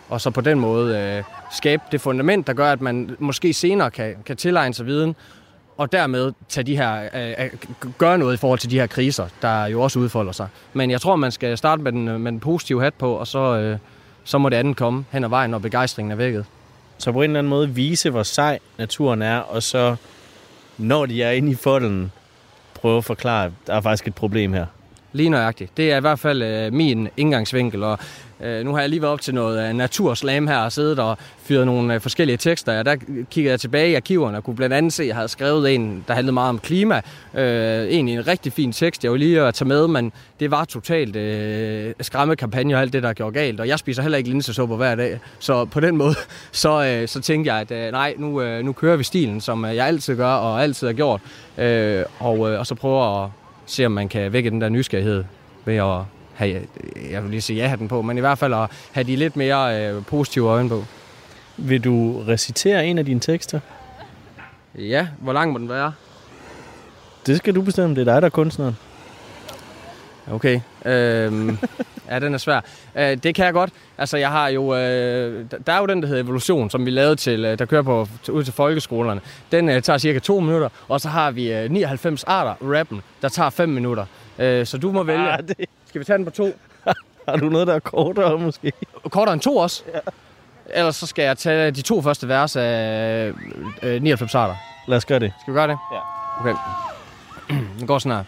Og 0.10 0.22
så 0.22 0.30
på 0.30 0.42
den 0.42 0.60
måde 0.60 0.98
øh, 0.98 1.24
skabe 1.52 1.84
det 1.92 2.02
fundament, 2.02 2.48
der 2.48 2.54
gør, 2.54 2.72
at 2.72 2.82
man 2.82 3.16
måske 3.20 3.54
senere 3.54 3.92
kan, 3.92 4.16
kan 4.26 4.38
tilegne 4.38 4.74
sig 4.74 4.86
viden, 4.86 5.16
og 5.78 5.92
dermed 5.92 6.34
tage 6.50 6.64
de 6.64 6.78
her, 6.78 7.10
øh, 7.14 7.46
øh 7.46 7.50
gøre 7.98 8.18
noget 8.18 8.34
i 8.34 8.38
forhold 8.38 8.60
til 8.60 8.72
de 8.72 8.80
her 8.80 8.88
kriser, 8.88 9.28
der 9.42 9.66
jo 9.66 9.82
også 9.82 10.00
udfolder 10.00 10.32
sig. 10.32 10.48
Men 10.74 10.92
jeg 10.92 11.02
tror, 11.02 11.16
man 11.16 11.32
skal 11.32 11.58
starte 11.58 11.82
med 11.82 11.92
den, 11.92 12.08
øh, 12.08 12.20
med 12.20 12.32
den 12.32 12.40
positive 12.40 12.82
hat 12.82 12.94
på, 12.94 13.14
og 13.14 13.28
så, 13.28 13.40
øh, 13.40 13.78
så 14.24 14.38
må 14.38 14.50
det 14.50 14.56
andet 14.56 14.78
komme 14.78 15.06
hen 15.12 15.24
ad 15.24 15.30
vejen, 15.30 15.52
når 15.52 15.60
begejstringen 15.60 16.12
er 16.12 16.16
vækket. 16.16 16.46
Så 16.98 17.12
på 17.12 17.22
en 17.22 17.24
eller 17.24 17.40
anden 17.40 17.50
måde 17.50 17.70
vise, 17.70 18.10
hvor 18.10 18.24
sej 18.24 18.60
naturen 18.78 19.22
er, 19.22 19.38
og 19.38 19.64
så 19.64 19.96
når 20.78 21.06
de 21.06 21.24
er 21.24 21.32
inde 21.32 21.52
i 21.52 21.56
folden, 21.56 22.12
prøve 22.74 22.98
at 22.98 23.06
forklare, 23.06 23.46
at 23.46 23.52
der 23.68 23.74
er 23.74 23.82
faktisk 23.82 24.08
et 24.08 24.16
problem 24.16 24.54
her. 24.54 24.66
Lige 25.18 25.30
nøjagtigt. 25.30 25.78
Det 25.78 25.92
er 25.92 25.98
i 25.98 26.00
hvert 26.00 26.20
fald 26.20 26.44
øh, 26.44 26.74
min 26.74 27.10
indgangsvinkel, 27.18 27.84
og 27.84 28.00
øh, 28.42 28.66
nu 28.66 28.74
har 28.74 28.80
jeg 28.80 28.90
lige 28.90 29.02
været 29.02 29.14
op 29.14 29.22
til 29.22 29.34
noget 29.34 29.70
øh, 29.70 29.76
naturslam 29.76 30.48
her 30.48 30.58
og 30.58 30.72
siddet 30.72 31.00
og 31.00 31.18
fyret 31.44 31.66
nogle 31.66 31.94
øh, 31.94 32.02
forskellige 32.02 32.38
tekster, 32.38 32.80
og 32.80 32.86
der 32.86 32.96
kigger 33.32 33.52
jeg 33.52 33.60
tilbage 33.60 33.92
i 33.92 33.94
arkiverne 33.94 34.38
og 34.38 34.44
kunne 34.44 34.56
blandt 34.56 34.76
andet 34.76 34.94
se, 34.94 35.04
at 35.04 35.08
jeg 35.08 35.16
havde 35.16 35.28
skrevet 35.28 35.76
en, 35.76 36.06
der 36.08 36.14
handlede 36.14 36.34
meget 36.34 36.50
om 36.50 36.60
klima. 36.60 37.02
Øh, 37.34 37.44
egentlig 37.88 38.16
en 38.16 38.28
rigtig 38.28 38.54
fin 38.54 38.72
tekst, 38.72 39.04
jeg 39.04 39.12
var 39.12 39.18
lige 39.18 39.42
at 39.42 39.54
tage 39.54 39.68
med, 39.68 39.88
men 39.88 40.12
det 40.40 40.52
var 40.52 40.66
totalt 40.66 41.16
øh, 41.16 41.94
skræmmekampagne 42.02 42.76
og 42.76 42.82
alt 42.82 42.94
det, 42.94 43.04
der 43.04 43.14
gjorde 43.14 43.34
galt, 43.34 43.60
og 43.60 43.68
jeg 43.68 43.80
spiser 43.80 44.02
heller 44.02 44.18
ikke 44.18 44.30
linsesuppe 44.30 44.76
hver 44.76 44.96
dag, 44.96 45.20
så 45.40 45.66
på 45.66 45.80
den 45.80 45.98
måde, 45.98 46.16
så, 46.52 46.86
øh, 46.86 47.08
så 47.08 47.22
tænkte 47.22 47.54
jeg, 47.54 47.62
at 47.62 47.72
øh, 47.72 47.92
nej, 47.92 48.14
nu, 48.18 48.42
øh, 48.42 48.66
nu 48.66 48.74
kører 48.74 48.98
vi 48.98 49.04
stilen, 49.04 49.42
som 49.42 49.66
øh, 49.66 49.76
jeg 49.76 49.88
altid 49.88 50.16
gør 50.16 50.34
og 50.34 50.64
altid 50.64 50.88
har 50.88 50.94
gjort, 50.94 51.22
øh, 51.58 52.04
og, 52.20 52.52
øh, 52.52 52.60
og 52.60 52.68
så 52.68 52.76
prøver 52.76 53.24
at 53.24 53.30
se, 53.68 53.86
om 53.86 53.92
man 53.92 54.10
kan 54.10 54.34
vække 54.34 54.50
den 54.50 54.62
der 54.62 54.70
nysgerrighed 54.70 55.24
ved 55.66 55.76
at 55.76 56.02
have, 56.34 56.62
jeg 57.12 57.24
vil 57.24 57.32
lige 57.32 57.42
sige 57.42 57.70
ja 57.70 57.76
den 57.80 57.88
på, 57.88 58.02
men 58.02 58.18
i 58.18 58.20
hvert 58.20 58.38
fald 58.38 58.54
at 58.54 58.70
have 58.92 59.04
de 59.04 59.16
lidt 59.16 59.36
mere 59.36 59.92
øh, 59.92 60.06
positive 60.06 60.50
øjne 60.50 60.70
på. 60.70 60.84
Vil 61.58 61.84
du 61.84 62.24
recitere 62.28 62.86
en 62.86 62.98
af 62.98 63.06
dine 63.06 63.20
tekster? 63.20 63.60
Ja, 64.76 65.08
hvor 65.20 65.34
lang 65.34 65.52
må 65.52 65.60
den 65.60 65.70
være? 65.70 65.94
Det 67.26 67.38
skal 67.38 67.56
du 67.56 67.62
bestemme, 67.62 67.96
det 67.96 68.02
er 68.08 68.14
dig, 68.14 68.22
der 68.22 68.26
er 68.26 68.30
kunstneren. 68.30 68.78
Okay. 70.32 70.60
Øhm, 70.86 71.58
ja, 72.10 72.20
den 72.20 72.34
er 72.34 72.38
svær. 72.38 72.62
Øh, 72.96 73.18
det 73.18 73.36
kan 73.36 73.46
jeg 73.46 73.54
godt. 73.54 73.70
Altså, 73.98 74.18
jeg 74.18 74.32
har 74.32 74.48
jo... 74.48 74.76
Øh, 74.76 75.46
der 75.68 75.74
er 75.74 75.80
jo 75.80 75.86
den, 75.86 76.02
der 76.02 76.08
hedder 76.08 76.24
Evolution, 76.24 76.70
som 76.70 76.86
vi 76.86 76.92
lavede 76.92 77.16
til, 77.16 77.46
øh, 77.46 77.60
der 77.60 77.66
kører 77.66 77.82
på, 77.82 78.08
ud 78.32 78.44
til 78.44 78.54
folkeskolerne. 78.54 79.22
Den 79.52 79.70
øh, 79.70 79.82
tager 79.82 79.98
cirka 79.98 80.20
to 80.20 80.40
minutter. 80.40 80.70
Og 80.88 81.02
så 81.02 81.10
har 81.10 81.32
vi 81.32 81.54
øh, 81.54 81.72
99 81.72 82.24
arter 82.24 82.54
rappen, 82.62 83.02
der 83.22 83.30
tager 83.30 83.50
5 83.50 83.70
minutter. 83.70 84.06
Øh, 84.40 84.66
så 84.66 84.78
du 84.78 84.92
må 84.92 85.04
vælge. 85.04 85.32
Ah, 85.32 85.48
det... 85.48 85.56
Skal 85.86 86.00
vi 86.00 86.06
tage 86.06 86.18
den 86.18 86.26
på 86.26 86.32
to? 86.32 86.52
har 87.28 87.36
du 87.36 87.50
noget, 87.50 87.68
der 87.68 87.74
er 87.74 87.80
kortere 87.80 88.40
måske? 88.40 88.72
Kortere 89.10 89.34
end 89.34 89.42
to 89.42 89.58
også? 89.58 89.84
Ja. 89.94 90.00
Ellers 90.70 90.96
så 90.96 91.08
skal 91.08 91.24
jeg 91.24 91.38
tage 91.38 91.72
de 91.72 91.82
to 91.82 92.02
første 92.02 92.28
vers 92.28 92.56
af 92.56 93.32
øh, 93.84 94.02
99 94.02 94.36
arter. 94.36 94.56
Lad 94.88 94.98
os 94.98 95.06
gøre 95.06 95.20
det. 95.20 95.34
Skal 95.42 95.54
vi 95.54 95.58
gøre 95.58 95.68
det? 95.68 95.78
Ja. 95.94 96.00
Okay. 96.40 96.56
Det 97.80 97.88
går 97.88 98.00
sådan 98.00 98.18
her. 98.18 98.24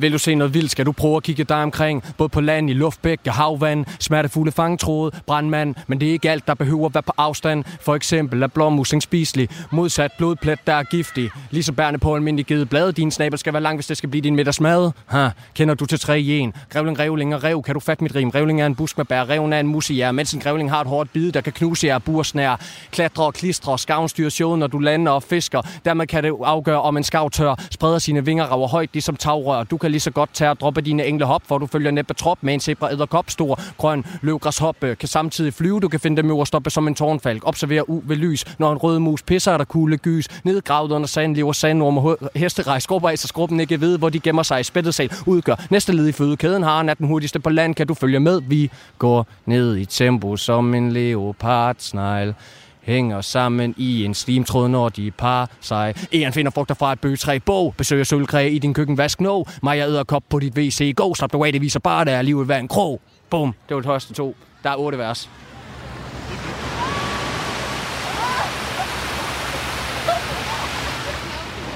Vil 0.00 0.12
du 0.12 0.18
se 0.18 0.34
noget 0.34 0.54
vildt, 0.54 0.70
skal 0.70 0.86
du 0.86 0.92
prøve 0.92 1.16
at 1.16 1.22
kigge 1.22 1.44
dig 1.44 1.62
omkring. 1.62 2.04
Både 2.16 2.28
på 2.28 2.40
land, 2.40 2.70
i 2.70 2.72
luftbæk 2.72 3.20
i 3.26 3.28
havvand. 3.28 3.86
Smertefulde 4.00 4.52
fangtråde, 4.52 5.12
brandmand. 5.26 5.74
Men 5.86 6.00
det 6.00 6.08
er 6.08 6.12
ikke 6.12 6.30
alt, 6.30 6.46
der 6.46 6.54
behøver 6.54 6.86
at 6.86 6.94
være 6.94 7.02
på 7.02 7.12
afstand. 7.16 7.64
For 7.80 7.94
eksempel 7.94 8.42
er 8.42 8.46
blåmusling 8.46 9.02
spiselig. 9.02 9.48
Modsat 9.70 10.10
blodplet, 10.18 10.58
der 10.66 10.72
er 10.72 10.82
giftig. 10.82 11.30
Ligesom 11.50 11.74
bærne 11.74 11.98
på 11.98 12.14
almindelig 12.14 12.46
gede 12.46 12.66
blade. 12.66 12.92
Din 12.92 13.10
snabel 13.10 13.38
skal 13.38 13.52
være 13.52 13.62
lang, 13.62 13.76
hvis 13.76 13.86
det 13.86 13.96
skal 13.96 14.08
blive 14.08 14.22
din 14.22 14.36
middagsmad. 14.36 14.90
Ha, 15.06 15.28
kender 15.54 15.74
du 15.74 15.86
til 15.86 16.00
tre 16.00 16.20
i 16.20 16.42
1. 16.42 16.52
Grævling, 16.70 16.98
revling 16.98 17.34
og 17.34 17.44
rev. 17.44 17.62
Kan 17.62 17.74
du 17.74 17.80
fatte 17.80 18.04
mit 18.04 18.14
rim? 18.14 18.28
Revling 18.28 18.60
er 18.62 18.66
en 18.66 18.74
busk 18.74 18.96
med 18.96 19.04
bær. 19.04 19.28
Reven 19.30 19.52
er 19.52 19.60
en 19.60 19.66
mus 19.66 19.90
i 19.90 19.98
jer. 19.98 20.12
Mens 20.12 20.32
en 20.32 20.40
grævling 20.40 20.70
har 20.70 20.80
et 20.80 20.86
hårdt 20.86 21.12
bid, 21.12 21.32
der 21.32 21.40
kan 21.40 21.52
knuse 21.52 21.86
jer 21.86 21.98
bursnær. 21.98 22.60
Klatre 22.90 23.24
og 23.24 23.34
klistre. 23.34 23.78
Skaven 23.78 24.08
showet, 24.30 24.58
når 24.58 24.66
du 24.66 24.78
lander 24.78 25.12
og 25.12 25.22
fisker. 25.22 25.62
Dermed 25.84 26.06
kan 26.06 26.24
det 26.24 26.32
afgøre, 26.44 26.82
om 26.82 26.96
en 26.96 27.04
skav 27.04 27.30
tør. 27.30 27.54
Spreder 27.70 27.98
sine 27.98 28.24
vinger, 28.24 28.44
rager 28.44 28.68
højt, 28.68 28.90
ligesom 28.92 29.16
tagrør. 29.16 29.62
Du 29.62 29.76
kan 29.76 29.87
lige 29.88 30.00
så 30.00 30.10
godt 30.10 30.30
tage 30.32 30.50
og 30.50 30.60
droppe 30.60 30.80
dine 30.80 31.06
engle 31.06 31.24
hop, 31.24 31.42
for 31.46 31.58
du 31.58 31.66
følger 31.66 31.90
næppe 31.90 32.14
trop 32.14 32.38
med 32.40 32.54
en 32.54 32.60
zebra 32.60 32.92
æderkop, 32.92 33.30
stor, 33.30 33.60
grøn, 33.76 34.04
løvgræshoppe, 34.22 34.94
kan 34.94 35.08
samtidig 35.08 35.54
flyve, 35.54 35.80
du 35.80 35.88
kan 35.88 36.00
finde 36.00 36.16
dem 36.16 36.30
øverstoppe 36.30 36.70
som 36.70 36.88
en 36.88 36.94
tårnfalk, 36.94 37.42
observere 37.46 37.90
u 37.90 38.02
ved 38.04 38.16
lys, 38.16 38.44
når 38.58 38.72
en 38.72 38.78
rød 38.78 38.98
mus 38.98 39.22
pisser, 39.22 39.52
er 39.52 39.58
der 39.58 39.64
kugle 39.64 39.96
gys, 39.96 40.28
nedgravet 40.44 40.92
under 40.92 41.06
sand, 41.06 41.36
lever 41.36 41.52
sandorm 41.52 41.98
og 41.98 42.18
hesterej, 42.34 42.78
skrubber 42.78 43.08
af, 43.08 43.18
så 43.18 43.28
skrubben 43.28 43.60
ikke 43.60 43.80
ved, 43.80 43.98
hvor 43.98 44.08
de 44.08 44.20
gemmer 44.20 44.42
sig 44.42 44.60
i 44.60 44.62
spættet 44.62 44.94
sal, 44.94 45.12
udgør 45.26 45.66
næste 45.70 45.92
led 45.92 46.08
i 46.08 46.12
fødekæden, 46.12 46.62
har 46.62 46.84
er 46.84 46.94
den 46.94 47.06
hurtigste 47.06 47.40
på 47.40 47.50
land, 47.50 47.74
kan 47.74 47.86
du 47.86 47.94
følge 47.94 48.20
med, 48.20 48.40
vi 48.40 48.70
går 48.98 49.26
ned 49.46 49.76
i 49.76 49.84
tempo 49.84 50.36
som 50.36 50.74
en 50.74 50.92
leopardsnegl 50.92 52.34
hænger 52.88 53.20
sammen 53.20 53.74
i 53.76 54.04
en 54.04 54.14
slimtråd, 54.14 54.68
når 54.68 54.88
de 54.88 55.10
par 55.10 55.50
sig. 55.60 55.94
Eren 56.12 56.32
finder 56.32 56.50
frugter 56.50 56.74
fra 56.74 56.92
et 56.92 57.00
bøgetræ. 57.00 57.38
Bog 57.38 57.74
besøger 57.76 58.04
sølvkræ 58.04 58.48
i 58.48 58.58
din 58.58 58.74
køkkenvask. 58.74 59.20
nå. 59.20 59.46
Maja 59.62 59.86
æder 59.86 60.04
kop 60.04 60.22
på 60.30 60.38
dit 60.38 60.58
WC. 60.58 60.94
gå, 60.96 61.14
slap 61.14 61.32
dig 61.32 61.46
af, 61.46 61.52
det 61.52 61.60
viser 61.60 61.80
bare, 61.80 62.04
der 62.04 62.12
er 62.12 62.22
livet 62.22 62.46
hver 62.46 62.58
en 62.58 62.68
krog. 62.68 63.00
Bum, 63.30 63.54
det 63.68 63.74
var 63.74 63.80
det 63.80 63.88
første 63.88 64.14
to. 64.14 64.36
Der 64.62 64.70
er 64.70 64.76
otte 64.76 64.98
vers. 64.98 65.30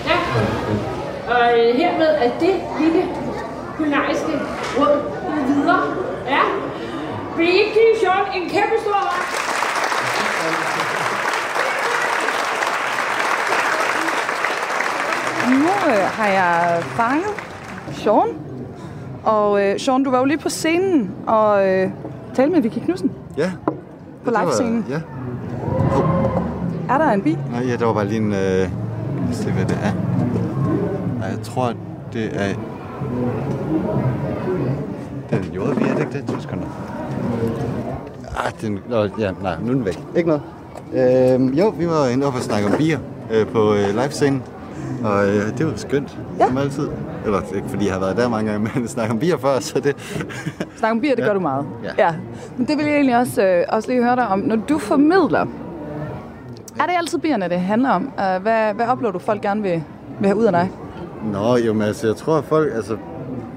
Ja, 0.06 0.18
og 1.34 1.58
øh, 1.58 1.76
hermed 1.76 2.06
er 2.06 2.38
det 2.38 2.54
lille 2.80 3.08
kulinariske 3.76 4.32
råd 4.78 5.00
videre. 5.46 5.82
Ja, 6.26 6.42
vil 7.36 7.46
ikke 7.48 7.72
give 7.72 7.98
Sean 8.00 8.42
en 8.42 8.48
kæmpe 8.48 8.76
stor 8.84 8.92
hånd? 8.92 10.91
Nu 15.50 15.56
øh, 15.90 16.02
har 16.12 16.26
jeg 16.26 16.82
fanget 16.82 17.26
Sean. 17.92 18.28
Og 19.24 19.64
øh, 19.64 19.80
Sean, 19.80 20.04
du 20.04 20.10
var 20.10 20.18
jo 20.18 20.24
lige 20.24 20.38
på 20.38 20.48
scenen 20.48 21.10
og 21.26 21.68
øh, 21.68 21.90
talte 22.34 22.52
med 22.54 22.62
Vicky 22.62 22.78
Knudsen 22.78 23.10
Ja. 23.36 23.52
på 24.24 24.30
var- 24.30 24.40
live-scenen. 24.42 24.86
Ja. 24.88 25.00
Er 26.94 26.98
der 26.98 27.10
en 27.10 27.22
bil? 27.22 27.38
Nej, 27.52 27.66
ja, 27.66 27.76
der 27.76 27.86
var 27.86 27.92
bare 27.92 28.06
lige 28.06 28.20
en... 28.20 28.32
Øh, 28.32 28.68
os 29.30 29.36
se, 29.36 29.50
hvad 29.50 29.64
det 29.64 29.78
er. 29.82 29.92
Nej, 31.18 31.28
jeg 31.28 31.38
tror, 31.42 31.72
det 32.12 32.24
er... 32.34 32.54
Det 35.30 35.38
er 35.38 35.42
en 35.42 35.50
jordbil, 35.54 35.86
er 35.86 35.94
det 35.94 36.00
ikke 36.00 36.12
det? 36.12 36.24
To 36.26 36.40
sekunder. 36.40 36.66
Ah, 38.46 38.52
den... 38.60 38.78
Nå, 38.88 39.04
ja, 39.18 39.30
nej, 39.42 39.56
nu 39.62 39.70
er 39.70 39.74
den 39.74 39.84
væk. 39.84 39.98
Ikke 40.16 40.28
noget. 40.28 40.42
Øhm, 41.34 41.48
jo, 41.48 41.68
vi 41.78 41.86
var 41.86 42.06
inde 42.06 42.26
og 42.26 42.32
snakke 42.40 42.66
om 42.68 42.74
bier 42.78 42.98
øh, 43.30 43.46
på 43.46 43.74
øh, 43.74 43.88
livescenen. 44.02 44.42
Og 45.04 45.26
øh, 45.28 45.58
det 45.58 45.66
var 45.66 45.72
skønt, 45.76 46.18
ja. 46.38 46.46
som 46.46 46.58
altid. 46.58 46.88
Eller 47.24 47.38
er 47.38 47.54
ikke 47.56 47.68
fordi, 47.68 47.84
jeg 47.84 47.92
har 47.92 48.00
været 48.00 48.16
der 48.16 48.28
mange 48.28 48.50
gange, 48.52 48.70
men 48.74 48.88
snakke 48.88 49.12
om 49.12 49.18
bier 49.18 49.36
før, 49.36 49.60
så 49.60 49.80
det... 49.80 49.96
Snak 50.76 50.90
om 50.90 51.00
bier, 51.00 51.14
det 51.14 51.22
Ja. 51.22 51.26
gør 51.26 51.34
du 51.34 51.40
meget. 51.40 51.66
Ja. 51.84 52.04
ja. 52.06 52.14
Men 52.56 52.66
det 52.66 52.76
vil 52.78 52.84
jeg 52.86 52.94
egentlig 52.94 53.16
også, 53.18 53.42
øh, 53.42 53.64
også 53.68 53.88
lige 53.90 54.02
høre 54.02 54.16
dig 54.16 54.28
om. 54.28 54.38
Når 54.38 54.56
du 54.56 54.78
formidler, 54.78 55.46
er 56.80 56.86
det 56.86 56.92
altid 56.98 57.18
bierne, 57.18 57.48
det 57.48 57.60
handler 57.60 57.90
om? 57.90 58.02
Uh, 58.02 58.42
hvad, 58.42 58.74
hvad 58.74 58.86
oplever 58.86 59.12
du, 59.12 59.18
folk 59.18 59.42
gerne 59.42 59.62
vil, 59.62 59.82
vil 60.20 60.26
have 60.26 60.36
ud 60.38 60.44
af 60.44 60.52
dig? 60.52 60.70
Nå, 61.32 61.56
jo, 61.56 61.72
men 61.72 61.82
altså, 61.82 62.06
jeg 62.06 62.16
tror, 62.16 62.38
at 62.38 62.44
folk, 62.44 62.72
altså, 62.74 62.96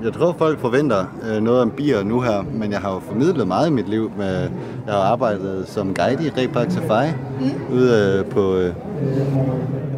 jeg 0.04 0.14
tror, 0.14 0.36
folk 0.38 0.60
forventer 0.60 1.06
øh, 1.30 1.42
noget 1.42 1.62
om 1.62 1.72
bier 1.72 2.04
nu 2.04 2.22
her, 2.22 2.44
men 2.54 2.72
jeg 2.72 2.80
har 2.80 2.94
jo 2.94 3.00
formidlet 3.00 3.48
meget 3.48 3.68
i 3.68 3.72
mit 3.72 3.90
liv. 3.90 4.12
Med, 4.18 4.50
jeg 4.86 4.94
har 4.94 5.02
arbejdet 5.02 5.64
som 5.68 5.94
guide 5.94 6.26
i 6.26 6.30
Repark 6.30 6.72
Safari 6.72 7.08
mm. 7.40 7.76
ude 7.76 8.20
øh, 8.20 8.26
på 8.32 8.56
øh, 8.56 8.74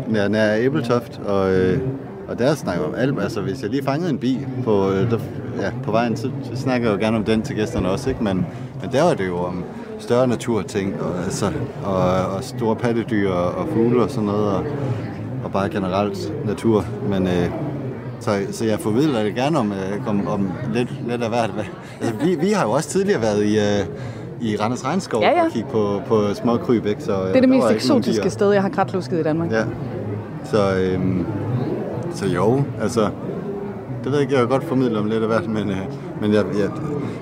nær, 0.10 0.28
nær 0.28 0.55
Æbeltoft, 0.55 1.20
og, 1.26 1.53
øh, 1.53 1.80
og 2.28 2.39
der 2.39 2.55
snakker 2.55 2.86
om 2.86 2.93
alt. 2.97 3.22
Altså, 3.22 3.41
hvis 3.41 3.62
jeg 3.62 3.70
lige 3.70 3.84
fangede 3.84 4.10
en 4.10 4.18
bi 4.18 4.39
på, 4.64 4.89
øh, 4.91 5.12
der, 5.12 5.18
ja, 5.62 5.70
på 5.84 5.91
vejen, 5.91 6.18
så, 6.18 6.30
så 6.43 6.62
snakker 6.62 6.89
jeg 6.89 6.95
jo 6.99 7.05
gerne 7.05 7.18
om 7.18 7.24
den 7.24 7.41
til 7.41 7.55
gæsterne 7.55 7.89
også, 7.89 8.10
ikke? 8.10 8.24
Men, 8.24 8.45
men 8.82 8.91
der 8.91 9.03
var 9.03 9.14
det 9.14 9.28
jo 9.28 9.38
om 9.38 9.64
større 9.99 10.28
naturting, 10.28 11.01
og, 11.01 11.24
altså, 11.24 11.45
og, 11.86 12.01
og 12.36 12.43
store 12.43 12.76
pattedyr 12.76 13.30
og, 13.32 13.51
og 13.51 13.68
fugle 13.74 14.03
og 14.03 14.10
sådan 14.10 14.26
noget, 14.26 14.51
og, 14.51 14.64
og 15.43 15.51
bare 15.51 15.70
generelt 15.70 16.34
natur. 16.45 16.86
Men, 17.10 17.28
øh, 17.28 17.49
så, 18.20 18.32
så 18.51 18.66
jeg 18.66 18.80
formidler 18.80 19.24
det 19.24 19.36
gerne 19.36 19.60
om, 19.60 19.72
øh, 19.72 20.08
om, 20.08 20.28
om 20.28 20.51
lidt, 20.74 20.89
lidt 21.08 21.24
af 21.24 21.30
hvert. 21.30 21.51
Altså, 22.01 22.16
vi, 22.26 22.36
vi 22.36 22.51
har 22.51 22.64
jo 22.66 22.72
også 22.72 22.89
tidligere 22.89 23.22
været 23.22 23.43
i, 23.43 23.58
øh, 23.58 23.86
i 24.41 24.55
Randers 24.58 24.86
Regnskov 24.86 25.22
Ja, 25.22 25.32
ja. 25.32 25.45
og 25.45 25.51
kigge 25.51 25.70
på, 25.72 26.01
på 26.08 26.34
små 26.34 26.58
kryb, 26.58 26.86
ikke? 26.86 27.03
Så, 27.03 27.12
øh, 27.12 27.20
Det 27.20 27.28
er 27.30 27.34
det 27.34 27.43
der 27.43 27.49
mest 27.49 27.72
eksotiske 27.72 28.30
sted, 28.30 28.51
jeg 28.51 28.62
har 28.62 28.70
kratlusket 28.70 29.20
i 29.20 29.24
Danmark. 29.24 29.51
Ja. 29.51 29.64
Så, 30.44 30.76
øhm, 30.78 31.26
så 32.14 32.26
jo, 32.28 32.64
altså, 32.82 33.02
det 34.04 34.06
ved 34.06 34.14
jeg 34.14 34.22
ikke, 34.22 34.34
jeg 34.34 34.42
har 34.42 34.48
godt 34.48 34.64
formidlet 34.64 34.98
om 35.00 35.06
lidt 35.06 35.22
af 35.22 35.28
hvert, 35.28 35.48
men, 35.58 35.70
øh, 35.70 35.78
men 36.22 36.34
jeg, 36.34 36.44
jeg, 36.60 36.70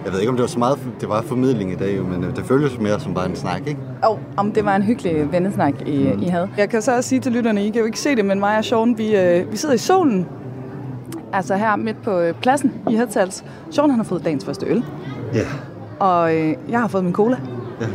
jeg 0.05 0.13
ved 0.13 0.20
ikke, 0.20 0.30
om 0.30 0.36
det 0.36 0.41
var 0.41 0.47
så 0.47 0.59
meget, 0.59 0.78
det 1.01 1.09
var 1.09 1.22
formidling 1.22 1.72
i 1.72 1.76
dag, 1.76 1.97
jo, 1.97 2.03
men 2.03 2.24
øh, 2.24 2.36
det 2.36 2.45
føles 2.45 2.80
mere 2.80 2.99
som 2.99 3.13
bare 3.13 3.30
en 3.30 3.36
snak, 3.36 3.68
ikke? 3.68 3.80
Og 4.03 4.20
om 4.38 4.51
det 4.51 4.66
var 4.66 4.76
en 4.76 4.84
hyggelig 4.84 5.32
vennesnak, 5.32 5.74
I, 5.88 6.09
I 6.22 6.26
havde. 6.26 6.49
Jeg 6.57 6.70
kan 6.70 6.82
så 6.82 6.95
også 6.95 7.09
sige 7.09 7.22
til 7.22 7.32
lytterne, 7.32 7.66
I 7.66 7.70
kan 7.70 7.80
jo 7.80 7.86
ikke 7.86 7.99
se 7.99 8.16
det, 8.16 8.26
men 8.26 8.39
mig 8.39 8.57
og 8.57 8.66
Sean, 8.66 8.97
vi, 8.97 9.16
øh, 9.16 9.51
vi 9.51 9.57
sidder 9.57 9.76
i 9.76 9.78
solen. 9.78 10.28
Altså 11.34 11.55
her 11.55 11.76
midt 11.76 12.01
på 12.01 12.20
øh, 12.20 12.34
pladsen 12.34 12.74
i 12.89 12.95
Hirtshals. 12.95 13.43
Sean 13.72 13.89
han 13.89 13.99
har 13.99 14.03
fået 14.03 14.26
dagens 14.26 14.45
første 14.45 14.66
øl, 14.66 14.84
Ja. 15.34 15.41
og 15.99 16.36
øh, 16.36 16.53
jeg 16.70 16.80
har 16.80 16.88
fået 16.88 17.03
min 17.03 17.13
cola. 17.13 17.38
Ja. 17.82 17.86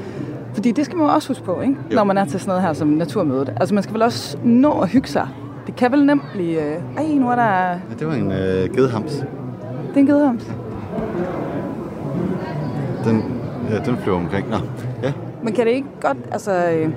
Fordi 0.61 0.73
det 0.73 0.85
skal 0.85 0.99
man 0.99 1.11
også 1.11 1.29
huske 1.29 1.45
på, 1.45 1.61
ikke? 1.61 1.77
Jo. 1.91 1.97
når 1.97 2.05
man 2.05 2.19
er 2.19 2.25
til 2.25 2.41
sådan 2.41 2.51
noget 2.51 2.63
her 2.63 2.73
som 2.73 2.89
naturmødet. 2.89 3.53
Altså 3.61 3.75
man 3.75 3.83
skal 3.83 3.95
vel 3.95 4.03
også 4.03 4.39
nå 4.45 4.81
at 4.81 4.89
hygge 4.89 5.09
sig. 5.09 5.29
Det 5.67 5.77
kan 5.77 5.93
vel 5.93 6.07
nemt 6.07 6.23
blive, 6.33 6.63
øh, 6.63 6.97
ej, 6.97 7.07
nu 7.15 7.31
er 7.31 7.35
der, 7.35 7.69
ja 7.69 7.79
det 7.99 8.07
var 8.07 8.15
en 8.15 8.33
øh, 8.33 8.75
gedhams. 8.75 9.13
det 9.89 9.97
er 9.97 10.01
en 10.01 10.07
gedehams. 10.07 10.53
Den, 13.05 13.41
ja, 13.71 13.79
den 13.79 13.97
flyver 13.97 14.17
omkring. 14.17 14.51
Nå, 14.51 14.57
ja. 15.03 15.13
Men 15.43 15.55
kan 15.55 15.67
det 15.67 15.73
ikke 15.73 15.89
godt, 16.01 16.19
altså, 16.33 16.53
øh, 16.53 16.83
kan 16.83 16.93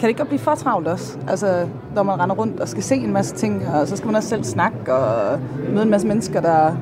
det 0.00 0.08
ikke 0.08 0.18
godt 0.18 0.28
blive 0.28 0.40
for 0.40 0.54
travlt 0.54 0.88
også? 0.88 1.18
Altså, 1.28 1.66
når 1.94 2.02
man 2.02 2.20
render 2.20 2.36
rundt 2.36 2.60
og 2.60 2.68
skal 2.68 2.82
se 2.82 2.94
en 2.94 3.12
masse 3.12 3.34
ting, 3.34 3.68
og 3.68 3.88
så 3.88 3.96
skal 3.96 4.06
man 4.06 4.16
også 4.16 4.28
selv 4.28 4.44
snakke 4.44 4.94
og 4.94 5.38
møde 5.72 5.82
en 5.84 5.90
masse 5.90 6.06
mennesker, 6.06 6.40
der 6.40 6.76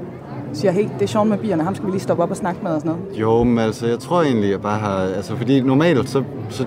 siger, 0.56 0.72
hey, 0.72 0.88
det 0.98 1.02
er 1.02 1.06
sjovt 1.06 1.28
med 1.28 1.38
bierne, 1.38 1.62
ham 1.62 1.74
skal 1.74 1.86
vi 1.86 1.90
lige 1.90 2.02
stoppe 2.02 2.22
op 2.22 2.30
og 2.30 2.36
snakke 2.36 2.60
med 2.62 2.70
og 2.70 2.80
sådan 2.80 2.96
noget. 2.96 3.20
Jo, 3.20 3.44
men 3.44 3.58
altså, 3.58 3.86
jeg 3.86 3.98
tror 3.98 4.22
egentlig, 4.22 4.50
jeg 4.50 4.60
bare 4.60 4.78
har... 4.78 4.96
Altså, 4.96 5.36
fordi 5.36 5.60
normalt, 5.60 6.08
så, 6.08 6.22
så 6.48 6.66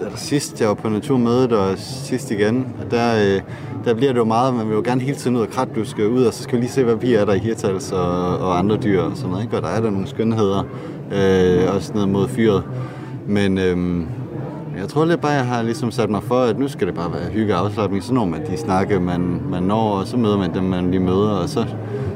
eller 0.00 0.16
sidst 0.16 0.60
jeg 0.60 0.68
var 0.68 0.74
på 0.74 0.88
naturmødet, 0.88 1.52
og 1.52 1.78
sidst 1.78 2.30
igen, 2.30 2.66
og 2.80 2.90
der, 2.90 3.14
øh, 3.14 3.40
der 3.84 3.94
bliver 3.94 4.12
det 4.12 4.18
jo 4.18 4.24
meget, 4.24 4.54
man 4.54 4.68
vil 4.68 4.74
jo 4.74 4.82
gerne 4.84 5.00
hele 5.00 5.16
tiden 5.16 5.36
ud 5.36 5.42
og 5.42 5.48
kratluske 5.48 6.08
ud, 6.08 6.24
og 6.24 6.34
så 6.34 6.42
skal 6.42 6.56
vi 6.56 6.60
lige 6.60 6.72
se, 6.72 6.84
hvad 6.84 6.96
bier 6.96 7.20
er 7.20 7.24
der 7.24 7.34
i 7.34 7.38
Hirtals 7.38 7.92
og, 7.92 8.38
og 8.38 8.58
andre 8.58 8.76
dyr 8.76 9.02
og 9.02 9.16
sådan 9.16 9.30
noget, 9.30 9.44
ikke? 9.44 9.56
Og 9.56 9.62
der 9.62 9.68
er 9.68 9.80
der 9.80 9.90
nogle 9.90 10.06
skønheder, 10.06 10.64
øh, 11.12 11.74
også 11.74 11.92
ned 11.94 12.06
mod 12.06 12.28
fyret. 12.28 12.62
Men 13.26 13.58
øhm, 13.58 14.06
jeg 14.78 14.88
tror 14.88 15.04
lidt 15.04 15.20
bare, 15.20 15.32
jeg 15.32 15.46
har 15.46 15.62
ligesom 15.62 15.90
sat 15.90 16.10
mig 16.10 16.22
for, 16.22 16.40
at 16.40 16.58
nu 16.58 16.68
skal 16.68 16.86
det 16.86 16.94
bare 16.94 17.12
være 17.12 17.30
hygge 17.30 17.54
og 17.54 17.64
afslappning. 17.64 18.02
Så 18.02 18.14
når 18.14 18.24
man 18.24 18.46
de 18.46 18.56
snakke, 18.56 19.00
man, 19.00 19.42
man 19.50 19.62
når, 19.62 19.90
og 19.90 20.06
så 20.06 20.16
møder 20.16 20.38
man 20.38 20.54
dem, 20.54 20.64
man 20.64 20.90
lige 20.90 21.00
møder, 21.00 21.30
og 21.30 21.48
så, 21.48 21.66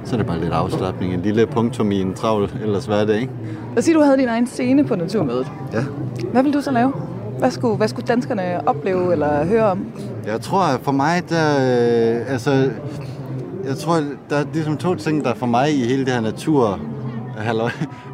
så 0.05 0.15
er 0.15 0.17
det 0.17 0.27
bare 0.27 0.41
lidt 0.41 0.53
afslappning. 0.53 1.15
En 1.15 1.21
lille 1.21 1.47
punktum 1.47 1.93
i 1.93 2.01
en 2.01 2.15
travl 2.15 2.51
ellers 2.63 2.87
hverdag, 2.87 3.21
ikke? 3.21 3.33
Lad 3.69 3.79
os 3.79 3.85
sige, 3.85 3.95
du 3.95 4.01
havde 4.01 4.19
din 4.19 4.29
egen 4.29 4.47
scene 4.47 4.85
på 4.85 4.97
naturmødet. 4.97 5.47
Ja. 5.73 5.85
Hvad 6.33 6.43
vil 6.43 6.55
du 6.55 6.61
så 6.61 6.71
lave? 6.71 6.93
Hvad 7.39 7.51
skulle, 7.51 7.77
hvad 7.77 7.89
skulle 7.89 8.07
danskerne 8.07 8.69
opleve 8.69 9.13
eller 9.13 9.45
høre 9.45 9.65
om? 9.65 9.87
Jeg 10.27 10.41
tror, 10.41 10.65
for 10.83 10.93
mig, 10.93 11.23
der, 11.29 11.51
øh, 11.55 12.33
altså, 12.33 12.71
jeg 13.67 13.77
tror, 13.77 14.01
der 14.31 14.37
er 14.37 14.45
ligesom 14.53 14.77
to 14.77 14.95
ting, 14.95 15.25
der 15.25 15.35
for 15.35 15.47
mig 15.47 15.75
i 15.75 15.85
hele 15.85 16.05
det 16.05 16.13
her 16.13 16.21
natur 16.21 16.81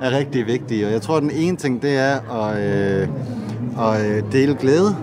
er 0.03 0.11
rigtig 0.19 0.47
vigtige. 0.47 0.87
Og 0.87 0.93
jeg 0.93 1.03
tror, 1.03 1.21
den 1.21 1.31
ene 1.31 1.57
ting, 1.57 1.83
det 1.83 1.99
er 1.99 2.45
at, 2.45 2.59
øh, 2.59 3.09
at 3.79 4.07
øh, 4.07 4.33
dele 4.33 4.55
glæde. 4.55 4.97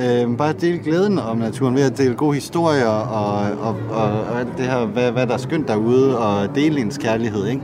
Øh, 0.00 0.36
bare 0.36 0.52
dele 0.52 0.78
glæden 0.78 1.18
om 1.18 1.36
naturen 1.36 1.74
ved 1.74 1.82
at 1.82 1.98
dele 1.98 2.14
gode 2.14 2.34
historier 2.34 2.86
og, 2.86 3.46
og, 3.60 3.76
og, 3.90 4.06
og 4.30 4.40
alt 4.40 4.58
det 4.58 4.66
her, 4.66 4.86
hvad, 4.86 5.12
hvad 5.12 5.26
der 5.26 5.34
er 5.34 5.38
skønt 5.38 5.68
derude, 5.68 6.18
og 6.18 6.54
dele 6.54 6.80
ens 6.80 6.98
kærlighed. 6.98 7.46
Ikke? 7.46 7.62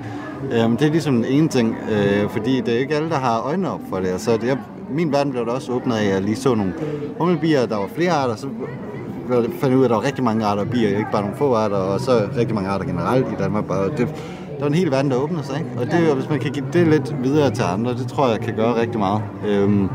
Øh, 0.52 0.70
det 0.70 0.82
er 0.82 0.90
ligesom 0.90 1.14
den 1.14 1.24
ene 1.24 1.48
ting, 1.48 1.76
øh, 1.90 2.30
fordi 2.30 2.60
det 2.60 2.74
er 2.74 2.78
ikke 2.78 2.94
alle, 2.94 3.08
der 3.08 3.18
har 3.18 3.40
øjnene 3.40 3.70
op 3.70 3.80
for 3.90 3.96
det. 3.96 4.20
Så 4.20 4.32
det, 4.32 4.46
jeg, 4.46 4.58
min 4.90 5.12
verden 5.12 5.32
blev 5.32 5.46
da 5.46 5.50
også 5.50 5.72
åbnet 5.72 5.94
af, 5.94 6.04
at 6.04 6.14
jeg 6.14 6.22
lige 6.22 6.36
så 6.36 6.54
nogle 6.54 6.72
hummelbier, 7.18 7.66
der 7.66 7.76
var 7.76 7.88
flere 7.94 8.12
arter, 8.12 8.36
så 8.36 8.46
fandt 9.28 9.62
jeg 9.62 9.76
ud 9.76 9.80
af, 9.80 9.84
at 9.84 9.90
der 9.90 9.96
var 9.96 10.04
rigtig 10.04 10.24
mange 10.24 10.44
arter 10.44 10.62
af 10.62 10.70
bier, 10.70 10.88
ikke 10.88 11.10
bare 11.12 11.22
nogle 11.22 11.36
få 11.36 11.54
arter, 11.54 11.76
og 11.76 12.00
så 12.00 12.22
rigtig 12.36 12.54
mange 12.54 12.70
arter 12.70 12.84
generelt 12.84 13.26
i 13.26 13.34
Danmark. 13.38 13.64
Bare. 13.64 13.88
Det, 13.88 14.08
der 14.54 14.60
var 14.60 14.66
en 14.66 14.74
hel 14.74 14.90
verden, 14.90 15.10
der 15.10 15.16
åbnede 15.16 15.44
sig, 15.44 15.58
ikke? 15.58 15.70
Og 15.80 15.86
det, 15.86 16.10
og 16.10 16.16
hvis 16.16 16.30
man 16.30 16.38
kan 16.38 16.52
give 16.52 16.64
det 16.72 16.88
lidt 16.88 17.14
videre 17.22 17.50
til 17.50 17.62
andre, 17.62 17.94
det 17.94 18.08
tror 18.08 18.28
jeg 18.28 18.40
kan 18.40 18.54
gøre 18.56 18.80
rigtig 18.80 18.98
meget. 18.98 19.22
Øhm, 19.46 19.88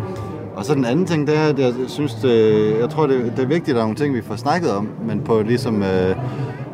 og 0.60 0.66
så 0.66 0.76
den 0.76 0.86
anden 0.86 1.05
ting, 1.05 1.28
det 1.28 1.38
er, 1.38 1.47
at 1.47 1.60
jeg 1.60 1.74
synes, 1.88 2.14
det, 2.14 2.76
jeg 2.80 2.89
tror, 2.89 3.07
det, 3.07 3.34
det 3.36 3.43
er 3.43 3.47
vigtigt, 3.47 3.70
at 3.70 3.76
der 3.76 3.82
er 3.82 3.86
nogle 3.86 3.95
ting, 3.95 4.16
vi 4.16 4.22
får 4.22 4.36
snakket 4.36 4.72
om, 4.72 4.89
men 5.07 5.22
på 5.22 5.41
ligesom, 5.41 5.84
øh, 5.84 6.16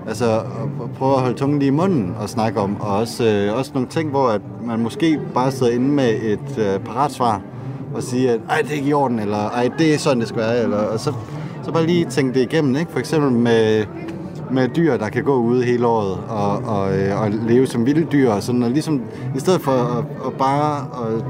altså, 0.07 0.41
prøve 0.97 1.13
at 1.13 1.19
holde 1.19 1.37
tungen 1.37 1.59
lige 1.59 1.67
i 1.67 1.71
munden 1.71 2.15
og 2.19 2.29
snakke 2.29 2.59
om, 2.59 2.81
og 2.81 2.97
også, 2.97 3.25
øh, 3.25 3.57
også 3.57 3.71
nogle 3.73 3.89
ting, 3.89 4.09
hvor 4.09 4.27
at 4.27 4.41
man 4.63 4.79
måske 4.79 5.19
bare 5.33 5.51
sidder 5.51 5.73
inde 5.73 5.89
med 5.89 6.09
et 6.09 6.57
øh, 6.57 6.79
paratsvar, 6.79 7.41
og 7.95 8.03
sige, 8.03 8.31
at 8.31 8.39
ej, 8.49 8.61
det 8.61 8.71
er 8.71 8.75
ikke 8.75 8.89
i 8.89 8.93
orden, 8.93 9.19
eller 9.19 9.49
ej, 9.49 9.69
det 9.77 9.93
er 9.93 9.97
sådan, 9.97 10.19
det 10.19 10.27
skal 10.27 10.41
være, 10.41 10.63
eller, 10.63 10.77
og 10.77 10.99
så, 10.99 11.13
så 11.63 11.71
bare 11.71 11.85
lige 11.85 12.05
tænke 12.05 12.39
det 12.39 12.53
igennem, 12.53 12.75
ikke? 12.75 12.91
For 12.91 12.99
eksempel 12.99 13.31
med, 13.31 13.85
med 14.51 14.67
dyr, 14.67 14.97
der 14.97 15.09
kan 15.09 15.23
gå 15.23 15.35
ude 15.35 15.63
hele 15.63 15.87
året 15.87 16.17
og, 16.29 16.57
og, 16.57 16.97
øh, 16.97 17.21
og 17.21 17.31
leve 17.31 17.67
som 17.67 17.85
vilde 17.85 18.07
dyr 18.11 18.29
og 18.31 18.43
sådan, 18.43 18.63
og 18.63 18.71
ligesom 18.71 19.01
i 19.35 19.39
stedet 19.39 19.61
for 19.61 19.71
at, 19.71 20.05
at 20.27 20.33
bare 20.33 20.81
at 20.81 21.25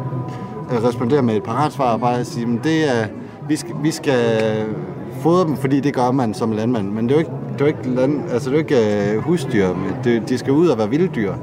Øh, 0.71 0.83
respondere 0.83 1.21
med 1.21 1.35
et 1.35 1.43
paratsvar 1.43 1.93
og 1.93 1.99
bare 1.99 2.25
sige, 2.25 2.47
at 2.53 2.63
det 2.63 2.97
er, 2.97 3.07
vi 3.47 3.55
skal, 3.55 3.75
vi 3.83 3.91
skal 3.91 4.43
øh, 4.43 4.75
fodre 5.21 5.47
dem, 5.47 5.57
fordi 5.57 5.79
det 5.79 5.93
gør 5.93 6.11
man 6.11 6.33
som 6.33 6.51
landmand, 6.51 6.91
men 6.91 7.09
det 7.09 7.11
er 7.11 7.15
jo 7.15 7.19
ikke, 7.19 7.31
det 7.53 7.61
er 7.61 7.65
jo 7.65 7.77
ikke, 7.77 7.89
land, 7.89 8.21
altså 8.31 8.49
det 8.49 8.55
er 8.55 8.59
jo 8.59 8.77
ikke 8.77 9.15
øh, 9.15 9.23
husdyr, 9.23 9.67
det, 10.03 10.29
de 10.29 10.37
skal 10.37 10.53
ud 10.53 10.67
og 10.67 10.77
være 10.77 10.89
vilddyr. 10.89 11.33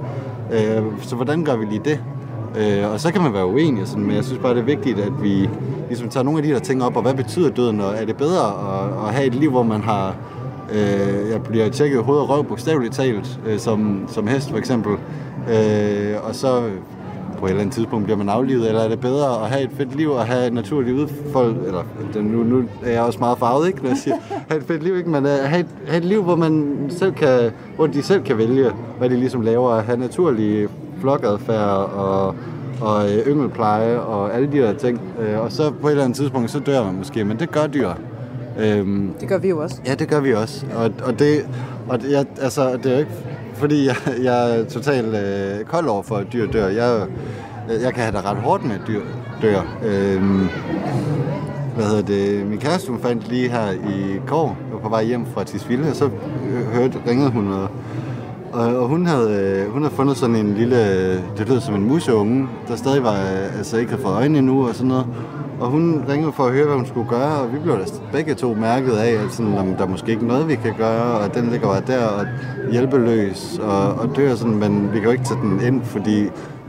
så 1.00 1.16
hvordan 1.16 1.44
gør 1.44 1.56
vi 1.56 1.64
lige 1.64 1.80
det? 1.84 2.00
Og 2.92 3.00
så 3.00 3.12
kan 3.12 3.22
man 3.22 3.34
være 3.34 3.46
uenig, 3.46 3.88
sådan, 3.88 4.04
men 4.04 4.16
jeg 4.16 4.24
synes 4.24 4.42
bare, 4.42 4.54
det 4.54 4.60
er 4.60 4.64
vigtigt, 4.64 4.98
at 4.98 5.22
vi 5.22 5.48
ligesom 5.88 6.08
tager 6.08 6.24
nogle 6.24 6.38
af 6.38 6.44
de 6.44 6.50
der 6.50 6.58
ting 6.58 6.84
op, 6.84 6.96
og 6.96 7.02
hvad 7.02 7.14
betyder 7.14 7.50
døden, 7.50 7.80
og 7.80 7.94
er 7.94 8.04
det 8.04 8.16
bedre 8.16 8.46
at, 8.46 9.08
at 9.08 9.14
have 9.14 9.26
et 9.26 9.34
liv, 9.34 9.50
hvor 9.50 9.62
man 9.62 9.80
har 9.80 10.14
Øh, 10.72 11.30
jeg 11.30 11.42
bliver 11.42 11.68
tjekket 11.68 12.02
hoved 12.02 12.20
og 12.20 12.28
røv 12.28 12.44
bogstaveligt 12.44 12.94
talt, 12.94 13.40
øh, 13.46 13.58
som, 13.58 14.04
som 14.08 14.26
hest 14.26 14.50
for 14.50 14.58
eksempel. 14.58 14.92
Øh, 15.50 16.14
og 16.28 16.34
så 16.34 16.62
på 17.42 17.46
et 17.46 17.50
eller 17.50 17.60
andet 17.60 17.74
tidspunkt 17.74 18.04
bliver 18.04 18.16
man 18.16 18.28
aflivet, 18.28 18.68
eller 18.68 18.80
er 18.80 18.88
det 18.88 19.00
bedre 19.00 19.44
at 19.44 19.50
have 19.50 19.62
et 19.62 19.70
fedt 19.76 19.96
liv 19.96 20.10
og 20.10 20.26
have 20.26 20.46
et 20.46 20.52
naturligt 20.52 20.96
udfold, 20.96 21.56
eller 21.66 21.82
nu, 22.22 22.42
nu 22.42 22.64
er 22.84 22.90
jeg 22.90 23.02
også 23.02 23.18
meget 23.18 23.38
farvet, 23.38 23.66
ikke, 23.66 23.82
når 23.82 23.88
jeg 23.88 23.98
siger, 23.98 24.16
have 24.48 24.60
et 24.60 24.66
fedt 24.66 24.82
liv, 24.82 24.96
ikke, 24.96 25.10
men 25.10 25.24
uh, 25.24 25.30
have, 25.30 25.60
et, 25.60 25.66
have 25.86 25.98
et 25.98 26.04
liv, 26.04 26.22
hvor 26.22 26.36
man 26.36 26.76
selv 26.88 27.12
kan, 27.12 27.50
hvor 27.76 27.86
de 27.86 28.02
selv 28.02 28.22
kan 28.22 28.38
vælge, 28.38 28.70
hvad 28.98 29.10
de 29.10 29.16
ligesom 29.16 29.40
laver, 29.40 29.70
at 29.70 29.84
have 29.84 29.98
naturlig 29.98 30.68
flokadfærd 31.00 31.90
og, 31.94 32.34
og 32.80 33.12
øh, 33.12 33.26
yngelpleje 33.26 34.00
og 34.00 34.34
alle 34.34 34.52
de 34.52 34.58
der 34.58 34.72
ting. 34.72 35.00
Øh, 35.20 35.40
og 35.40 35.52
så 35.52 35.70
på 35.70 35.86
et 35.86 35.90
eller 35.90 36.04
andet 36.04 36.16
tidspunkt, 36.16 36.50
så 36.50 36.58
dør 36.58 36.84
man 36.84 36.94
måske, 36.94 37.24
men 37.24 37.38
det 37.38 37.50
gør 37.50 37.66
dyr. 37.66 37.90
Øhm, 38.60 39.10
Det 39.20 39.28
gør 39.28 39.38
vi 39.38 39.48
jo 39.48 39.62
også. 39.62 39.76
Ja, 39.86 39.94
det 39.94 40.08
gør 40.08 40.20
vi 40.20 40.34
også. 40.34 40.66
Og, 40.76 40.90
og 41.04 41.18
det, 41.18 41.46
og 41.88 42.02
det, 42.02 42.10
jeg, 42.10 42.26
altså, 42.40 42.76
det 42.76 42.86
er 42.86 42.92
jo 42.92 42.98
ikke, 42.98 43.12
fordi 43.62 43.86
jeg, 43.86 43.96
jeg 44.22 44.58
er 44.58 44.64
totalt 44.64 45.14
øh, 45.14 45.64
kold 45.64 45.86
over 45.86 46.02
for, 46.02 46.16
at 46.16 46.32
dyr 46.32 46.50
dør. 46.50 46.68
Jeg, 46.68 47.06
øh, 47.70 47.82
jeg 47.82 47.94
kan 47.94 48.02
have 48.02 48.16
det 48.16 48.24
ret 48.24 48.36
hårdt 48.36 48.64
med, 48.64 48.74
at 48.74 48.80
dyr 48.86 49.00
dør. 49.42 49.60
Øh, 49.84 50.22
hvad 51.74 51.84
hedder 51.84 52.02
det? 52.02 52.46
Min 52.46 52.58
kæreste, 52.58 52.90
hun 52.90 53.00
fandt 53.00 53.28
lige 53.28 53.48
her 53.48 53.70
i 53.70 54.20
går, 54.26 54.56
jeg 54.66 54.74
var 54.74 54.78
på 54.78 54.88
vej 54.88 55.04
hjem 55.04 55.26
fra 55.26 55.44
Tisvilde, 55.44 55.90
og 55.90 55.96
så 55.96 56.04
øh, 56.04 56.66
hørte, 56.74 56.98
ringede 57.08 57.30
hun, 57.30 57.52
og, 57.52 57.68
og, 58.52 58.76
og 58.76 58.88
hun, 58.88 59.06
havde, 59.06 59.30
øh, 59.32 59.72
hun 59.72 59.82
havde 59.82 59.94
fundet 59.94 60.16
sådan 60.16 60.36
en 60.36 60.54
lille, 60.54 61.14
det 61.14 61.48
lød 61.48 61.60
som 61.60 61.74
en 61.74 61.88
museunge, 61.88 62.48
der 62.68 62.76
stadig 62.76 63.02
var, 63.02 63.16
altså 63.58 63.76
ikke 63.76 63.90
havde 63.90 64.02
fået 64.02 64.14
øjne 64.14 64.38
endnu 64.38 64.68
og 64.68 64.74
sådan 64.74 64.88
noget. 64.88 65.06
Og 65.62 65.68
hun 65.68 66.04
ringede 66.08 66.32
for 66.32 66.44
at 66.44 66.52
høre, 66.52 66.66
hvad 66.66 66.76
hun 66.76 66.86
skulle 66.86 67.08
gøre, 67.08 67.40
og 67.40 67.52
vi 67.52 67.58
blev 67.58 67.78
da 67.78 67.84
begge 68.12 68.34
to 68.34 68.54
mærket 68.54 68.92
af, 68.92 69.24
at 69.24 69.32
sådan, 69.32 69.58
om 69.58 69.74
der 69.74 69.84
er 69.84 69.88
måske 69.88 70.10
ikke 70.12 70.26
noget, 70.26 70.48
vi 70.48 70.54
kan 70.54 70.74
gøre, 70.78 71.18
og 71.18 71.34
den 71.34 71.50
ligger 71.50 71.66
bare 71.66 71.82
der 71.86 72.06
og 72.06 72.26
hjælpeløs 72.72 73.58
og, 73.62 73.94
og 73.94 74.16
dør 74.16 74.34
sådan, 74.34 74.54
men 74.54 74.92
vi 74.92 74.98
kan 74.98 75.04
jo 75.04 75.10
ikke 75.10 75.24
tage 75.24 75.40
den 75.40 75.60
ind, 75.60 75.82
fordi 75.82 76.22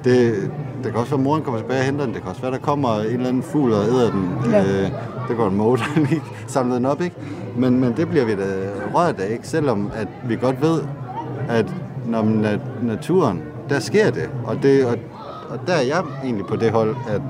det, 0.04 0.52
det 0.84 0.92
kan 0.92 0.96
også 0.96 1.10
være, 1.10 1.20
at 1.20 1.24
moren 1.24 1.42
kommer 1.42 1.60
tilbage 1.60 1.80
og 1.80 1.86
henter 1.86 2.06
den. 2.06 2.14
Det 2.14 2.22
kan 2.22 2.30
også 2.30 2.42
være, 2.42 2.52
der 2.52 2.58
kommer 2.58 3.00
en 3.00 3.06
eller 3.06 3.28
anden 3.28 3.44
fugl 3.44 3.74
og 3.74 3.86
æder 3.86 4.12
den. 4.12 4.30
Ja. 4.52 4.62
Øh, 4.62 4.92
det 5.30 5.38
går 5.38 5.48
en 5.48 5.56
måde, 5.56 5.78
der 5.82 6.64
lige 6.64 6.76
den 6.76 6.86
op, 6.86 7.02
ikke? 7.02 7.16
Men, 7.58 7.80
men 7.80 7.94
det 7.98 8.10
bliver 8.10 8.26
vi 8.26 8.32
da 8.36 8.46
rørt 8.94 9.20
af, 9.20 9.32
ikke? 9.32 9.48
Selvom 9.48 9.92
at 9.96 10.08
vi 10.28 10.36
godt 10.36 10.62
ved, 10.62 10.82
at 11.50 11.74
når 12.06 12.22
na- 12.22 12.86
naturen, 12.86 13.42
der 13.70 13.80
sker 13.80 14.12
det. 14.12 14.30
Og, 14.46 14.64
det 14.64 14.86
og, 14.86 14.98
og 15.50 15.60
der 15.68 15.74
er 15.74 15.82
jeg 15.82 16.04
egentlig 16.24 16.46
på 16.46 16.56
det 16.56 16.72
hold, 16.72 16.96
at, 17.10 17.22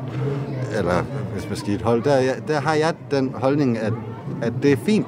eller 0.78 1.04
hvis 1.34 1.50
man 1.50 1.58
skal 1.58 1.74
et 1.74 1.82
hold, 1.82 2.04
der, 2.04 2.12
er 2.12 2.34
der 2.48 2.60
har 2.60 2.74
jeg 2.74 2.94
den 3.12 3.32
holdning, 3.34 3.78
at, 3.78 3.94
at 4.42 4.54
det 4.64 4.72
er 4.72 4.78
fint, 4.78 5.08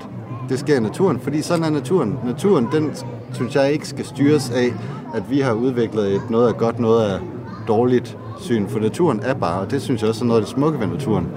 det 0.50 0.60
sker 0.60 0.78
i 0.78 0.80
naturen, 0.80 1.20
fordi 1.20 1.42
sådan 1.42 1.64
er 1.64 1.70
naturen. 1.70 2.20
Naturen, 2.26 2.68
den 2.72 2.92
synes 3.34 3.56
jeg 3.56 3.72
ikke 3.72 3.88
skal 3.88 4.06
styres 4.06 4.50
af, 4.50 4.74
at 5.16 5.24
vi 5.30 5.40
har 5.40 5.54
udviklet 5.54 6.16
et 6.16 6.30
noget 6.30 6.48
af 6.48 6.58
godt, 6.58 6.80
noget 6.80 7.10
af 7.10 7.20
dårligt 7.68 8.18
syn, 8.40 8.68
for 8.68 8.80
naturen 8.80 9.20
er 9.24 9.34
bare, 9.34 9.62
og 9.62 9.72
det 9.72 9.82
synes 9.82 10.02
jeg 10.02 10.10
også 10.10 10.24
er 10.24 10.28
noget 10.28 10.40
af 10.42 10.46
det 10.46 10.54
smukke 10.54 10.80
ved 10.80 10.88
naturen. 10.88 11.28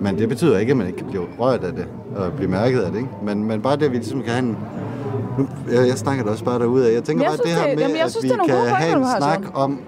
Men 0.00 0.18
det 0.18 0.28
betyder 0.28 0.58
ikke, 0.58 0.70
at 0.70 0.76
man 0.76 0.86
ikke 0.86 0.98
kan 0.98 1.06
blive 1.06 1.24
rørt 1.38 1.64
af 1.64 1.72
det, 1.72 1.86
og 2.16 2.32
blive 2.32 2.50
mærket 2.50 2.80
af 2.80 2.92
det, 2.92 2.98
ikke? 2.98 3.10
Men, 3.22 3.44
men 3.44 3.62
bare 3.62 3.76
det, 3.76 3.84
at 3.84 3.92
vi 3.92 3.96
ligesom 3.96 4.22
kan 4.22 4.30
have 4.32 4.44
en... 4.44 4.56
Nu, 5.38 5.48
jeg, 5.72 5.88
jeg 5.88 5.98
snakker 5.98 6.24
da 6.24 6.30
også 6.30 6.44
bare 6.44 6.58
derude 6.58 6.88
af. 6.90 6.94
Jeg 6.94 7.04
tænker 7.04 7.24
Jeg 7.24 7.28
bare, 7.28 7.38
synes, 7.44 7.56
det 7.56 7.64
her 7.64 7.74
med, 7.74 7.82
jamen, 7.82 7.96
jeg 7.96 8.04
at 8.04 8.10
synes, 8.10 8.24
vi 8.24 8.30
er 8.30 8.36
nogle 8.36 8.52
kan 8.52 8.74
have 8.74 8.98
en 8.98 9.06
snak 9.18 9.42
Søren. 9.42 9.54
om, 9.54 9.80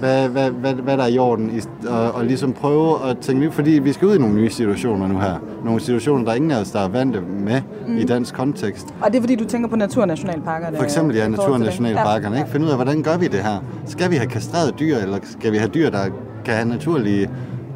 hvad, 0.00 0.28
hvad, 0.28 0.50
hvad, 0.50 0.74
hvad 0.74 0.96
der 0.96 1.02
er 1.02 1.08
i 1.08 1.18
orden, 1.18 1.50
i- 1.50 1.86
og, 1.88 2.12
og 2.12 2.24
ligesom 2.24 2.52
prøve 2.52 3.08
at 3.10 3.18
tænke 3.18 3.42
nyt, 3.46 3.52
fordi 3.52 3.70
vi 3.70 3.92
skal 3.92 4.08
ud 4.08 4.14
i 4.16 4.18
nogle 4.18 4.34
nye 4.34 4.50
situationer 4.50 5.08
nu 5.08 5.18
her. 5.18 5.34
Nogle 5.64 5.80
situationer, 5.80 6.24
der 6.24 6.34
ingen 6.34 6.50
af 6.50 6.60
os, 6.60 6.70
der 6.70 6.80
er 6.80 6.88
vante 6.88 7.20
med 7.20 7.60
mm. 7.88 7.96
i 7.98 8.04
dansk 8.04 8.34
kontekst. 8.34 8.94
Og 9.00 9.10
det 9.12 9.16
er 9.16 9.22
fordi, 9.22 9.34
du 9.34 9.44
tænker 9.44 9.68
på 9.68 9.76
naturnationalparkerne? 9.76 10.76
For 10.76 10.84
eksempel 10.84 11.16
ja, 11.16 11.28
naturnationalparkerne. 11.28 12.38
Ikke? 12.38 12.50
Finde 12.50 12.66
ud 12.66 12.70
af, 12.70 12.76
hvordan 12.76 13.02
gør 13.02 13.16
vi 13.16 13.26
det 13.26 13.40
her? 13.40 13.64
Skal 13.86 14.10
vi 14.10 14.16
have 14.16 14.28
kastreret 14.28 14.74
dyr, 14.80 14.96
eller 14.96 15.18
skal 15.22 15.52
vi 15.52 15.56
have 15.56 15.70
dyr, 15.74 15.90
der 15.90 16.04
kan 16.44 16.54
have 16.54 16.68
naturlige 16.68 17.30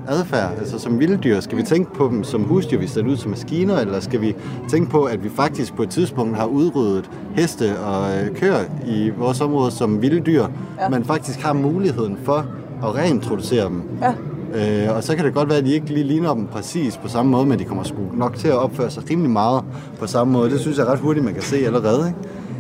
adfærd, 0.09 0.52
altså 0.59 0.78
som 0.78 1.01
vilde 1.01 1.16
dyr? 1.16 1.40
Skal 1.40 1.59
vi 1.59 1.62
tænke 1.62 1.94
på 1.94 2.09
dem 2.09 2.24
som 2.24 2.43
husdyr, 2.43 2.78
vi 2.78 2.86
sætter 2.86 3.10
ud 3.10 3.16
som 3.16 3.31
maskiner, 3.31 3.78
eller 3.78 4.01
skal 4.01 4.20
vi 4.20 4.36
tænke 4.68 4.90
på, 4.90 5.05
at 5.05 5.24
vi 5.24 5.28
faktisk 5.28 5.74
på 5.74 5.82
et 5.82 5.90
tidspunkt 5.90 6.36
har 6.36 6.47
udryddet 6.47 7.10
heste 7.35 7.78
og 7.78 8.16
øh, 8.16 8.36
køer 8.36 8.60
i 8.86 9.10
vores 9.18 9.40
område 9.40 9.70
som 9.70 10.02
vilde 10.02 10.20
dyr, 10.20 10.47
ja. 10.81 10.89
men 10.89 11.05
faktisk 11.05 11.40
har 11.40 11.52
muligheden 11.52 12.18
for 12.24 12.47
at 12.82 12.94
reintroducere 12.94 13.64
dem? 13.64 13.82
Ja. 14.02 14.12
Øh, 14.55 14.97
og 14.97 15.05
så 15.05 15.16
kan 15.16 15.24
det 15.24 15.35
godt 15.35 15.48
være, 15.48 15.59
at 15.59 15.64
de 15.64 15.72
ikke 15.72 15.86
lige 15.86 16.05
ligner 16.05 16.35
dem 16.35 16.47
præcis 16.47 16.97
på 16.97 17.09
samme 17.09 17.31
måde, 17.31 17.47
men 17.47 17.59
de 17.59 17.64
kommer 17.64 17.85
sgu 17.85 18.01
nok 18.12 18.36
til 18.36 18.48
at 18.48 18.56
opføre 18.56 18.90
sig 18.90 19.10
rimelig 19.10 19.31
meget 19.31 19.64
på 19.98 20.06
samme 20.06 20.32
måde. 20.32 20.51
Det 20.51 20.60
synes 20.60 20.78
jeg 20.78 20.86
ret 20.86 20.98
hurtigt, 20.98 21.24
man 21.24 21.35
kan 21.35 21.43
se 21.43 21.56
allerede. 21.56 22.06
Ikke? 22.09 22.18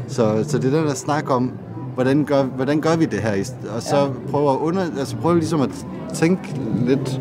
Så, 0.08 0.44
så 0.48 0.58
det 0.58 0.74
er 0.74 0.78
den 0.78 0.86
der 0.86 0.94
snak 0.94 1.30
om, 1.30 1.52
hvordan 1.94 2.24
gør, 2.24 2.42
hvordan 2.42 2.80
gør 2.80 2.96
vi 2.96 3.04
det 3.04 3.18
her? 3.18 3.52
Og 3.76 3.82
så 3.82 3.96
ja. 3.96 4.30
prøve, 4.30 4.50
at 4.50 4.56
under, 4.56 4.82
altså 4.98 5.16
prøve 5.16 5.38
ligesom 5.38 5.60
at 5.60 5.86
tænke 6.14 6.60
lidt, 6.86 7.20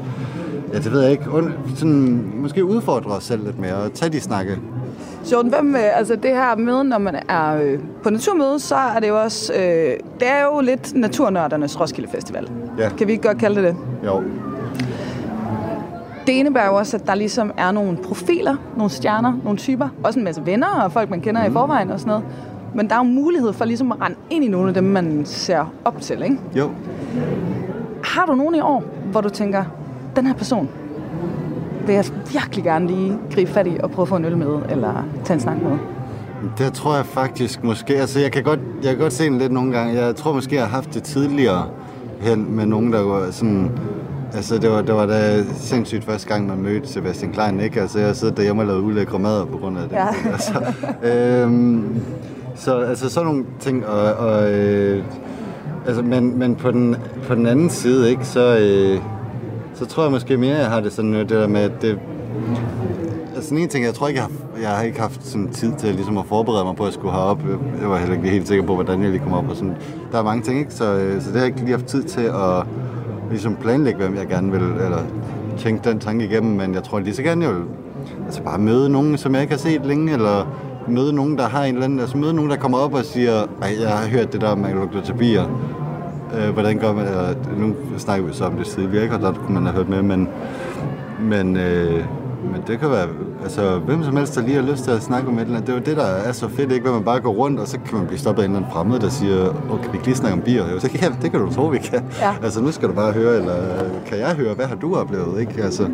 ja 0.74 0.78
det 0.78 0.92
ved 0.92 1.02
jeg 1.02 1.12
ikke, 1.12 1.32
under, 1.32 1.52
sådan, 1.76 2.32
måske 2.36 2.66
udfordre 2.66 3.12
os 3.12 3.24
selv 3.24 3.46
lidt 3.46 3.60
mere 3.60 3.76
og 3.76 3.94
tage 3.94 4.12
de 4.12 4.20
snakke. 4.22 4.60
Jordan, 5.32 5.50
hvad 5.50 5.62
med, 5.62 5.80
altså 5.80 6.16
det 6.16 6.32
her 6.32 6.56
med, 6.56 6.84
når 6.84 6.98
man 6.98 7.16
er 7.30 7.62
øh, 7.64 7.80
på 8.04 8.10
naturmøde, 8.10 8.60
så 8.60 8.76
er 8.76 9.00
det 9.00 9.08
jo 9.08 9.22
også, 9.22 9.54
øh, 9.54 9.60
det 10.20 10.30
er 10.30 10.44
jo 10.44 10.62
lidt 10.62 10.96
naturnørdernes 10.96 11.80
Roskilde 11.80 12.10
Festival. 12.10 12.52
Ja. 12.78 12.90
Kan 12.90 13.08
vi 13.08 13.12
ikke 13.12 13.28
godt 13.28 13.38
kalde 13.38 13.56
det 13.56 13.64
det? 13.64 13.76
Jo. 14.06 14.24
Det 16.28 16.34
indebærer 16.34 16.68
jo 16.68 16.76
også, 16.76 16.98
at 16.98 17.08
der 17.08 17.16
ligesom 17.16 17.52
er 17.58 17.72
nogle 17.72 17.98
profiler, 17.98 18.56
nogle 18.78 18.92
stjerner, 18.92 19.34
nogle 19.44 19.58
typer, 19.58 19.90
også 20.04 20.20
en 20.20 20.26
masse 20.26 20.46
venner 20.46 20.68
og 20.68 20.92
folk, 20.92 21.10
man 21.10 21.22
kender 21.22 21.44
mm. 21.44 21.52
i 21.52 21.54
forvejen 21.54 21.92
og 21.92 22.00
sådan 22.00 22.10
noget. 22.10 22.24
Men 22.76 22.88
der 22.88 22.96
er 22.96 23.00
jo 23.00 23.04
mulighed 23.04 23.54
for 23.54 23.66
ligesom 23.66 23.92
at 23.92 24.02
rende 24.02 24.18
ind 24.30 24.44
i 24.44 24.48
nogle 24.48 24.68
af 24.68 24.74
dem, 24.74 24.84
man 24.84 25.22
ser 25.26 25.74
op 25.86 26.02
til, 26.02 26.24
ikke? 26.24 26.38
Jo. 26.56 26.70
Har 28.04 28.26
du 28.26 28.36
nogen 28.36 28.56
i 28.56 28.60
år, 28.60 28.84
hvor 29.12 29.22
du 29.22 29.30
tænker, 29.30 29.64
den 30.16 30.28
her 30.28 30.34
person 30.34 30.70
vil 31.86 31.96
jeg 31.96 32.06
virkelig 32.32 32.64
gerne 32.64 32.88
lige 32.88 33.18
gribe 33.34 33.52
fat 33.52 33.68
i 33.68 33.78
og 33.84 33.92
prøve 33.92 34.04
at 34.04 34.10
få 34.10 34.16
en 34.16 34.26
øl 34.26 34.38
med, 34.38 34.60
eller 34.70 35.06
tage 35.24 35.36
en 35.36 35.40
snak 35.42 35.58
med? 35.64 35.78
Det 36.58 36.74
tror 36.74 36.96
jeg 36.96 37.06
faktisk 37.06 37.64
måske, 37.64 37.96
altså 37.96 38.20
jeg 38.20 38.32
kan 38.32 38.44
godt, 38.44 38.60
jeg 38.84 38.90
kan 38.92 39.00
godt 39.00 39.14
se 39.14 39.26
den 39.26 39.38
lidt 39.38 39.52
nogle 39.52 39.72
gange. 39.72 40.02
Jeg 40.02 40.16
tror 40.16 40.34
måske, 40.34 40.56
jeg 40.56 40.64
har 40.64 40.70
haft 40.70 40.94
det 40.94 41.04
tidligere 41.04 41.68
hen 42.22 42.56
med 42.56 42.66
nogen, 42.66 42.94
der 42.94 43.02
var 43.04 43.32
sådan... 43.32 43.72
Altså, 44.36 44.58
det 44.58 44.70
var, 44.70 44.82
det 44.82 44.96
var 44.96 45.06
da 45.06 45.44
sindssygt 45.44 46.04
første 46.04 46.28
gang, 46.28 46.48
man 46.48 46.62
mødte 46.62 46.88
Sebastian 46.88 47.32
Klein, 47.32 47.60
ikke? 47.60 47.82
Altså, 47.82 48.00
jeg 48.00 48.08
har 48.08 48.14
siddet 48.14 48.38
derhjemme 48.38 48.62
og 48.62 48.68
lavet 48.68 48.82
ulækre 48.82 49.20
mad 49.20 49.46
på 49.46 49.58
grund 49.58 49.78
af 49.78 49.90
det. 49.90 49.96
Ja. 49.96 50.08
Altså, 50.32 50.74
øhm, 51.04 52.02
så 52.56 52.80
altså 52.80 53.10
sådan 53.10 53.28
nogle 53.28 53.46
ting, 53.60 53.86
og, 53.86 54.14
og 54.14 54.52
øh, 54.52 55.04
altså, 55.88 56.02
men, 56.02 56.40
men 56.40 56.56
på, 56.56 56.72
den, 56.72 56.96
på 57.28 57.36
den 57.36 57.46
anden 57.46 57.70
side, 57.70 58.10
ikke, 58.10 58.26
så, 58.26 58.58
øh, 58.58 59.02
så 59.74 59.86
tror 59.86 60.04
jeg 60.04 60.12
måske 60.12 60.38
mere, 60.38 60.58
jeg 60.58 60.70
har 60.70 60.82
det 60.82 60.94
sådan, 60.94 61.14
øh, 61.14 61.20
det 61.20 61.30
der 61.30 61.48
med, 61.48 61.62
at 61.62 61.82
det, 61.82 62.00
Altså, 63.36 63.56
en 63.56 63.70
ting, 63.70 63.86
jeg 63.86 63.94
tror 63.94 64.08
ikke, 64.08 64.20
jeg 64.20 64.28
har, 64.30 64.62
jeg 64.62 64.70
har 64.70 64.84
ikke 64.84 65.00
haft 65.00 65.28
sådan 65.28 65.52
tid 65.52 65.74
til 65.80 65.96
ligesom 65.96 66.18
at 66.18 66.26
forberede 66.26 66.66
mig 66.66 66.76
på, 66.76 66.84
at 66.84 66.88
jeg 66.88 66.94
skulle 66.94 67.12
herop. 67.12 67.40
Jeg 67.82 67.90
var 67.90 67.98
heller 67.98 68.16
ikke 68.16 68.30
helt 68.30 68.48
sikker 68.48 68.66
på, 68.66 68.76
hvordan 68.76 69.04
jeg 69.04 69.12
lige 69.12 69.22
kom 69.24 69.34
op. 69.34 69.50
Og 69.50 69.56
sådan. 69.56 69.76
Der 70.12 70.20
er 70.20 70.24
mange 70.24 70.44
ting, 70.44 70.60
ikke? 70.60 70.74
Så, 70.74 70.94
øh, 70.94 71.22
så 71.22 71.28
det 71.28 71.34
har 71.34 71.40
jeg 71.40 71.48
ikke 71.48 71.60
lige 71.60 71.72
haft 71.72 71.86
tid 71.86 72.04
til 72.04 72.22
at 72.22 72.66
ligesom 73.30 73.56
planlægge, 73.56 74.00
hvem 74.00 74.16
jeg 74.16 74.28
gerne 74.28 74.52
vil, 74.52 74.62
eller 74.62 75.04
tænke 75.58 75.90
den 75.90 76.00
tanke 76.00 76.26
igennem. 76.26 76.56
Men 76.56 76.74
jeg 76.74 76.84
tror 76.84 77.00
lige 77.00 77.16
så 77.16 77.24
gerne, 77.24 77.46
jeg 77.46 77.56
vil 77.56 77.64
altså 78.26 78.44
bare 78.44 78.60
møde 78.60 78.90
nogen, 78.90 79.18
som 79.18 79.34
jeg 79.34 79.42
ikke 79.42 79.54
har 79.54 79.60
set 79.60 79.86
længe, 79.86 80.14
eller 80.14 80.48
møde 80.88 81.14
nogen, 81.14 81.38
der 81.38 81.48
har 81.48 81.64
en 81.64 81.74
eller 81.74 81.86
anden, 81.86 82.00
altså 82.00 82.18
møde 82.18 82.34
nogen, 82.34 82.52
der 82.52 82.58
kommer 82.58 82.78
op 82.78 82.94
og 82.94 83.06
siger, 83.06 83.42
Ej, 83.62 83.76
jeg 83.82 83.90
har 83.90 84.08
hørt 84.08 84.34
det 84.34 84.42
der, 84.42 85.02
til 85.06 85.14
bier. 85.14 85.46
Øh, 86.38 86.54
hvordan 86.54 86.78
gør 86.80 86.94
man, 86.94 87.06
eller, 87.06 87.34
nu 87.58 87.76
snakker 87.98 88.28
vi 88.28 88.34
så 88.34 88.46
om 88.46 88.54
det 88.54 88.66
tidligere, 88.66 89.04
ikke? 89.04 89.16
og 89.16 89.22
der 89.22 89.34
kunne 89.34 89.54
man 89.54 89.64
have 89.64 89.76
hørt 89.76 89.90
med, 89.90 90.02
men, 90.02 90.30
men, 91.22 91.58
øh, 91.58 92.06
men 92.52 92.62
det 92.68 92.80
kan 92.80 92.90
være, 92.90 93.08
altså 93.44 93.80
hvem 93.80 94.04
som 94.04 94.18
helst, 94.18 94.36
der 94.36 94.42
lige 94.42 94.56
har 94.56 94.72
lyst 94.72 94.84
til 94.84 94.92
at 94.92 95.02
snakke 95.02 95.28
om 95.28 95.38
et 95.38 95.42
eller 95.42 95.56
andet. 95.56 95.68
Det 95.68 95.74
er 95.74 95.78
jo 95.78 95.84
det, 95.86 95.98
der 95.98 96.06
er 96.06 96.32
så 96.32 96.48
fedt, 96.50 96.72
ikke? 96.72 96.86
Hvor 96.86 96.94
man 96.94 97.04
bare 97.04 97.20
går 97.20 97.32
rundt, 97.32 97.60
og 97.60 97.68
så 97.68 97.78
kan 97.86 97.98
man 97.98 98.08
blive 98.08 98.20
stoppet 98.20 98.44
af 98.44 98.46
en 98.46 98.52
eller 98.52 98.60
anden 98.60 98.74
fremmed, 98.74 99.00
der 99.00 99.10
siger, 99.10 99.50
åh, 99.72 99.82
kan 99.82 99.92
vi 99.92 99.98
ikke 99.98 100.06
lige 100.06 100.16
snakke 100.16 100.38
om 100.38 100.42
bier? 100.42 100.72
Jo, 100.72 100.80
så 100.80 100.90
kan, 100.90 101.14
det 101.22 101.32
kan 101.32 101.40
du 101.40 101.54
tro, 101.54 101.66
vi 101.66 101.78
kan. 101.78 102.04
Ja. 102.20 102.36
Altså 102.44 102.62
nu 102.62 102.72
skal 102.72 102.88
du 102.88 102.94
bare 102.94 103.12
høre, 103.12 103.36
eller 103.36 103.56
kan 104.06 104.20
jeg 104.20 104.36
høre, 104.36 104.54
hvad 104.54 104.66
har 104.66 104.76
du 104.76 104.96
oplevet, 104.96 105.40
ikke? 105.40 105.64
Altså, 105.64 105.88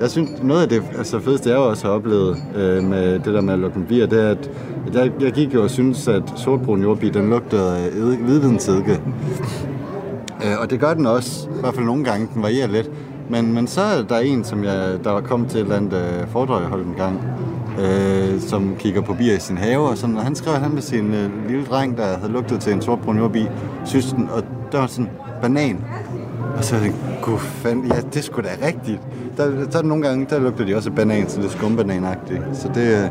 jeg 0.00 0.10
synes, 0.10 0.30
noget 0.42 0.62
af 0.62 0.68
det 0.68 0.82
altså, 0.98 1.20
fedeste, 1.20 1.50
jeg 1.50 1.58
også 1.58 1.86
har 1.86 1.94
oplevet 1.94 2.36
øh, 2.56 2.84
med 2.84 3.18
det 3.18 3.34
der 3.34 3.40
med 3.40 3.54
at 3.54 3.60
lukke 3.60 3.80
bier, 3.80 4.06
det 4.06 4.24
er, 4.24 4.30
at 4.30 4.50
jeg, 4.94 5.12
jeg 5.20 5.32
gik 5.32 5.54
jo 5.54 5.62
og 5.62 5.70
synes, 5.70 6.08
at 6.08 6.22
sortbrun 6.36 6.82
jordbi, 6.82 7.10
den 7.10 7.30
lugtede 7.30 7.78
af 7.78 7.90
hvidvidensedike. 8.16 9.00
Øh, 10.44 10.60
og 10.60 10.70
det 10.70 10.80
gør 10.80 10.94
den 10.94 11.06
også, 11.06 11.48
i 11.48 11.60
hvert 11.60 11.74
fald 11.74 11.86
nogle 11.86 12.04
gange, 12.04 12.28
den 12.34 12.42
varierer 12.42 12.68
lidt. 12.68 12.90
Men, 13.28 13.52
men 13.52 13.66
så 13.66 13.80
er 13.80 14.02
der 14.02 14.18
en, 14.18 14.44
som 14.44 14.64
jeg, 14.64 14.98
der 15.04 15.10
var 15.10 15.20
kommet 15.20 15.50
til 15.50 15.60
et 15.60 15.62
eller 15.62 15.76
andet 15.76 15.92
øh, 15.92 16.28
foredrag, 16.28 16.60
jeg 16.60 16.68
holdt 16.68 16.86
en 16.86 16.94
gang, 16.94 17.20
øh, 17.80 18.40
som 18.40 18.76
kigger 18.78 19.00
på 19.00 19.14
bier 19.14 19.36
i 19.36 19.40
sin 19.40 19.58
have, 19.58 19.88
og, 19.88 19.98
sådan, 19.98 20.16
og 20.16 20.22
han 20.22 20.34
skrev, 20.34 20.54
at 20.54 20.60
han 20.60 20.74
med 20.74 20.82
sin 20.82 21.14
øh, 21.14 21.48
lille 21.48 21.64
dreng, 21.64 21.96
der 21.96 22.18
havde 22.18 22.32
lugtet 22.32 22.60
til 22.60 22.72
en 22.72 22.82
sortbrun 22.82 23.18
jordbi, 23.18 23.46
synes 23.84 24.12
den, 24.12 24.28
og 24.32 24.42
der 24.72 24.78
var 24.78 24.86
sådan, 24.86 25.10
banan. 25.42 25.84
Og 26.60 26.64
så 26.66 26.76
gud 27.22 27.38
fanden, 27.38 27.86
ja, 27.86 28.00
det 28.14 28.24
skulle 28.24 28.48
da 28.48 28.66
rigtigt. 28.66 29.00
Der, 29.36 29.78
er 29.78 29.82
nogle 29.82 30.08
gange, 30.08 30.26
der 30.30 30.40
lugter 30.40 30.64
de 30.64 30.76
også 30.76 30.90
af 30.90 30.94
banan, 30.96 31.28
så 31.28 31.40
lidt 31.40 31.52
skumbananagtigt. 31.52 32.40
Så 32.52 32.68
det, 32.74 32.82
øh, 32.82 33.10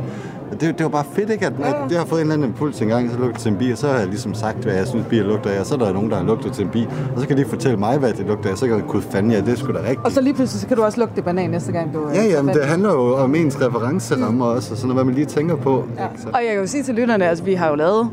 det, 0.51 0.77
det 0.77 0.83
var 0.83 0.89
bare 0.89 1.05
fedt, 1.13 1.29
ikke? 1.29 1.45
At, 1.45 1.53
at 1.63 1.75
jeg 1.91 1.99
har 1.99 2.05
fået 2.05 2.19
en 2.19 2.25
eller 2.25 2.33
anden 2.33 2.49
impuls 2.49 2.81
engang, 2.81 3.11
så 3.11 3.17
lugter 3.17 3.39
til 3.39 3.51
en 3.51 3.57
bi, 3.57 3.71
og 3.71 3.77
så 3.77 3.87
har 3.87 3.97
jeg 3.97 4.07
ligesom 4.07 4.33
sagt, 4.33 4.57
hvad 4.57 4.73
jeg 4.73 4.87
synes, 4.87 5.05
bier 5.09 5.23
lugter 5.23 5.49
af, 5.49 5.59
og 5.59 5.65
så 5.65 5.73
er 5.73 5.77
der 5.77 5.93
nogen, 5.93 6.09
der 6.09 6.17
har 6.17 6.23
lugtet 6.23 6.53
til 6.53 6.63
en 6.63 6.69
bi, 6.69 6.87
og 7.15 7.21
så 7.21 7.27
kan 7.27 7.37
de 7.37 7.45
fortælle 7.45 7.77
mig, 7.77 7.97
hvad 7.97 8.13
det 8.13 8.25
lugter 8.27 8.49
af, 8.49 8.57
så 8.57 8.67
kan 8.67 8.75
jeg, 8.75 8.85
gud 8.87 9.01
fanden, 9.01 9.31
ja, 9.31 9.41
det 9.41 9.49
er 9.49 9.55
sgu 9.55 9.71
da 9.71 9.79
rigtigt. 9.79 10.05
Og 10.05 10.11
så 10.11 10.21
lige 10.21 10.33
pludselig 10.33 10.61
så 10.61 10.67
kan 10.67 10.77
du 10.77 10.83
også 10.83 10.99
lugte 10.99 11.21
banan 11.21 11.49
næste 11.49 11.71
gang, 11.71 11.93
du 11.93 12.09
øh, 12.09 12.15
Ja, 12.15 12.23
jamen, 12.25 12.55
det 12.55 12.65
handler 12.65 12.93
jo 12.93 13.15
om 13.15 13.35
ens 13.35 13.61
referencerammer 13.61 14.45
også, 14.45 14.71
og 14.71 14.77
sådan 14.77 14.87
noget, 14.87 14.95
hvad 14.95 15.05
man 15.05 15.15
lige 15.15 15.25
tænker 15.25 15.55
på. 15.55 15.83
Ja. 15.97 16.05
Og 16.05 16.39
jeg 16.45 16.51
kan 16.51 16.59
jo 16.59 16.67
sige 16.67 16.83
til 16.83 16.95
lytterne, 16.95 17.23
at 17.23 17.29
altså, 17.29 17.43
vi 17.43 17.53
har 17.53 17.69
jo 17.69 17.75
lavet 17.75 18.09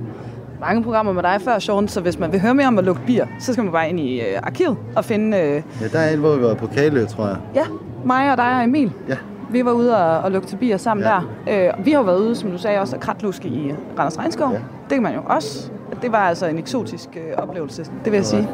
mange 0.61 0.83
programmer 0.83 1.13
med 1.13 1.23
dig 1.23 1.37
før, 1.41 1.59
Sean, 1.59 1.89
så 1.89 2.01
hvis 2.01 2.19
man 2.19 2.33
vil 2.33 2.41
høre 2.41 2.55
mere 2.55 2.67
om 2.67 2.79
at 2.79 2.85
lugte 2.85 3.03
bier, 3.07 3.27
så 3.41 3.53
skal 3.53 3.65
man 3.65 3.73
bare 3.73 3.89
ind 3.89 4.01
i 4.01 4.21
øh, 4.21 4.27
arkivet 4.43 4.77
og 4.97 5.05
finde... 5.05 5.39
Øh, 5.39 5.63
Ja, 5.81 5.87
der 5.93 5.99
er 5.99 6.11
et, 6.11 6.19
hvor 6.19 6.37
vi 6.37 6.43
var 6.43 6.55
på 6.55 6.67
Kalø, 6.67 7.05
tror 7.05 7.27
jeg. 7.27 7.37
ja, 7.55 7.65
mig 8.05 8.31
og 8.33 8.37
dig 8.37 8.57
og 8.57 8.65
Emil. 8.65 8.93
Ja. 9.09 9.17
Vi 9.51 9.65
var 9.65 9.73
ude 9.73 9.97
og, 9.97 10.19
og 10.21 10.33
lugte 10.33 10.49
til 10.49 10.57
bier 10.57 10.77
sammen 10.77 11.07
Ja. 11.07 11.21
der. 11.47 11.69
Øh, 11.79 11.87
vi 11.87 11.91
har 11.93 12.03
været 12.03 12.19
ude, 12.19 12.37
som 12.37 12.51
du 12.51 12.59
sagde, 12.59 12.81
også 12.81 12.97
at 12.97 13.03
kratluske 13.03 13.49
i 13.49 13.75
Randers 13.99 14.19
Regnskov. 14.19 14.51
Ja. 14.53 14.57
Det 14.59 14.91
kan 14.95 15.03
man 15.03 15.15
jo 15.15 15.21
også. 15.27 15.71
Det 16.03 16.13
var 16.13 16.19
altså 16.19 16.47
en 16.47 16.59
eksotisk 16.59 17.09
øh, 17.17 17.43
oplevelse, 17.43 17.83
det 17.85 17.91
vil 18.05 18.13
jeg 18.13 18.19
Det 18.21 18.27
sige. 18.27 18.49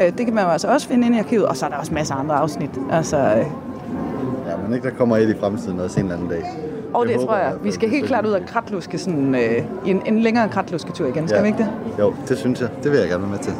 Øh, 0.00 0.12
det 0.18 0.26
kan 0.26 0.34
man 0.34 0.44
jo 0.44 0.50
altså 0.50 0.68
også 0.68 0.88
finde 0.88 1.06
inde 1.06 1.16
i 1.16 1.20
arkivet, 1.20 1.46
og 1.46 1.56
så 1.56 1.66
er 1.66 1.70
der 1.70 1.76
også 1.76 1.94
masser 1.94 2.14
af 2.14 2.20
andre 2.20 2.34
afsnit. 2.34 2.70
Altså, 2.92 3.16
øh, 3.16 3.44
Ja, 4.48 4.56
men 4.66 4.74
ikke, 4.74 4.88
der 4.88 4.94
kommer 4.94 5.16
et 5.16 5.28
i 5.36 5.38
fremtiden 5.40 5.80
også 5.80 6.00
en 6.00 6.06
eller 6.06 6.16
anden 6.16 6.30
dag. 6.30 6.42
Og 6.94 7.06
det, 7.06 7.14
håber 7.14 7.26
tror 7.26 7.36
jeg 7.36 7.44
jeg. 7.52 7.64
Vi 7.64 7.70
skal 7.72 7.88
helt 7.90 8.06
klart 8.06 8.26
ud 8.26 8.32
og 8.32 8.40
kratluske 8.46 8.98
sådan, 8.98 9.34
øh, 9.34 9.62
en, 9.86 10.02
en 10.06 10.20
længere 10.20 10.48
kratlusketur 10.48 11.06
igen. 11.06 11.28
Skal 11.28 11.36
Ja. 11.36 11.42
vi 11.42 11.48
ikke 11.48 11.58
det? 11.58 11.70
Jo, 11.98 12.14
det 12.28 12.38
synes 12.38 12.60
jeg. 12.60 12.68
Det 12.82 12.90
vil 12.92 13.00
jeg 13.00 13.08
gerne 13.08 13.22
være 13.22 13.30
med 13.30 13.38
til. 13.38 13.52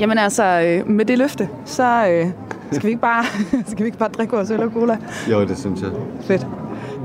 Jamen 0.00 0.18
altså, 0.18 0.44
øh, 0.44 0.88
med 0.90 1.04
det 1.04 1.18
løfte, 1.18 1.48
så 1.64 2.06
øh, 2.10 2.26
skal, 2.72 2.82
vi 2.86 2.88
ikke 2.88 3.00
bare, 3.00 3.24
skal 3.70 3.78
vi 3.78 3.84
ikke 3.84 3.98
bare 3.98 4.08
drikke 4.08 4.32
vores 4.36 4.50
øl 4.50 4.60
og 4.60 4.70
cola? 4.70 4.96
Jo, 5.30 5.44
det 5.44 5.58
synes 5.58 5.80
jeg. 5.82 5.90
Fedt. 6.20 6.40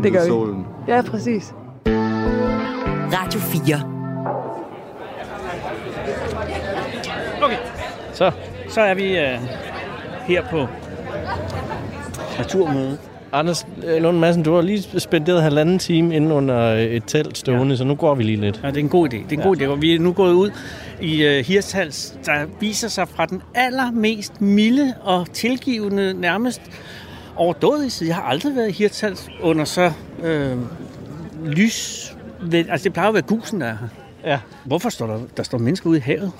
Det 0.03 0.11
Nyd 0.11 0.11
gør 0.11 0.21
vi. 0.23 0.27
solen. 0.27 0.65
Ja, 0.87 1.01
præcis. 1.01 1.53
Radio 3.13 3.39
4. 3.39 3.81
Okay, 7.43 7.57
så, 8.13 8.31
så 8.69 8.81
er 8.81 8.93
vi 8.93 9.17
øh, 9.17 9.39
her 10.25 10.43
på 10.51 10.67
naturmødet 12.37 12.99
Anders 13.33 13.67
øh, 13.83 14.01
Lund 14.01 14.19
Madsen, 14.19 14.43
du 14.43 14.55
har 14.55 14.61
lige 14.61 14.99
spenderet 14.99 15.43
halvanden 15.43 15.79
time 15.79 16.15
inde 16.15 16.35
under 16.35 16.73
et 16.73 17.03
telt 17.07 17.37
stående, 17.37 17.73
ja. 17.73 17.77
så 17.77 17.83
nu 17.83 17.95
går 17.95 18.15
vi 18.15 18.23
lige 18.23 18.41
lidt. 18.41 18.59
Ja, 18.63 18.67
det 18.67 18.77
er 18.77 18.79
en 18.79 18.89
god 18.89 19.13
idé. 19.13 19.15
Det 19.15 19.25
er 19.31 19.33
en 19.33 19.39
ja. 19.39 19.45
god 19.45 19.57
idé. 19.57 19.67
Og 19.67 19.81
vi 19.81 19.95
er 19.95 19.99
nu 19.99 20.13
gået 20.13 20.33
ud 20.33 20.51
i 21.01 21.25
uh, 21.25 21.45
Hirtshals, 21.45 22.17
der 22.25 22.45
viser 22.59 22.87
sig 22.87 23.07
fra 23.07 23.25
den 23.25 23.41
allermest 23.55 24.41
milde 24.41 24.93
og 25.01 25.33
tilgivende, 25.33 26.13
nærmest 26.13 26.61
overdådige 27.35 27.89
side. 27.89 28.09
Jeg 28.09 28.15
har 28.15 28.23
aldrig 28.23 28.55
været 28.55 28.69
i 28.69 28.71
Hirtshals 28.71 29.29
under 29.41 29.65
så 29.65 29.91
øh, 30.23 30.57
lys... 31.45 32.15
Altså, 32.53 32.83
det 32.83 32.93
plejer 32.93 33.07
at 33.07 33.13
være 33.13 33.23
gusen, 33.23 33.61
der 33.61 33.67
er 33.67 33.77
her. 33.81 33.87
Ja. 34.31 34.39
Hvorfor 34.65 34.89
står 34.89 35.07
der, 35.07 35.19
der 35.37 35.43
står 35.43 35.57
mennesker 35.57 35.89
ude 35.89 35.97
i 35.97 36.01
havet? 36.01 36.31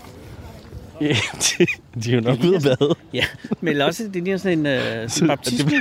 Ja, 1.01 1.07
de, 1.43 1.65
de 2.03 2.11
er 2.11 2.15
jo 2.15 2.21
nok 2.21 2.39
ude 2.43 2.59
bade. 2.59 2.95
Ja, 3.13 3.23
men 3.61 3.81
også, 3.81 4.09
det 4.13 4.27
er 4.27 4.37
sådan 4.37 4.65
en 4.65 5.09
sådan 5.09 5.27
baptisme. 5.37 5.71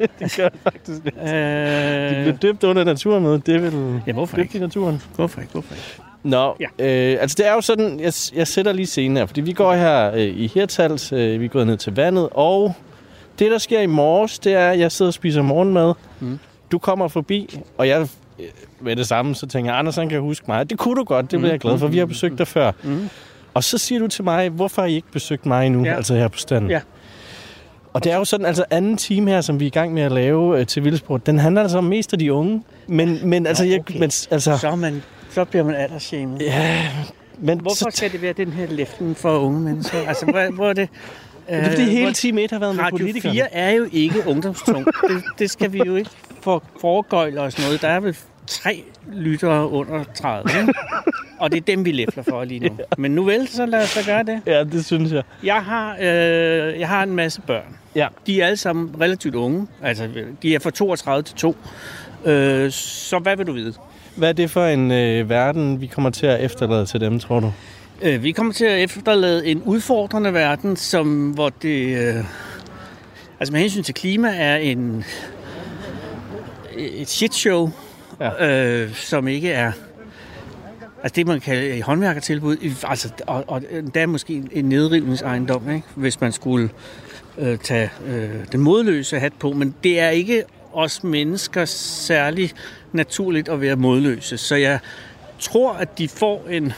det 0.18 0.34
gør 0.36 0.48
faktisk 0.62 1.04
det. 1.04 1.12
Øh... 1.16 2.16
De 2.16 2.22
bliver 2.22 2.36
døbt 2.42 2.64
under 2.64 2.84
naturmødet. 2.84 3.46
Det 3.46 3.54
er 3.54 3.60
vel 3.60 4.02
ja, 4.06 4.12
hvorfor 4.12 4.36
døbt 4.36 4.44
ikke? 4.44 4.58
i 4.58 4.60
naturen. 4.60 5.02
Hvorfor 5.16 5.40
ikke? 5.40 5.52
Hvorfor 5.52 5.74
ikke? 5.74 6.10
Nå, 6.22 6.56
ja. 6.60 6.66
øh, 6.78 7.18
altså 7.20 7.34
det 7.38 7.46
er 7.46 7.52
jo 7.52 7.60
sådan, 7.60 8.00
jeg, 8.00 8.12
jeg 8.34 8.46
sætter 8.46 8.72
lige 8.72 8.86
scenen 8.86 9.16
her, 9.16 9.26
fordi 9.26 9.40
vi 9.40 9.52
går 9.52 9.74
her 9.74 10.12
øh, 10.14 10.20
i 10.20 10.46
Hirtals, 10.54 11.12
øh, 11.12 11.40
vi 11.40 11.48
gået 11.48 11.66
ned 11.66 11.76
til 11.76 11.96
vandet, 11.96 12.28
og 12.32 12.74
det, 13.38 13.50
der 13.50 13.58
sker 13.58 13.80
i 13.80 13.86
morges, 13.86 14.38
det 14.38 14.54
er, 14.54 14.70
at 14.70 14.78
jeg 14.78 14.92
sidder 14.92 15.08
og 15.08 15.14
spiser 15.14 15.42
morgenmad. 15.42 15.94
Mm. 16.20 16.38
Du 16.72 16.78
kommer 16.78 17.08
forbi, 17.08 17.60
og 17.78 17.88
jeg 17.88 18.08
øh, 18.38 18.46
med 18.80 18.96
det 18.96 19.06
samme, 19.06 19.34
så 19.34 19.46
tænker 19.46 19.70
jeg, 19.70 19.78
Anders 19.78 19.96
han 19.96 20.08
kan 20.08 20.20
huske 20.20 20.44
mig. 20.48 20.70
Det 20.70 20.78
kunne 20.78 20.96
du 20.96 21.04
godt, 21.04 21.30
det 21.30 21.38
bliver 21.38 21.52
jeg 21.52 21.60
glad 21.60 21.78
for. 21.78 21.86
Vi 21.86 21.98
har 21.98 22.06
besøgt 22.06 22.38
dig 22.38 22.46
før. 22.46 22.72
Mm. 22.82 23.08
Og 23.54 23.64
så 23.64 23.78
siger 23.78 23.98
du 23.98 24.06
til 24.06 24.24
mig, 24.24 24.48
hvorfor 24.48 24.82
har 24.82 24.88
I 24.88 24.94
ikke 24.94 25.12
besøgt 25.12 25.46
mig 25.46 25.70
nu, 25.70 25.84
ja. 25.84 25.94
altså 25.94 26.14
her 26.14 26.28
på 26.28 26.38
standen? 26.38 26.70
Ja. 26.70 26.80
Og 27.92 28.04
det 28.04 28.12
er 28.12 28.16
jo 28.16 28.24
sådan, 28.24 28.46
altså 28.46 28.64
anden 28.70 28.96
time 28.96 29.30
her, 29.30 29.40
som 29.40 29.60
vi 29.60 29.64
er 29.64 29.66
i 29.66 29.70
gang 29.70 29.94
med 29.94 30.02
at 30.02 30.12
lave 30.12 30.60
øh, 30.60 30.66
til 30.66 30.84
Vildsport, 30.84 31.26
den 31.26 31.38
handler 31.38 31.62
altså 31.62 31.80
mest 31.80 32.12
af 32.12 32.18
de 32.18 32.32
unge. 32.32 32.62
Men, 32.86 33.28
men 33.28 33.46
altså, 33.46 33.64
jeg, 33.64 33.80
okay. 33.80 33.94
men, 33.94 34.10
altså... 34.30 34.58
Så, 34.60 34.76
man, 34.76 35.02
så 35.30 35.44
bliver 35.44 35.64
man 35.64 35.74
aldersshamed. 35.74 36.38
Ja, 36.40 36.86
men... 37.38 37.60
Hvorfor 37.60 37.90
så, 37.90 37.96
skal 37.96 38.12
det 38.12 38.22
være 38.22 38.32
den 38.32 38.52
her 38.52 38.66
læften 38.66 39.14
for 39.14 39.38
unge 39.38 39.60
mennesker? 39.60 39.98
Altså, 40.08 40.26
hvor, 40.26 40.54
hvor 40.54 40.68
er 40.68 40.72
det... 40.72 40.88
det 41.48 41.56
er 41.58 41.70
fordi 41.70 41.84
hele 41.84 42.04
hvor- 42.04 42.12
time 42.12 42.42
1 42.42 42.50
har 42.50 42.58
været 42.58 42.76
med 42.76 42.84
Radio 42.84 42.98
politikerne. 42.98 43.34
4 43.34 43.54
er 43.54 43.70
jo 43.70 43.88
ikke 43.92 44.22
ungdomstung. 44.26 44.86
det, 44.86 45.22
det 45.38 45.50
skal 45.50 45.72
vi 45.72 45.82
jo 45.86 45.96
ikke 45.96 46.10
for 46.40 46.62
foregøjle 46.80 47.40
os 47.40 47.58
noget. 47.58 47.82
Der 47.82 47.88
er 47.88 48.00
vel 48.00 48.16
tre 48.50 48.84
lyttere 49.12 49.70
under 49.70 50.04
30, 50.14 50.60
ikke? 50.60 50.74
Og 51.38 51.50
det 51.50 51.56
er 51.56 51.60
dem, 51.60 51.84
vi 51.84 51.92
læfler 51.92 52.22
for 52.28 52.44
lige 52.44 52.68
nu. 52.68 52.78
Men 52.98 53.10
nu 53.10 53.24
vel, 53.24 53.48
så 53.48 53.66
lad 53.66 53.82
os 53.82 53.94
da 53.94 54.12
gøre 54.12 54.22
det. 54.22 54.40
Ja, 54.46 54.64
det 54.64 54.84
synes 54.84 55.12
jeg. 55.12 55.22
Jeg 55.42 55.62
har, 55.64 55.96
øh, 56.00 56.80
jeg 56.80 56.88
har 56.88 57.02
en 57.02 57.16
masse 57.16 57.40
børn. 57.40 57.76
Ja. 57.94 58.08
De 58.26 58.40
er 58.40 58.46
alle 58.46 58.56
sammen 58.56 58.94
relativt 59.00 59.34
unge. 59.34 59.66
Altså, 59.82 60.08
de 60.42 60.54
er 60.54 60.58
fra 60.58 60.70
32 60.70 61.22
til 61.22 61.36
2. 61.36 61.56
Øh, 62.24 62.70
så 62.70 63.18
hvad 63.18 63.36
vil 63.36 63.46
du 63.46 63.52
vide? 63.52 63.74
Hvad 64.16 64.28
er 64.28 64.32
det 64.32 64.50
for 64.50 64.66
en 64.66 64.90
øh, 64.90 65.30
verden, 65.30 65.80
vi 65.80 65.86
kommer 65.86 66.10
til 66.10 66.26
at 66.26 66.44
efterlade 66.44 66.86
til 66.86 67.00
dem, 67.00 67.18
tror 67.18 67.40
du? 67.40 67.52
Øh, 68.02 68.22
vi 68.22 68.32
kommer 68.32 68.52
til 68.52 68.64
at 68.64 68.82
efterlade 68.82 69.46
en 69.46 69.62
udfordrende 69.62 70.34
verden, 70.34 70.76
som 70.76 71.30
hvor 71.30 71.48
det... 71.62 71.98
Øh, 71.98 72.24
altså 73.40 73.52
med 73.52 73.60
hensyn 73.60 73.82
til 73.82 73.94
klima 73.94 74.36
er 74.36 74.56
en 74.56 75.04
et 76.76 77.08
shitshow, 77.08 77.70
ja. 78.20 78.48
øh, 78.48 78.94
som 78.94 79.28
ikke 79.28 79.52
er... 79.52 79.72
Altså 81.02 81.16
det, 81.16 81.26
man 81.26 81.40
kalder 81.40 81.74
et 81.74 81.82
håndværkertilbud, 81.82 82.56
altså, 82.84 83.12
og, 83.26 83.44
og 83.48 83.62
der 83.94 84.00
er 84.00 84.06
måske 84.06 84.42
en 84.52 84.64
nedrivningsejendom, 84.64 85.70
ikke? 85.70 85.86
hvis 85.94 86.20
man 86.20 86.32
skulle 86.32 86.70
øh, 87.38 87.58
tage 87.58 87.90
øh, 88.06 88.30
den 88.52 88.60
modløse 88.60 89.18
hat 89.18 89.32
på, 89.38 89.52
men 89.52 89.74
det 89.84 90.00
er 90.00 90.08
ikke 90.08 90.44
os 90.72 91.04
mennesker 91.04 91.64
særlig 91.64 92.50
naturligt 92.92 93.48
at 93.48 93.60
være 93.60 93.76
modløse. 93.76 94.38
Så 94.38 94.54
jeg 94.54 94.78
tror, 95.38 95.72
at 95.72 95.98
de 95.98 96.08
får 96.08 96.46
en, 96.50 96.72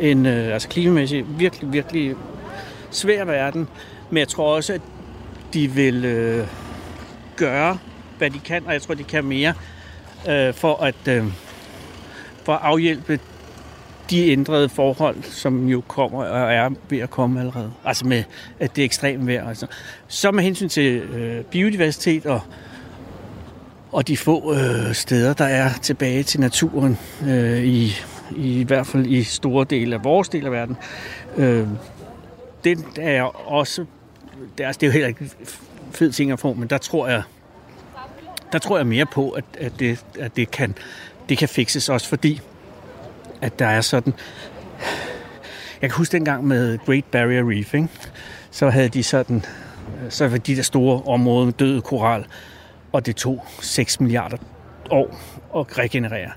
en 0.00 0.26
øh, 0.26 0.52
altså 0.52 0.68
klimamæssigt 0.68 1.38
virkelig, 1.38 1.72
virkelig 1.72 2.14
svær 2.90 3.24
verden, 3.24 3.68
men 4.10 4.18
jeg 4.18 4.28
tror 4.28 4.56
også, 4.56 4.72
at 4.72 4.80
de 5.54 5.70
vil 5.70 6.04
øh, 6.04 6.46
gøre, 7.36 7.78
hvad 8.18 8.30
de 8.30 8.38
kan, 8.38 8.66
og 8.66 8.72
jeg 8.72 8.82
tror, 8.82 8.94
de 8.94 9.04
kan 9.04 9.24
mere, 9.24 9.54
øh, 10.28 10.54
for 10.54 10.82
at 10.82 11.08
øh, 11.08 11.24
for 12.44 12.52
at 12.52 12.60
afhjælpe 12.62 13.20
de 14.10 14.28
ændrede 14.30 14.68
forhold, 14.68 15.22
som 15.22 15.68
jo 15.68 15.82
kommer 15.88 16.24
og 16.24 16.54
er 16.54 16.70
ved 16.88 16.98
at 16.98 17.10
komme 17.10 17.40
allerede. 17.40 17.72
Altså 17.84 18.06
med 18.06 18.24
at 18.60 18.76
det 18.76 18.82
er 18.82 18.84
ekstremt 18.84 19.26
vejr. 19.26 19.48
Altså. 19.48 19.66
Så 20.08 20.30
med 20.30 20.44
hensyn 20.44 20.68
til 20.68 20.96
øh, 20.96 21.44
biodiversitet 21.44 22.26
og, 22.26 22.40
og 23.92 24.08
de 24.08 24.16
få 24.16 24.54
øh, 24.54 24.94
steder, 24.94 25.32
der 25.32 25.44
er 25.44 25.70
tilbage 25.82 26.22
til 26.22 26.40
naturen, 26.40 26.98
øh, 27.26 27.64
i, 27.64 27.92
i 28.36 28.64
hvert 28.64 28.86
fald 28.86 29.06
i 29.06 29.22
store 29.22 29.66
dele 29.70 29.94
af 29.94 30.04
vores 30.04 30.28
del 30.28 30.46
af 30.46 30.52
verden, 30.52 30.76
øh, 31.36 31.66
det 32.64 32.78
er 32.98 33.22
også, 33.50 33.84
det 34.58 34.64
er, 34.64 34.66
altså, 34.66 34.78
det 34.78 34.86
er 34.86 34.88
jo 34.88 34.92
heller 34.92 35.08
ikke 35.08 35.30
fed 35.92 36.12
ting 36.12 36.32
at 36.32 36.40
få, 36.40 36.54
men 36.54 36.68
der 36.68 36.78
tror 36.78 37.08
jeg, 37.08 37.22
der 38.52 38.58
tror 38.58 38.76
jeg 38.76 38.86
mere 38.86 39.06
på, 39.06 39.30
at, 39.30 39.44
at, 39.58 39.72
det, 39.78 40.04
at 40.18 40.36
det, 40.36 40.50
kan, 40.50 40.74
det 41.28 41.38
kan 41.38 41.48
fikses 41.48 41.88
også, 41.88 42.08
fordi 42.08 42.40
at 43.40 43.58
der 43.58 43.66
er 43.66 43.80
sådan... 43.80 44.14
Jeg 45.82 45.90
kan 45.90 45.96
huske 45.96 46.12
dengang 46.12 46.46
med 46.46 46.78
Great 46.86 47.04
Barrier 47.04 47.50
Reef, 47.50 47.74
ikke? 47.74 47.88
så 48.50 48.70
havde 48.70 48.88
de 48.88 49.02
sådan... 49.02 49.44
Så 50.08 50.28
var 50.28 50.38
de 50.38 50.56
der 50.56 50.62
store 50.62 51.02
områder 51.02 51.44
med 51.44 51.52
døde 51.52 51.82
koral, 51.82 52.26
og 52.92 53.06
det 53.06 53.16
tog 53.16 53.46
6 53.60 54.00
milliarder 54.00 54.36
år 54.90 55.20
at 55.60 55.78
regenerere. 55.78 56.30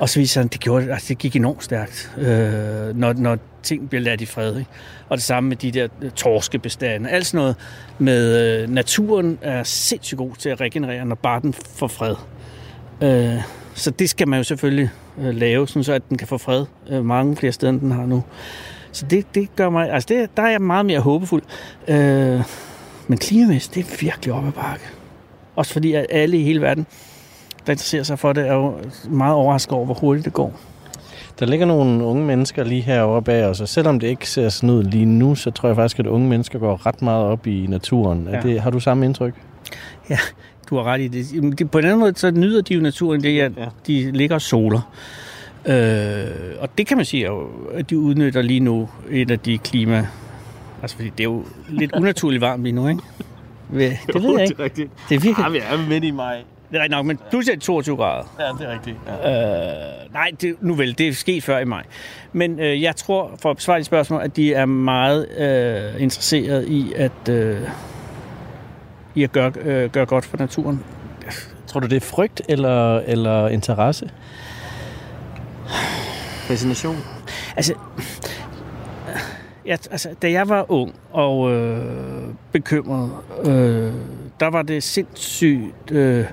Og 0.00 0.08
så 0.08 0.20
viser 0.20 0.40
han, 0.40 0.46
at 0.46 0.52
det, 0.52 0.60
gjorde, 0.60 0.92
altså 0.92 1.08
det 1.08 1.18
gik 1.18 1.36
enormt 1.36 1.64
stærkt, 1.64 2.12
øh, 2.18 2.96
når, 2.96 3.12
når 3.12 3.38
ting 3.62 3.88
bliver 3.88 4.02
ladt 4.02 4.20
i 4.20 4.26
fred. 4.26 4.58
Ikke? 4.58 4.70
Og 5.08 5.16
det 5.16 5.24
samme 5.24 5.48
med 5.48 5.56
de 5.56 5.70
der 5.70 5.88
øh, 6.02 6.10
torskebestande. 6.10 7.10
Alt 7.10 7.26
sådan 7.26 7.38
noget 7.38 7.56
med 7.98 8.62
øh, 8.62 8.70
naturen 8.70 9.38
er 9.42 9.62
sindssygt 9.62 10.18
god 10.18 10.34
til 10.38 10.48
at 10.48 10.60
regenerere, 10.60 11.04
når 11.04 11.14
bare 11.14 11.40
den 11.40 11.52
får 11.52 11.88
fred. 11.88 12.14
Øh, 13.02 13.42
så 13.74 13.90
det 13.90 14.10
skal 14.10 14.28
man 14.28 14.38
jo 14.38 14.44
selvfølgelig 14.44 14.90
øh, 15.18 15.34
lave, 15.34 15.68
sådan 15.68 15.84
så 15.84 15.92
at 15.92 16.08
den 16.08 16.18
kan 16.18 16.28
få 16.28 16.38
fred 16.38 16.64
øh, 16.90 17.04
mange 17.04 17.36
flere 17.36 17.52
steder, 17.52 17.72
end 17.72 17.80
den 17.80 17.90
har 17.90 18.06
nu. 18.06 18.24
Så 18.92 19.06
det, 19.06 19.34
det 19.34 19.56
gør 19.56 19.70
mig... 19.70 19.90
Altså, 19.90 20.06
det, 20.08 20.36
der 20.36 20.42
er 20.42 20.50
jeg 20.50 20.62
meget 20.62 20.86
mere 20.86 21.00
håbefuld. 21.00 21.42
Øh, 21.88 22.42
men 23.08 23.18
klimamæssigt, 23.18 23.74
det 23.74 23.80
er 23.80 23.96
virkelig 24.00 24.34
op 24.34 24.46
ad 24.46 24.52
bakke. 24.52 24.84
Også 25.56 25.72
fordi 25.72 25.92
at 25.92 26.06
alle 26.10 26.38
i 26.38 26.42
hele 26.42 26.60
verden, 26.60 26.86
der 27.66 27.72
interesserer 27.72 28.02
sig 28.02 28.18
for 28.18 28.32
det, 28.32 28.48
er 28.48 28.54
jo 28.54 28.74
meget 29.08 29.34
overrasket 29.34 29.72
over, 29.72 29.84
hvor 29.84 29.94
hurtigt 29.94 30.24
det 30.24 30.32
går. 30.32 30.52
Der 31.38 31.46
ligger 31.46 31.66
nogle 31.66 32.04
unge 32.04 32.24
mennesker 32.24 32.64
lige 32.64 32.80
herovre 32.82 33.22
bag 33.22 33.44
os, 33.44 33.60
og 33.60 33.68
selvom 33.68 34.00
det 34.00 34.06
ikke 34.08 34.30
ser 34.30 34.48
sådan 34.48 34.70
ud 34.70 34.82
lige 34.82 35.04
nu, 35.04 35.34
så 35.34 35.50
tror 35.50 35.68
jeg 35.68 35.76
faktisk, 35.76 35.98
at 35.98 36.06
unge 36.06 36.28
mennesker 36.28 36.58
går 36.58 36.86
ret 36.86 37.02
meget 37.02 37.24
op 37.24 37.46
i 37.46 37.66
naturen. 37.68 38.28
Er 38.28 38.36
Ja. 38.36 38.40
det, 38.40 38.60
har 38.60 38.70
du 38.70 38.80
samme 38.80 39.04
indtryk? 39.06 39.34
Ja, 40.10 40.18
du 40.70 40.76
har 40.76 40.82
ret 40.84 41.00
i 41.00 41.08
det. 41.08 41.70
På 41.70 41.78
en 41.78 41.84
anden 41.84 41.98
måde, 42.00 42.12
så 42.16 42.30
nyder 42.30 42.62
de 42.62 42.74
jo 42.74 42.80
naturen 42.80 43.22
det, 43.22 43.40
at 43.40 43.52
ja. 43.56 43.66
de 43.86 44.10
ligger 44.12 44.34
og 44.34 44.42
soler. 44.42 44.80
Øh, 45.66 46.24
og 46.58 46.68
det 46.78 46.86
kan 46.86 46.96
man 46.96 47.06
sige, 47.06 47.24
er 47.24 47.28
jo, 47.30 47.46
at 47.74 47.90
de 47.90 47.98
udnytter 47.98 48.42
lige 48.42 48.60
nu 48.60 48.88
et 49.10 49.30
af 49.30 49.38
de 49.38 49.58
klima... 49.58 50.06
Altså, 50.82 50.96
fordi 50.96 51.08
det 51.08 51.20
er 51.20 51.24
jo 51.24 51.44
lidt 51.68 51.92
unaturligt 52.00 52.40
varmt 52.40 52.62
lige 52.62 52.72
nu, 52.72 52.88
ikke? 52.88 53.02
Det 54.06 54.22
ved 54.22 54.32
jeg 54.32 54.42
ikke. 54.42 54.54
det 54.54 54.60
er 54.60 54.64
rigtigt. 54.64 54.90
Det 55.08 55.14
er 55.14 55.20
virkelig... 55.20 55.46
Ah, 55.46 55.52
vi 55.52 55.58
er 55.58 55.88
midt 55.88 56.04
i 56.04 56.10
maj. 56.10 56.36
Det 56.74 56.80
er 56.80 56.82
rigtigt 56.82 56.96
nok, 56.96 57.06
men 57.06 57.18
plus 57.30 57.48
er 57.48 57.58
22 57.58 57.96
grader. 57.96 58.24
Ja, 58.38 58.44
det 58.58 58.68
er 58.68 58.72
rigtigt. 58.72 58.96
Ja. 59.06 60.04
Øh, 60.04 60.12
nej, 60.12 60.30
det, 60.40 60.56
nu 60.60 60.74
vel, 60.74 60.98
det 60.98 61.08
er 61.08 61.12
sket 61.12 61.42
før 61.42 61.58
i 61.58 61.64
maj. 61.64 61.82
Men 62.32 62.60
øh, 62.60 62.82
jeg 62.82 62.96
tror, 62.96 63.30
for 63.38 63.50
at 63.50 63.56
besvare 63.56 63.78
de 63.78 63.84
spørgsmål, 63.84 64.22
at 64.22 64.36
de 64.36 64.54
er 64.54 64.66
meget 64.66 65.28
øh, 65.38 66.02
interesseret 66.02 66.68
i 66.68 66.92
at, 66.96 67.28
øh, 67.30 67.60
i 69.14 69.22
at 69.22 69.32
gøre, 69.32 69.52
øh, 69.60 69.90
gøre 69.90 70.06
godt 70.06 70.24
for 70.24 70.36
naturen. 70.36 70.84
Tror 71.66 71.80
du, 71.80 71.86
det 71.86 71.96
er 71.96 72.00
frygt 72.00 72.42
eller, 72.48 72.98
eller 72.98 73.48
interesse? 73.48 74.10
Fascination? 76.48 76.96
Altså, 77.56 77.74
ja, 79.66 79.76
altså, 79.90 80.08
da 80.22 80.30
jeg 80.30 80.48
var 80.48 80.70
ung 80.70 80.94
og 81.12 81.52
øh, 81.52 81.84
bekymret, 82.52 83.10
øh, 83.44 83.92
der 84.40 84.46
var 84.46 84.62
det 84.62 84.82
sindssygt 84.82 85.90
øh, 85.90 86.24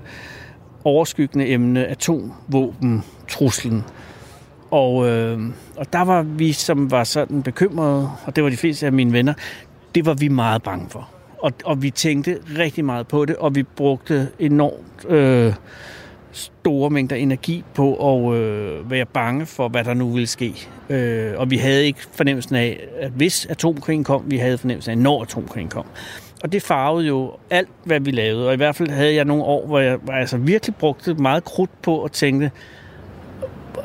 overskyggende 0.83 1.47
emne 1.47 1.85
atomvåben, 1.85 3.03
truslen. 3.29 3.83
Og, 4.71 5.09
øh, 5.09 5.39
og 5.77 5.93
der 5.93 6.01
var 6.01 6.21
vi, 6.21 6.51
som 6.51 6.91
var 6.91 7.03
sådan 7.03 7.43
bekymrede, 7.43 8.09
og 8.25 8.35
det 8.35 8.43
var 8.43 8.49
de 8.49 8.57
fleste 8.57 8.85
af 8.85 8.91
mine 8.91 9.13
venner, 9.13 9.33
det 9.95 10.05
var 10.05 10.13
vi 10.13 10.27
meget 10.27 10.63
bange 10.63 10.89
for. 10.89 11.09
Og, 11.37 11.51
og 11.65 11.81
vi 11.81 11.89
tænkte 11.89 12.37
rigtig 12.57 12.85
meget 12.85 13.07
på 13.07 13.25
det, 13.25 13.35
og 13.35 13.55
vi 13.55 13.63
brugte 13.63 14.27
enormt 14.39 15.05
øh, 15.09 15.53
store 16.31 16.89
mængder 16.89 17.15
energi 17.15 17.63
på 17.73 18.15
at 18.15 18.37
øh, 18.37 18.91
være 18.91 19.05
bange 19.05 19.45
for, 19.45 19.67
hvad 19.67 19.83
der 19.83 19.93
nu 19.93 20.09
ville 20.09 20.27
ske. 20.27 20.67
Øh, 20.89 21.33
og 21.37 21.49
vi 21.51 21.57
havde 21.57 21.85
ikke 21.85 21.99
fornemmelsen 22.11 22.55
af, 22.55 22.79
at 22.99 23.11
hvis 23.11 23.45
atomkrigen 23.45 24.03
kom, 24.03 24.23
vi 24.25 24.37
havde 24.37 24.57
fornemmelsen 24.57 24.91
af, 24.91 24.97
når 24.97 25.21
atomkrigen 25.21 25.69
kom 25.69 25.85
og 26.43 26.51
det 26.51 26.61
farvede 26.61 27.07
jo 27.07 27.31
alt, 27.49 27.69
hvad 27.83 27.99
vi 27.99 28.11
lavede. 28.11 28.47
Og 28.47 28.53
i 28.53 28.57
hvert 28.57 28.75
fald 28.75 28.89
havde 28.89 29.15
jeg 29.15 29.25
nogle 29.25 29.43
år, 29.43 29.67
hvor 29.67 29.79
jeg, 29.79 29.95
hvor 29.95 30.13
jeg 30.13 30.21
altså 30.21 30.37
virkelig 30.37 30.75
brugte 30.75 31.13
meget 31.13 31.43
krudt 31.43 31.81
på 31.81 32.03
at 32.03 32.11
tænke, 32.11 32.51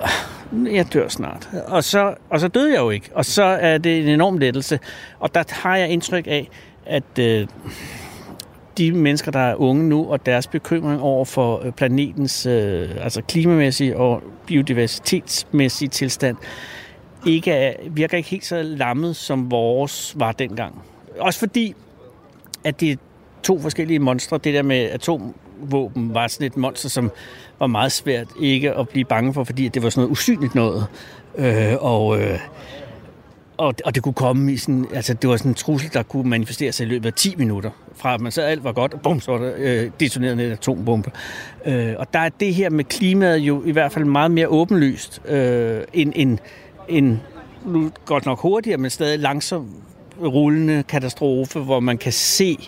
ah, 0.03 0.75
jeg 0.75 0.93
dør 0.93 1.09
snart. 1.09 1.49
Og 1.67 1.85
så, 1.85 2.15
og 2.31 2.41
så 2.41 2.49
døde 2.49 2.73
jeg 2.73 2.81
jo 2.81 2.91
ikke. 2.91 3.11
Og 3.15 3.25
så 3.25 3.43
er 3.43 3.79
det 3.79 4.01
en 4.01 4.09
enorm 4.09 4.39
lettelse. 4.39 4.79
Og 5.19 5.35
der 5.35 5.43
har 5.49 5.77
jeg 5.77 5.89
indtryk 5.89 6.27
af, 6.27 6.49
at 6.87 7.19
øh, 7.19 7.47
de 8.79 8.93
mennesker, 8.93 9.31
der 9.31 9.39
er 9.39 9.55
unge 9.55 9.89
nu, 9.89 10.11
og 10.11 10.27
deres 10.27 10.47
bekymring 10.47 11.01
over 11.01 11.25
for 11.25 11.67
øh, 11.67 11.73
planetens 11.73 12.47
øh, 12.47 12.91
altså 13.01 13.23
klimamæssige 13.23 13.97
og 13.97 14.23
biodiversitetsmæssige 14.47 15.89
tilstand, 15.89 16.37
ikke 17.27 17.53
er, 17.53 17.73
virker 17.91 18.17
ikke 18.17 18.29
helt 18.29 18.45
så 18.45 18.63
lammet, 18.63 19.17
som 19.17 19.51
vores 19.51 20.15
var 20.17 20.33
dengang. 20.33 20.83
Også 21.19 21.39
fordi, 21.39 21.75
at 22.67 22.81
det 22.81 22.91
er 22.91 22.97
to 23.43 23.61
forskellige 23.61 23.99
monstre. 23.99 24.39
Det 24.39 24.55
der 24.55 24.63
med 24.63 24.77
atomvåben 24.77 26.15
var 26.15 26.27
sådan 26.27 26.47
et 26.47 26.57
monster, 26.57 26.89
som 26.89 27.11
var 27.59 27.67
meget 27.67 27.93
svært 27.93 28.27
ikke 28.41 28.75
at 28.75 28.89
blive 28.89 29.05
bange 29.05 29.35
for, 29.35 29.45
fordi 29.45 29.69
det 29.69 29.83
var 29.83 29.91
sådan 29.91 30.01
noget 30.01 30.13
usynligt 30.13 30.55
noget. 30.55 30.87
Øh, 31.39 31.75
og, 31.81 32.21
øh, 32.21 32.39
og, 33.57 33.75
og 33.85 33.95
det 33.95 34.03
kunne 34.03 34.15
komme 34.15 34.53
i 34.53 34.57
sådan, 34.57 34.87
altså 34.95 35.15
det 35.15 35.31
var 35.31 35.37
sådan 35.37 35.51
en 35.51 35.55
trussel, 35.55 35.93
der 35.93 36.03
kunne 36.03 36.31
manifestere 36.31 36.73
sig 36.73 36.87
i 36.87 36.89
løbet 36.89 37.07
af 37.07 37.13
10 37.13 37.35
minutter. 37.37 37.71
Fra 37.95 38.15
at 38.15 38.21
man 38.21 38.33
så 38.33 38.43
alt 38.43 38.65
var 38.65 38.73
godt, 38.73 38.95
og 38.95 39.01
bum, 39.01 39.21
så 39.21 39.33
var 39.33 39.39
der 39.39 39.53
øh, 39.57 39.91
detoneret 40.01 40.33
en 40.33 40.41
atombombe. 40.41 41.11
Øh, 41.67 41.95
og 41.99 42.13
der 42.13 42.19
er 42.19 42.29
det 42.29 42.55
her 42.55 42.71
med 42.71 42.85
klimaet 42.85 43.39
jo 43.39 43.63
i 43.65 43.71
hvert 43.71 43.93
fald 43.93 44.05
meget 44.05 44.31
mere 44.31 44.49
åbenlyst 44.49 45.23
øh, 45.29 45.81
end, 45.93 46.13
end, 46.17 46.39
end 46.89 47.19
nu 47.67 47.91
godt 48.05 48.27
nok 48.27 48.41
hurtigere, 48.41 48.79
men 48.79 48.91
stadig 48.91 49.19
langsomt 49.19 49.71
rullende 50.23 50.83
katastrofe, 50.83 51.61
hvor 51.61 51.81
man 51.81 51.99
kan 51.99 52.13
se 52.13 52.59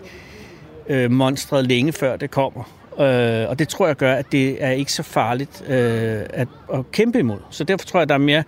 øh, 0.89 1.11
monstret 1.11 1.67
længe 1.67 1.93
før 1.93 2.17
det 2.17 2.31
kommer. 2.31 2.63
Øh, 3.01 3.49
og 3.49 3.59
det 3.59 3.69
tror 3.69 3.87
jeg 3.87 3.97
gør, 3.97 4.15
at 4.15 4.33
det 4.33 4.65
er 4.65 4.71
ikke 4.71 4.93
så 4.93 5.03
farligt 5.03 5.65
øh, 5.69 6.21
at, 6.31 6.49
at 6.75 6.93
kæmpe 6.93 7.19
imod. 7.19 7.39
Så 7.51 7.65
derfor 7.65 7.87
tror 7.87 8.01
jeg, 8.01 8.09
der 8.09 8.15
er 8.15 8.19
mere 8.19 8.45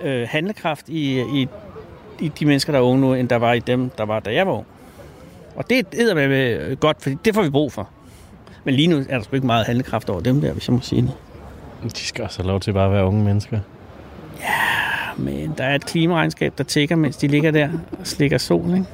øh, 0.00 0.28
handlekraft 0.30 0.88
i, 0.88 1.20
i, 1.20 1.48
i 2.20 2.28
de 2.28 2.46
mennesker, 2.46 2.72
der 2.72 2.78
er 2.78 2.82
unge 2.82 3.00
nu, 3.00 3.14
end 3.14 3.28
der 3.28 3.36
var 3.36 3.52
i 3.52 3.58
dem, 3.58 3.90
der 3.98 4.04
var, 4.04 4.20
da 4.20 4.34
jeg 4.34 4.46
var 4.46 4.52
ung. 4.52 4.66
Og 5.56 5.70
det 5.70 5.78
er 5.78 6.14
med 6.14 6.76
godt, 6.76 7.02
for 7.02 7.10
det 7.24 7.34
får 7.34 7.42
vi 7.42 7.50
brug 7.50 7.72
for. 7.72 7.88
Men 8.64 8.74
lige 8.74 8.88
nu 8.88 8.96
er 9.08 9.16
der 9.16 9.22
sgu 9.22 9.36
ikke 9.36 9.46
meget 9.46 9.66
handlekraft 9.66 10.10
over 10.10 10.20
dem 10.20 10.40
der, 10.40 10.52
hvis 10.52 10.68
jeg 10.68 10.74
må 10.74 10.80
sige 10.80 11.02
det. 11.02 11.12
De 11.82 12.00
skal 12.00 12.24
også 12.24 12.42
have 12.42 12.46
lov 12.48 12.60
til 12.60 12.72
bare 12.72 12.86
at 12.86 12.92
være 12.92 13.04
unge 13.04 13.24
mennesker. 13.24 13.58
Ja, 14.40 14.77
men 15.18 15.54
der 15.58 15.64
er 15.64 15.74
et 15.74 15.86
klimaregnskab, 15.86 16.52
der 16.58 16.64
tigger, 16.64 16.96
mens 16.96 17.16
de 17.16 17.28
ligger 17.28 17.50
der 17.50 17.68
og 18.00 18.06
slikker 18.06 18.38
sol, 18.38 18.74
ikke? 18.74 18.84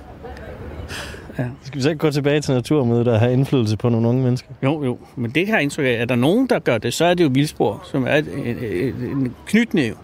Ja. 1.39 1.45
Skal 1.63 1.77
vi 1.77 1.83
så 1.83 1.89
ikke 1.89 1.99
gå 1.99 2.11
tilbage 2.11 2.41
til 2.41 2.55
naturmødet 2.55 3.09
og 3.09 3.21
have 3.21 3.33
indflydelse 3.33 3.77
på 3.77 3.89
nogle 3.89 4.09
unge 4.09 4.23
mennesker? 4.23 4.49
Jo, 4.63 4.85
jo. 4.85 4.99
Men 5.17 5.31
det 5.31 5.49
jeg 5.49 5.63
indtryk 5.63 5.87
af. 5.87 5.91
Er 5.91 6.05
der 6.05 6.15
nogen, 6.15 6.47
der 6.47 6.59
gør 6.59 6.79
det, 6.79 6.95
så 6.95 7.05
er 7.05 7.15
det 7.15 7.25
jo 7.25 7.31
Vildspor, 7.33 7.83
som 7.91 8.07
er 8.07 8.15
en, 8.17 8.27
en 8.47 9.35
knytnæv 9.47 9.95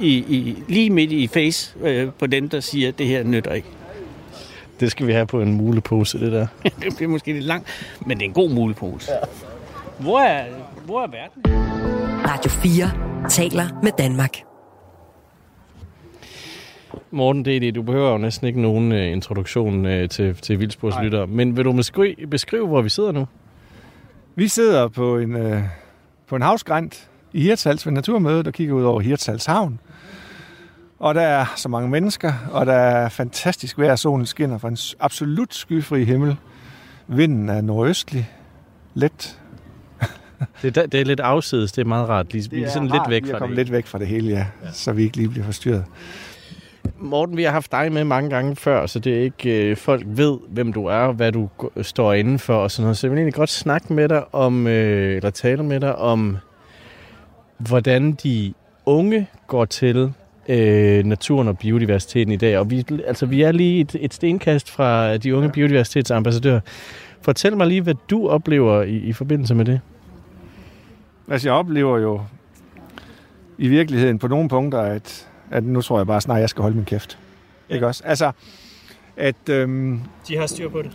i, 0.00 0.08
i, 0.08 0.62
lige 0.68 0.90
midt 0.90 1.12
i 1.12 1.26
face 1.26 1.74
øh, 1.82 2.08
på 2.18 2.26
dem, 2.26 2.48
der 2.48 2.60
siger, 2.60 2.88
at 2.88 2.98
det 2.98 3.06
her 3.06 3.24
nytter 3.24 3.52
ikke. 3.52 3.68
Det 4.80 4.90
skal 4.90 5.06
vi 5.06 5.12
have 5.12 5.26
på 5.26 5.40
en 5.40 5.54
mulepose, 5.54 6.20
det 6.20 6.32
der. 6.32 6.46
det 6.82 6.96
bliver 6.96 7.10
måske 7.10 7.32
lidt 7.32 7.44
langt, 7.44 7.68
men 8.06 8.18
det 8.18 8.24
er 8.24 8.28
en 8.28 8.34
god 8.34 8.50
mulepose. 8.50 9.12
Ja. 9.12 9.18
Hvor, 9.98 10.20
er, 10.20 10.44
hvor 10.84 11.02
er 11.02 11.06
verden? 11.06 11.42
Radio 12.28 12.50
4 12.50 13.28
taler 13.28 13.80
med 13.82 13.92
Danmark. 13.98 14.51
Morten 17.12 17.44
D.D., 17.44 17.74
du 17.74 17.82
behøver 17.82 18.10
jo 18.10 18.18
næsten 18.18 18.46
ikke 18.46 18.60
nogen 18.60 18.92
uh, 18.92 18.98
introduktion 18.98 19.86
uh, 19.86 20.08
til, 20.08 20.34
til 20.34 20.60
Vildsporslytter, 20.60 21.26
men 21.26 21.56
vil 21.56 21.64
du 21.64 21.72
beskrive, 21.72 22.14
beskrive, 22.30 22.66
hvor 22.66 22.82
vi 22.82 22.88
sidder 22.88 23.12
nu? 23.12 23.26
Vi 24.34 24.48
sidder 24.48 24.88
på 24.88 25.18
en, 25.18 25.34
uh, 25.36 25.62
på 26.28 26.36
en 26.36 26.42
havsgrænt 26.42 27.08
i 27.32 27.42
Hirtshals 27.42 27.86
ved 27.86 27.92
Naturmødet 27.92 28.46
og 28.46 28.52
kigger 28.52 28.74
ud 28.74 28.82
over 28.82 29.00
Hirtshals 29.00 29.46
havn. 29.46 29.78
Og 30.98 31.14
der 31.14 31.20
er 31.20 31.46
så 31.56 31.68
mange 31.68 31.90
mennesker, 31.90 32.32
og 32.52 32.66
der 32.66 32.72
er 32.72 33.08
fantastisk 33.08 33.78
vejr. 33.78 33.96
Solen 33.96 34.26
skinner 34.26 34.58
fra 34.58 34.68
en 34.68 34.76
absolut 35.00 35.54
skyfri 35.54 36.04
himmel. 36.04 36.36
Vinden 37.06 37.48
er 37.48 37.60
nordøstlig, 37.60 38.30
let. 38.94 39.38
det, 40.62 40.76
er, 40.76 40.86
det 40.86 41.00
er 41.00 41.04
lidt 41.04 41.20
afsides, 41.20 41.72
det 41.72 41.82
er 41.82 41.86
meget 41.86 42.08
rart. 42.08 42.32
Lige, 42.32 42.48
det 42.50 42.62
er 42.62 42.70
sådan 42.70 42.88
lidt 42.88 43.02
væk 43.08 43.26
fra 43.26 43.46
det. 43.46 43.56
lidt 43.56 43.72
væk 43.72 43.86
fra 43.86 43.98
det 43.98 44.06
hele, 44.06 44.30
ja, 44.30 44.46
ja. 44.64 44.72
Så 44.72 44.92
vi 44.92 45.02
ikke 45.02 45.16
lige 45.16 45.28
bliver 45.28 45.44
forstyrret. 45.44 45.84
Morten, 47.02 47.36
vi 47.36 47.42
har 47.42 47.50
haft 47.50 47.72
dig 47.72 47.92
med 47.92 48.04
mange 48.04 48.30
gange 48.30 48.56
før, 48.56 48.86
så 48.86 48.98
det 48.98 49.18
er 49.18 49.22
ikke 49.22 49.70
øh, 49.70 49.76
folk 49.76 50.02
ved, 50.06 50.38
hvem 50.48 50.72
du 50.72 50.86
er, 50.86 51.12
hvad 51.12 51.32
du 51.32 51.48
står 51.82 52.12
inden 52.12 52.38
for 52.38 52.54
og 52.54 52.70
sådan 52.70 52.84
noget. 52.84 52.96
Så 52.96 53.06
jeg 53.06 53.10
vil 53.10 53.18
egentlig 53.18 53.34
godt 53.34 53.50
snakke 53.50 53.92
med 53.92 54.08
dig 54.08 54.34
om, 54.34 54.66
øh, 54.66 55.16
eller 55.16 55.30
tale 55.30 55.62
med 55.62 55.80
dig 55.80 55.96
om, 55.96 56.36
hvordan 57.58 58.12
de 58.12 58.54
unge 58.86 59.26
går 59.46 59.64
til 59.64 60.12
øh, 60.48 61.04
naturen 61.04 61.48
og 61.48 61.58
biodiversiteten 61.58 62.32
i 62.32 62.36
dag. 62.36 62.58
Og 62.58 62.70
vi, 62.70 62.86
altså, 63.06 63.26
vi 63.26 63.42
er 63.42 63.52
lige 63.52 63.80
et, 63.80 63.96
et 64.00 64.14
stenkast 64.14 64.70
fra 64.70 65.16
de 65.16 65.36
unge 65.36 65.50
biodiversitetsambassadører. 65.50 66.60
Fortæl 67.22 67.56
mig 67.56 67.66
lige, 67.66 67.80
hvad 67.80 67.94
du 68.10 68.28
oplever 68.28 68.82
i, 68.82 68.96
i 68.96 69.12
forbindelse 69.12 69.54
med 69.54 69.64
det. 69.64 69.80
Altså, 71.30 71.48
jeg 71.48 71.54
oplever 71.54 71.98
jo 71.98 72.20
i 73.58 73.68
virkeligheden 73.68 74.18
på 74.18 74.28
nogle 74.28 74.48
punkter, 74.48 74.80
at 74.80 75.28
at 75.52 75.64
nu 75.64 75.82
tror 75.82 75.98
jeg 75.98 76.06
bare 76.06 76.20
snart, 76.20 76.40
jeg 76.40 76.48
skal 76.48 76.62
holde 76.62 76.76
min 76.76 76.84
kæft. 76.84 77.18
Ja. 77.70 77.74
Ikke 77.74 77.86
også? 77.86 78.02
Altså, 78.04 78.32
at... 79.16 79.48
Øhm, 79.48 80.00
de 80.28 80.36
har 80.36 80.46
styr 80.46 80.68
på 80.68 80.82
det. 80.82 80.90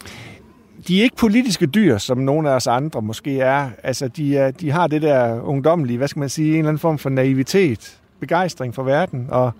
De 0.87 0.99
er 0.99 1.03
ikke 1.03 1.15
politiske 1.15 1.65
dyr, 1.65 1.97
som 1.97 2.17
nogle 2.17 2.49
af 2.49 2.55
os 2.55 2.67
andre 2.67 3.01
måske 3.01 3.39
er. 3.39 3.69
Altså, 3.83 4.07
de, 4.07 4.37
er, 4.37 4.51
de 4.51 4.71
har 4.71 4.87
det 4.87 5.01
der 5.01 5.41
ungdomlige, 5.41 5.97
hvad 5.97 6.07
skal 6.07 6.19
man 6.19 6.29
sige, 6.29 6.49
en 6.49 6.57
eller 6.57 6.69
anden 6.69 6.79
form 6.79 6.97
for 6.97 7.09
naivitet, 7.09 7.99
begejstring 8.19 8.75
for 8.75 8.83
verden, 8.83 9.27
og, 9.29 9.51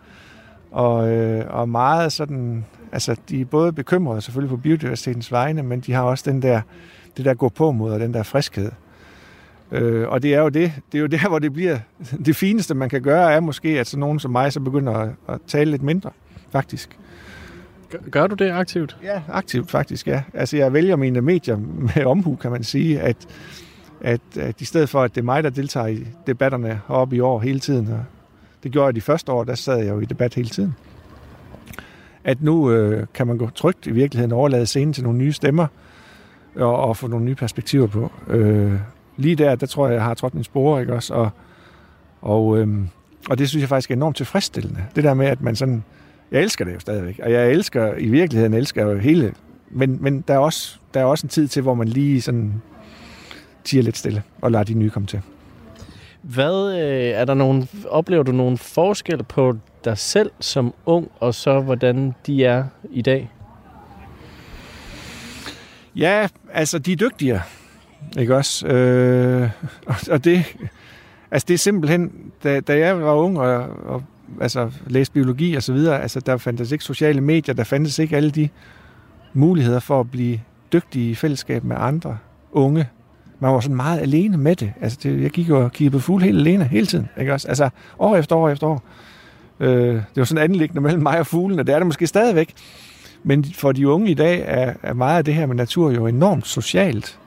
og, 0.72 1.10
øh, 1.10 1.46
og 1.50 1.70
meget 1.70 2.12
sådan... 2.12 2.66
Altså, 2.92 3.16
de 3.30 3.42
er 3.42 3.46
både 3.46 3.74
bekymrede 3.74 4.22
selvfølgelig 4.22 4.50
på 4.50 4.58
biodiversitetens 4.58 5.32
vegne, 5.32 5.64
men 5.64 5.80
de 5.80 5.94
har 5.94 6.02
også 6.02 6.32
den 6.32 6.42
der, 6.42 6.62
det 7.18 7.26
der 7.26 7.34
gå 7.34 7.50
på 7.50 7.72
mod, 7.72 7.92
og 7.92 8.00
den 8.00 8.14
der 8.14 8.24
friskhed. 8.24 8.72
Øh, 9.72 10.08
og 10.10 10.24
det 10.24 10.34
er 10.34 10.42
jo 10.42 10.50
det, 10.50 10.74
det 10.92 10.98
er 10.98 11.02
jo 11.02 11.08
der, 11.08 11.28
hvor 11.30 11.40
det 11.40 11.54
bliver 11.54 11.80
det 12.26 12.36
fineste, 12.36 12.76
man 12.76 12.90
kan 12.90 13.02
gøre, 13.02 13.34
er 13.34 13.40
måske, 13.40 13.80
at 13.80 13.88
så 13.88 14.00
nogen 14.00 14.20
som 14.20 14.32
mig 14.32 14.54
så 14.54 14.60
begynder 14.60 14.94
at, 14.94 15.10
at 15.30 15.40
tale 15.48 15.72
lidt 15.72 15.84
mindre, 15.84 16.10
faktisk. 16.52 16.98
Gør, 18.12 18.28
du 18.28 18.36
det 18.36 18.52
aktivt? 18.52 18.98
Ja, 19.04 19.22
aktivt 19.30 19.72
faktisk, 19.72 20.08
ja. 20.08 20.24
Altså 20.34 20.58
jeg 20.58 20.74
vælger 20.74 20.96
mine 20.96 21.22
medier 21.22 21.58
med 21.96 22.06
omhu, 22.06 22.36
kan 22.36 22.52
man 22.52 22.64
sige, 22.64 23.02
at, 23.02 23.18
at, 24.02 24.22
at 24.40 24.62
i 24.62 24.66
stedet 24.66 24.90
for, 24.90 25.04
at 25.04 25.16
det 25.16 25.22
er 25.22 25.26
mig, 25.26 25.44
der 25.44 25.50
deltager 25.50 25.88
i 25.88 26.08
debatterne 26.28 26.82
oppe 26.88 27.16
i 27.16 27.20
år 27.20 27.40
hele 27.40 27.60
tiden, 27.60 27.88
og 27.88 28.04
det 28.64 28.72
gjorde 28.72 28.86
jeg 28.86 28.96
de 28.96 29.02
første 29.02 29.32
år, 29.32 29.44
der 29.44 29.56
sad 29.56 29.78
jeg 29.78 29.90
jo 29.90 30.00
i 30.00 30.06
debat 30.06 30.34
hele 30.34 30.50
tiden, 30.50 30.76
at 32.24 32.42
nu 32.42 32.72
øh, 32.72 33.08
kan 33.14 33.28
man 33.28 33.38
gå 33.38 33.50
trygt 33.50 33.88
i 33.88 33.92
virkeligheden 33.92 34.32
overlade 34.32 34.66
scenen 34.66 34.94
til 34.94 35.04
nogle 35.04 35.20
nye 35.20 35.34
stemmer, 35.34 35.68
og, 36.56 36.78
og 36.78 36.98
få 36.98 37.08
nogle 37.08 37.26
nye 37.26 37.36
perspektiver 37.36 37.88
på. 37.88 38.12
Øh, 38.28 38.74
lige 39.18 39.36
der, 39.36 39.56
der 39.56 39.66
tror 39.66 39.88
jeg, 39.88 39.96
jeg 39.96 40.04
har 40.04 40.14
trådt 40.14 40.34
min 40.34 40.44
spore, 40.44 40.82
ikke 40.82 40.94
også? 40.94 41.14
Og, 41.14 41.30
og, 42.22 42.58
øhm, 42.58 42.90
og 43.30 43.38
det 43.38 43.50
synes 43.50 43.62
jeg 43.62 43.70
faktisk 43.70 43.92
er 43.92 43.96
enormt 43.96 44.16
tilfredsstillende. 44.18 44.86
Det 44.96 45.04
der 45.04 45.14
med, 45.14 45.28
at 45.28 45.42
man 45.42 45.56
sådan... 45.56 45.84
Jeg 46.32 46.42
elsker 46.42 46.66
det 46.66 46.74
jo 46.74 46.80
stadigvæk, 46.80 47.20
og 47.24 47.32
jeg 47.32 47.52
elsker, 47.52 47.94
i 47.94 48.10
virkeligheden 48.10 48.54
elsker 48.54 48.86
jeg 48.86 48.94
jo 48.94 49.00
hele... 49.00 49.34
Men, 49.70 49.98
men 50.02 50.24
der, 50.28 50.34
er 50.34 50.38
også, 50.38 50.78
der 50.94 51.00
er 51.00 51.04
også 51.06 51.26
en 51.26 51.30
tid 51.30 51.48
til, 51.48 51.62
hvor 51.62 51.74
man 51.74 51.88
lige 51.88 52.22
sådan 52.22 52.62
tiger 53.64 53.84
lidt 53.84 53.98
stille 53.98 54.24
og 54.42 54.52
lader 54.52 54.64
de 54.64 54.74
nye 54.74 54.90
komme 54.90 55.08
til. 55.08 55.22
Hvad 56.22 56.74
øh, 56.74 57.10
er 57.10 57.26
der 57.26 57.34
nogen, 57.34 57.70
oplever 57.90 58.24
du 58.24 58.32
nogen 58.32 58.58
forskel 58.58 59.24
på 59.24 59.58
dig 59.86 59.98
selv 59.98 60.32
som 60.40 60.74
ung, 60.86 61.12
og 61.20 61.34
så 61.34 61.60
hvordan 61.60 62.16
de 62.28 62.46
er 62.46 62.64
i 62.92 63.02
dag? 63.02 63.32
Ja, 65.96 66.28
altså 66.54 66.80
de 66.80 66.92
er 66.92 66.96
dygtigere. 66.96 67.42
Ikke 68.20 68.36
også? 68.36 68.68
Øh, 68.68 69.50
og 70.12 70.24
det, 70.24 70.56
altså 71.32 71.46
det 71.48 71.54
er 71.54 71.58
simpelthen, 71.58 72.12
da, 72.44 72.60
da 72.60 72.78
jeg 72.78 73.02
var 73.02 73.14
ung 73.14 73.40
og, 73.40 73.70
og 73.86 74.04
altså, 74.42 74.72
læste 74.88 75.14
biologi 75.14 75.56
og 75.56 75.64
så 75.64 75.74
videre, 75.74 76.02
altså 76.02 76.20
der 76.20 76.38
fandtes 76.38 76.72
ikke 76.72 76.84
sociale 76.84 77.22
medier, 77.22 77.56
der 77.56 77.64
fandtes 77.64 78.00
ikke 78.00 78.16
alle 78.16 78.32
de 78.32 78.50
muligheder 79.34 79.80
for 79.80 80.00
at 80.00 80.12
blive 80.12 80.40
dygtig 80.74 81.10
i 81.10 81.16
fællesskab 81.16 81.64
med 81.64 81.76
andre 81.80 82.18
unge. 82.52 82.90
Man 83.40 83.54
var 83.54 83.60
sådan 83.60 83.76
meget 83.76 84.00
alene 84.00 84.38
med 84.38 84.56
det. 84.56 84.74
Altså 84.82 85.00
det, 85.04 85.22
jeg 85.22 85.30
gik 85.30 85.50
og 85.50 85.72
kiggede 85.72 85.92
på 85.92 86.00
fugle 86.00 86.26
helt 86.26 86.38
alene 86.38 86.64
hele 86.64 86.86
tiden. 86.86 87.10
Ikke 87.20 87.34
også? 87.34 87.48
Altså 87.48 87.70
år 88.00 88.16
efter 88.16 88.36
år 88.36 88.50
efter 88.50 88.68
år. 88.68 88.84
Øh, 89.60 89.96
det 89.96 90.16
var 90.16 90.24
sådan 90.24 90.44
anlæggende 90.44 90.82
mellem 90.82 91.04
mig 91.04 91.20
og 91.20 91.28
fuglene. 91.28 91.64
Det 91.64 91.74
er 91.74 91.80
det 91.80 91.88
måske 91.88 92.08
stadigvæk. 92.08 92.54
Men 93.24 93.44
for 93.44 93.72
de 93.72 93.88
unge 93.88 94.12
i 94.12 94.14
dag 94.14 94.44
er, 94.48 94.74
er 94.84 94.94
meget 94.94 95.18
af 95.18 95.26
det 95.26 95.34
her 95.34 95.46
med 95.46 95.56
natur 95.56 95.92
jo 95.92 96.08
enormt 96.08 96.48
socialt 96.48 97.20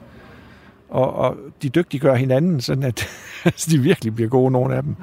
og, 0.91 1.13
og 1.13 1.37
de 1.61 1.69
dygtiggør 1.69 2.15
hinanden, 2.15 2.61
sådan 2.61 2.83
at 2.83 3.07
altså, 3.45 3.71
de 3.71 3.79
virkelig 3.79 4.15
bliver 4.15 4.29
gode, 4.29 4.51
nogle 4.51 4.75
af 4.75 4.83
dem. 4.83 4.95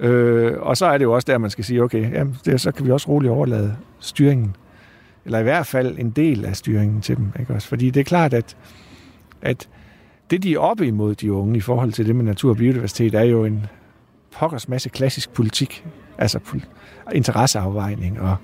Øh, 0.00 0.52
og 0.60 0.76
så 0.76 0.86
er 0.86 0.98
det 0.98 1.04
jo 1.04 1.12
også 1.12 1.26
der, 1.32 1.38
man 1.38 1.50
skal 1.50 1.64
sige, 1.64 1.82
okay, 1.82 2.12
jamen, 2.12 2.36
det, 2.44 2.60
så 2.60 2.72
kan 2.72 2.86
vi 2.86 2.90
også 2.90 3.08
roligt 3.08 3.32
overlade 3.32 3.76
styringen 3.98 4.56
eller 5.24 5.38
i 5.38 5.42
hvert 5.42 5.66
fald 5.66 5.98
en 5.98 6.10
del 6.10 6.44
af 6.44 6.56
styringen 6.56 7.00
til 7.00 7.16
dem. 7.16 7.32
Ikke 7.40 7.54
også? 7.54 7.68
Fordi 7.68 7.90
det 7.90 8.00
er 8.00 8.04
klart, 8.04 8.34
at, 8.34 8.56
at 9.42 9.68
det, 10.30 10.42
de 10.42 10.54
er 10.54 10.58
oppe 10.58 10.86
imod, 10.86 11.14
de 11.14 11.32
unge, 11.32 11.56
i 11.56 11.60
forhold 11.60 11.92
til 11.92 12.06
det 12.06 12.16
med 12.16 12.24
natur 12.24 12.50
og 12.50 12.56
biodiversitet, 12.56 13.14
er 13.14 13.22
jo 13.22 13.44
en 13.44 13.66
pokkers 14.38 14.68
masse 14.68 14.88
klassisk 14.88 15.30
politik. 15.30 15.84
Altså 16.18 16.38
interesseafvejning 17.12 18.20
og, 18.20 18.36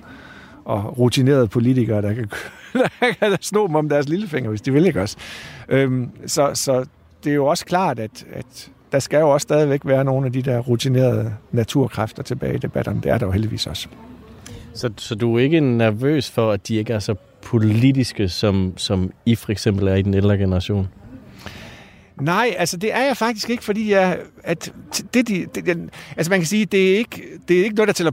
og 0.67 0.99
rutinerede 0.99 1.47
politikere, 1.47 2.01
der 2.01 2.13
kan, 2.13 2.29
der 2.99 3.29
kan 3.29 3.37
sno 3.41 3.67
dem 3.67 3.75
om 3.75 3.89
deres 3.89 4.09
lillefinger, 4.09 4.49
hvis 4.49 4.61
de 4.61 4.73
vil, 4.73 4.85
ikke 4.85 5.01
også? 5.01 5.17
Øhm, 5.69 6.09
så, 6.25 6.51
så 6.53 6.85
det 7.23 7.29
er 7.29 7.35
jo 7.35 7.45
også 7.45 7.65
klart, 7.65 7.99
at, 7.99 8.25
at 8.33 8.69
der 8.91 8.99
skal 8.99 9.19
jo 9.19 9.29
også 9.29 9.43
stadigvæk 9.43 9.81
være 9.85 10.03
nogle 10.03 10.25
af 10.25 10.33
de 10.33 10.41
der 10.41 10.59
rutinerede 10.59 11.33
naturkræfter 11.51 12.23
tilbage 12.23 12.55
i 12.55 12.57
debatterne. 12.57 13.01
Det 13.01 13.11
er 13.11 13.17
der 13.17 13.25
jo 13.25 13.31
heldigvis 13.31 13.67
også. 13.67 13.87
Så, 14.73 14.89
så 14.97 15.15
du 15.15 15.35
er 15.35 15.39
ikke 15.39 15.59
nervøs 15.59 16.31
for, 16.31 16.51
at 16.51 16.67
de 16.67 16.75
ikke 16.75 16.93
er 16.93 16.99
så 16.99 17.15
politiske, 17.41 18.29
som, 18.29 18.73
som 18.77 19.11
I 19.25 19.35
for 19.35 19.51
eksempel 19.51 19.87
er 19.87 19.95
i 19.95 20.01
den 20.01 20.13
ældre 20.13 20.37
generation? 20.37 20.87
Nej, 22.21 22.55
altså 22.57 22.77
det 22.77 22.93
er 22.93 23.05
jeg 23.05 23.17
faktisk 23.17 23.49
ikke, 23.49 23.63
fordi 23.63 23.91
jeg, 23.91 24.19
at 24.43 24.73
det, 25.13 25.27
de, 25.27 25.45
det, 25.55 25.89
altså 26.17 26.29
man 26.29 26.39
kan 26.39 26.47
sige, 26.47 26.65
det 26.65 26.93
er 26.93 26.97
ikke, 26.97 27.23
det 27.47 27.59
er 27.59 27.63
ikke 27.63 27.75
noget, 27.75 27.87
der 27.87 27.93
tæller 27.93 28.11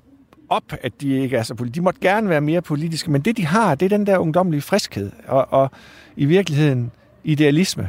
op, 0.54 0.72
at 0.82 0.92
de 1.00 1.20
ikke 1.20 1.36
er 1.36 1.42
så 1.42 1.54
politiske. 1.54 1.80
De 1.80 1.84
måtte 1.84 2.00
gerne 2.00 2.28
være 2.28 2.40
mere 2.40 2.62
politiske, 2.62 3.10
men 3.10 3.20
det 3.20 3.36
de 3.36 3.46
har, 3.46 3.74
det 3.74 3.86
er 3.92 3.96
den 3.96 4.06
der 4.06 4.18
ungdomlige 4.18 4.60
friskhed, 4.60 5.12
og, 5.26 5.52
og 5.52 5.70
i 6.16 6.24
virkeligheden 6.24 6.90
idealisme. 7.24 7.88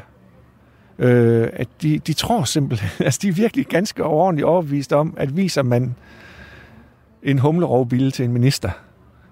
Øh, 0.99 1.49
at 1.53 1.67
de, 1.81 1.99
de 1.99 2.13
tror 2.13 2.43
simpelthen, 2.43 2.89
altså 3.05 3.19
de 3.21 3.27
er 3.27 3.33
virkelig 3.33 3.65
ganske 3.65 4.03
ordentligt 4.03 4.45
overbevist 4.45 4.93
om, 4.93 5.13
at 5.17 5.37
viser 5.37 5.63
man 5.63 5.95
en 7.23 7.39
humlerovbille 7.39 8.11
til 8.11 8.25
en 8.25 8.33
minister, 8.33 8.69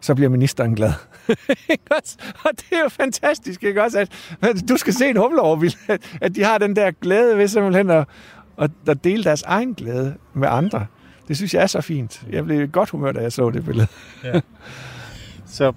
så 0.02 0.16
bliver 0.16 0.30
ministeren 0.30 0.76
glad. 0.76 0.94
og 2.46 2.52
det 2.56 2.66
er 2.72 2.80
jo 2.84 2.90
fantastisk, 2.90 3.64
ikke 3.64 3.84
også? 3.84 4.00
At, 4.00 4.10
at 4.42 4.70
du 4.70 4.78
skal 4.78 4.94
se 4.94 5.10
en 5.10 5.18
humlerovbille, 5.18 5.78
at, 5.88 6.18
at 6.22 6.36
de 6.36 6.44
har 6.44 6.58
den 6.58 6.76
der 6.76 6.92
glæde 6.92 7.38
ved 7.38 7.48
simpelthen 7.48 7.90
at, 7.90 8.08
at, 8.58 8.72
at 8.88 9.04
dele 9.04 9.24
deres 9.24 9.42
egen 9.42 9.74
glæde 9.74 10.16
med 10.34 10.48
andre. 10.52 10.86
Det 11.28 11.38
synes 11.38 11.54
jeg 11.54 11.64
er 11.64 11.68
så 11.68 11.82
fint. 11.82 12.24
Jeg 12.32 12.46
blev 12.46 12.68
godt 12.68 12.90
humør, 12.90 13.12
da 13.12 13.22
jeg 13.22 13.32
så 13.32 13.50
det 13.50 13.66
billede. 13.66 13.88
Ja. 14.24 14.40
Så 15.46 15.74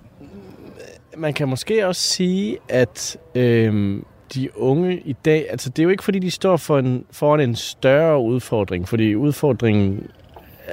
man 1.17 1.35
kan 1.35 1.49
måske 1.49 1.87
også 1.87 2.03
sige, 2.03 2.59
at 2.69 3.17
øhm, 3.35 4.05
de 4.35 4.59
unge 4.59 5.01
i 5.01 5.13
dag, 5.25 5.47
altså 5.51 5.71
det 5.71 5.79
er 5.79 5.85
jo 5.85 5.91
ikke 5.91 6.05
fordi, 6.05 6.19
de 6.19 6.31
står 6.31 6.57
for 6.57 6.79
en, 6.79 7.05
foran 7.11 7.41
en 7.41 7.55
større 7.55 8.21
udfordring, 8.21 8.89
fordi 8.89 9.15
udfordringen 9.15 10.11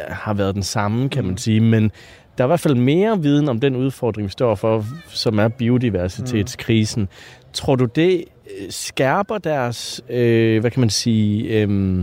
har 0.09 0.33
været 0.33 0.55
den 0.55 0.63
samme, 0.63 1.09
kan 1.09 1.25
man 1.25 1.37
sige, 1.37 1.59
men 1.59 1.91
der 2.37 2.43
er 2.43 2.47
i 2.47 2.49
hvert 2.49 2.59
fald 2.59 2.75
mere 2.75 3.21
viden 3.21 3.49
om 3.49 3.59
den 3.59 3.75
udfordring, 3.75 4.25
vi 4.25 4.31
står 4.31 4.55
for, 4.55 4.85
som 5.07 5.39
er 5.39 5.47
biodiversitetskrisen. 5.47 7.07
Tror 7.53 7.75
du, 7.75 7.85
det 7.85 8.25
skærper 8.69 9.37
deres, 9.37 10.01
øh, 10.09 10.61
hvad 10.61 10.71
kan 10.71 10.79
man 10.79 10.89
sige, 10.89 11.61
øh, 11.61 11.99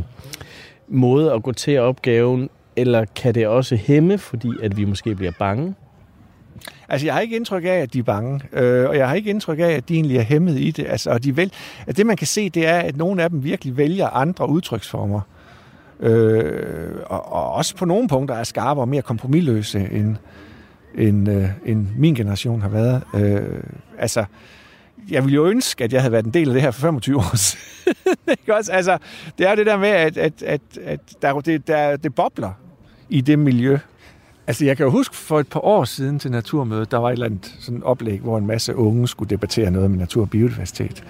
måde 0.88 1.32
at 1.32 1.42
gå 1.42 1.52
til 1.52 1.78
opgaven, 1.78 2.50
eller 2.76 3.04
kan 3.04 3.34
det 3.34 3.46
også 3.46 3.76
hæmme, 3.76 4.18
fordi 4.18 4.50
at 4.62 4.76
vi 4.76 4.84
måske 4.84 5.14
bliver 5.14 5.32
bange? 5.38 5.74
Altså, 6.88 7.06
jeg 7.06 7.14
har 7.14 7.20
ikke 7.20 7.36
indtryk 7.36 7.64
af, 7.64 7.68
at 7.68 7.92
de 7.92 7.98
er 7.98 8.02
bange, 8.02 8.40
øh, 8.52 8.88
og 8.88 8.96
jeg 8.96 9.08
har 9.08 9.14
ikke 9.14 9.30
indtryk 9.30 9.58
af, 9.58 9.70
at 9.70 9.88
de 9.88 9.94
egentlig 9.94 10.16
er 10.16 10.22
hæmmet 10.22 10.58
i 10.58 10.70
det. 10.70 10.86
Altså, 10.88 11.10
og 11.10 11.24
de 11.24 11.36
vælger, 11.36 11.54
at 11.86 11.96
det, 11.96 12.06
man 12.06 12.16
kan 12.16 12.26
se, 12.26 12.50
det 12.50 12.66
er, 12.66 12.78
at 12.78 12.96
nogle 12.96 13.22
af 13.22 13.30
dem 13.30 13.44
virkelig 13.44 13.76
vælger 13.76 14.08
andre 14.08 14.48
udtryksformer. 14.48 15.20
Øh, 16.00 16.96
og, 17.06 17.32
og 17.32 17.52
også 17.52 17.76
på 17.76 17.84
nogle 17.84 18.08
punkter 18.08 18.34
er 18.34 18.44
skarpere 18.44 18.82
og 18.82 18.88
mere 18.88 19.02
kompromilløse, 19.02 19.88
end, 19.92 20.16
end, 20.94 21.30
øh, 21.30 21.48
end 21.66 21.86
min 21.96 22.14
generation 22.14 22.62
har 22.62 22.68
været. 22.68 23.02
Øh, 23.14 23.62
altså, 23.98 24.24
jeg 25.10 25.24
ville 25.24 25.34
jo 25.34 25.46
ønske, 25.46 25.84
at 25.84 25.92
jeg 25.92 26.00
havde 26.00 26.12
været 26.12 26.26
en 26.26 26.34
del 26.34 26.48
af 26.48 26.52
det 26.52 26.62
her 26.62 26.70
for 26.70 26.80
25 26.80 27.16
år 27.16 27.36
siden. 27.36 27.94
ikke 28.40 28.56
også? 28.56 28.72
Altså, 28.72 28.98
det 29.38 29.46
er 29.46 29.50
jo 29.50 29.56
det 29.56 29.66
der 29.66 29.76
med, 29.76 29.88
at, 29.88 30.16
at, 30.16 30.42
at, 30.42 30.60
at 30.84 31.00
der, 31.22 31.40
det, 31.40 31.66
der, 31.66 31.96
det 31.96 32.14
bobler 32.14 32.52
i 33.08 33.20
det 33.20 33.38
miljø. 33.38 33.78
Altså, 34.46 34.64
jeg 34.64 34.76
kan 34.76 34.84
jo 34.84 34.90
huske 34.90 35.16
for 35.16 35.40
et 35.40 35.48
par 35.48 35.64
år 35.64 35.84
siden 35.84 36.18
til 36.18 36.30
Naturmødet, 36.30 36.90
der 36.90 36.98
var 36.98 37.08
et 37.08 37.12
eller 37.12 37.26
andet 37.26 37.56
sådan 37.60 37.82
oplæg, 37.82 38.20
hvor 38.20 38.38
en 38.38 38.46
masse 38.46 38.76
unge 38.76 39.08
skulle 39.08 39.30
debattere 39.30 39.70
noget 39.70 39.90
med 39.90 39.98
natur 39.98 40.22
og 40.22 40.30
biodiversitet. 40.30 41.04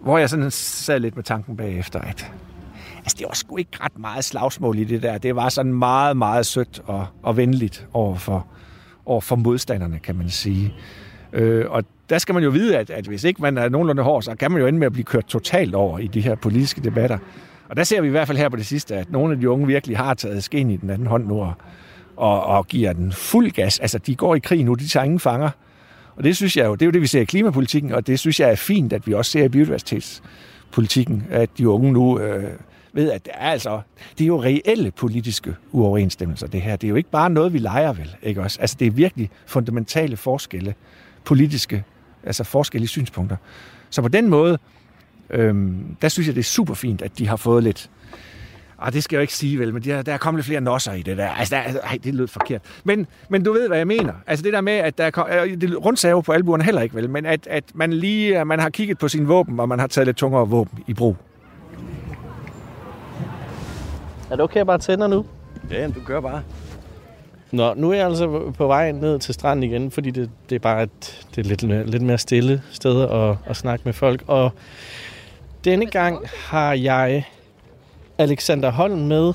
Hvor 0.00 0.18
jeg 0.18 0.30
sådan 0.30 0.50
sad 0.50 1.00
lidt 1.00 1.16
med 1.16 1.24
tanken 1.24 1.56
bagefter, 1.56 2.00
at 2.00 2.32
altså, 2.98 3.16
det 3.18 3.26
var 3.26 3.34
sgu 3.34 3.56
ikke 3.56 3.78
ret 3.80 3.98
meget 3.98 4.24
slagsmål 4.24 4.78
i 4.78 4.84
det 4.84 5.02
der. 5.02 5.18
Det 5.18 5.36
var 5.36 5.48
sådan 5.48 5.74
meget, 5.74 6.16
meget 6.16 6.46
sødt 6.46 6.82
og, 6.86 7.06
og 7.22 7.36
venligt 7.36 7.86
over 7.92 8.16
for, 8.16 8.46
over 9.06 9.20
for 9.20 9.36
modstanderne, 9.36 9.98
kan 9.98 10.16
man 10.16 10.30
sige. 10.30 10.74
Øh, 11.32 11.64
og 11.70 11.84
der 12.10 12.18
skal 12.18 12.34
man 12.34 12.44
jo 12.44 12.50
vide, 12.50 12.78
at, 12.78 12.90
at 12.90 13.06
hvis 13.06 13.24
ikke 13.24 13.42
man 13.42 13.58
er 13.58 13.68
nogenlunde 13.68 14.02
hård, 14.02 14.22
så 14.22 14.34
kan 14.34 14.50
man 14.50 14.60
jo 14.60 14.66
ende 14.66 14.78
med 14.78 14.86
at 14.86 14.92
blive 14.92 15.04
kørt 15.04 15.24
totalt 15.24 15.74
over 15.74 15.98
i 15.98 16.06
de 16.06 16.20
her 16.20 16.34
politiske 16.34 16.80
debatter. 16.80 17.18
Og 17.68 17.76
der 17.76 17.84
ser 17.84 18.00
vi 18.00 18.06
i 18.06 18.10
hvert 18.10 18.26
fald 18.26 18.38
her 18.38 18.48
på 18.48 18.56
det 18.56 18.66
sidste, 18.66 18.96
at 18.96 19.12
nogle 19.12 19.32
af 19.32 19.40
de 19.40 19.50
unge 19.50 19.66
virkelig 19.66 19.96
har 19.96 20.14
taget 20.14 20.44
sken 20.44 20.70
i 20.70 20.76
den 20.76 20.90
anden 20.90 21.06
hånd 21.06 21.26
nu 21.26 21.40
og, 21.40 21.52
og, 22.16 22.44
og 22.44 22.66
giver 22.66 22.92
den 22.92 23.12
fuld 23.12 23.50
gas. 23.50 23.78
Altså, 23.78 23.98
de 23.98 24.14
går 24.14 24.34
i 24.34 24.38
krig 24.38 24.64
nu, 24.64 24.74
de 24.74 24.88
tager 24.88 25.04
ingen 25.04 25.20
fanger. 25.20 25.50
Og 26.16 26.24
det 26.24 26.36
synes 26.36 26.56
jeg 26.56 26.66
jo, 26.66 26.74
det 26.74 26.82
er 26.82 26.86
jo 26.86 26.92
det, 26.92 27.00
vi 27.02 27.06
ser 27.06 27.20
i 27.20 27.24
klimapolitikken, 27.24 27.92
og 27.92 28.06
det 28.06 28.18
synes 28.18 28.40
jeg 28.40 28.50
er 28.50 28.56
fint, 28.56 28.92
at 28.92 29.06
vi 29.06 29.12
også 29.12 29.30
ser 29.30 29.44
i 29.44 29.48
biodiversitetspolitikken, 29.48 31.26
at 31.30 31.50
de 31.58 31.68
unge 31.68 31.92
nu 31.92 32.18
øh, 32.18 32.50
ved, 32.92 33.10
at 33.10 33.24
det 33.24 33.32
er 33.36 33.50
altså, 33.50 33.80
det 34.18 34.24
er 34.24 34.28
jo 34.28 34.42
reelle 34.42 34.90
politiske 34.90 35.54
uoverensstemmelser, 35.72 36.46
det 36.46 36.60
her. 36.60 36.76
Det 36.76 36.86
er 36.86 36.88
jo 36.88 36.96
ikke 36.96 37.10
bare 37.10 37.30
noget, 37.30 37.52
vi 37.52 37.58
leger 37.58 37.92
vel, 37.92 38.16
ikke 38.22 38.42
også? 38.42 38.60
Altså, 38.60 38.76
det 38.78 38.86
er 38.86 38.90
virkelig 38.90 39.30
fundamentale 39.46 40.16
forskelle, 40.16 40.74
politiske, 41.24 41.84
altså 42.24 42.44
forskellige 42.44 42.88
synspunkter. 42.88 43.36
Så 43.90 44.02
på 44.02 44.08
den 44.08 44.28
måde, 44.28 44.58
øhm, 45.30 45.96
der 46.02 46.08
synes 46.08 46.26
jeg, 46.26 46.34
det 46.34 46.40
er 46.40 46.44
super 46.44 46.74
fint, 46.74 47.02
at 47.02 47.18
de 47.18 47.28
har 47.28 47.36
fået 47.36 47.62
lidt, 47.62 47.90
Ah, 48.84 48.92
det 48.92 49.04
skal 49.04 49.16
jeg 49.16 49.18
jo 49.18 49.22
ikke 49.22 49.34
sige 49.34 49.58
vel, 49.58 49.74
men 49.74 49.82
der, 49.82 50.02
der 50.02 50.12
er 50.12 50.18
kommet 50.18 50.38
lidt 50.38 50.46
flere 50.46 50.60
nosser 50.60 50.92
i 50.92 51.02
det 51.02 51.16
der. 51.16 51.28
Altså, 51.28 51.54
der, 51.54 51.80
ej, 51.80 51.98
det 52.04 52.14
lød 52.14 52.28
forkert. 52.28 52.62
Men, 52.84 53.06
men 53.28 53.44
du 53.44 53.52
ved, 53.52 53.68
hvad 53.68 53.78
jeg 53.78 53.86
mener. 53.86 54.12
Altså 54.26 54.42
det 54.42 54.52
der 54.52 54.60
med, 54.60 54.72
at 54.72 54.98
der 54.98 55.04
er, 55.04 55.56
det 55.60 55.84
rundt 55.84 56.24
på 56.24 56.32
albuerne 56.32 56.64
heller 56.64 56.82
ikke 56.82 56.94
vel, 56.94 57.10
men 57.10 57.26
at, 57.26 57.46
at 57.46 57.64
man 57.74 57.92
lige 57.92 58.44
man 58.44 58.58
har 58.58 58.70
kigget 58.70 58.98
på 58.98 59.08
sine 59.08 59.26
våben, 59.26 59.60
og 59.60 59.68
man 59.68 59.78
har 59.78 59.86
taget 59.86 60.06
lidt 60.06 60.16
tungere 60.16 60.48
våben 60.48 60.78
i 60.86 60.94
brug. 60.94 61.16
Er 64.30 64.36
det 64.36 64.40
okay, 64.40 64.60
at 64.60 64.66
bare 64.66 64.78
tænder 64.78 65.06
nu? 65.06 65.26
Ja, 65.70 65.88
du 65.88 66.00
gør 66.06 66.20
bare. 66.20 66.42
Nå, 67.52 67.74
nu 67.74 67.90
er 67.90 67.94
jeg 67.94 68.06
altså 68.06 68.52
på 68.56 68.66
vej 68.66 68.92
ned 68.92 69.18
til 69.18 69.34
stranden 69.34 69.62
igen, 69.62 69.90
fordi 69.90 70.10
det, 70.10 70.30
det 70.48 70.54
er 70.54 70.58
bare 70.58 70.82
et, 70.82 71.26
det 71.34 71.44
er 71.44 71.48
lidt, 71.48 71.62
mere, 71.62 71.86
lidt 71.86 72.02
mere 72.02 72.18
stille 72.18 72.62
sted 72.70 73.02
at, 73.02 73.36
at 73.50 73.56
snakke 73.56 73.82
med 73.84 73.92
folk. 73.92 74.22
Og 74.26 74.52
denne 75.64 75.86
gang 75.86 76.28
har 76.46 76.72
jeg 76.72 77.24
Alexander 78.18 78.70
Holm 78.70 78.98
med, 78.98 79.32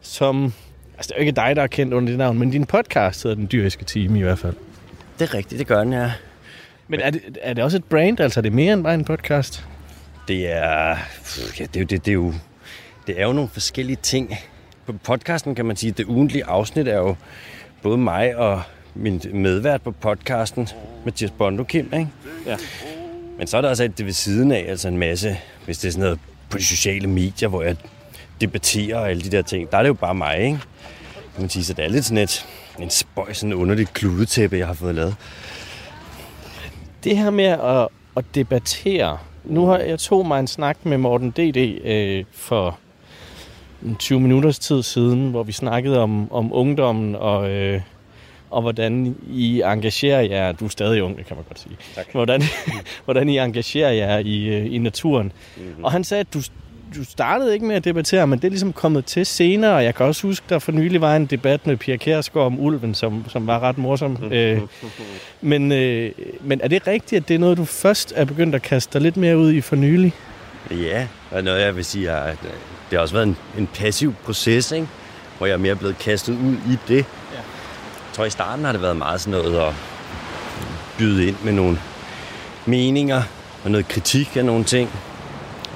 som... 0.00 0.52
Altså, 0.96 1.08
det 1.08 1.12
er 1.12 1.16
jo 1.16 1.20
ikke 1.20 1.32
dig, 1.32 1.56
der 1.56 1.62
er 1.62 1.66
kendt 1.66 1.94
under 1.94 2.08
det 2.08 2.18
navn, 2.18 2.38
men 2.38 2.50
din 2.50 2.66
podcast 2.66 3.22
hedder 3.22 3.36
Den 3.36 3.48
Dyriske 3.52 3.84
Time 3.84 4.18
i 4.18 4.22
hvert 4.22 4.38
fald. 4.38 4.54
Det 5.18 5.28
er 5.28 5.34
rigtigt, 5.34 5.58
det 5.58 5.66
gør 5.66 5.84
den, 5.84 5.92
ja. 5.92 6.12
Men 6.88 7.00
er 7.00 7.10
det, 7.10 7.38
er 7.42 7.52
det 7.52 7.64
også 7.64 7.76
et 7.76 7.84
brand? 7.84 8.20
Altså, 8.20 8.40
er 8.40 8.42
det 8.42 8.52
mere 8.52 8.72
end 8.72 8.84
bare 8.84 8.94
en 8.94 9.04
podcast? 9.04 9.66
Det 10.28 10.52
er... 10.52 10.96
Ja, 11.58 11.64
det, 11.64 11.74
det, 11.74 11.90
det, 11.90 12.08
er 12.08 12.12
jo, 12.12 12.32
det 13.06 13.20
er 13.20 13.26
jo 13.26 13.32
nogle 13.32 13.50
forskellige 13.52 13.98
ting. 14.02 14.34
På 14.86 14.92
podcasten 14.92 15.54
kan 15.54 15.66
man 15.66 15.76
sige, 15.76 15.90
at 15.90 15.98
det 15.98 16.06
ugentlige 16.06 16.44
afsnit 16.44 16.88
er 16.88 16.96
jo 16.96 17.16
både 17.82 17.98
mig 17.98 18.36
og 18.36 18.62
min 18.94 19.22
medvært 19.32 19.82
på 19.82 19.90
podcasten, 19.90 20.68
Mathias 21.04 21.30
Bondo 21.30 21.64
Kim, 21.64 21.84
ikke? 21.92 22.08
Ja. 22.46 22.56
Men 23.38 23.46
så 23.46 23.56
er 23.56 23.60
der 23.60 23.68
også 23.68 23.84
et 23.84 23.98
det 23.98 24.06
ved 24.06 24.12
siden 24.12 24.52
af, 24.52 24.64
altså 24.68 24.88
en 24.88 24.98
masse, 24.98 25.36
hvis 25.64 25.78
det 25.78 25.88
er 25.88 25.92
sådan 25.92 26.02
noget 26.02 26.18
på 26.50 26.58
de 26.58 26.64
sociale 26.64 27.08
medier, 27.08 27.48
hvor 27.48 27.62
jeg 27.62 27.76
debatterer 28.40 28.98
og 28.98 29.10
alle 29.10 29.22
de 29.22 29.30
der 29.30 29.42
ting. 29.42 29.70
Der 29.70 29.78
er 29.78 29.82
det 29.82 29.88
jo 29.88 29.94
bare 29.94 30.14
mig, 30.14 30.38
ikke? 30.38 30.58
Kan 31.34 31.40
man 31.42 31.50
sige, 31.50 31.64
så 31.64 31.72
det 31.72 31.84
er 31.84 31.88
lidt 31.88 32.04
sådan 32.04 32.18
et, 32.18 32.46
en 32.78 32.90
spøj, 32.90 33.32
sådan 33.32 33.54
underligt 33.54 33.92
kludetæppe, 33.92 34.58
jeg 34.58 34.66
har 34.66 34.74
fået 34.74 34.94
lavet. 34.94 35.16
Det 37.04 37.16
her 37.16 37.30
med 37.30 37.44
at, 37.44 37.88
at 38.16 38.24
debattere. 38.34 39.18
Nu 39.44 39.66
har 39.66 39.78
jeg 39.78 39.98
tog 39.98 40.26
mig 40.26 40.40
en 40.40 40.46
snak 40.46 40.76
med 40.82 40.98
Morten 40.98 41.30
D.D. 41.30 41.80
Øh, 41.84 42.24
for 42.32 42.78
20 43.98 44.20
minutters 44.20 44.58
tid 44.58 44.82
siden, 44.82 45.30
hvor 45.30 45.42
vi 45.42 45.52
snakkede 45.52 46.00
om, 46.00 46.32
om 46.32 46.52
ungdommen 46.52 47.14
og, 47.14 47.50
øh, 47.50 47.80
og 48.50 48.62
hvordan 48.62 49.16
I 49.30 49.62
engagerer 49.62 50.20
jer. 50.20 50.52
Du 50.52 50.64
er 50.64 50.68
stadig 50.68 51.02
ung, 51.02 51.16
det 51.16 51.26
kan 51.26 51.36
man 51.36 51.44
godt 51.48 51.60
sige. 51.60 51.76
Tak. 51.94 52.06
Hvordan, 52.12 52.42
hvordan 53.04 53.28
I 53.28 53.38
engagerer 53.38 53.92
jer 53.92 54.18
i, 54.18 54.44
øh, 54.44 54.74
i 54.74 54.78
naturen. 54.78 55.32
Mhm. 55.56 55.66
Mm-hmm. 55.66 55.84
Og 55.84 55.92
han 55.92 56.04
sagde, 56.04 56.20
at 56.20 56.34
du, 56.34 56.40
du 56.96 57.04
startede 57.04 57.54
ikke 57.54 57.66
med 57.66 57.76
at 57.76 57.84
debattere, 57.84 58.26
men 58.26 58.38
det 58.38 58.44
er 58.44 58.50
ligesom 58.50 58.72
kommet 58.72 59.04
til 59.04 59.26
senere. 59.26 59.74
Jeg 59.74 59.94
kan 59.94 60.06
også 60.06 60.26
huske, 60.26 60.46
der 60.48 60.58
for 60.58 60.72
nylig 60.72 61.00
var 61.00 61.16
en 61.16 61.26
debat 61.26 61.66
med 61.66 61.76
Pia 61.76 61.96
Kjærsgaard 61.96 62.46
om 62.46 62.60
ulven, 62.60 62.94
som, 62.94 63.24
som 63.28 63.46
var 63.46 63.60
ret 63.60 63.78
morsom. 63.78 64.18
øh, 64.32 64.60
men, 65.40 65.72
øh, 65.72 66.12
men 66.40 66.60
er 66.62 66.68
det 66.68 66.86
rigtigt, 66.86 67.22
at 67.22 67.28
det 67.28 67.34
er 67.34 67.38
noget, 67.38 67.58
du 67.58 67.64
først 67.64 68.12
er 68.16 68.24
begyndt 68.24 68.54
at 68.54 68.62
kaste 68.62 68.92
dig 68.92 69.02
lidt 69.02 69.16
mere 69.16 69.38
ud 69.38 69.52
i 69.52 69.60
for 69.60 69.76
nylig? 69.76 70.12
Ja, 70.70 71.08
og 71.30 71.44
noget 71.44 71.62
jeg 71.62 71.76
vil 71.76 71.84
sige 71.84 72.08
er, 72.08 72.20
at 72.20 72.38
øh, 72.44 72.50
det 72.90 72.92
har 72.92 72.98
også 72.98 73.14
været 73.14 73.26
en, 73.26 73.36
en 73.58 73.66
passiv 73.66 74.14
proces, 74.24 74.72
ikke? 74.72 74.88
hvor 75.38 75.46
jeg 75.46 75.54
er 75.54 75.58
mere 75.58 75.76
blevet 75.76 75.98
kastet 75.98 76.32
ud 76.32 76.56
i 76.72 76.78
det. 76.88 76.96
Ja. 77.32 77.36
Jeg 77.36 78.12
tror, 78.12 78.24
i 78.24 78.30
starten 78.30 78.64
har 78.64 78.72
det 78.72 78.82
været 78.82 78.96
meget 78.96 79.20
sådan 79.20 79.40
noget 79.40 79.60
at 79.68 79.74
byde 80.98 81.26
ind 81.26 81.36
med 81.44 81.52
nogle 81.52 81.78
meninger 82.66 83.22
og 83.64 83.70
noget 83.70 83.88
kritik 83.88 84.36
af 84.36 84.44
nogle 84.44 84.64
ting. 84.64 84.90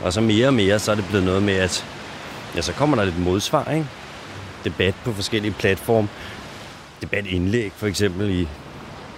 Og 0.05 0.12
så 0.12 0.20
mere 0.20 0.47
og 0.47 0.55
mere, 0.55 0.78
så 0.78 0.90
er 0.90 0.94
det 0.94 1.05
blevet 1.09 1.27
noget 1.27 1.43
med, 1.43 1.55
at 1.55 1.85
ja, 2.56 2.62
så 2.62 2.73
kommer 2.73 2.97
der 2.97 3.05
lidt 3.05 3.19
modsvar, 3.19 3.70
ikke? 3.70 3.86
Debat 4.65 4.94
på 5.05 5.12
forskellige 5.12 5.55
platforme. 5.59 6.09
Debatindlæg 7.01 7.73
for 7.77 7.86
eksempel 7.86 8.31
i 8.31 8.48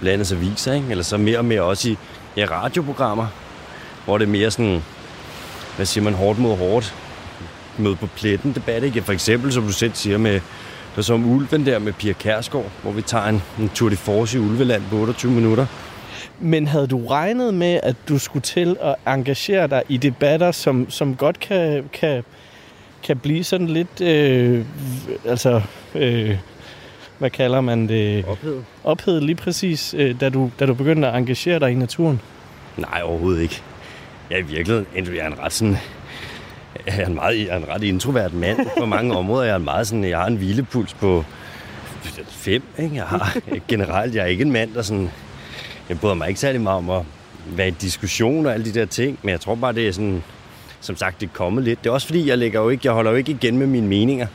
landets 0.01 0.33
aviser, 0.33 0.73
ikke? 0.73 0.87
Eller 0.91 1.05
så 1.05 1.17
mere 1.17 1.39
og 1.39 1.45
mere 1.45 1.63
også 1.63 1.89
i 1.89 1.99
ja, 2.37 2.47
radioprogrammer, 2.51 3.27
hvor 4.05 4.19
det 4.19 4.25
er 4.25 4.31
mere 4.31 4.51
sådan, 4.51 4.83
hvad 5.77 5.87
siger 5.87 6.05
man, 6.05 6.15
hårdt 6.15 6.39
mod 6.39 6.57
hårdt, 6.57 6.95
møde 7.79 7.97
på 7.97 8.07
pletten 8.07 8.53
debat, 8.53 8.83
ikke? 8.83 9.03
For 9.03 9.13
eksempel, 9.13 9.53
som 9.53 9.63
du 9.63 9.73
selv 9.73 9.95
siger, 9.95 10.19
med 10.19 10.41
der 10.97 11.03
så 11.03 11.15
om 11.15 11.33
ulven 11.33 11.67
der 11.67 11.79
med 11.79 11.93
Pia 11.93 12.13
Kærsgaard, 12.13 12.71
hvor 12.83 12.93
vi 12.93 13.03
tager 13.03 13.25
en, 13.25 13.43
en 13.59 13.69
tour 13.69 13.89
de 13.89 13.97
force 13.97 14.39
i 14.39 14.41
Ulveland 14.41 14.83
på 14.91 14.97
28 14.97 15.33
minutter. 15.33 15.67
Men 16.41 16.67
havde 16.67 16.87
du 16.87 17.07
regnet 17.07 17.55
med, 17.55 17.81
at 17.83 17.97
du 18.09 18.19
skulle 18.19 18.43
til 18.43 18.77
at 18.83 18.95
engagere 19.07 19.67
dig 19.67 19.83
i 19.89 19.97
debatter, 19.97 20.53
som, 20.53 20.91
som 20.91 21.17
godt 21.17 21.41
kan, 21.41 21.91
kan, 21.93 22.25
kan 23.03 23.17
blive 23.17 23.45
sådan 23.45 23.67
lidt, 23.67 24.01
øh, 24.01 24.65
altså, 25.25 25.63
øh, 25.95 26.39
hvad 27.19 27.31
kalder 27.31 27.61
man 27.61 27.89
det? 27.89 28.25
Ophedet. 28.25 28.65
Ophedet 28.85 29.23
lige 29.23 29.37
præcis, 29.37 29.95
øh, 29.99 30.21
da, 30.21 30.29
du, 30.29 30.51
da 30.61 30.67
du 30.67 30.75
begyndte 30.75 31.09
at 31.09 31.19
engagere 31.19 31.59
dig 31.59 31.71
i 31.71 31.75
naturen? 31.75 32.21
Nej, 32.77 33.01
overhovedet 33.05 33.43
ikke. 33.43 33.63
Jeg 34.31 34.37
er 34.37 34.41
i 34.41 34.47
virkeligheden 34.47 35.15
jeg 35.15 35.25
er 35.25 35.27
en 35.27 35.39
ret 35.39 35.53
sådan... 35.53 35.77
Jeg 36.87 36.99
er 36.99 37.07
en, 37.07 37.15
meget, 37.15 37.39
jeg 37.39 37.47
er 37.47 37.57
en 37.57 37.69
ret 37.69 37.83
introvert 37.83 38.35
mand 38.35 38.67
på 38.79 38.87
mange 38.87 39.17
områder. 39.17 39.45
Jeg 39.45 39.53
er 39.53 39.57
en 39.57 39.65
meget 39.65 39.87
sådan, 39.87 40.05
jeg 40.05 40.19
har 40.19 40.27
en 40.27 40.37
hvilepuls 40.37 40.95
på 40.95 41.25
fem. 42.29 42.63
Ikke? 42.79 42.95
Jeg 42.95 43.05
har, 43.05 43.37
generelt, 43.69 44.15
jeg 44.15 44.23
er 44.23 44.27
ikke 44.27 44.43
en 44.43 44.53
mand, 44.53 44.75
der 44.75 44.83
sådan... 44.83 45.11
Jeg 45.89 46.01
bryder 46.01 46.15
mig 46.15 46.29
ikke 46.29 46.41
særlig 46.41 46.61
meget 46.61 46.79
om 46.79 46.91
at 46.91 47.03
være 47.47 47.69
i 47.69 47.71
diskussion 47.71 48.47
og 48.47 48.55
alle 48.55 48.65
de 48.65 48.75
der 48.75 48.87
ting, 48.87 49.19
men 49.23 49.31
jeg 49.31 49.41
tror 49.41 49.55
bare, 49.55 49.73
det 49.73 49.89
er 49.89 49.93
sådan... 49.93 50.23
Som 50.81 50.97
sagt, 50.97 51.21
det 51.21 51.27
er 51.27 51.31
kommet 51.33 51.65
lidt. 51.65 51.85
Det 51.85 51.91
er 51.91 51.95
også 51.95 52.07
fordi, 52.07 52.29
jeg, 52.29 52.39
lægger 52.39 52.61
jo 52.61 52.69
ikke, 52.69 52.81
jeg 52.85 52.93
holder 52.93 53.11
jo 53.11 53.17
ikke 53.17 53.33
igen 53.33 53.59
med 53.59 53.67
mine 53.67 53.87
meninger. 53.87 54.27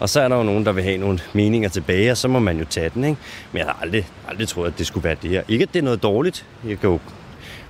Og 0.00 0.08
så 0.08 0.20
er 0.20 0.28
der 0.28 0.36
jo 0.36 0.42
nogen, 0.42 0.66
der 0.66 0.72
vil 0.72 0.84
have 0.84 0.98
nogle 0.98 1.18
meninger 1.32 1.68
tilbage, 1.68 2.10
og 2.10 2.16
så 2.16 2.28
må 2.28 2.38
man 2.38 2.58
jo 2.58 2.64
tage 2.64 2.90
den. 2.94 3.04
Ikke? 3.04 3.16
Men 3.52 3.58
jeg 3.58 3.66
har 3.66 3.78
aldrig, 3.82 4.06
aldrig 4.28 4.48
troet, 4.48 4.66
at 4.66 4.78
det 4.78 4.86
skulle 4.86 5.04
være 5.04 5.16
det 5.22 5.30
her. 5.30 5.42
Ikke, 5.48 5.62
at 5.62 5.68
det 5.72 5.78
er 5.78 5.82
noget 5.82 6.02
dårligt. 6.02 6.46
Jeg 6.68 6.80
kan 6.80 6.90
jo 6.90 6.98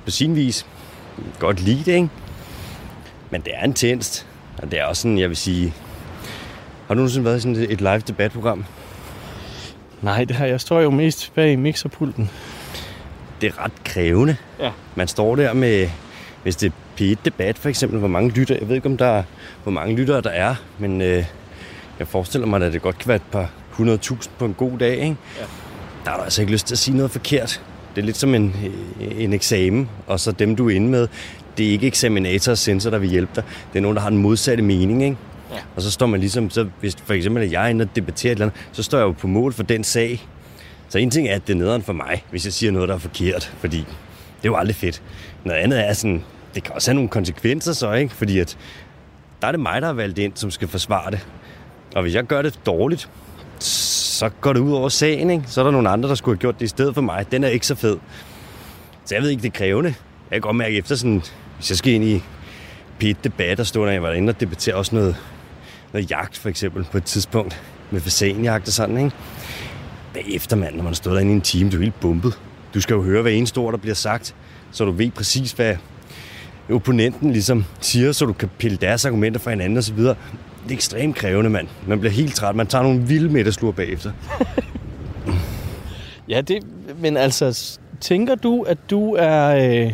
på 0.05 0.11
sin 0.11 0.37
vis 0.37 0.67
godt 1.39 1.61
lide 1.61 1.79
det, 1.85 1.93
ikke? 1.93 2.09
Men 3.31 3.41
det 3.41 3.53
er 3.57 3.65
intenst. 3.65 4.27
Og 4.59 4.71
det 4.71 4.81
er 4.81 4.85
også 4.85 5.03
sådan, 5.03 5.19
jeg 5.19 5.29
vil 5.29 5.37
sige... 5.37 5.75
Har 6.87 6.95
du 6.95 6.99
nogensinde 6.99 7.25
været 7.25 7.37
i 7.37 7.41
sådan 7.41 7.57
et 7.57 7.81
live 7.81 7.99
debatprogram? 7.99 8.65
Nej, 10.03 10.25
det 10.25 10.37
her, 10.37 10.47
jeg 10.47 10.61
står 10.61 10.81
jo 10.81 10.91
mest 10.91 11.33
bag 11.35 11.59
mixerpulten. 11.59 12.31
Det 13.41 13.47
er 13.49 13.65
ret 13.65 13.85
krævende. 13.85 14.37
Ja. 14.61 14.71
Man 14.95 15.09
står 15.09 15.37
der 15.37 15.53
med, 15.53 15.89
hvis 16.43 16.57
det 16.57 16.73
er 16.73 16.73
P1-debat 17.01 17.59
for 17.59 17.69
eksempel, 17.69 17.99
hvor 17.99 18.09
mange 18.09 18.31
lytter, 18.31 18.57
jeg 18.61 18.69
ved 18.69 18.77
ikke, 18.77 18.89
om 18.89 18.97
der 18.97 19.07
er, 19.07 19.23
hvor 19.63 19.73
mange 19.73 19.97
lyttere 19.97 20.21
der 20.21 20.31
er, 20.31 20.55
men 20.79 21.01
øh, 21.01 21.25
jeg 21.99 22.09
forestiller 22.09 22.47
mig, 22.47 22.63
at 22.63 22.73
det 22.73 22.83
godt 22.83 22.99
kan 22.99 23.09
være 23.09 23.17
et 23.17 23.23
par 23.33 23.51
100.000 23.73 24.29
på 24.39 24.45
en 24.45 24.55
god 24.55 24.79
dag, 24.79 24.93
ikke? 24.93 25.17
Ja. 25.39 25.45
Der 26.05 26.11
er 26.11 26.17
du 26.17 26.23
altså 26.23 26.43
ikke 26.43 26.53
lyst 26.53 26.67
til 26.67 26.75
at 26.75 26.79
sige 26.79 26.97
noget 26.97 27.11
forkert. 27.11 27.63
Det 27.95 28.03
er 28.03 28.07
lidt 28.07 28.17
som 28.17 28.35
en, 28.35 28.57
en 29.19 29.33
eksamen, 29.33 29.89
og 30.07 30.21
så 30.21 30.33
dem, 30.33 30.57
du 30.57 30.69
er 30.69 30.77
inde 30.77 30.89
med, 30.89 31.09
det 31.59 31.67
er 31.67 31.71
ikke 31.71 31.87
eksaminator 31.87 32.53
og 32.53 32.59
sensor, 32.59 32.91
der 32.91 32.99
vil 32.99 33.11
hjælpe 33.11 33.33
dig. 33.37 33.45
Det 33.73 33.79
er 33.79 33.83
nogen, 33.83 33.97
der 33.97 34.03
har 34.03 34.11
en 34.11 34.17
modsatte 34.17 34.63
mening, 34.63 35.05
ikke? 35.05 35.17
Ja. 35.53 35.57
Og 35.77 35.83
så 35.83 35.91
står 35.91 36.07
man 36.07 36.21
ligesom, 36.21 36.51
så 36.51 36.69
hvis 36.81 36.97
for 37.05 37.15
eksempel 37.15 37.43
at 37.43 37.53
jeg 37.53 37.65
er 37.65 37.69
inde 37.69 37.83
og 37.83 37.97
debatterer 37.97 38.33
et 38.33 38.37
eller 38.37 38.47
andet, 38.47 38.61
så 38.73 38.83
står 38.83 38.99
jeg 38.99 39.05
jo 39.05 39.13
på 39.13 39.27
mål 39.27 39.53
for 39.53 39.63
den 39.63 39.85
sag. 39.85 40.27
Så 40.89 40.99
en 40.99 41.11
ting 41.11 41.29
er, 41.29 41.35
at 41.35 41.47
det 41.47 41.53
er 41.53 41.59
nederen 41.59 41.83
for 41.83 41.93
mig, 41.93 42.25
hvis 42.31 42.45
jeg 42.45 42.53
siger 42.53 42.73
noget, 42.73 42.89
der 42.89 42.95
er 42.95 42.99
forkert, 42.99 43.53
fordi 43.59 43.79
det 43.79 44.45
er 44.45 44.49
jo 44.49 44.57
aldrig 44.57 44.77
fedt. 44.77 45.03
Noget 45.45 45.59
andet 45.59 45.89
er 45.89 45.93
sådan, 45.93 46.25
det 46.55 46.63
kan 46.63 46.75
også 46.75 46.91
have 46.91 46.95
nogle 46.95 47.09
konsekvenser 47.09 47.73
så, 47.73 47.93
ikke? 47.93 48.15
Fordi 48.15 48.39
at 48.39 48.57
der 49.43 49.49
er 49.49 49.53
det 49.53 49.61
mig, 49.61 49.83
der 49.83 49.89
er 49.89 49.93
valgt 49.93 50.19
ind, 50.19 50.33
som 50.35 50.51
skal 50.51 50.69
forsvare 50.69 51.11
det. 51.11 51.27
Og 51.95 52.03
hvis 52.03 52.15
jeg 52.15 52.25
gør 52.25 52.43
det 52.43 52.61
dårligt, 52.67 53.09
så 53.63 54.29
går 54.29 54.53
det 54.53 54.61
ud 54.61 54.73
over 54.73 54.89
sagen, 54.89 55.31
ikke? 55.31 55.45
Så 55.47 55.61
er 55.61 55.65
der 55.65 55.71
nogle 55.71 55.89
andre, 55.89 56.09
der 56.09 56.15
skulle 56.15 56.37
have 56.37 56.41
gjort 56.41 56.59
det 56.59 56.65
i 56.65 56.69
stedet 56.69 56.95
for 56.95 57.01
mig. 57.01 57.27
Den 57.33 57.45
er 57.45 57.49
ikke 57.49 57.67
så 57.67 57.75
fed. 57.75 57.99
Så 59.05 59.15
jeg 59.15 59.23
ved 59.23 59.31
ikke, 59.31 59.43
det 59.43 59.49
er 59.49 59.59
krævende. 59.59 59.95
Jeg 60.31 60.37
kan 60.37 60.41
godt 60.41 60.57
mærke 60.57 60.77
efter 60.77 60.97
sådan, 60.97 61.23
hvis 61.57 61.71
jeg 61.71 61.79
skal 61.79 61.93
ind 61.93 62.05
i 62.05 62.23
pit 62.99 63.25
debat 63.25 63.61
og 63.61 63.67
stå 63.67 63.87
der, 63.87 63.93
jeg 63.93 64.03
var 64.03 64.13
inde 64.13 64.31
og 64.31 64.41
debattere 64.41 64.75
også 64.75 64.95
noget, 64.95 65.17
noget 65.93 66.11
jagt 66.11 66.39
for 66.39 66.49
eksempel 66.49 66.87
på 66.93 66.97
et 66.99 67.05
tidspunkt 67.05 67.63
med 67.91 68.01
fasanjagt 68.01 68.67
og 68.67 68.73
sådan, 68.73 68.99
ikke? 68.99 69.11
Bagefter, 70.15 70.57
mand, 70.57 70.77
når 70.77 70.85
man 70.85 70.95
stået 70.95 71.15
derinde 71.15 71.33
i 71.33 71.35
en 71.35 71.41
time, 71.41 71.71
du 71.71 71.77
er 71.77 71.81
helt 71.81 72.01
bumpet. 72.01 72.39
Du 72.75 72.81
skal 72.81 72.95
jo 72.95 73.03
høre, 73.03 73.23
hvad 73.23 73.33
en 73.33 73.47
ord, 73.57 73.73
der 73.73 73.79
bliver 73.79 73.95
sagt, 73.95 74.35
så 74.71 74.85
du 74.85 74.91
ved 74.91 75.11
præcis, 75.11 75.53
hvad 75.53 75.77
opponenten 76.71 77.33
ligesom 77.33 77.65
siger, 77.81 78.13
så 78.13 78.25
du 78.25 78.33
kan 78.33 78.51
pille 78.59 78.77
deres 78.77 79.05
argumenter 79.05 79.41
fra 79.41 79.51
hinanden 79.51 79.79
og 79.79 79.85
så 79.85 79.93
videre. 79.93 80.17
Det 80.65 80.71
er 80.71 80.75
ekstremt 80.75 81.17
krævende, 81.17 81.51
mand. 81.51 81.69
Man 81.87 82.01
bliver 82.01 82.13
helt 82.13 82.35
træt. 82.35 82.57
Man 82.57 82.67
tager 82.67 82.83
nogle 82.83 83.01
vilde 83.01 83.29
middagslure 83.29 83.73
bagefter. 83.73 84.13
Ja, 86.29 86.41
det, 86.41 86.63
men 86.99 87.17
altså, 87.17 87.79
tænker 88.01 88.35
du, 88.35 88.63
at 88.63 88.79
du 88.91 89.15
er, 89.19 89.47
øh, 89.87 89.93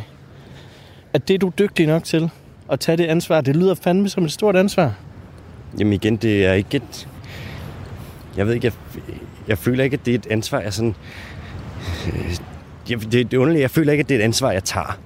at 1.12 1.28
det 1.28 1.35
er 1.35 1.39
du 1.39 1.53
dygtig 1.59 1.86
nok 1.86 2.05
til 2.05 2.31
at 2.73 2.81
tage 2.81 2.97
det 2.97 3.07
ansvar? 3.07 3.40
Det 3.40 3.57
lyder 3.57 3.74
fandme 3.74 4.09
som 4.09 4.24
et 4.24 4.32
stort 4.32 4.57
ansvar. 4.57 4.95
Jamen 5.78 5.93
igen, 5.93 6.16
det 6.16 6.47
er 6.47 6.53
ikke 6.53 6.77
et... 6.77 7.09
Jeg 8.36 8.47
ved 8.47 8.55
ikke, 8.55 8.66
jeg, 8.66 8.73
jeg 9.49 9.59
føler 9.59 9.85
ikke, 9.85 9.95
at 9.95 10.07
det 10.07 10.15
er 10.15 10.19
et 10.19 10.27
ansvar, 10.31 10.61
jeg 10.61 10.73
sådan... 10.73 10.95
Øh, 12.07 12.36
Jeg, 12.90 13.03
det, 13.03 13.12
det 13.12 13.35
er 13.35 13.39
underligt, 13.39 13.62
jeg 13.62 13.70
føler 13.70 13.93
ikke, 13.93 14.03
at 14.03 14.09
det 14.09 14.15
er 14.15 14.19
et 14.19 14.24
ansvar, 14.24 14.51
jeg 14.53 14.65
tager. 14.65 14.99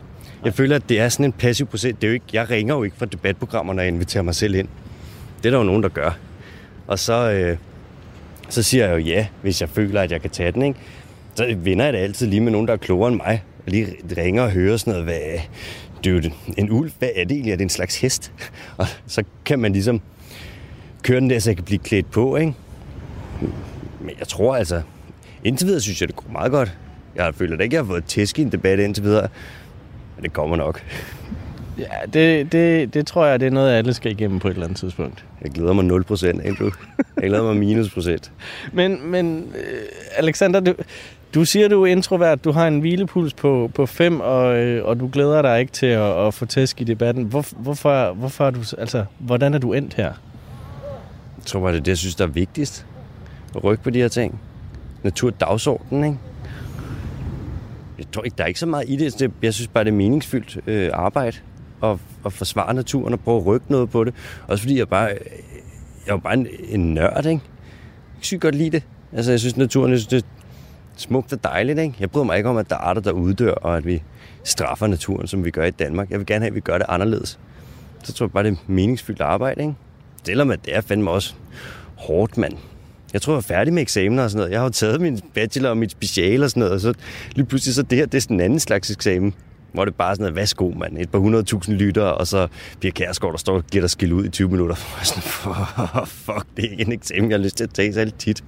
Jeg 0.45 0.55
føler, 0.55 0.77
at 0.77 0.89
det 0.89 1.01
er 1.01 1.09
sådan 1.09 1.25
en 1.27 1.33
passiv 1.33 1.67
proces. 1.67 1.95
Det 1.95 2.05
er 2.05 2.09
jo 2.09 2.15
ikke, 2.15 2.27
jeg 2.33 2.51
ringer 2.51 2.75
jo 2.75 2.83
ikke 2.83 2.97
fra 2.97 3.07
debatprogrammer, 3.07 3.73
når 3.73 3.83
jeg 3.83 3.93
inviterer 3.93 4.23
mig 4.23 4.35
selv 4.35 4.55
ind. 4.55 4.69
Det 5.43 5.49
er 5.49 5.51
der 5.51 5.59
jo 5.59 5.65
nogen, 5.65 5.83
der 5.83 5.89
gør. 5.89 6.19
Og 6.87 6.99
så, 6.99 7.31
øh, 7.33 7.57
så 8.49 8.63
siger 8.63 8.87
jeg 8.87 8.93
jo 8.93 8.99
ja, 8.99 9.27
hvis 9.43 9.61
jeg 9.61 9.69
føler, 9.69 10.01
at 10.01 10.13
jeg 10.13 10.21
kan 10.21 10.31
tage 10.31 10.53
den. 10.53 10.63
Ikke? 10.63 10.79
Så 11.35 11.55
vinder 11.59 11.85
jeg 11.85 11.93
det 11.93 11.99
altid 11.99 12.27
lige 12.27 12.41
med 12.41 12.53
nogen, 12.53 12.67
der 12.67 12.73
er 12.73 12.77
klogere 12.77 13.09
end 13.09 13.17
mig. 13.17 13.43
Og 13.67 13.73
lige 13.73 13.87
ringer 14.17 14.43
og 14.43 14.51
hører 14.51 14.77
sådan 14.77 14.91
noget, 14.91 15.05
hvad, 15.05 15.41
det 16.05 16.11
er 16.11 16.15
jo 16.15 16.35
en 16.57 16.71
ulv, 16.71 16.93
hvad 16.99 17.09
er 17.15 17.25
det 17.25 17.33
egentlig? 17.33 17.53
Er 17.53 17.57
det 17.57 17.63
en 17.63 17.69
slags 17.69 18.01
hest? 18.01 18.33
Og 18.79 18.87
så 19.07 19.25
kan 19.45 19.59
man 19.59 19.73
ligesom 19.73 20.01
køre 21.03 21.21
den 21.21 21.31
der, 21.31 21.39
så 21.39 21.51
jeg 21.51 21.57
kan 21.57 21.65
blive 21.65 21.79
klædt 21.79 22.11
på, 22.11 22.37
ikke? 22.37 22.55
Men 24.01 24.11
jeg 24.19 24.29
tror 24.29 24.57
altså, 24.57 24.83
indtil 25.45 25.67
videre 25.67 25.81
synes 25.81 26.01
jeg, 26.01 26.09
det 26.09 26.17
går 26.17 26.33
meget 26.33 26.53
godt. 26.53 26.79
Jeg 27.17 27.35
føler 27.35 27.57
da 27.57 27.63
ikke, 27.63 27.77
jeg 27.77 27.83
har 27.83 27.87
fået 27.87 28.05
tæsk 28.05 28.39
i 28.39 28.43
en 28.43 28.53
debat 28.53 28.79
indtil 28.79 29.05
videre. 29.05 29.29
Men 30.17 30.25
det 30.25 30.33
kommer 30.33 30.57
nok. 30.57 30.83
Ja, 31.79 31.85
det, 32.13 32.53
det, 32.53 32.95
det 32.95 33.07
tror 33.07 33.27
jeg, 33.27 33.41
det 33.41 33.47
er 33.47 33.51
noget, 33.51 33.73
alle 33.73 33.95
skal 33.95 34.13
igennem 34.13 34.39
på 34.39 34.49
et 34.49 34.53
eller 34.53 34.65
andet 34.65 34.79
tidspunkt. 34.79 35.25
Jeg 35.43 35.51
glæder 35.51 35.73
mig 35.73 35.85
0 35.85 36.05
procent, 36.05 36.59
du? 36.59 36.71
Jeg 37.21 37.29
glæder 37.29 37.43
mig 37.43 37.57
minus 37.57 37.91
procent. 37.95 38.33
Men, 38.73 39.11
men 39.11 39.53
øh, 39.55 39.83
Alexander, 40.17 40.61
du, 40.61 40.75
du 41.35 41.45
siger, 41.45 41.69
du 41.69 41.83
er 41.83 41.87
introvert, 41.87 42.45
du 42.45 42.51
har 42.53 42.69
en 42.69 42.81
hvilepuls 42.81 43.35
på, 43.35 43.71
på 43.75 43.87
fem, 43.87 44.21
og, 44.21 44.57
øh, 44.59 44.85
og 44.85 45.01
du 45.01 45.11
glæder 45.13 45.43
dig 45.43 45.61
ikke 45.61 45.73
til 45.73 45.87
at, 45.87 46.27
at 46.27 46.35
få 46.35 46.47
tæsk 46.47 46.81
i 46.81 46.85
debatten. 46.85 47.25
Hvor, 47.25 47.45
hvorfor, 47.57 48.13
hvorfor 48.13 48.47
er 48.47 48.51
du, 48.51 48.61
altså, 48.79 49.05
hvordan 49.19 49.55
er 49.55 49.59
du 49.59 49.73
endt 49.73 49.95
her? 49.95 50.13
Jeg 51.39 51.45
tror 51.47 51.61
bare, 51.61 51.73
det 51.73 51.79
er 51.79 51.83
det, 51.83 51.89
jeg 51.89 51.99
synes, 51.99 52.15
der 52.15 52.25
er 52.25 52.29
vigtigst. 52.29 52.87
At 53.57 53.65
rykke 53.65 53.85
på 53.85 53.91
de 53.91 53.99
her 53.99 54.09
ting. 54.09 54.41
Natur 55.03 55.31
dagsordenen, 55.31 56.05
ikke? 56.05 56.19
Jeg 57.99 58.07
tror 58.13 58.23
ikke, 58.23 58.35
der 58.39 58.45
er 58.45 58.49
ikke 58.49 58.61
så 58.61 58.67
meget 58.67 58.85
i 58.89 58.97
det. 58.97 59.19
Det- 59.19 59.31
Jeg 59.43 59.55
synes 59.55 59.69
bare, 59.69 59.85
det 59.85 59.91
er 59.91 59.95
meningsfyldt 59.95 60.59
øh, 60.67 60.91
arbejde 60.93 61.37
at, 61.83 61.99
at 62.27 62.33
forsvare 62.33 62.75
naturen 62.75 63.13
og 63.13 63.21
prøve 63.21 63.41
at 63.41 63.47
rykke 63.47 63.67
noget 63.69 63.91
på 63.91 64.05
det. 64.05 64.15
Også 64.49 64.63
fordi 64.63 64.79
jeg 64.79 64.89
bare, 64.89 65.09
jeg 66.07 66.15
var 66.15 66.21
bare 66.21 66.35
en, 66.35 66.47
en 66.69 66.95
nørd, 66.95 67.19
ikke? 67.19 67.29
Jeg 67.29 67.41
kan 68.15 68.23
sygt 68.23 68.41
godt 68.41 68.55
lide 68.55 68.71
det. 68.71 68.83
Altså, 69.13 69.31
jeg 69.33 69.41
synes, 69.41 69.57
naturen 69.57 69.91
jeg 69.91 69.99
synes, 69.99 70.09
det 70.09 70.19
er 70.19 70.27
smukt 70.97 71.33
og 71.33 71.45
dejligt, 71.45 71.79
ikke? 71.79 71.95
Jeg 72.01 72.11
bryder 72.11 72.25
mig 72.25 72.37
ikke 72.37 72.49
om, 72.49 72.57
at 72.57 72.71
der 72.71 72.77
er 72.77 72.81
arter, 72.81 73.01
der 73.01 73.13
uddør, 73.13 73.53
og 73.53 73.77
at 73.77 73.87
vi 73.87 74.03
straffer 74.45 74.87
naturen, 74.87 75.27
som 75.27 75.45
vi 75.45 75.51
gør 75.51 75.65
i 75.65 75.71
Danmark. 75.71 76.11
Jeg 76.11 76.19
vil 76.19 76.27
gerne 76.27 76.43
have, 76.43 76.51
at 76.51 76.55
vi 76.55 76.61
gør 76.61 76.79
det 76.79 76.87
anderledes. 76.89 77.39
Så 78.03 78.13
tror 78.13 78.27
jeg 78.27 78.33
bare, 78.33 78.45
det 78.45 78.53
er 78.53 78.57
meningsfyldt 78.67 79.21
arbejde, 79.21 79.61
ikke? 79.61 79.75
Selvom 80.25 80.51
at 80.51 80.65
det 80.65 80.77
er 80.77 80.81
fandme 80.81 81.11
også 81.11 81.35
hårdt, 81.97 82.39
mand. 82.39 82.53
Jeg 83.13 83.23
tror, 83.23 83.33
jeg 83.33 83.39
er 83.39 83.43
færdig 83.43 83.73
med 83.73 83.83
eksamener 83.83 84.23
og 84.23 84.31
sådan 84.31 84.53
så 89.75 89.85
det 89.85 89.95
bare 89.95 90.15
sådan 90.15 90.23
noget, 90.23 90.37
værsgo, 90.37 90.71
mand. 90.71 90.99
Et 90.99 91.11
par 91.11 91.19
hundredtusind 91.19 91.77
lytter, 91.77 92.03
og 92.05 92.27
så 92.27 92.49
Pia 92.81 92.91
Kærsgaard, 92.91 93.33
der 93.33 93.39
står 93.39 93.55
og 93.55 93.65
giver 93.67 93.83
dig 93.83 93.91
skil 93.91 94.13
ud 94.13 94.25
i 94.25 94.29
20 94.29 94.49
minutter. 94.49 94.75
Er 95.01 95.05
sådan, 95.05 96.07
fuck, 96.07 96.47
det 96.57 96.65
er 96.65 96.71
ikke 96.71 96.87
en 96.87 96.93
eksamen, 96.93 97.31
jeg 97.31 97.39
har 97.39 97.45
lyst 97.45 97.57
til 97.57 97.65
at 97.65 97.71
tage 97.71 97.93
så 97.93 98.11
tit. 98.19 98.45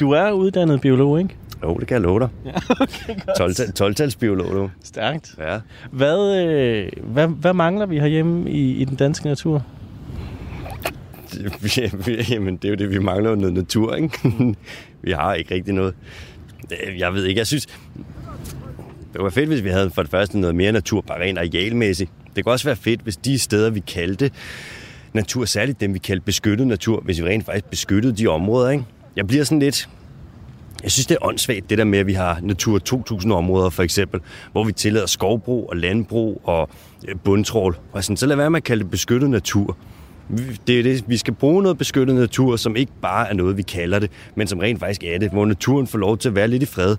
Du 0.00 0.10
er 0.10 0.30
uddannet 0.30 0.80
biolog, 0.80 1.18
ikke? 1.18 1.36
Jo, 1.62 1.74
det 1.74 1.88
kan 1.88 1.94
jeg 1.94 2.02
love 2.02 2.20
dig. 2.20 2.28
Ja, 2.44 2.50
okay, 2.80 3.14
godt. 3.26 3.80
12-talsbiolog, 3.80 4.52
du. 4.52 4.70
Stærkt. 4.84 5.34
Ja. 5.38 5.58
Hvad, 5.90 6.44
øh, 6.46 6.92
hvad, 7.02 7.28
hvad 7.28 7.52
mangler 7.52 7.86
vi 7.86 7.98
herhjemme 7.98 8.50
i, 8.50 8.72
i 8.72 8.84
den 8.84 8.96
danske 8.96 9.26
natur? 9.26 9.62
Jamen, 12.30 12.56
det 12.56 12.64
er 12.64 12.68
jo 12.68 12.74
det, 12.74 12.90
vi 12.90 12.98
mangler 12.98 13.30
jo 13.30 13.36
noget 13.36 13.54
natur, 13.54 13.94
ikke? 13.94 14.56
vi 15.02 15.10
har 15.10 15.34
ikke 15.34 15.54
rigtig 15.54 15.74
noget. 15.74 15.94
Jeg 16.98 17.14
ved 17.14 17.24
ikke, 17.24 17.38
jeg 17.38 17.46
synes... 17.46 17.66
Det 19.14 19.22
var 19.22 19.30
fedt, 19.30 19.48
hvis 19.48 19.64
vi 19.64 19.68
havde 19.68 19.90
for 19.90 20.02
det 20.02 20.10
første 20.10 20.38
noget 20.38 20.56
mere 20.56 20.72
natur, 20.72 21.00
bare 21.00 21.20
rent 21.20 21.38
arealmæssigt. 21.38 22.10
Det 22.36 22.44
kunne 22.44 22.52
også 22.52 22.64
være 22.68 22.76
fedt, 22.76 23.00
hvis 23.00 23.16
de 23.16 23.38
steder, 23.38 23.70
vi 23.70 23.80
kaldte 23.80 24.30
natur, 25.12 25.44
særligt 25.44 25.80
dem, 25.80 25.94
vi 25.94 25.98
kaldte 25.98 26.24
beskyttet 26.24 26.66
natur, 26.66 27.00
hvis 27.00 27.22
vi 27.22 27.28
rent 27.28 27.44
faktisk 27.46 27.64
beskyttede 27.70 28.16
de 28.16 28.26
områder. 28.26 28.70
Ikke? 28.70 28.84
Jeg 29.16 29.26
bliver 29.26 29.44
sådan 29.44 29.58
lidt... 29.58 29.88
Jeg 30.82 30.90
synes, 30.90 31.06
det 31.06 31.14
er 31.14 31.26
åndssvagt, 31.26 31.70
det 31.70 31.78
der 31.78 31.84
med, 31.84 31.98
at 31.98 32.06
vi 32.06 32.12
har 32.12 32.38
Natur 32.42 32.80
2000-områder 32.88 33.70
for 33.70 33.82
eksempel, 33.82 34.20
hvor 34.52 34.64
vi 34.64 34.72
tillader 34.72 35.06
skovbrug 35.06 35.70
og 35.70 35.76
landbrug 35.76 36.40
og 36.44 36.68
øh, 37.08 37.14
bundtrål. 37.24 37.76
Og 37.92 38.04
sådan, 38.04 38.16
så 38.16 38.26
lad 38.26 38.36
være 38.36 38.50
med 38.50 38.56
at 38.56 38.64
kalde 38.64 38.82
det 38.82 38.90
beskyttet 38.90 39.30
natur. 39.30 39.76
Det 40.66 40.78
er 40.78 40.82
det, 40.82 41.04
vi 41.06 41.16
skal 41.16 41.34
bruge 41.34 41.62
noget 41.62 41.78
beskyttet 41.78 42.16
natur, 42.16 42.56
som 42.56 42.76
ikke 42.76 42.92
bare 43.02 43.28
er 43.28 43.34
noget, 43.34 43.56
vi 43.56 43.62
kalder 43.62 43.98
det, 43.98 44.10
men 44.34 44.46
som 44.46 44.58
rent 44.58 44.80
faktisk 44.80 45.04
er 45.04 45.18
det, 45.18 45.30
hvor 45.30 45.44
naturen 45.44 45.86
får 45.86 45.98
lov 45.98 46.18
til 46.18 46.28
at 46.28 46.34
være 46.34 46.48
lidt 46.48 46.62
i 46.62 46.66
fred, 46.66 46.96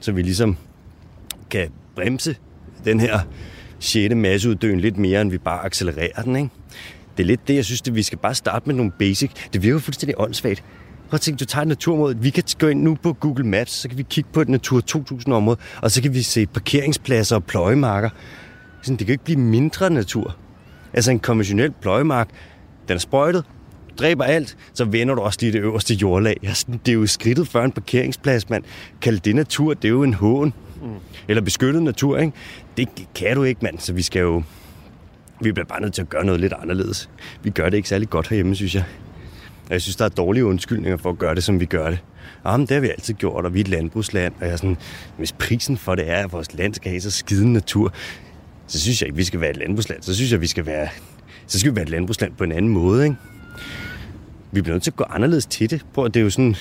så 0.00 0.12
vi 0.12 0.22
ligesom 0.22 0.56
kan 1.50 1.68
bremse 1.94 2.36
den 2.84 3.00
her 3.00 3.20
sjette 3.80 4.16
masseuddøen 4.16 4.80
lidt 4.80 4.98
mere, 4.98 5.20
end 5.20 5.30
vi 5.30 5.38
bare 5.38 5.64
accelererer 5.64 6.22
den. 6.22 6.36
Ikke? 6.36 6.50
Det 7.16 7.22
er 7.22 7.26
lidt 7.26 7.48
det, 7.48 7.54
jeg 7.54 7.64
synes, 7.64 7.82
at 7.86 7.94
vi 7.94 8.02
skal 8.02 8.18
bare 8.18 8.34
starte 8.34 8.66
med 8.66 8.74
nogle 8.74 8.92
basic. 8.98 9.30
Det 9.52 9.62
virker 9.62 9.78
fuldstændig 9.78 10.20
åndssvagt. 10.20 10.64
Prøv 11.08 11.16
at 11.16 11.20
tænke, 11.20 11.38
du 11.38 11.44
tager 11.44 11.62
et 11.62 11.68
naturområde. 11.68 12.18
Vi 12.18 12.30
kan 12.30 12.44
gå 12.58 12.68
ind 12.68 12.82
nu 12.82 12.94
på 13.02 13.12
Google 13.12 13.46
Maps, 13.46 13.72
så 13.72 13.88
kan 13.88 13.98
vi 13.98 14.02
kigge 14.02 14.30
på 14.32 14.40
et 14.40 14.48
Natur 14.48 14.82
2000-område, 14.90 15.58
og 15.82 15.90
så 15.90 16.02
kan 16.02 16.14
vi 16.14 16.22
se 16.22 16.46
parkeringspladser 16.46 17.36
og 17.36 17.44
pløjemarker. 17.44 18.10
Sådan, 18.82 18.96
det 18.96 19.06
kan 19.06 19.12
jo 19.12 19.12
ikke 19.12 19.24
blive 19.24 19.40
mindre 19.40 19.90
natur. 19.90 20.36
Altså 20.92 21.10
en 21.10 21.18
konventionel 21.18 21.70
pløjemark, 21.70 22.28
den 22.88 22.94
er 22.94 22.98
sprøjtet, 22.98 23.44
dræber 23.98 24.24
alt, 24.24 24.56
så 24.74 24.84
vender 24.84 25.14
du 25.14 25.20
også 25.20 25.38
lige 25.42 25.52
det 25.52 25.58
øverste 25.58 25.94
jordlag. 25.94 26.36
Altså, 26.42 26.66
det 26.86 26.92
er 26.92 26.96
jo 26.96 27.06
skridtet 27.06 27.48
før 27.48 27.64
en 27.64 27.72
parkeringsplads, 27.72 28.50
mand. 28.50 28.64
Kald 29.00 29.20
det 29.20 29.34
natur, 29.34 29.74
det 29.74 29.84
er 29.84 29.92
jo 29.92 30.02
en 30.02 30.14
hån. 30.14 30.52
Mm. 30.82 30.88
Eller 31.28 31.42
beskyttet 31.42 31.82
natur, 31.82 32.18
ikke? 32.18 32.32
Det 32.76 32.88
kan 33.14 33.36
du 33.36 33.42
ikke, 33.42 33.60
mand. 33.62 33.78
Så 33.78 33.92
vi 33.92 34.02
skal 34.02 34.20
jo... 34.20 34.42
Vi 35.40 35.52
bliver 35.52 35.66
bare 35.66 35.80
nødt 35.80 35.94
til 35.94 36.02
at 36.02 36.08
gøre 36.08 36.24
noget 36.24 36.40
lidt 36.40 36.52
anderledes. 36.62 37.10
Vi 37.42 37.50
gør 37.50 37.68
det 37.68 37.76
ikke 37.76 37.88
særlig 37.88 38.10
godt 38.10 38.28
herhjemme, 38.28 38.54
synes 38.54 38.74
jeg. 38.74 38.84
Og 39.66 39.72
jeg 39.72 39.82
synes, 39.82 39.96
der 39.96 40.04
er 40.04 40.08
dårlige 40.08 40.44
undskyldninger 40.44 40.96
for 40.96 41.10
at 41.10 41.18
gøre 41.18 41.34
det, 41.34 41.44
som 41.44 41.60
vi 41.60 41.64
gør 41.64 41.90
det. 41.90 41.98
Ah, 42.44 42.52
Jamen, 42.52 42.66
det 42.66 42.74
har 42.74 42.80
vi 42.80 42.88
altid 42.88 43.14
gjort, 43.14 43.44
og 43.44 43.54
vi 43.54 43.60
er 43.60 43.64
et 43.64 43.68
landbrugsland. 43.68 44.34
Og 44.40 44.46
jeg 44.46 44.52
er 44.52 44.56
sådan, 44.56 44.76
hvis 45.16 45.32
prisen 45.32 45.76
for 45.76 45.94
det 45.94 46.10
er, 46.10 46.24
at 46.24 46.32
vores 46.32 46.54
land 46.54 46.74
skal 46.74 46.90
have 46.90 47.00
så 47.00 47.10
skide 47.10 47.52
natur, 47.52 47.92
så 48.66 48.80
synes 48.80 49.00
jeg 49.00 49.08
ikke, 49.08 49.16
vi 49.16 49.24
skal 49.24 49.40
være 49.40 49.50
et 49.50 49.56
landbrugsland. 49.56 50.02
Så 50.02 50.14
synes 50.14 50.32
jeg, 50.32 50.40
vi 50.40 50.46
skal 50.46 50.66
være, 50.66 50.88
så 51.46 51.58
skal 51.60 51.70
vi 51.72 51.76
være 51.76 51.82
et 51.82 51.90
landbrugsland 51.90 52.32
på 52.38 52.44
en 52.44 52.52
anden 52.52 52.70
måde, 52.70 53.04
ikke? 53.04 53.16
Vi 54.52 54.62
bliver 54.62 54.74
nødt 54.74 54.82
til 54.82 54.90
at 54.90 54.96
gå 54.96 55.04
anderledes 55.04 55.46
til 55.46 55.70
det. 55.70 55.86
Prøv, 55.94 56.06
det 56.06 56.16
er 56.16 56.20
jo 56.20 56.30
sådan... 56.30 56.56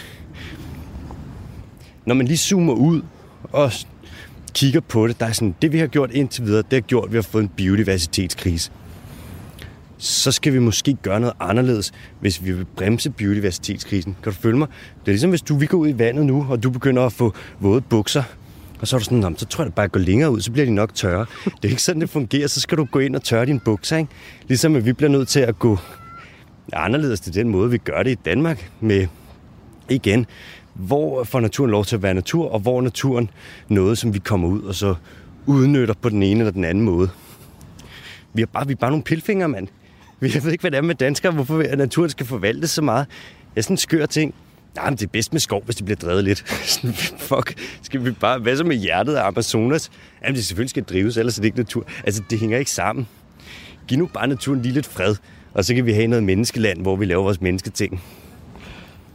Når 2.05 2.15
man 2.15 2.27
lige 2.27 2.37
zoomer 2.37 2.73
ud 2.73 3.01
og 3.43 3.71
kigger 4.53 4.79
på 4.79 5.07
det, 5.07 5.19
der 5.19 5.25
er 5.25 5.31
sådan, 5.31 5.55
det 5.61 5.71
vi 5.71 5.79
har 5.79 5.87
gjort 5.87 6.11
indtil 6.11 6.45
videre, 6.45 6.61
det 6.61 6.73
har 6.73 6.81
gjort, 6.81 7.05
at 7.05 7.11
vi 7.11 7.17
har 7.17 7.21
fået 7.21 7.43
en 7.43 7.49
biodiversitetskrise. 7.49 8.71
Så 9.97 10.31
skal 10.31 10.53
vi 10.53 10.59
måske 10.59 10.93
gøre 10.93 11.19
noget 11.19 11.33
anderledes, 11.39 11.91
hvis 12.19 12.45
vi 12.45 12.51
vil 12.51 12.65
bremse 12.65 13.09
biodiversitetskrisen. 13.09 14.17
Kan 14.23 14.33
du 14.33 14.37
følge 14.39 14.57
mig? 14.57 14.67
Det 14.99 15.07
er 15.07 15.11
ligesom, 15.11 15.29
hvis 15.29 15.41
du 15.41 15.57
vi 15.57 15.65
går 15.65 15.77
ud 15.77 15.87
i 15.87 15.99
vandet 15.99 16.25
nu, 16.25 16.45
og 16.49 16.63
du 16.63 16.69
begynder 16.69 17.05
at 17.05 17.13
få 17.13 17.33
våde 17.59 17.81
bukser, 17.81 18.23
og 18.79 18.87
så 18.87 18.95
er 18.95 18.99
du 18.99 19.05
sådan, 19.05 19.35
så 19.37 19.45
tror 19.45 19.63
jeg, 19.63 19.67
at 19.67 19.73
bare 19.73 19.87
går 19.87 19.99
længere 19.99 20.31
ud, 20.31 20.41
så 20.41 20.51
bliver 20.51 20.65
de 20.65 20.71
nok 20.71 20.95
tørre. 20.95 21.25
Det 21.45 21.65
er 21.65 21.69
ikke 21.69 21.81
sådan, 21.81 22.01
det 22.01 22.09
fungerer. 22.09 22.47
Så 22.47 22.61
skal 22.61 22.77
du 22.77 22.85
gå 22.85 22.99
ind 22.99 23.15
og 23.15 23.23
tørre 23.23 23.45
dine 23.45 23.59
bukser, 23.59 23.97
ikke? 23.97 24.09
Ligesom 24.47 24.75
at 24.75 24.85
vi 24.85 24.93
bliver 24.93 25.09
nødt 25.09 25.27
til 25.27 25.39
at 25.39 25.59
gå 25.59 25.77
anderledes 26.73 27.19
til 27.19 27.33
den 27.33 27.49
måde, 27.49 27.71
vi 27.71 27.77
gør 27.77 28.03
det 28.03 28.11
i 28.11 28.17
Danmark 28.25 28.71
med, 28.79 29.07
igen, 29.89 30.25
hvor 30.79 31.23
får 31.23 31.39
naturen 31.39 31.71
lov 31.71 31.85
til 31.85 31.95
at 31.95 32.03
være 32.03 32.13
natur, 32.13 32.51
og 32.51 32.59
hvor 32.59 32.77
er 32.77 32.81
naturen 32.81 33.29
noget, 33.67 33.97
som 33.97 34.13
vi 34.13 34.19
kommer 34.19 34.47
ud 34.47 34.61
og 34.61 34.75
så 34.75 34.95
udnytter 35.45 35.93
på 36.01 36.09
den 36.09 36.23
ene 36.23 36.39
eller 36.39 36.51
den 36.51 36.63
anden 36.63 36.83
måde. 36.83 37.09
Vi 38.33 38.41
er 38.41 38.45
bare, 38.45 38.67
vi 38.67 38.73
er 38.73 38.77
bare 38.77 38.91
nogle 38.91 39.03
pilfingre, 39.03 39.49
mand. 39.49 39.67
Jeg 40.21 40.43
ved 40.43 40.51
ikke, 40.51 40.61
hvad 40.61 40.71
det 40.71 40.77
er 40.77 40.81
med 40.81 40.95
danskere, 40.95 41.31
hvorfor 41.31 41.75
naturen 41.75 42.09
skal 42.09 42.25
forvaltes 42.25 42.71
så 42.71 42.81
meget. 42.81 43.07
Det 43.53 43.57
er 43.57 43.61
sådan 43.61 43.73
en 43.73 43.77
skør 43.77 44.05
ting. 44.05 44.33
Nej, 44.75 44.89
men 44.89 44.97
det 44.97 45.03
er 45.05 45.09
bedst 45.09 45.33
med 45.33 45.39
skov, 45.39 45.65
hvis 45.65 45.75
det 45.75 45.85
bliver 45.85 45.97
drevet 45.97 46.23
lidt. 46.23 46.39
Fuck, 47.29 47.53
skal 47.81 48.05
vi 48.05 48.11
bare... 48.11 48.39
Hvad 48.39 48.57
så 48.57 48.63
med 48.63 48.75
hjertet 48.75 49.15
af 49.15 49.27
Amazonas? 49.27 49.91
Jamen, 50.23 50.35
det 50.35 50.45
selvfølgelig 50.45 50.69
skal 50.69 50.83
drives, 50.83 51.17
ellers 51.17 51.37
er 51.37 51.41
det 51.41 51.45
ikke 51.45 51.57
natur. 51.57 51.85
Altså, 52.03 52.23
det 52.29 52.39
hænger 52.39 52.57
ikke 52.57 52.71
sammen. 52.71 53.07
Giv 53.87 53.97
nu 53.97 54.09
bare 54.13 54.27
naturen 54.27 54.61
lige 54.61 54.73
lidt 54.73 54.85
fred, 54.85 55.15
og 55.53 55.65
så 55.65 55.75
kan 55.75 55.85
vi 55.85 55.93
have 55.93 56.07
noget 56.07 56.23
menneskeland, 56.23 56.81
hvor 56.81 56.95
vi 56.95 57.05
laver 57.05 57.23
vores 57.23 57.41
mennesketing. 57.41 58.01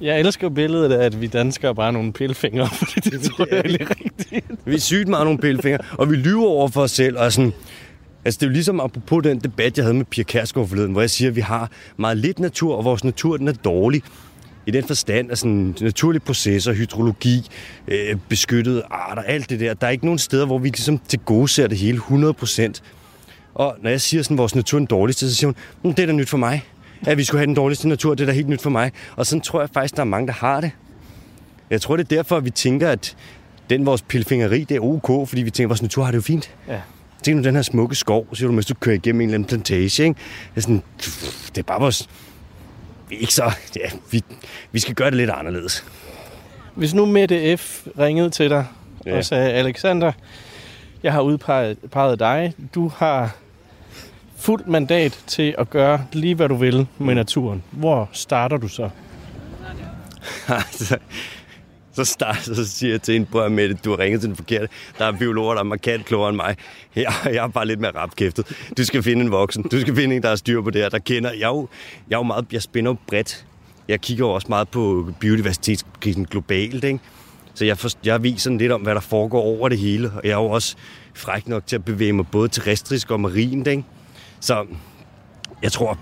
Jeg 0.00 0.20
elsker 0.20 0.48
billedet 0.48 0.92
af, 0.92 1.04
at 1.04 1.20
vi 1.20 1.26
danskere 1.26 1.74
bare 1.74 1.86
er 1.86 1.90
nogle 1.90 2.12
pillefingre, 2.12 2.68
fordi 2.78 3.00
det 3.00 3.22
tror 3.22 3.46
jeg 3.50 3.58
er 3.58 3.62
rigtigt. 3.64 4.44
Vi 4.64 4.74
er 4.74 4.78
sygt 4.78 5.08
meget 5.08 5.26
nogle 5.26 5.38
pillefingre, 5.38 5.78
og 5.92 6.10
vi 6.10 6.16
lyver 6.16 6.46
over 6.46 6.68
for 6.68 6.82
os 6.82 6.90
selv, 6.90 7.18
og 7.18 7.32
sådan... 7.32 7.52
Altså, 8.24 8.38
det 8.38 8.46
er 8.46 8.50
jo 8.50 8.52
ligesom 8.52 8.80
apropos 8.80 9.22
den 9.22 9.38
debat, 9.38 9.76
jeg 9.76 9.84
havde 9.84 9.96
med 9.96 10.04
Pia 10.04 10.24
Kærsgaard 10.24 10.68
forleden, 10.68 10.92
hvor 10.92 11.00
jeg 11.00 11.10
siger, 11.10 11.28
at 11.28 11.36
vi 11.36 11.40
har 11.40 11.70
meget 11.96 12.16
lidt 12.16 12.38
natur, 12.38 12.76
og 12.76 12.84
vores 12.84 13.04
natur, 13.04 13.36
den 13.36 13.48
er 13.48 13.52
dårlig. 13.52 14.02
I 14.66 14.70
den 14.70 14.84
forstand 14.84 15.30
af 15.30 15.38
sådan 15.38 15.74
naturlige 15.80 16.20
processer, 16.20 16.72
hydrologi, 16.72 17.48
øh, 17.88 18.16
beskyttede 18.28 18.82
arter, 18.90 19.22
alt 19.22 19.50
det 19.50 19.60
der. 19.60 19.74
Der 19.74 19.86
er 19.86 19.90
ikke 19.90 20.04
nogen 20.04 20.18
steder, 20.18 20.46
hvor 20.46 20.58
vi 20.58 20.68
ligesom 20.68 21.00
til 21.08 21.18
gode 21.18 21.48
ser 21.48 21.66
det 21.66 21.78
hele 21.78 21.98
100%. 21.98 22.80
Og 23.54 23.76
når 23.82 23.90
jeg 23.90 24.00
siger 24.00 24.22
sådan, 24.22 24.34
at 24.34 24.38
vores 24.38 24.54
natur 24.54 24.76
er 24.78 24.80
den 24.80 24.86
dårligste, 24.86 25.28
så 25.30 25.34
siger 25.34 25.46
hun, 25.48 25.54
"Mm, 25.82 25.94
det 25.94 26.02
er 26.02 26.06
da 26.06 26.12
nyt 26.12 26.28
for 26.28 26.38
mig. 26.38 26.64
At 27.06 27.18
vi 27.18 27.24
skulle 27.24 27.38
have 27.38 27.46
den 27.46 27.54
dårligste 27.54 27.88
natur, 27.88 28.14
det 28.14 28.22
er 28.22 28.26
da 28.26 28.32
helt 28.32 28.48
nyt 28.48 28.62
for 28.62 28.70
mig. 28.70 28.92
Og 29.16 29.26
sådan 29.26 29.40
tror 29.40 29.60
jeg 29.60 29.70
faktisk, 29.74 29.96
der 29.96 30.00
er 30.00 30.04
mange, 30.04 30.26
der 30.26 30.32
har 30.32 30.60
det. 30.60 30.70
Jeg 31.70 31.80
tror, 31.80 31.96
det 31.96 32.04
er 32.04 32.16
derfor, 32.16 32.36
at 32.36 32.44
vi 32.44 32.50
tænker, 32.50 32.90
at 32.90 33.16
den 33.70 33.86
vores 33.86 34.02
pilfingeri, 34.02 34.64
det 34.64 34.76
er 34.76 34.80
ok, 34.80 35.28
fordi 35.28 35.42
vi 35.42 35.50
tænker, 35.50 35.66
at 35.66 35.70
vores 35.70 35.82
natur 35.82 36.04
har 36.04 36.10
det 36.10 36.16
jo 36.16 36.22
fint. 36.22 36.50
Ja. 36.68 36.80
Tænk 37.22 37.36
nu 37.36 37.42
den 37.42 37.54
her 37.54 37.62
smukke 37.62 37.94
skov, 37.94 38.26
siger 38.32 38.48
du, 38.48 38.52
mens 38.52 38.66
du 38.66 38.74
kører 38.74 38.96
igennem 38.96 39.20
en 39.20 39.28
eller 39.28 39.34
anden 39.34 39.48
plantage, 39.48 40.02
ikke? 40.02 40.20
Det 40.54 40.56
er, 40.56 40.60
sådan, 40.60 40.82
det 41.48 41.58
er 41.58 41.62
bare 41.62 41.80
vores... 41.80 42.08
Vi 43.08 43.16
ikke 43.16 43.34
så... 43.34 43.52
Ja, 43.76 43.90
vi, 44.10 44.22
vi 44.72 44.78
skal 44.78 44.94
gøre 44.94 45.10
det 45.10 45.16
lidt 45.16 45.30
anderledes. 45.30 45.84
Hvis 46.74 46.94
nu 46.94 47.06
Mette 47.06 47.56
F. 47.56 47.86
ringede 47.98 48.30
til 48.30 48.50
dig 48.50 48.66
ja. 49.06 49.16
Og 49.16 49.24
sagde, 49.24 49.52
Alexander, 49.52 50.12
jeg 51.02 51.12
har 51.12 51.20
udpeget 51.20 51.78
peget 51.92 52.18
dig. 52.18 52.54
Du 52.74 52.88
har 52.88 53.36
fuldt 54.44 54.68
mandat 54.68 55.24
til 55.26 55.54
at 55.58 55.70
gøre 55.70 56.04
lige, 56.12 56.34
hvad 56.34 56.48
du 56.48 56.54
vil 56.54 56.86
med 56.98 57.14
naturen. 57.14 57.62
Hvor 57.70 58.08
starter 58.12 58.56
du 58.56 58.68
så? 58.68 58.90
så, 60.70 60.96
så, 61.92 62.04
start, 62.04 62.36
så 62.36 62.68
siger 62.68 62.90
jeg 62.90 63.02
til 63.02 63.16
en 63.16 63.26
bror 63.26 63.48
med 63.48 63.68
det, 63.68 63.84
du 63.84 63.90
har 63.90 63.98
ringet 63.98 64.20
til 64.20 64.28
den 64.28 64.36
forkerte. 64.36 64.68
Der 64.98 65.04
er 65.04 65.12
biologer, 65.12 65.52
der 65.52 65.60
er 65.60 65.64
markant 65.64 66.06
klogere 66.06 66.28
end 66.28 66.36
mig. 66.36 66.56
Jeg, 66.96 67.12
jeg 67.24 67.34
er 67.34 67.48
bare 67.48 67.66
lidt 67.66 67.80
mere 67.80 67.90
rapkæftet. 67.96 68.70
Du 68.78 68.84
skal 68.84 69.02
finde 69.02 69.24
en 69.24 69.30
voksen. 69.30 69.62
Du 69.62 69.80
skal 69.80 69.94
finde 69.94 70.16
en, 70.16 70.22
der 70.22 70.28
har 70.28 70.36
styr 70.36 70.62
på 70.62 70.70
det 70.70 70.82
her, 70.82 70.88
der 70.88 70.98
kender. 70.98 71.32
Jeg 71.32 71.42
er 71.42 71.48
jo, 71.48 71.68
jeg 72.08 72.16
er 72.16 72.18
jo 72.18 72.22
meget, 72.22 72.46
jeg 72.52 72.62
spænder 72.62 72.90
jo 72.90 72.96
bredt. 73.06 73.46
Jeg 73.88 74.00
kigger 74.00 74.26
jo 74.26 74.32
også 74.32 74.46
meget 74.48 74.68
på 74.68 75.12
biodiversitetskrisen 75.20 76.24
globalt, 76.24 76.84
ikke? 76.84 76.98
Så 77.54 77.64
jeg, 77.64 77.78
for, 77.78 77.88
jeg 78.04 78.22
viser 78.22 78.50
lidt 78.50 78.72
om, 78.72 78.80
hvad 78.80 78.94
der 78.94 79.00
foregår 79.00 79.42
over 79.42 79.68
det 79.68 79.78
hele. 79.78 80.12
Og 80.16 80.20
jeg 80.24 80.30
er 80.30 80.42
jo 80.42 80.50
også 80.50 80.76
fræk 81.14 81.48
nok 81.48 81.66
til 81.66 81.76
at 81.76 81.84
bevæge 81.84 82.12
mig 82.12 82.26
både 82.26 82.48
terrestrisk 82.48 83.10
og 83.10 83.20
marint, 83.20 83.66
ikke? 83.66 83.84
Så 84.44 84.66
jeg 85.62 85.72
tror, 85.72 85.98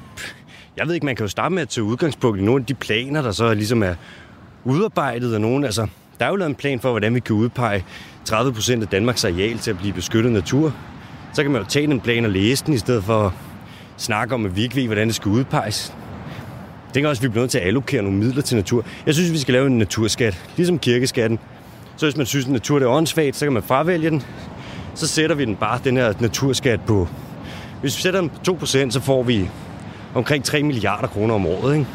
jeg 0.76 0.86
ved 0.86 0.94
ikke, 0.94 1.06
man 1.06 1.16
kan 1.16 1.24
jo 1.24 1.28
starte 1.28 1.54
med 1.54 1.62
at 1.62 1.68
tage 1.68 1.84
udgangspunkt 1.84 2.40
i 2.40 2.42
nogle 2.42 2.62
af 2.62 2.66
de 2.66 2.74
planer, 2.74 3.22
der 3.22 3.32
så 3.32 3.54
ligesom 3.54 3.82
er 3.82 3.94
udarbejdet 4.64 5.34
af 5.34 5.40
nogen. 5.40 5.64
Altså, 5.64 5.86
der 6.18 6.24
er 6.24 6.30
jo 6.30 6.36
lavet 6.36 6.48
en 6.48 6.54
plan 6.54 6.80
for, 6.80 6.90
hvordan 6.90 7.14
vi 7.14 7.20
kan 7.20 7.36
udpege 7.36 7.84
30% 8.30 8.80
af 8.80 8.88
Danmarks 8.88 9.24
areal 9.24 9.58
til 9.58 9.70
at 9.70 9.78
blive 9.78 9.92
beskyttet 9.92 10.32
natur. 10.32 10.74
Så 11.34 11.42
kan 11.42 11.52
man 11.52 11.62
jo 11.62 11.68
tage 11.68 11.86
den 11.86 12.00
plan 12.00 12.24
og 12.24 12.30
læse 12.30 12.64
den, 12.66 12.74
i 12.74 12.78
stedet 12.78 13.04
for 13.04 13.26
at 13.26 13.32
snakke 13.96 14.34
om, 14.34 14.46
at 14.46 14.56
vi 14.56 14.62
ikke 14.62 14.76
ved, 14.76 14.86
hvordan 14.86 15.06
det 15.06 15.14
skal 15.14 15.28
udpeges. 15.30 15.94
Jeg 16.86 16.94
tænker 16.94 17.10
også, 17.10 17.20
at 17.20 17.24
vi 17.24 17.28
bliver 17.28 17.42
nødt 17.42 17.50
til 17.50 17.58
at 17.58 17.66
allokere 17.66 18.02
nogle 18.02 18.18
midler 18.18 18.42
til 18.42 18.56
natur. 18.56 18.84
Jeg 19.06 19.14
synes, 19.14 19.32
vi 19.32 19.38
skal 19.38 19.52
lave 19.52 19.66
en 19.66 19.78
naturskat, 19.78 20.44
ligesom 20.56 20.78
kirkeskatten. 20.78 21.38
Så 21.96 22.06
hvis 22.06 22.16
man 22.16 22.26
synes, 22.26 22.44
at 22.44 22.52
natur 22.52 22.80
er 22.80 22.86
åndssvagt, 22.86 23.36
så 23.36 23.46
kan 23.46 23.52
man 23.52 23.62
fravælge 23.62 24.10
den. 24.10 24.22
Så 24.94 25.08
sætter 25.08 25.36
vi 25.36 25.44
den 25.44 25.56
bare, 25.56 25.80
den 25.84 25.96
her 25.96 26.14
naturskat 26.20 26.80
på... 26.80 27.08
Hvis 27.82 27.96
vi 27.96 28.02
sætter 28.02 28.20
den 28.20 28.30
på 28.30 28.36
2%, 28.50 28.90
så 28.90 29.00
får 29.00 29.22
vi 29.22 29.48
omkring 30.14 30.44
3 30.44 30.62
milliarder 30.62 31.08
kroner 31.08 31.34
om 31.34 31.46
året. 31.46 31.74
Ikke? 31.74 31.86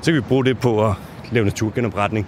Så 0.00 0.04
kan 0.04 0.14
vi 0.14 0.20
bruge 0.20 0.44
det 0.44 0.58
på 0.58 0.86
at 0.86 0.94
lave 1.32 1.44
naturgenopretning. 1.44 2.26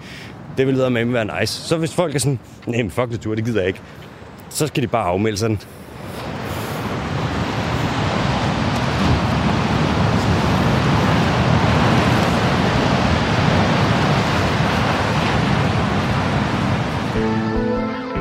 Det 0.56 0.66
vil 0.66 0.74
lede 0.74 0.90
med 0.90 1.00
at 1.00 1.12
være 1.12 1.40
nice. 1.40 1.62
Så 1.62 1.76
hvis 1.76 1.94
folk 1.94 2.14
er 2.14 2.18
sådan, 2.18 2.38
nej, 2.66 2.82
men 2.82 2.90
fuck 2.90 3.10
natur, 3.10 3.34
det 3.34 3.44
gider 3.44 3.60
jeg 3.60 3.68
ikke. 3.68 3.80
Så 4.50 4.66
skal 4.66 4.82
de 4.82 4.88
bare 4.88 5.04
afmelde 5.04 5.38
sig 5.38 5.48
den. 5.48 5.60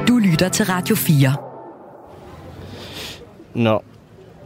Du 0.07 0.17
lytter 0.17 0.49
til 0.49 0.65
Radio 0.65 0.95
4. 0.95 1.33
Nå, 3.53 3.81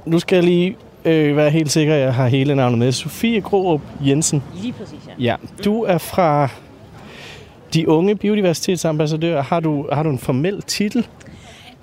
nu 0.05 0.19
skal 0.19 0.35
jeg 0.35 0.43
lige 0.43 0.75
øh, 1.05 1.35
være 1.35 1.49
helt 1.49 1.71
sikker, 1.71 1.93
at 1.93 2.01
jeg 2.01 2.13
har 2.13 2.27
hele 2.27 2.55
navnet 2.55 2.79
med. 2.79 2.91
Sofie 2.91 3.41
Grorup 3.41 3.81
Jensen. 4.07 4.43
Lige 4.61 4.73
præcis, 4.73 4.99
ja. 5.07 5.13
Ja, 5.23 5.35
du 5.63 5.83
er 5.83 5.97
fra 5.97 6.49
de 7.73 7.89
unge 7.89 8.15
biodiversitetsambassadører. 8.15 9.43
Har 9.43 9.59
du, 9.59 9.87
har 9.91 10.03
du 10.03 10.09
en 10.09 10.19
formel 10.19 10.61
titel? 10.61 11.07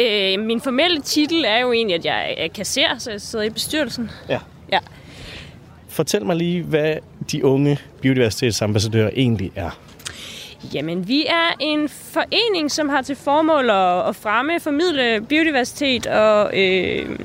Øh, 0.00 0.40
min 0.40 0.60
formelle 0.60 1.00
titel 1.00 1.44
er 1.44 1.58
jo 1.58 1.72
egentlig, 1.72 1.96
at 1.96 2.04
jeg 2.04 2.34
er 2.38 2.48
kasser, 2.48 2.98
så 2.98 3.10
jeg 3.10 3.20
sidder 3.20 3.44
i 3.44 3.50
bestyrelsen. 3.50 4.10
Ja. 4.28 4.38
Ja. 4.72 4.78
Fortæl 5.88 6.26
mig 6.26 6.36
lige, 6.36 6.62
hvad 6.62 6.94
de 7.32 7.44
unge 7.44 7.78
biodiversitetsambassadører 8.00 9.10
egentlig 9.16 9.52
er. 9.56 9.70
Jamen, 10.74 11.08
vi 11.08 11.26
er 11.26 11.56
en 11.60 11.88
forening, 11.88 12.70
som 12.70 12.88
har 12.88 13.02
til 13.02 13.16
formål 13.16 13.70
at, 13.70 14.08
at 14.08 14.16
fremme, 14.16 14.60
formidle 14.60 15.20
biodiversitet 15.28 16.06
og 16.06 16.50
øh, 16.58 17.18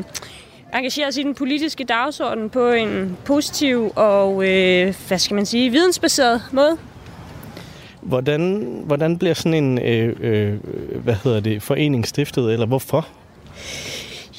engagere 0.73 1.07
os 1.07 1.17
i 1.17 1.23
den 1.23 1.35
politiske 1.35 1.83
dagsorden 1.83 2.49
på 2.49 2.71
en 2.71 3.17
positiv 3.25 3.91
og, 3.95 4.49
øh, 4.49 4.95
hvad 5.07 5.19
skal 5.19 5.35
man 5.35 5.45
sige, 5.45 5.69
vidensbaseret 5.69 6.41
måde. 6.51 6.77
Hvordan, 8.01 8.81
hvordan 8.85 9.17
bliver 9.17 9.33
sådan 9.33 9.53
en 9.53 9.79
øh, 9.81 10.15
øh, 10.21 10.53
hvad 11.03 11.15
hedder 11.23 11.39
det, 11.39 11.61
forening 11.61 12.07
stiftet, 12.07 12.53
eller 12.53 12.65
hvorfor? 12.65 13.07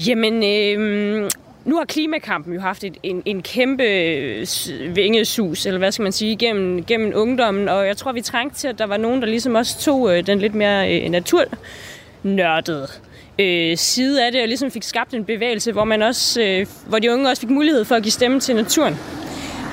Jamen, 0.06 0.35
øh, 0.35 1.31
nu 1.65 1.77
har 1.77 1.85
klimakampen 1.85 2.55
jo 2.55 2.61
haft 2.61 2.85
et, 2.85 2.97
en, 3.02 3.23
en 3.24 3.43
kæmpe 3.43 3.85
vingesus, 4.94 5.66
eller 5.66 5.78
hvad 5.78 5.93
skal 5.93 6.02
man 6.02 6.12
sige, 6.12 6.36
gennem, 6.36 6.85
gennem 6.85 7.12
ungdommen, 7.15 7.69
og 7.69 7.86
jeg 7.86 7.97
tror, 7.97 8.12
vi 8.12 8.20
trængte 8.20 8.59
til, 8.59 8.69
at 8.69 8.78
der 8.78 8.86
var 8.86 8.97
nogen, 8.97 9.20
der 9.20 9.27
ligesom 9.27 9.55
også 9.55 9.81
tog 9.81 10.16
øh, 10.16 10.27
den 10.27 10.39
lidt 10.39 10.55
mere 10.55 11.01
øh, 11.01 11.11
naturnørdede 11.11 12.89
øh, 13.39 13.77
side 13.77 14.27
af 14.27 14.32
det, 14.32 14.43
og 14.43 14.48
ligesom 14.48 14.70
fik 14.70 14.82
skabt 14.82 15.15
en 15.15 15.24
bevægelse, 15.24 15.73
hvor, 15.73 15.85
man 15.85 16.02
også, 16.02 16.43
øh, 16.43 16.66
hvor 16.86 16.98
de 16.98 17.12
unge 17.12 17.28
også 17.28 17.40
fik 17.40 17.51
mulighed 17.51 17.85
for 17.85 17.94
at 17.94 18.02
give 18.02 18.12
stemme 18.12 18.40
til 18.40 18.56
naturen. 18.56 18.97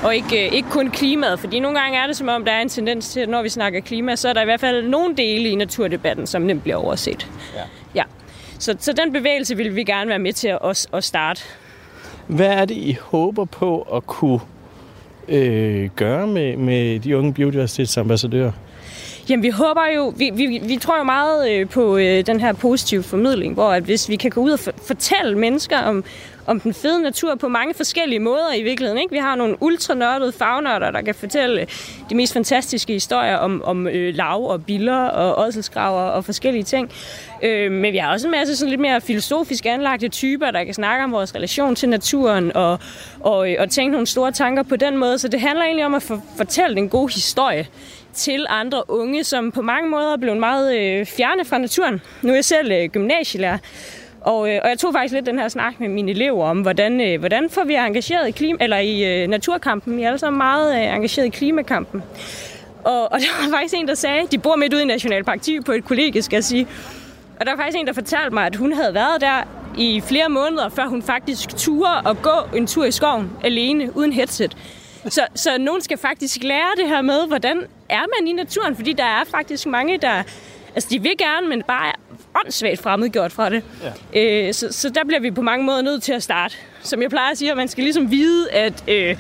Og 0.03 0.15
ikke, 0.15 0.47
øh, 0.47 0.53
ikke 0.53 0.69
kun 0.69 0.89
klimaet, 0.89 1.39
fordi 1.39 1.59
nogle 1.59 1.79
gange 1.79 1.99
er 1.99 2.07
det 2.07 2.17
som 2.17 2.27
om, 2.27 2.45
der 2.45 2.51
er 2.51 2.61
en 2.61 2.69
tendens 2.69 3.09
til, 3.09 3.19
at 3.19 3.29
når 3.29 3.41
vi 3.41 3.49
snakker 3.49 3.79
klima, 3.79 4.15
så 4.15 4.29
er 4.29 4.33
der 4.33 4.41
i 4.41 4.45
hvert 4.45 4.59
fald 4.59 4.87
nogle 4.87 5.15
dele 5.15 5.49
i 5.49 5.55
naturdebatten, 5.55 6.27
som 6.27 6.41
nemt 6.41 6.63
bliver 6.63 6.77
overset. 6.77 7.27
Ja. 7.55 7.61
ja. 7.95 8.03
Så, 8.59 8.75
så 8.79 8.93
den 8.93 9.13
bevægelse 9.13 9.57
vil 9.57 9.75
vi 9.75 9.83
gerne 9.83 10.09
være 10.09 10.19
med 10.19 10.33
til 10.33 10.47
at, 10.47 10.87
at 10.93 11.03
starte. 11.03 11.41
Hvad 12.27 12.47
er 12.47 12.65
det, 12.65 12.75
I 12.75 12.97
håber 13.01 13.45
på 13.45 13.81
at 13.81 14.05
kunne 14.05 14.39
øh, 15.27 15.89
gøre 15.95 16.27
med, 16.27 16.57
med 16.57 16.99
de 16.99 17.17
unge 17.17 17.33
biodiversitetsambassadører? 17.33 18.51
Jamen, 19.31 19.43
vi 19.43 19.49
håber 19.49 19.87
jo, 19.95 20.13
vi, 20.17 20.29
vi, 20.33 20.61
vi 20.63 20.77
tror 20.77 20.97
jo 20.97 21.03
meget 21.03 21.51
øh, 21.51 21.69
på 21.69 21.97
øh, 21.97 22.25
den 22.25 22.39
her 22.39 22.53
positive 22.53 23.03
formidling, 23.03 23.53
hvor 23.53 23.71
at 23.71 23.83
hvis 23.83 24.09
vi 24.09 24.15
kan 24.15 24.31
gå 24.31 24.41
ud 24.41 24.51
og 24.51 24.59
for, 24.59 24.71
fortælle 24.87 25.37
mennesker 25.37 25.77
om, 25.81 26.03
om 26.45 26.59
den 26.59 26.73
fede 26.73 27.01
natur 27.03 27.35
på 27.35 27.47
mange 27.47 27.73
forskellige 27.73 28.19
måder 28.19 28.53
i 28.53 28.63
virkeligheden. 28.63 29.01
Ikke? 29.01 29.11
Vi 29.11 29.17
har 29.17 29.35
nogle 29.35 29.55
ultranørdede 29.59 30.31
fagnørder, 30.31 30.91
der 30.91 31.01
kan 31.01 31.15
fortælle 31.15 31.61
øh, 31.61 31.67
de 32.09 32.15
mest 32.15 32.33
fantastiske 32.33 32.93
historier 32.93 33.37
om, 33.37 33.61
om 33.63 33.87
øh, 33.87 34.15
lav 34.15 34.49
og 34.49 34.65
biller 34.65 35.05
og 35.05 35.45
ådselsgraver 35.45 36.01
og 36.01 36.25
forskellige 36.25 36.63
ting. 36.63 36.91
Øh, 37.43 37.71
men 37.71 37.93
vi 37.93 37.97
har 37.97 38.11
også 38.11 38.27
en 38.27 38.31
masse 38.31 38.55
sådan 38.55 38.69
lidt 38.69 38.81
mere 38.81 39.01
filosofisk 39.01 39.65
anlagte 39.65 40.07
typer, 40.07 40.51
der 40.51 40.63
kan 40.63 40.73
snakke 40.73 41.03
om 41.03 41.11
vores 41.11 41.35
relation 41.35 41.75
til 41.75 41.89
naturen 41.89 42.55
og, 42.55 42.79
og, 43.19 43.51
øh, 43.51 43.55
og 43.59 43.69
tænke 43.69 43.91
nogle 43.91 44.07
store 44.07 44.31
tanker 44.31 44.63
på 44.63 44.75
den 44.75 44.97
måde. 44.97 45.19
Så 45.19 45.27
det 45.27 45.41
handler 45.41 45.65
egentlig 45.65 45.85
om 45.85 45.93
at 45.93 46.03
for, 46.03 46.21
fortælle 46.37 46.77
en 46.77 46.89
god 46.89 47.09
historie 47.09 47.67
til 48.13 48.45
andre 48.49 48.83
unge, 48.87 49.23
som 49.23 49.51
på 49.51 49.61
mange 49.61 49.89
måder 49.89 50.13
er 50.13 50.17
blevet 50.17 50.37
meget 50.37 50.77
øh, 50.77 51.05
fjerne 51.05 51.45
fra 51.45 51.57
naturen. 51.57 52.01
Nu 52.21 52.29
er 52.31 52.35
jeg 52.35 52.45
selv 52.45 52.71
øh, 52.71 52.89
gymnasielærer, 52.89 53.57
og, 54.21 54.49
øh, 54.49 54.59
og 54.63 54.69
jeg 54.69 54.79
tog 54.79 54.93
faktisk 54.93 55.13
lidt 55.13 55.25
den 55.25 55.39
her 55.39 55.47
snak 55.47 55.79
med 55.79 55.89
mine 55.89 56.11
elever 56.11 56.45
om, 56.45 56.61
hvordan, 56.61 57.01
øh, 57.01 57.19
hvordan 57.19 57.49
får 57.49 57.63
vi 57.63 57.75
engageret 57.75 58.27
i, 58.27 58.31
klima, 58.31 58.57
eller 58.61 58.77
i 58.77 59.23
øh, 59.23 59.27
naturkampen. 59.27 59.97
Vi 59.97 60.03
er 60.03 60.07
alle 60.07 60.19
sammen 60.19 60.37
meget 60.37 60.75
øh, 60.75 60.95
engageret 60.95 61.25
i 61.25 61.29
klimakampen. 61.29 62.03
Og, 62.83 63.11
og 63.11 63.19
der 63.21 63.45
var 63.45 63.57
faktisk 63.57 63.75
en, 63.77 63.87
der 63.87 63.95
sagde, 63.95 64.27
de 64.31 64.37
bor 64.37 64.55
midt 64.55 64.73
ude 64.73 64.81
i 64.81 64.85
Nationalpark 64.85 65.41
10 65.41 65.59
på 65.59 65.71
et 65.71 65.85
kollegie, 65.85 66.21
skal 66.21 66.37
jeg 66.37 66.43
sige. 66.43 66.67
Og 67.39 67.45
der 67.45 67.51
var 67.51 67.63
faktisk 67.63 67.77
en, 67.79 67.87
der 67.87 67.93
fortalte 67.93 68.33
mig, 68.33 68.45
at 68.45 68.55
hun 68.55 68.73
havde 68.73 68.93
været 68.93 69.21
der 69.21 69.43
i 69.77 70.01
flere 70.01 70.29
måneder, 70.29 70.69
før 70.69 70.85
hun 70.85 71.01
faktisk 71.01 71.57
turde 71.57 72.09
at 72.09 72.21
gå 72.21 72.57
en 72.57 72.67
tur 72.67 72.85
i 72.85 72.91
skoven 72.91 73.31
alene, 73.43 73.97
uden 73.97 74.13
headset. 74.13 74.57
Så, 75.09 75.21
så 75.35 75.57
nogen 75.57 75.81
skal 75.81 75.97
faktisk 75.97 76.43
lære 76.43 76.69
det 76.77 76.87
her 76.87 77.01
med, 77.01 77.27
hvordan 77.27 77.63
er 77.91 78.19
man 78.19 78.27
i 78.27 78.33
naturen, 78.33 78.75
fordi 78.75 78.93
der 78.93 79.03
er 79.03 79.23
faktisk 79.31 79.67
mange, 79.67 79.97
der... 79.97 80.23
Altså, 80.75 80.89
de 80.91 81.01
vil 81.01 81.11
gerne, 81.17 81.49
men 81.49 81.63
bare 81.67 81.87
er 81.87 81.93
åndssvagt 82.43 82.81
fremmedgjort 82.81 83.31
fra 83.31 83.49
det. 83.49 83.63
Ja. 84.13 84.47
Øh, 84.47 84.53
så, 84.53 84.67
så 84.71 84.89
der 84.89 85.05
bliver 85.07 85.19
vi 85.19 85.31
på 85.31 85.41
mange 85.41 85.65
måder 85.65 85.81
nødt 85.81 86.03
til 86.03 86.13
at 86.13 86.23
starte. 86.23 86.55
Som 86.81 87.01
jeg 87.01 87.09
plejer 87.09 87.31
at 87.31 87.37
sige, 87.37 87.51
at 87.51 87.57
man 87.57 87.67
skal 87.67 87.83
ligesom 87.83 88.11
vide, 88.11 88.51
at 88.51 88.83
øh, 88.87 89.17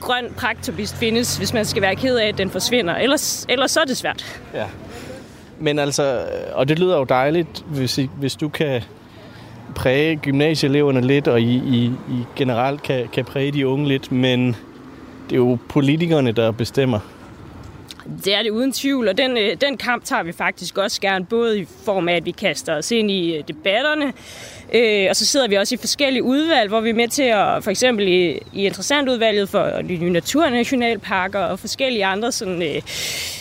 grøn 0.00 0.34
praktobist 0.36 0.96
findes, 0.96 1.36
hvis 1.36 1.52
man 1.52 1.64
skal 1.64 1.82
være 1.82 1.96
ked 1.96 2.16
af, 2.16 2.28
at 2.28 2.38
den 2.38 2.50
forsvinder. 2.50 2.94
Ellers, 2.94 3.46
ellers 3.48 3.70
så 3.70 3.80
er 3.80 3.84
det 3.84 3.96
svært. 3.96 4.40
Ja. 4.54 4.64
Men 5.58 5.78
altså, 5.78 6.26
og 6.52 6.68
det 6.68 6.78
lyder 6.78 6.96
jo 6.96 7.04
dejligt, 7.04 7.64
hvis, 7.66 7.98
I, 7.98 8.10
hvis 8.18 8.34
du 8.34 8.48
kan 8.48 8.82
præge 9.74 10.16
gymnasieeleverne 10.16 11.00
lidt, 11.00 11.28
og 11.28 11.40
I, 11.40 11.54
I, 11.54 11.84
I 11.86 12.24
generelt 12.36 12.82
kan, 12.82 13.08
kan 13.12 13.24
præge 13.24 13.52
de 13.52 13.66
unge 13.66 13.88
lidt, 13.88 14.12
men 14.12 14.56
det 15.24 15.32
er 15.32 15.36
jo 15.36 15.58
politikerne, 15.68 16.32
der 16.32 16.50
bestemmer. 16.50 17.00
Det 18.24 18.34
er 18.34 18.42
det 18.42 18.50
uden 18.50 18.72
tvivl, 18.72 19.08
og 19.08 19.18
den, 19.18 19.38
øh, 19.38 19.56
den 19.60 19.76
kamp 19.76 20.04
tager 20.04 20.22
vi 20.22 20.32
faktisk 20.32 20.78
også 20.78 21.00
gerne, 21.00 21.24
både 21.24 21.60
i 21.60 21.66
form 21.84 22.08
af, 22.08 22.16
at 22.16 22.24
vi 22.24 22.30
kaster 22.30 22.76
os 22.76 22.90
ind 22.90 23.10
i 23.10 23.36
øh, 23.36 23.44
debatterne, 23.48 24.12
øh, 24.74 25.06
og 25.10 25.16
så 25.16 25.26
sidder 25.26 25.48
vi 25.48 25.54
også 25.54 25.74
i 25.74 25.78
forskellige 25.78 26.22
udvalg, 26.22 26.68
hvor 26.68 26.80
vi 26.80 26.90
er 26.90 26.94
med 26.94 27.08
til 27.08 27.22
at, 27.22 27.64
for 27.64 27.70
eksempel 27.70 28.08
i, 28.08 28.38
i 28.52 28.66
interessantudvalget 28.66 29.48
for 29.48 29.64
de 29.88 29.96
nye 29.96 30.10
naturnationalparker 30.10 31.40
og 31.40 31.58
forskellige 31.58 32.04
andre 32.04 32.32
sådan, 32.32 32.62
øh, 32.62 32.82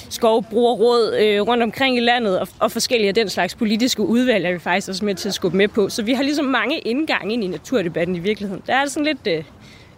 skovbrugerråd 0.09 1.15
øh, 1.19 1.41
rundt 1.41 1.63
omkring 1.63 1.97
i 1.97 1.99
landet, 1.99 2.39
og, 2.39 2.47
og 2.59 2.71
forskellige 2.71 3.07
af 3.07 3.15
den 3.15 3.29
slags 3.29 3.55
politiske 3.55 4.01
udvalg 4.01 4.45
er 4.45 4.51
vi 4.51 4.59
faktisk 4.59 4.89
også 4.89 5.05
med 5.05 5.15
til 5.15 5.27
at 5.27 5.33
skubbe 5.33 5.57
med 5.57 5.67
på. 5.67 5.89
Så 5.89 6.03
vi 6.03 6.13
har 6.13 6.23
ligesom 6.23 6.45
mange 6.45 6.79
indgange 6.79 7.33
ind 7.33 7.43
i 7.43 7.47
naturdebatten 7.47 8.15
i 8.15 8.19
virkeligheden. 8.19 8.63
Der 8.67 8.75
er 8.75 8.85
sådan 8.85 9.05
lidt, 9.05 9.27
øh, 9.27 9.43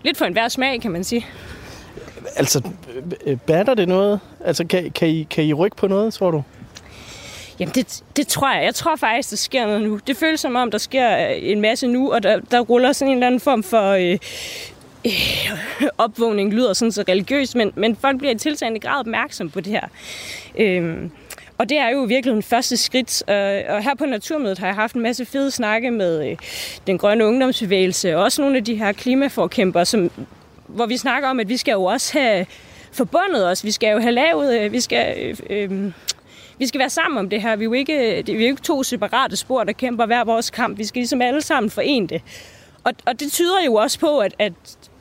lidt 0.04 0.18
for 0.18 0.26
enhver 0.26 0.48
smag, 0.48 0.82
kan 0.82 0.92
man 0.92 1.04
sige. 1.04 1.26
Altså, 2.38 2.62
øh, 2.96 3.04
øh, 3.26 3.38
batter 3.38 3.74
det 3.74 3.88
noget? 3.88 4.20
Altså, 4.46 4.66
kan, 4.68 4.92
kan, 4.92 5.08
I, 5.08 5.28
kan 5.30 5.44
I 5.44 5.54
rykke 5.54 5.78
på 5.78 5.88
noget, 5.88 6.14
tror 6.14 6.32
du? 6.32 6.44
Jamen, 7.60 7.76
det, 7.76 8.04
det 8.16 8.28
tror 8.28 8.54
jeg. 8.54 8.66
Jeg 8.66 8.76
tror 8.76 8.96
faktisk, 8.96 9.30
der 9.30 9.36
sker 9.36 9.66
noget 9.66 9.82
nu. 9.82 10.00
Det 10.08 10.18
føles 10.18 10.40
som 10.40 10.56
om, 10.56 10.72
der 10.72 10.78
sker 10.78 11.18
øh, 11.18 11.36
en 11.40 11.62
masse 11.62 11.88
nu, 11.88 12.14
og 12.14 12.24
der, 12.24 12.40
der 12.40 12.60
ruller 12.60 12.92
sådan 12.92 13.12
en 13.12 13.18
eller 13.18 13.28
anden 13.28 13.40
form 13.40 13.64
for 13.64 13.92
øh, 13.92 14.18
øh, 15.06 15.88
opvågning. 15.98 16.54
lyder 16.54 16.74
sådan 16.74 16.92
så 16.92 17.04
religiøst, 17.08 17.56
men, 17.56 17.72
men 17.76 17.96
folk 17.96 18.18
bliver 18.18 18.34
i 18.34 18.38
tiltagende 18.38 18.80
grad 18.80 19.00
opmærksom 19.00 19.50
på 19.50 19.62
det 19.62 19.74
her. 19.74 19.88
Øhm, 20.58 21.12
og 21.58 21.70
det 21.70 21.78
er 21.78 21.90
jo 21.90 22.04
virkelig 22.04 22.36
en 22.36 22.44
første 22.44 22.78
skridt. 22.78 23.24
Og 23.70 23.84
her 23.84 23.96
på 23.98 24.06
Naturmødet 24.06 24.60
har 24.60 24.68
jeg 24.68 24.76
haft 24.76 24.96
en 24.96 25.02
masse 25.02 25.26
fede 25.26 25.52
snakke 25.52 25.92
med 25.92 26.30
øh, 26.30 26.38
den 26.88 26.98
grønne 26.98 27.26
ungdomsbevægelse, 27.26 28.18
og 28.18 28.24
også 28.24 28.42
nogle 28.42 28.58
af 28.58 28.64
de 28.64 28.76
her 28.76 28.92
klimaforkæmper, 28.92 29.84
som 29.84 30.12
hvor 30.68 30.86
vi 30.86 30.98
snakker 30.98 31.30
om, 31.30 31.40
at 31.40 31.50
vi 31.50 31.58
skal 31.58 31.72
jo 31.72 31.84
også 31.84 32.20
have 32.20 32.46
forbundet 32.92 33.48
os. 33.48 33.64
Vi 33.64 33.72
skal 33.72 33.92
jo 33.92 34.00
have 34.00 34.12
lavet, 34.12 34.60
øh, 34.60 34.72
vi 34.72 34.80
skal, 34.80 35.16
øh, 35.18 35.38
øh, 35.50 35.92
vi 36.58 36.68
skal 36.68 36.80
være 36.80 36.90
sammen 36.90 37.18
om 37.18 37.30
det 37.30 37.42
her. 37.42 37.56
Vi 37.56 37.64
er 37.64 37.66
jo 37.66 37.74
ikke, 37.74 38.18
det 38.18 38.30
er 38.30 38.34
jo 38.34 38.40
ikke 38.40 38.62
to 38.62 38.84
separate 38.84 39.36
spor, 39.36 39.64
der 39.64 39.74
kæmper 39.74 40.06
hver 40.06 40.24
vores 40.24 40.50
kamp. 40.50 40.78
Vi 40.78 40.86
skal 40.86 41.00
ligesom 41.00 41.22
alle 41.22 41.42
sammen 41.42 41.70
forene 41.70 42.08
det. 42.08 42.22
Og, 42.84 42.94
og 43.06 43.20
det 43.20 43.32
tyder 43.32 43.64
jo 43.66 43.74
også 43.74 44.00
på, 44.00 44.20
at, 44.20 44.36
at, 44.40 44.54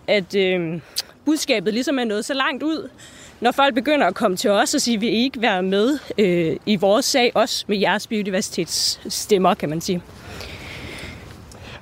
at 0.06 0.34
øh, 0.34 0.80
budskabet 1.24 1.74
ligesom 1.74 1.98
er 1.98 2.04
nået 2.04 2.24
så 2.24 2.34
langt 2.34 2.62
ud, 2.62 2.90
når 3.40 3.52
folk 3.52 3.74
begynder 3.74 4.06
at 4.06 4.14
komme 4.14 4.36
til 4.36 4.50
os 4.50 4.74
og 4.74 4.80
sige, 4.80 4.94
at 4.94 5.00
vi 5.00 5.08
ikke 5.08 5.42
være 5.42 5.62
med 5.62 5.98
øh, 6.18 6.56
i 6.66 6.76
vores 6.76 7.04
sag, 7.04 7.32
også 7.34 7.64
med 7.68 7.78
jeres 7.78 8.06
biodiversitetsstemmer, 8.06 9.54
kan 9.54 9.68
man 9.68 9.80
sige. 9.80 10.02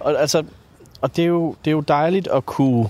Og, 0.01 0.21
altså, 0.21 0.45
og 1.01 1.17
det, 1.17 1.23
er 1.25 1.29
jo, 1.29 1.55
det 1.65 1.71
er 1.71 1.73
jo 1.73 1.81
dejligt 1.81 2.29
at 2.29 2.47
kunne 2.47 2.89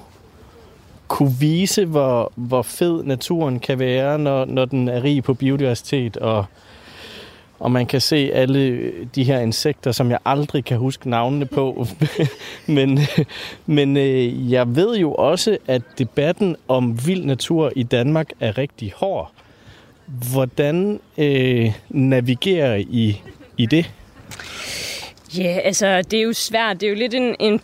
kunne 1.14 1.34
vise, 1.40 1.84
hvor, 1.84 2.32
hvor 2.34 2.62
fed 2.62 3.02
naturen 3.02 3.60
kan 3.60 3.78
være, 3.78 4.18
når, 4.18 4.44
når 4.44 4.64
den 4.64 4.88
er 4.88 5.02
rig 5.02 5.24
på 5.24 5.34
biodiversitet, 5.34 6.16
og, 6.16 6.44
og 7.58 7.70
man 7.70 7.86
kan 7.86 8.00
se 8.00 8.30
alle 8.32 8.92
de 9.14 9.24
her 9.24 9.40
insekter, 9.40 9.92
som 9.92 10.10
jeg 10.10 10.18
aldrig 10.24 10.64
kan 10.64 10.78
huske 10.78 11.10
navnene 11.10 11.46
på. 11.46 11.86
men 12.76 13.00
men 13.66 13.96
øh, 13.96 14.52
jeg 14.52 14.76
ved 14.76 14.96
jo 14.96 15.14
også, 15.14 15.58
at 15.66 15.82
debatten 15.98 16.56
om 16.68 17.06
vild 17.06 17.24
natur 17.24 17.72
i 17.76 17.82
Danmark 17.82 18.30
er 18.40 18.58
rigtig 18.58 18.92
hård. 18.96 19.32
Hvordan 20.32 21.00
øh, 21.18 21.72
navigerer 21.88 22.76
I 22.76 23.20
i 23.56 23.66
det? 23.66 23.90
Ja, 25.38 25.58
altså 25.64 26.02
det 26.02 26.18
er 26.18 26.22
jo 26.22 26.32
svært. 26.32 26.80
Det 26.80 26.86
er 26.86 26.90
jo 26.90 26.96
lidt 26.96 27.14
en, 27.14 27.36
en 27.40 27.60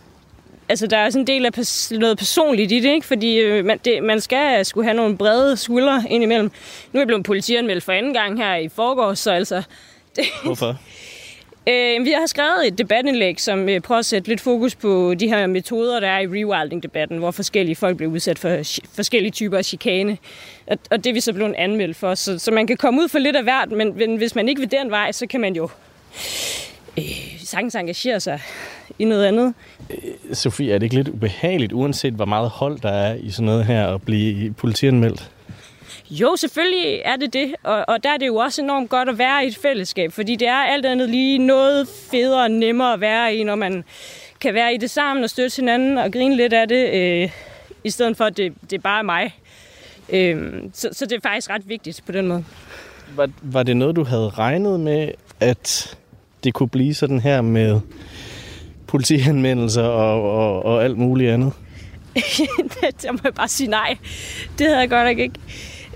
altså, 0.69 0.87
der 0.87 0.97
er 0.97 1.09
sådan 1.09 1.21
en 1.21 1.27
del 1.27 1.45
af 1.45 1.51
pers- 1.57 1.91
noget 1.99 2.17
personligt 2.17 2.71
i 2.71 2.79
det, 2.79 2.89
ikke? 2.89 3.07
fordi 3.07 3.37
øh, 3.37 3.65
man, 3.65 3.79
det, 3.85 4.03
man 4.03 4.21
skal 4.21 4.65
skulle 4.65 4.85
have 4.85 4.97
nogle 4.97 5.17
brede 5.17 5.57
skuldre 5.57 6.03
indimellem. 6.09 6.51
Nu 6.91 6.97
er 6.97 7.01
jeg 7.01 7.07
blevet 7.07 7.25
politianmeldt 7.25 7.83
for 7.83 7.91
anden 7.91 8.13
gang 8.13 8.37
her 8.37 8.55
i 8.55 8.69
forgårs, 8.69 9.19
så 9.19 9.31
altså... 9.31 9.63
Det, 10.15 10.25
Hvorfor? 10.43 10.77
Øh, 11.67 12.05
vi 12.05 12.11
har 12.11 12.25
skrevet 12.25 12.67
et 12.67 12.77
debatindlæg, 12.77 13.41
som 13.41 13.69
øh, 13.69 13.81
prøver 13.81 13.99
at 13.99 14.05
sætte 14.05 14.29
lidt 14.29 14.41
fokus 14.41 14.75
på 14.75 15.13
de 15.13 15.27
her 15.27 15.47
metoder, 15.47 15.99
der 15.99 16.07
er 16.07 16.19
i 16.19 16.27
rewilding-debatten, 16.27 17.17
hvor 17.17 17.31
forskellige 17.31 17.75
folk 17.75 17.97
bliver 17.97 18.11
udsat 18.11 18.39
for 18.39 18.61
forskellige 18.95 19.31
typer 19.31 19.57
af 19.57 19.65
chikane. 19.65 20.17
Og, 20.67 20.77
og 20.91 21.03
det 21.03 21.09
er 21.09 21.13
vi 21.13 21.19
så 21.19 21.33
blevet 21.33 21.53
anmeldt 21.57 21.97
for. 21.97 22.15
Så, 22.15 22.39
så 22.39 22.51
man 22.51 22.67
kan 22.67 22.77
komme 22.77 23.01
ud 23.01 23.07
for 23.07 23.19
lidt 23.19 23.35
af 23.35 23.43
hvert, 23.43 23.71
men, 23.71 23.97
men 23.97 24.15
hvis 24.15 24.35
man 24.35 24.49
ikke 24.49 24.61
vil 24.61 24.71
den 24.71 24.91
vej, 24.91 25.11
så 25.11 25.27
kan 25.27 25.41
man 25.41 25.55
jo 25.55 25.69
øh, 26.97 27.03
sagtens 27.39 27.75
engagere 27.75 28.19
sig 28.19 28.41
i 28.99 29.05
noget 29.05 29.25
andet. 29.25 29.53
Sofie, 30.33 30.73
er 30.73 30.77
det 30.77 30.83
ikke 30.83 30.95
lidt 30.95 31.07
ubehageligt, 31.07 31.73
uanset 31.73 32.13
hvor 32.13 32.25
meget 32.25 32.49
hold 32.49 32.79
der 32.79 32.91
er 32.91 33.15
i 33.15 33.29
sådan 33.29 33.45
noget 33.45 33.65
her, 33.65 33.87
at 33.87 34.01
blive 34.01 34.53
politianmeldt? 34.53 35.31
Jo, 36.09 36.35
selvfølgelig 36.35 37.01
er 37.05 37.15
det 37.15 37.33
det, 37.33 37.55
og, 37.63 37.85
og 37.87 38.03
der 38.03 38.09
er 38.09 38.17
det 38.17 38.27
jo 38.27 38.35
også 38.35 38.61
enormt 38.61 38.89
godt 38.89 39.09
at 39.09 39.17
være 39.17 39.45
i 39.45 39.47
et 39.47 39.57
fællesskab, 39.57 40.11
fordi 40.11 40.35
det 40.35 40.47
er 40.47 40.55
alt 40.55 40.85
andet 40.85 41.09
lige 41.09 41.37
noget 41.37 41.87
federe 42.11 42.43
og 42.43 42.51
nemmere 42.51 42.93
at 42.93 43.01
være 43.01 43.35
i, 43.35 43.43
når 43.43 43.55
man 43.55 43.83
kan 44.41 44.53
være 44.53 44.73
i 44.73 44.77
det 44.77 44.89
sammen 44.89 45.23
og 45.23 45.29
støtte 45.29 45.55
hinanden 45.55 45.97
og 45.97 46.11
grine 46.11 46.35
lidt 46.35 46.53
af 46.53 46.67
det, 46.67 46.93
øh, 46.93 47.29
i 47.83 47.89
stedet 47.89 48.17
for 48.17 48.25
at 48.25 48.37
det, 48.37 48.53
det 48.61 48.73
er 48.73 48.81
bare 48.81 49.03
mig. 49.03 49.35
Øh, 50.09 50.53
så, 50.73 50.89
så 50.91 51.05
det 51.05 51.15
er 51.15 51.21
faktisk 51.21 51.49
ret 51.49 51.69
vigtigt 51.69 52.03
på 52.05 52.11
den 52.11 52.27
måde. 52.27 52.43
Var, 53.15 53.29
var 53.41 53.63
det 53.63 53.77
noget, 53.77 53.95
du 53.95 54.03
havde 54.03 54.29
regnet 54.29 54.79
med, 54.79 55.11
at 55.39 55.97
det 56.43 56.53
kunne 56.53 56.69
blive 56.69 56.93
sådan 56.93 57.19
her 57.19 57.41
med 57.41 57.79
politianmeldelser 58.87 59.83
og, 59.83 60.31
og, 60.31 60.65
og 60.65 60.83
alt 60.83 60.97
muligt 60.97 61.31
andet? 61.31 61.53
der 63.01 63.11
må 63.11 63.19
jeg 63.23 63.33
bare 63.33 63.47
sige 63.47 63.69
nej. 63.69 63.97
Det 64.57 64.67
havde 64.67 64.79
jeg 64.79 64.89
godt 64.89 65.07
nok 65.07 65.17
ikke. 65.17 65.39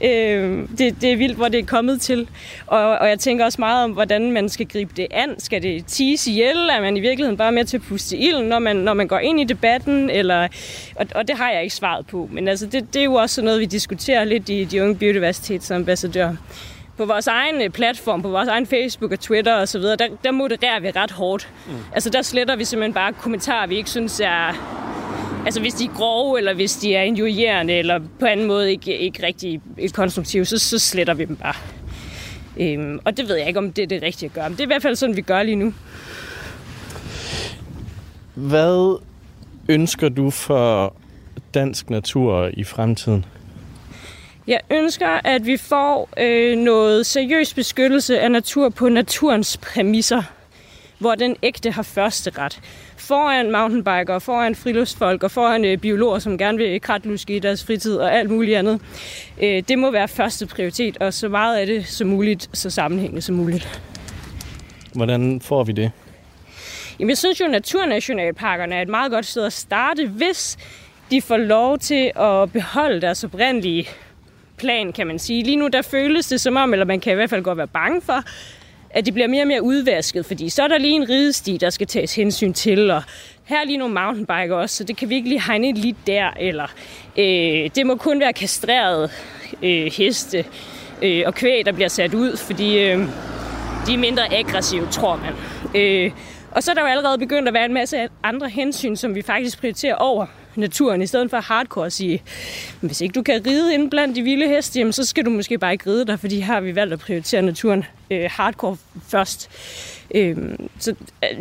Øh, 0.03 0.67
det, 0.77 1.01
det 1.01 1.11
er 1.11 1.15
vildt, 1.17 1.35
hvor 1.35 1.47
det 1.47 1.59
er 1.59 1.65
kommet 1.65 2.01
til. 2.01 2.27
Og, 2.67 2.97
og 2.97 3.09
jeg 3.09 3.19
tænker 3.19 3.45
også 3.45 3.61
meget 3.61 3.83
om, 3.83 3.91
hvordan 3.91 4.31
man 4.31 4.49
skal 4.49 4.65
gribe 4.65 4.93
det 4.97 5.07
an. 5.11 5.39
Skal 5.39 5.63
det 5.63 5.83
tease 5.87 6.31
ihjel? 6.31 6.57
Er 6.57 6.81
man 6.81 6.97
i 6.97 6.99
virkeligheden 6.99 7.37
bare 7.37 7.51
med 7.51 7.65
til 7.65 7.77
at 7.77 7.83
puste 7.83 8.17
ilden, 8.17 8.45
når 8.45 8.59
man, 8.59 8.75
når 8.75 8.93
man 8.93 9.07
går 9.07 9.19
ind 9.19 9.39
i 9.39 9.43
debatten? 9.43 10.09
Eller, 10.09 10.47
og, 10.95 11.05
og 11.15 11.27
det 11.27 11.37
har 11.37 11.51
jeg 11.51 11.63
ikke 11.63 11.75
svaret 11.75 12.07
på. 12.07 12.29
Men 12.31 12.47
altså, 12.47 12.65
det, 12.65 12.93
det 12.93 12.99
er 12.99 13.03
jo 13.03 13.13
også 13.13 13.41
noget, 13.41 13.59
vi 13.59 13.65
diskuterer 13.65 14.23
lidt 14.23 14.49
i 14.49 14.63
de 14.63 14.83
unge 14.83 14.95
biodiversitetsambassadører 14.95 16.35
på 16.97 17.05
vores 17.05 17.27
egen 17.27 17.61
øh, 17.61 17.69
platform, 17.69 18.21
på 18.21 18.29
vores 18.29 18.49
egen 18.49 18.65
Facebook 18.65 19.11
og 19.11 19.19
Twitter 19.19 19.53
og 19.53 19.67
så 19.67 19.79
videre, 19.79 19.95
der, 19.95 20.07
der 20.23 20.31
modererer 20.31 20.79
vi 20.79 20.91
ret 20.91 21.11
hårdt. 21.11 21.49
Mm. 21.67 21.73
Altså 21.93 22.09
der 22.09 22.21
sletter 22.21 22.55
vi 22.55 22.65
simpelthen 22.65 22.93
bare 22.93 23.13
kommentarer, 23.13 23.67
vi 23.67 23.75
ikke 23.75 23.89
synes 23.89 24.19
er... 24.19 24.71
Altså 25.45 25.61
hvis 25.61 25.73
de 25.73 25.85
er 25.85 25.89
grove, 25.95 26.37
eller 26.37 26.53
hvis 26.53 26.75
de 26.75 26.95
er 26.95 27.01
injurierende, 27.01 27.73
eller 27.73 27.99
på 28.19 28.25
anden 28.25 28.45
måde 28.45 28.71
ikke, 28.71 28.97
ikke 28.97 29.25
rigtig 29.25 29.61
konstruktive, 29.93 30.45
så, 30.45 30.57
så 30.57 30.79
sletter 30.79 31.13
vi 31.13 31.25
dem 31.25 31.35
bare. 31.35 31.53
Øhm, 32.57 32.99
og 33.05 33.17
det 33.17 33.27
ved 33.27 33.35
jeg 33.35 33.47
ikke, 33.47 33.59
om 33.59 33.73
det 33.73 33.83
er 33.83 33.87
det 33.87 34.01
rigtige 34.01 34.27
at 34.27 34.33
gøre. 34.33 34.49
Men 34.49 34.57
det 34.57 34.59
er 34.59 34.65
i 34.65 34.67
hvert 34.67 34.81
fald 34.81 34.95
sådan, 34.95 35.15
vi 35.15 35.21
gør 35.21 35.43
lige 35.43 35.55
nu. 35.55 35.73
Hvad 38.33 38.99
ønsker 39.69 40.09
du 40.09 40.29
for 40.29 40.95
dansk 41.53 41.89
natur 41.89 42.49
i 42.53 42.63
fremtiden? 42.63 43.25
Jeg 44.47 44.59
ønsker, 44.69 45.07
at 45.23 45.45
vi 45.45 45.57
får 45.57 46.09
øh, 46.17 46.57
noget 46.57 47.05
seriøs 47.05 47.53
beskyttelse 47.53 48.19
af 48.19 48.31
natur 48.31 48.69
på 48.69 48.89
naturens 48.89 49.57
præmisser, 49.57 50.23
hvor 50.99 51.15
den 51.15 51.35
ægte 51.43 51.71
har 51.71 51.83
første 51.83 52.31
ret. 52.37 52.59
Foran 52.97 53.51
mountainbiker, 53.51 54.19
foran 54.19 54.55
friluftsfolk 54.55 55.23
og 55.23 55.31
foran 55.31 55.65
øh, 55.65 55.77
biologer, 55.77 56.19
som 56.19 56.37
gerne 56.37 56.57
vil 56.57 56.81
kratluske 56.81 57.35
i 57.35 57.39
deres 57.39 57.63
fritid 57.65 57.97
og 57.97 58.13
alt 58.13 58.29
muligt 58.29 58.57
andet. 58.57 58.81
Øh, 59.41 59.63
det 59.67 59.79
må 59.79 59.91
være 59.91 60.07
første 60.07 60.47
prioritet, 60.47 60.97
og 60.97 61.13
så 61.13 61.29
meget 61.29 61.57
af 61.57 61.65
det 61.65 61.87
som 61.87 62.07
muligt, 62.07 62.49
så 62.53 62.69
sammenhængende 62.69 63.21
som 63.21 63.35
muligt. 63.35 63.81
Hvordan 64.93 65.41
får 65.41 65.63
vi 65.63 65.71
det? 65.71 65.91
Jamen, 66.99 67.09
jeg 67.09 67.17
synes 67.17 67.39
jo, 67.39 67.45
at 67.45 67.51
naturnationalparkerne 67.51 68.75
er 68.75 68.81
et 68.81 68.89
meget 68.89 69.11
godt 69.11 69.25
sted 69.25 69.45
at 69.45 69.53
starte, 69.53 70.07
hvis 70.07 70.57
de 71.11 71.21
får 71.21 71.37
lov 71.37 71.79
til 71.79 72.11
at 72.15 72.51
beholde 72.51 73.01
deres 73.01 73.23
oprindelige 73.23 73.87
plan, 74.57 74.93
kan 74.93 75.07
man 75.07 75.19
sige. 75.19 75.43
Lige 75.43 75.55
nu 75.55 75.67
der 75.67 75.81
føles 75.81 76.27
det 76.27 76.41
som 76.41 76.55
om, 76.55 76.73
eller 76.73 76.85
man 76.85 76.99
kan 76.99 77.11
i 77.11 77.15
hvert 77.15 77.29
fald 77.29 77.43
godt 77.43 77.57
være 77.57 77.67
bange 77.67 78.01
for, 78.01 78.23
at 78.89 79.05
det 79.05 79.13
bliver 79.13 79.27
mere 79.27 79.43
og 79.43 79.47
mere 79.47 79.63
udvasket, 79.63 80.25
fordi 80.25 80.49
så 80.49 80.63
er 80.63 80.67
der 80.67 80.77
lige 80.77 80.93
en 80.93 81.09
ridesti, 81.09 81.57
der 81.57 81.69
skal 81.69 81.87
tages 81.87 82.15
hensyn 82.15 82.53
til, 82.53 82.91
og 82.91 83.03
her 83.45 83.61
er 83.61 83.65
lige 83.65 83.77
nogle 83.77 83.93
mountainbiker 83.93 84.55
også, 84.55 84.75
så 84.75 84.83
det 84.83 84.97
kan 84.97 85.09
vi 85.09 85.15
ikke 85.15 85.29
lige 85.29 85.41
hegne 85.41 85.71
lige 85.73 85.95
der, 86.07 86.29
eller 86.39 86.67
øh, 87.17 87.69
det 87.75 87.85
må 87.85 87.95
kun 87.95 88.19
være 88.19 88.33
kastreret 88.33 89.11
øh, 89.63 89.91
heste 89.97 90.45
øh, 91.01 91.23
og 91.25 91.35
kvæg, 91.35 91.65
der 91.65 91.71
bliver 91.71 91.87
sat 91.87 92.13
ud, 92.13 92.37
fordi 92.37 92.79
øh, 92.79 92.99
de 93.87 93.93
er 93.93 93.97
mindre 93.97 94.33
aggressive, 94.33 94.87
tror 94.91 95.15
man. 95.15 95.33
Øh, 95.81 96.11
og 96.51 96.63
så 96.63 96.71
er 96.71 96.75
der 96.75 96.81
jo 96.81 96.87
allerede 96.87 97.17
begyndt 97.17 97.47
at 97.47 97.53
være 97.53 97.65
en 97.65 97.73
masse 97.73 98.07
andre 98.23 98.49
hensyn, 98.49 98.95
som 98.95 99.15
vi 99.15 99.21
faktisk 99.21 99.59
prioriterer 99.59 99.95
over 99.95 100.25
naturen, 100.57 101.01
i 101.01 101.07
stedet 101.07 101.29
for 101.29 101.37
hardcore 101.37 101.85
at 101.85 101.93
sige, 101.93 102.21
hvis 102.81 103.01
ikke 103.01 103.13
du 103.13 103.21
kan 103.21 103.41
ride 103.47 103.73
ind 103.73 103.89
blandt 103.89 104.15
de 104.15 104.21
vilde 104.21 104.47
heste, 104.47 104.79
jamen, 104.79 104.93
så 104.93 105.05
skal 105.05 105.25
du 105.25 105.29
måske 105.29 105.57
bare 105.57 105.71
ikke 105.71 105.89
ride 105.89 106.05
der, 106.05 106.15
fordi 106.15 106.39
her 106.39 106.53
har 106.53 106.61
vi 106.61 106.75
valgt 106.75 106.93
at 106.93 106.99
prioritere 106.99 107.41
naturen 107.41 107.83
øh, 108.11 108.29
hardcore 108.31 108.77
først. 109.07 109.49
Øhm, 110.15 110.51
øh, 110.51 110.67
så 110.79 110.95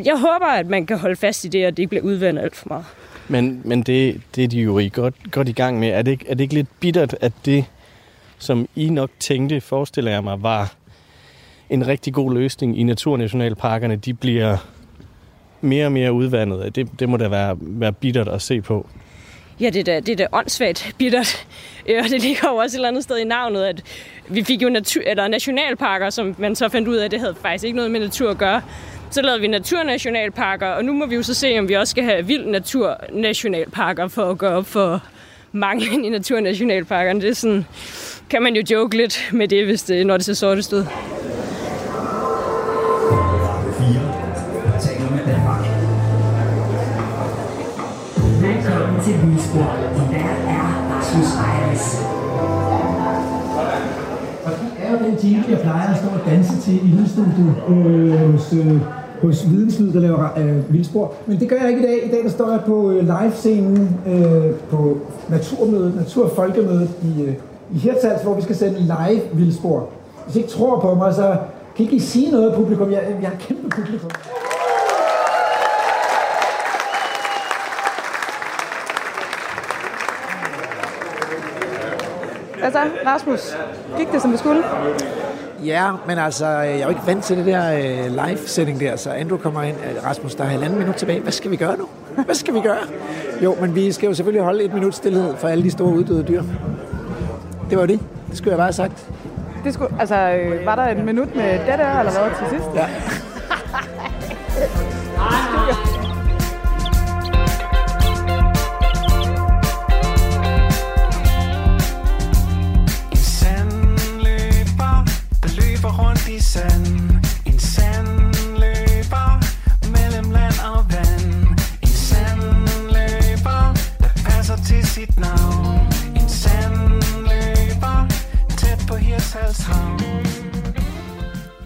jeg 0.04 0.16
håber, 0.16 0.46
at 0.46 0.66
man 0.66 0.86
kan 0.86 0.98
holde 0.98 1.16
fast 1.16 1.44
i 1.44 1.48
det, 1.48 1.66
og 1.66 1.76
det 1.76 1.78
ikke 1.78 1.88
bliver 1.90 2.04
udvandet 2.04 2.42
alt 2.42 2.56
for 2.56 2.68
meget. 2.68 2.84
Men, 3.28 3.60
men 3.64 3.82
det, 3.82 4.20
det 4.36 4.44
er 4.44 4.48
de 4.48 4.60
jo 4.60 4.78
i 4.78 4.88
godt, 4.88 5.14
godt 5.30 5.48
i 5.48 5.52
gang 5.52 5.78
med. 5.78 5.88
Er 5.88 6.02
det, 6.02 6.10
ikke, 6.10 6.24
er 6.28 6.34
det 6.34 6.44
ikke 6.44 6.54
lidt 6.54 6.80
bittert, 6.80 7.16
at 7.20 7.32
det, 7.44 7.64
som 8.38 8.68
I 8.76 8.90
nok 8.90 9.10
tænkte, 9.20 9.60
forestiller 9.60 10.10
jeg 10.10 10.24
mig, 10.24 10.42
var 10.42 10.74
en 11.70 11.86
rigtig 11.86 12.14
god 12.14 12.34
løsning 12.34 12.78
i 12.78 12.82
naturnationalparkerne, 12.82 13.96
de 13.96 14.14
bliver 14.14 14.56
mere 15.60 15.86
og 15.86 15.92
mere 15.92 16.12
udvandet. 16.12 16.76
Det, 16.76 17.00
det 17.00 17.08
må 17.08 17.16
da 17.16 17.28
være, 17.28 17.56
være 17.60 17.92
bittert 17.92 18.28
at 18.28 18.42
se 18.42 18.60
på. 18.60 18.86
Ja, 19.60 19.70
det 19.70 19.80
er 19.80 19.84
da, 19.84 20.00
det 20.00 20.08
er 20.08 20.16
da 20.16 20.26
åndssvagt 20.32 20.94
bittert. 20.98 21.46
Øh, 21.88 22.02
og 22.04 22.10
det 22.10 22.22
ligger 22.22 22.48
jo 22.50 22.56
også 22.56 22.76
et 22.76 22.78
eller 22.78 22.88
andet 22.88 23.02
sted 23.02 23.18
i 23.18 23.24
navnet, 23.24 23.64
at 23.64 23.82
vi 24.28 24.44
fik 24.44 24.62
jo 24.62 24.68
natur, 24.68 25.02
eller 25.06 25.28
nationalparker, 25.28 26.10
som 26.10 26.34
man 26.38 26.56
så 26.56 26.68
fandt 26.68 26.88
ud 26.88 26.96
af, 26.96 27.04
at 27.04 27.10
det 27.10 27.20
havde 27.20 27.34
faktisk 27.42 27.64
ikke 27.64 27.76
noget 27.76 27.90
med 27.90 28.00
natur 28.00 28.30
at 28.30 28.38
gøre. 28.38 28.62
Så 29.10 29.22
lavede 29.22 29.40
vi 29.40 29.46
naturnationalparker, 29.46 30.66
og 30.66 30.84
nu 30.84 30.92
må 30.92 31.06
vi 31.06 31.14
jo 31.14 31.22
så 31.22 31.34
se, 31.34 31.58
om 31.58 31.68
vi 31.68 31.74
også 31.74 31.90
skal 31.90 32.04
have 32.04 32.26
vild 32.26 32.46
naturnationalparker 32.46 34.08
for 34.08 34.30
at 34.30 34.38
gøre 34.38 34.56
op 34.56 34.66
for 34.66 35.02
mange 35.52 35.86
i 36.06 36.08
naturnationalparkerne. 36.08 37.20
Det 37.20 37.30
er 37.30 37.34
sådan, 37.34 37.66
kan 38.30 38.42
man 38.42 38.56
jo 38.56 38.62
joke 38.70 38.96
lidt 38.96 39.28
med 39.32 39.48
det, 39.48 39.64
hvis 39.64 39.82
det, 39.82 40.06
når 40.06 40.16
det 40.16 40.26
ser 40.26 40.34
sorte 40.34 40.76
ud. 40.76 40.86
musik, 55.44 55.56
jeg 55.56 55.62
plejer 55.62 55.90
at 55.90 55.98
stå 55.98 56.08
og 56.08 56.30
danse 56.30 56.60
til 56.60 56.74
i 56.74 56.88
Lydstudiet 56.96 57.54
øh, 57.68 58.32
hos, 58.32 58.52
øh, 58.52 58.80
hos 59.22 59.50
Videnslyd, 59.50 59.92
der 59.92 60.00
laver 60.00 60.28
øh, 60.38 60.72
Vildspor. 60.72 61.12
Men 61.26 61.40
det 61.40 61.48
gør 61.48 61.56
jeg 61.56 61.68
ikke 61.68 61.82
i 61.82 61.86
dag. 61.86 62.06
I 62.06 62.10
dag 62.10 62.24
der 62.24 62.30
står 62.30 62.50
jeg 62.50 62.60
på 62.66 62.90
øh, 62.90 63.02
live-scenen 63.02 64.00
øh, 64.06 64.54
på 64.70 64.96
Naturmødet, 65.28 65.96
Naturfolkemødet 65.96 66.90
i, 67.02 67.22
øh, 67.22 67.34
i 67.74 67.78
Hirtshals, 67.78 68.22
hvor 68.22 68.34
vi 68.34 68.42
skal 68.42 68.56
sende 68.56 68.78
live 68.78 69.22
Vildspor. 69.32 69.88
Hvis 70.24 70.36
I 70.36 70.38
ikke 70.38 70.50
tror 70.50 70.80
på 70.80 70.94
mig, 70.94 71.14
så 71.14 71.36
kan 71.76 71.84
I 71.84 71.90
ikke 71.90 72.04
sige 72.04 72.30
noget, 72.30 72.54
publikum. 72.54 72.92
Jeg, 72.92 73.02
jeg 73.22 73.30
er 73.32 73.38
kæmpe 73.38 73.68
publikum. 73.68 74.10
Hvad 82.58 82.72
så, 82.72 82.78
Rasmus? 83.06 83.56
Gik 83.98 84.12
det, 84.12 84.22
som 84.22 84.30
det 84.30 84.38
skulle? 84.38 84.62
Ja, 85.64 85.90
men 86.06 86.18
altså, 86.18 86.46
jeg 86.46 86.78
er 86.78 86.82
jo 86.82 86.88
ikke 86.88 87.00
vant 87.06 87.24
til 87.24 87.36
det 87.36 87.46
der 87.46 87.74
øh, 87.74 88.10
live-setting 88.10 88.80
der, 88.80 88.96
så 88.96 89.10
Andrew 89.10 89.38
kommer 89.38 89.62
ind. 89.62 89.76
Øh, 89.76 90.04
Rasmus, 90.04 90.34
der 90.34 90.44
er 90.44 90.48
halvanden 90.48 90.78
minut 90.78 90.94
tilbage. 90.94 91.20
Hvad 91.20 91.32
skal 91.32 91.50
vi 91.50 91.56
gøre 91.56 91.78
nu? 91.78 91.88
Hvad 92.24 92.34
skal 92.34 92.54
vi 92.54 92.60
gøre? 92.60 92.76
Jo, 93.42 93.56
men 93.60 93.74
vi 93.74 93.92
skal 93.92 94.06
jo 94.06 94.14
selvfølgelig 94.14 94.44
holde 94.44 94.64
et 94.64 94.74
minut 94.74 94.94
stillhed 94.94 95.36
for 95.36 95.48
alle 95.48 95.64
de 95.64 95.70
store 95.70 95.88
uddøde 95.88 96.22
dyr. 96.22 96.42
Det 97.70 97.78
var 97.78 97.86
det. 97.86 98.00
Det 98.28 98.38
skulle 98.38 98.50
jeg 98.50 98.58
bare 98.58 98.66
have 98.66 98.72
sagt. 98.72 99.08
Det 99.64 99.74
skulle, 99.74 99.94
altså, 100.00 100.16
øh, 100.16 100.66
var 100.66 100.74
der 100.74 100.84
en 100.84 101.06
minut 101.06 101.36
med 101.36 101.52
det 101.52 101.78
der, 101.78 101.98
eller 101.98 102.12
hvad, 102.12 102.48
til 102.48 102.58
sidst? 102.58 102.70
Ja. 102.74 102.86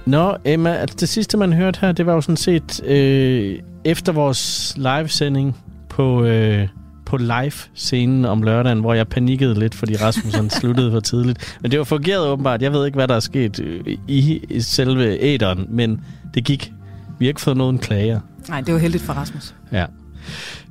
Nå, 0.08 0.36
Emma, 0.44 0.74
altså 0.74 0.96
det 1.00 1.08
sidste, 1.08 1.36
man 1.36 1.52
hørte 1.52 1.80
her, 1.80 1.92
det 1.92 2.06
var 2.06 2.14
jo 2.14 2.20
sådan 2.20 2.36
set 2.36 2.84
øh, 2.84 3.58
efter 3.84 4.12
vores 4.12 4.74
livesending 4.76 5.56
på, 5.88 6.24
øh, 6.24 6.68
på 7.06 7.16
live-scenen 7.16 8.24
om 8.24 8.42
lørdagen, 8.42 8.80
hvor 8.80 8.94
jeg 8.94 9.08
panikkede 9.08 9.58
lidt, 9.58 9.74
fordi 9.74 9.96
Rasmus 9.96 10.34
han 10.34 10.50
sluttede 10.60 10.90
for 10.90 11.00
tidligt. 11.00 11.58
Men 11.60 11.70
det 11.70 11.78
var 11.78 11.84
fungeret 11.84 12.26
åbenbart. 12.26 12.62
Jeg 12.62 12.72
ved 12.72 12.86
ikke, 12.86 12.96
hvad 12.96 13.08
der 13.08 13.14
er 13.14 13.20
sket 13.20 13.60
øh, 13.60 13.96
i, 14.08 14.44
i 14.50 14.60
selve 14.60 15.22
æderen, 15.22 15.66
men 15.68 16.00
det 16.34 16.44
gik 16.44 16.72
Vi 17.18 17.24
har 17.24 17.28
ikke 17.28 17.40
fået 17.40 17.56
nogen 17.56 17.78
klager. 17.78 18.20
Nej, 18.48 18.60
det 18.60 18.74
var 18.74 18.80
heldigt 18.80 19.04
for 19.04 19.12
Rasmus. 19.12 19.54
Ja. 19.72 19.84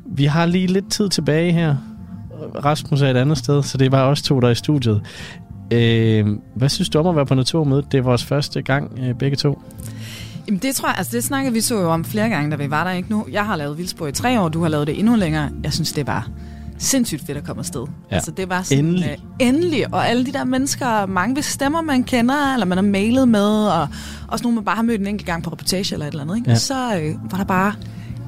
Vi 0.06 0.26
har 0.26 0.46
lige 0.46 0.68
lidt 0.68 0.92
tid 0.92 1.10
tilbage 1.10 1.52
her. 1.52 1.76
Rasmus 2.66 3.02
er 3.02 3.08
et 3.08 3.18
andet 3.18 3.38
sted, 3.38 3.64
så 3.64 3.78
det 3.78 3.86
er 3.86 3.90
bare 3.90 4.08
os 4.08 4.22
to, 4.22 4.40
der 4.40 4.48
er 4.48 4.52
i 4.52 4.56
studiet. 4.56 5.02
Øh, 5.72 6.26
hvad 6.56 6.70
synes 6.70 6.90
du 6.90 7.00
om 7.00 7.08
at 7.08 7.16
være 7.16 7.26
på 7.26 7.36
Naturmødet? 7.36 7.92
Det 7.92 7.98
er 7.98 8.02
vores 8.02 8.24
første 8.26 8.62
gang, 8.62 9.00
øh, 9.00 9.16
begge 9.16 9.38
to. 9.38 9.62
Jamen 10.48 10.60
det 10.60 10.76
tror 10.76 10.90
jeg, 10.90 10.96
altså 10.98 11.16
det 11.16 11.24
snakker 11.24 11.52
vi 11.52 11.62
så 11.62 11.76
jo 11.82 11.92
om 11.92 12.06
flere 12.06 12.30
gange, 12.30 12.52
da 12.52 12.56
vi 12.56 12.70
var 12.70 12.84
der 12.84 12.92
ikke 12.92 13.10
nu. 13.12 13.26
Jeg 13.32 13.46
har 13.46 13.56
lavet 13.56 13.78
vildspor 13.78 14.08
i 14.08 14.12
tre 14.12 14.42
år, 14.42 14.50
du 14.50 14.62
har 14.62 14.70
lavet 14.70 14.88
det 14.88 15.00
endnu 15.00 15.16
længere. 15.16 15.50
Jeg 15.64 15.74
synes, 15.74 15.92
det 15.92 16.08
var 16.08 16.30
sindssygt 16.78 17.26
fedt 17.26 17.38
at 17.38 17.44
komme 17.44 17.60
afsted. 17.60 17.86
Ja. 18.12 18.16
Altså 18.16 18.32
det 18.32 18.50
var 18.50 18.62
sådan, 18.62 18.86
Endelig. 18.86 19.10
Øh, 19.10 19.48
endelig. 19.48 19.94
Og 19.94 20.10
alle 20.10 20.26
de 20.26 20.32
der 20.34 20.44
mennesker, 20.44 21.06
mange 21.06 21.42
stemmer 21.44 21.82
man 21.82 22.04
kender, 22.04 22.54
eller 22.54 22.66
man 22.66 22.78
har 22.78 22.84
mailet 22.86 23.28
med, 23.28 23.68
og 23.68 23.88
også 24.28 24.44
nogle, 24.44 24.56
man 24.56 24.64
bare 24.66 24.76
har 24.76 24.84
mødt 24.84 25.02
en 25.02 25.08
enkelt 25.08 25.26
gang 25.28 25.44
på 25.44 25.50
reportage 25.50 25.94
eller 25.96 26.06
et 26.06 26.12
eller 26.12 26.24
andet. 26.24 26.36
Ikke? 26.38 26.50
Ja. 26.50 26.54
Og 26.56 26.60
så 26.62 27.00
øh, 27.02 27.32
var 27.32 27.38
der 27.38 27.46
bare 27.46 27.74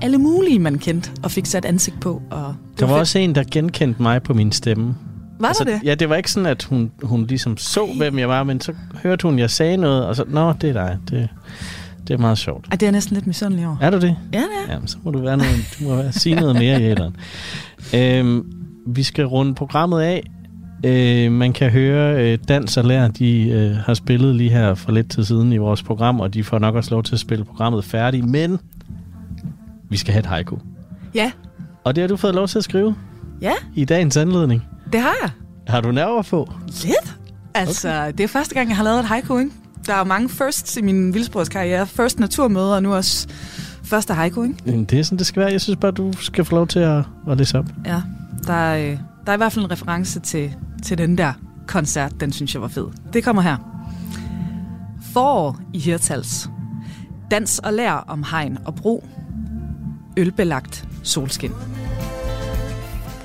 alle 0.01 0.17
mulige, 0.17 0.59
man 0.59 0.77
kendte, 0.77 1.11
og 1.23 1.31
fik 1.31 1.45
sat 1.45 1.65
ansigt 1.65 1.99
på. 2.01 2.21
Og 2.31 2.55
det 2.71 2.79
Der 2.79 2.85
var 2.85 2.93
fedt. 2.93 2.99
også 3.01 3.19
en, 3.19 3.35
der 3.35 3.43
genkendte 3.51 4.01
mig 4.01 4.23
på 4.23 4.33
min 4.33 4.51
stemme. 4.51 4.95
Var 5.39 5.51
der 5.51 5.63
det? 5.65 5.79
Ja, 5.83 5.95
det 5.95 6.09
var 6.09 6.15
ikke 6.15 6.31
sådan, 6.31 6.47
at 6.47 6.63
hun, 6.63 6.91
hun 7.03 7.25
ligesom 7.25 7.57
så, 7.57 7.85
hvem 7.97 8.19
jeg 8.19 8.29
var, 8.29 8.43
men 8.43 8.61
så 8.61 8.73
hørte 9.03 9.23
hun, 9.27 9.39
jeg 9.39 9.49
sagde 9.49 9.77
noget, 9.77 10.05
og 10.05 10.15
så, 10.15 10.23
nå, 10.27 10.53
det 10.61 10.69
er 10.69 10.73
dig. 10.73 10.97
Det, 11.09 11.29
det 12.07 12.13
er 12.13 12.17
meget 12.17 12.37
sjovt. 12.37 12.65
Ej, 12.71 12.77
det 12.77 12.87
er 12.87 12.91
næsten 12.91 13.13
lidt 13.13 13.27
misundelig 13.27 13.67
over. 13.67 13.77
Er 13.81 13.89
du 13.89 13.97
det? 13.99 14.15
Ja, 14.33 14.37
det 14.39 14.47
er. 14.67 14.73
Jamen, 14.73 14.87
så 14.87 14.97
må 15.03 15.11
du, 15.11 15.19
være 15.19 15.37
noget, 15.37 15.77
du 15.79 15.83
må 15.87 15.95
være, 15.95 16.11
sige 16.11 16.35
noget 16.35 16.55
mere 16.55 16.81
i 16.81 16.85
æderen. 16.85 17.15
Øhm, 17.95 18.51
vi 18.87 19.03
skal 19.03 19.25
runde 19.25 19.55
programmet 19.55 20.01
af. 20.01 20.23
Øh, 20.85 21.31
man 21.31 21.53
kan 21.53 21.69
høre 21.71 22.23
øh, 22.31 22.37
Dans 22.47 22.77
og 22.77 22.85
Lær, 22.85 23.07
de 23.07 23.49
øh, 23.49 23.75
har 23.75 23.93
spillet 23.93 24.35
lige 24.35 24.49
her 24.49 24.73
for 24.73 24.91
lidt 24.91 25.11
tid 25.11 25.23
siden 25.23 25.53
i 25.53 25.57
vores 25.57 25.83
program, 25.83 26.19
og 26.19 26.33
de 26.33 26.43
får 26.43 26.59
nok 26.59 26.75
også 26.75 26.91
lov 26.91 27.03
til 27.03 27.13
at 27.15 27.19
spille 27.19 27.45
programmet 27.45 27.83
færdigt, 27.85 28.25
men 28.25 28.59
vi 29.89 29.97
skal 29.97 30.11
have 30.13 30.19
et 30.19 30.25
haiku. 30.25 30.55
Ja, 31.15 31.31
Og 31.83 31.95
det 31.95 32.01
har 32.01 32.07
du 32.07 32.15
fået 32.17 32.35
lov 32.35 32.47
til 32.47 32.57
at 32.57 32.63
skrive 32.63 32.95
ja, 33.41 33.51
i 33.75 33.85
dagens 33.85 34.17
anledning. 34.17 34.63
Det 34.93 35.01
har 35.01 35.15
jeg. 35.21 35.29
Har 35.67 35.81
du 35.81 35.91
nerver 35.91 36.21
på? 36.21 36.53
Lidt. 36.67 37.15
Altså, 37.53 37.89
okay. 37.89 38.11
det 38.17 38.23
er 38.23 38.27
første 38.27 38.53
gang, 38.55 38.69
jeg 38.69 38.77
har 38.77 38.83
lavet 38.83 38.99
et 38.99 39.05
haiku, 39.05 39.37
ikke? 39.37 39.51
Der 39.87 39.93
er 39.93 40.03
mange 40.03 40.29
firsts 40.29 40.77
i 40.77 40.81
min 40.81 41.13
vildsportskarriere. 41.13 41.87
Først 41.87 42.19
naturmøder, 42.19 42.75
og 42.75 42.83
nu 42.83 42.93
også 42.93 43.27
første 43.83 44.13
haiku, 44.13 44.43
ikke? 44.43 44.55
Jamen, 44.65 44.85
Det 44.85 44.99
er 44.99 45.03
sådan, 45.03 45.17
det 45.17 45.27
skal 45.27 45.39
være. 45.41 45.51
Jeg 45.51 45.61
synes 45.61 45.79
bare, 45.81 45.91
du 45.91 46.13
skal 46.13 46.45
få 46.45 46.55
lov 46.55 46.67
til 46.67 46.79
at, 46.79 47.03
at 47.29 47.37
læse 47.37 47.59
op. 47.59 47.65
Ja, 47.85 48.01
der 48.47 48.53
er, 48.53 48.91
øh, 48.91 48.97
der 49.25 49.31
er 49.31 49.33
i 49.33 49.37
hvert 49.37 49.53
fald 49.53 49.65
en 49.65 49.71
reference 49.71 50.19
til, 50.19 50.55
til 50.83 50.97
den 50.97 51.17
der 51.17 51.33
koncert. 51.67 52.19
Den 52.19 52.31
synes 52.31 52.53
jeg 52.53 52.61
var 52.61 52.67
fed. 52.67 52.87
Det 53.13 53.23
kommer 53.23 53.41
her. 53.41 53.57
Forår 55.13 55.59
i 55.73 55.79
Hirtals. 55.79 56.49
Dans 57.31 57.59
og 57.59 57.73
lær 57.73 57.93
om 57.93 58.23
hegn 58.31 58.57
og 58.65 58.75
bro. 58.75 59.07
Ølbelagt 60.17 60.87
solskin. 61.03 61.51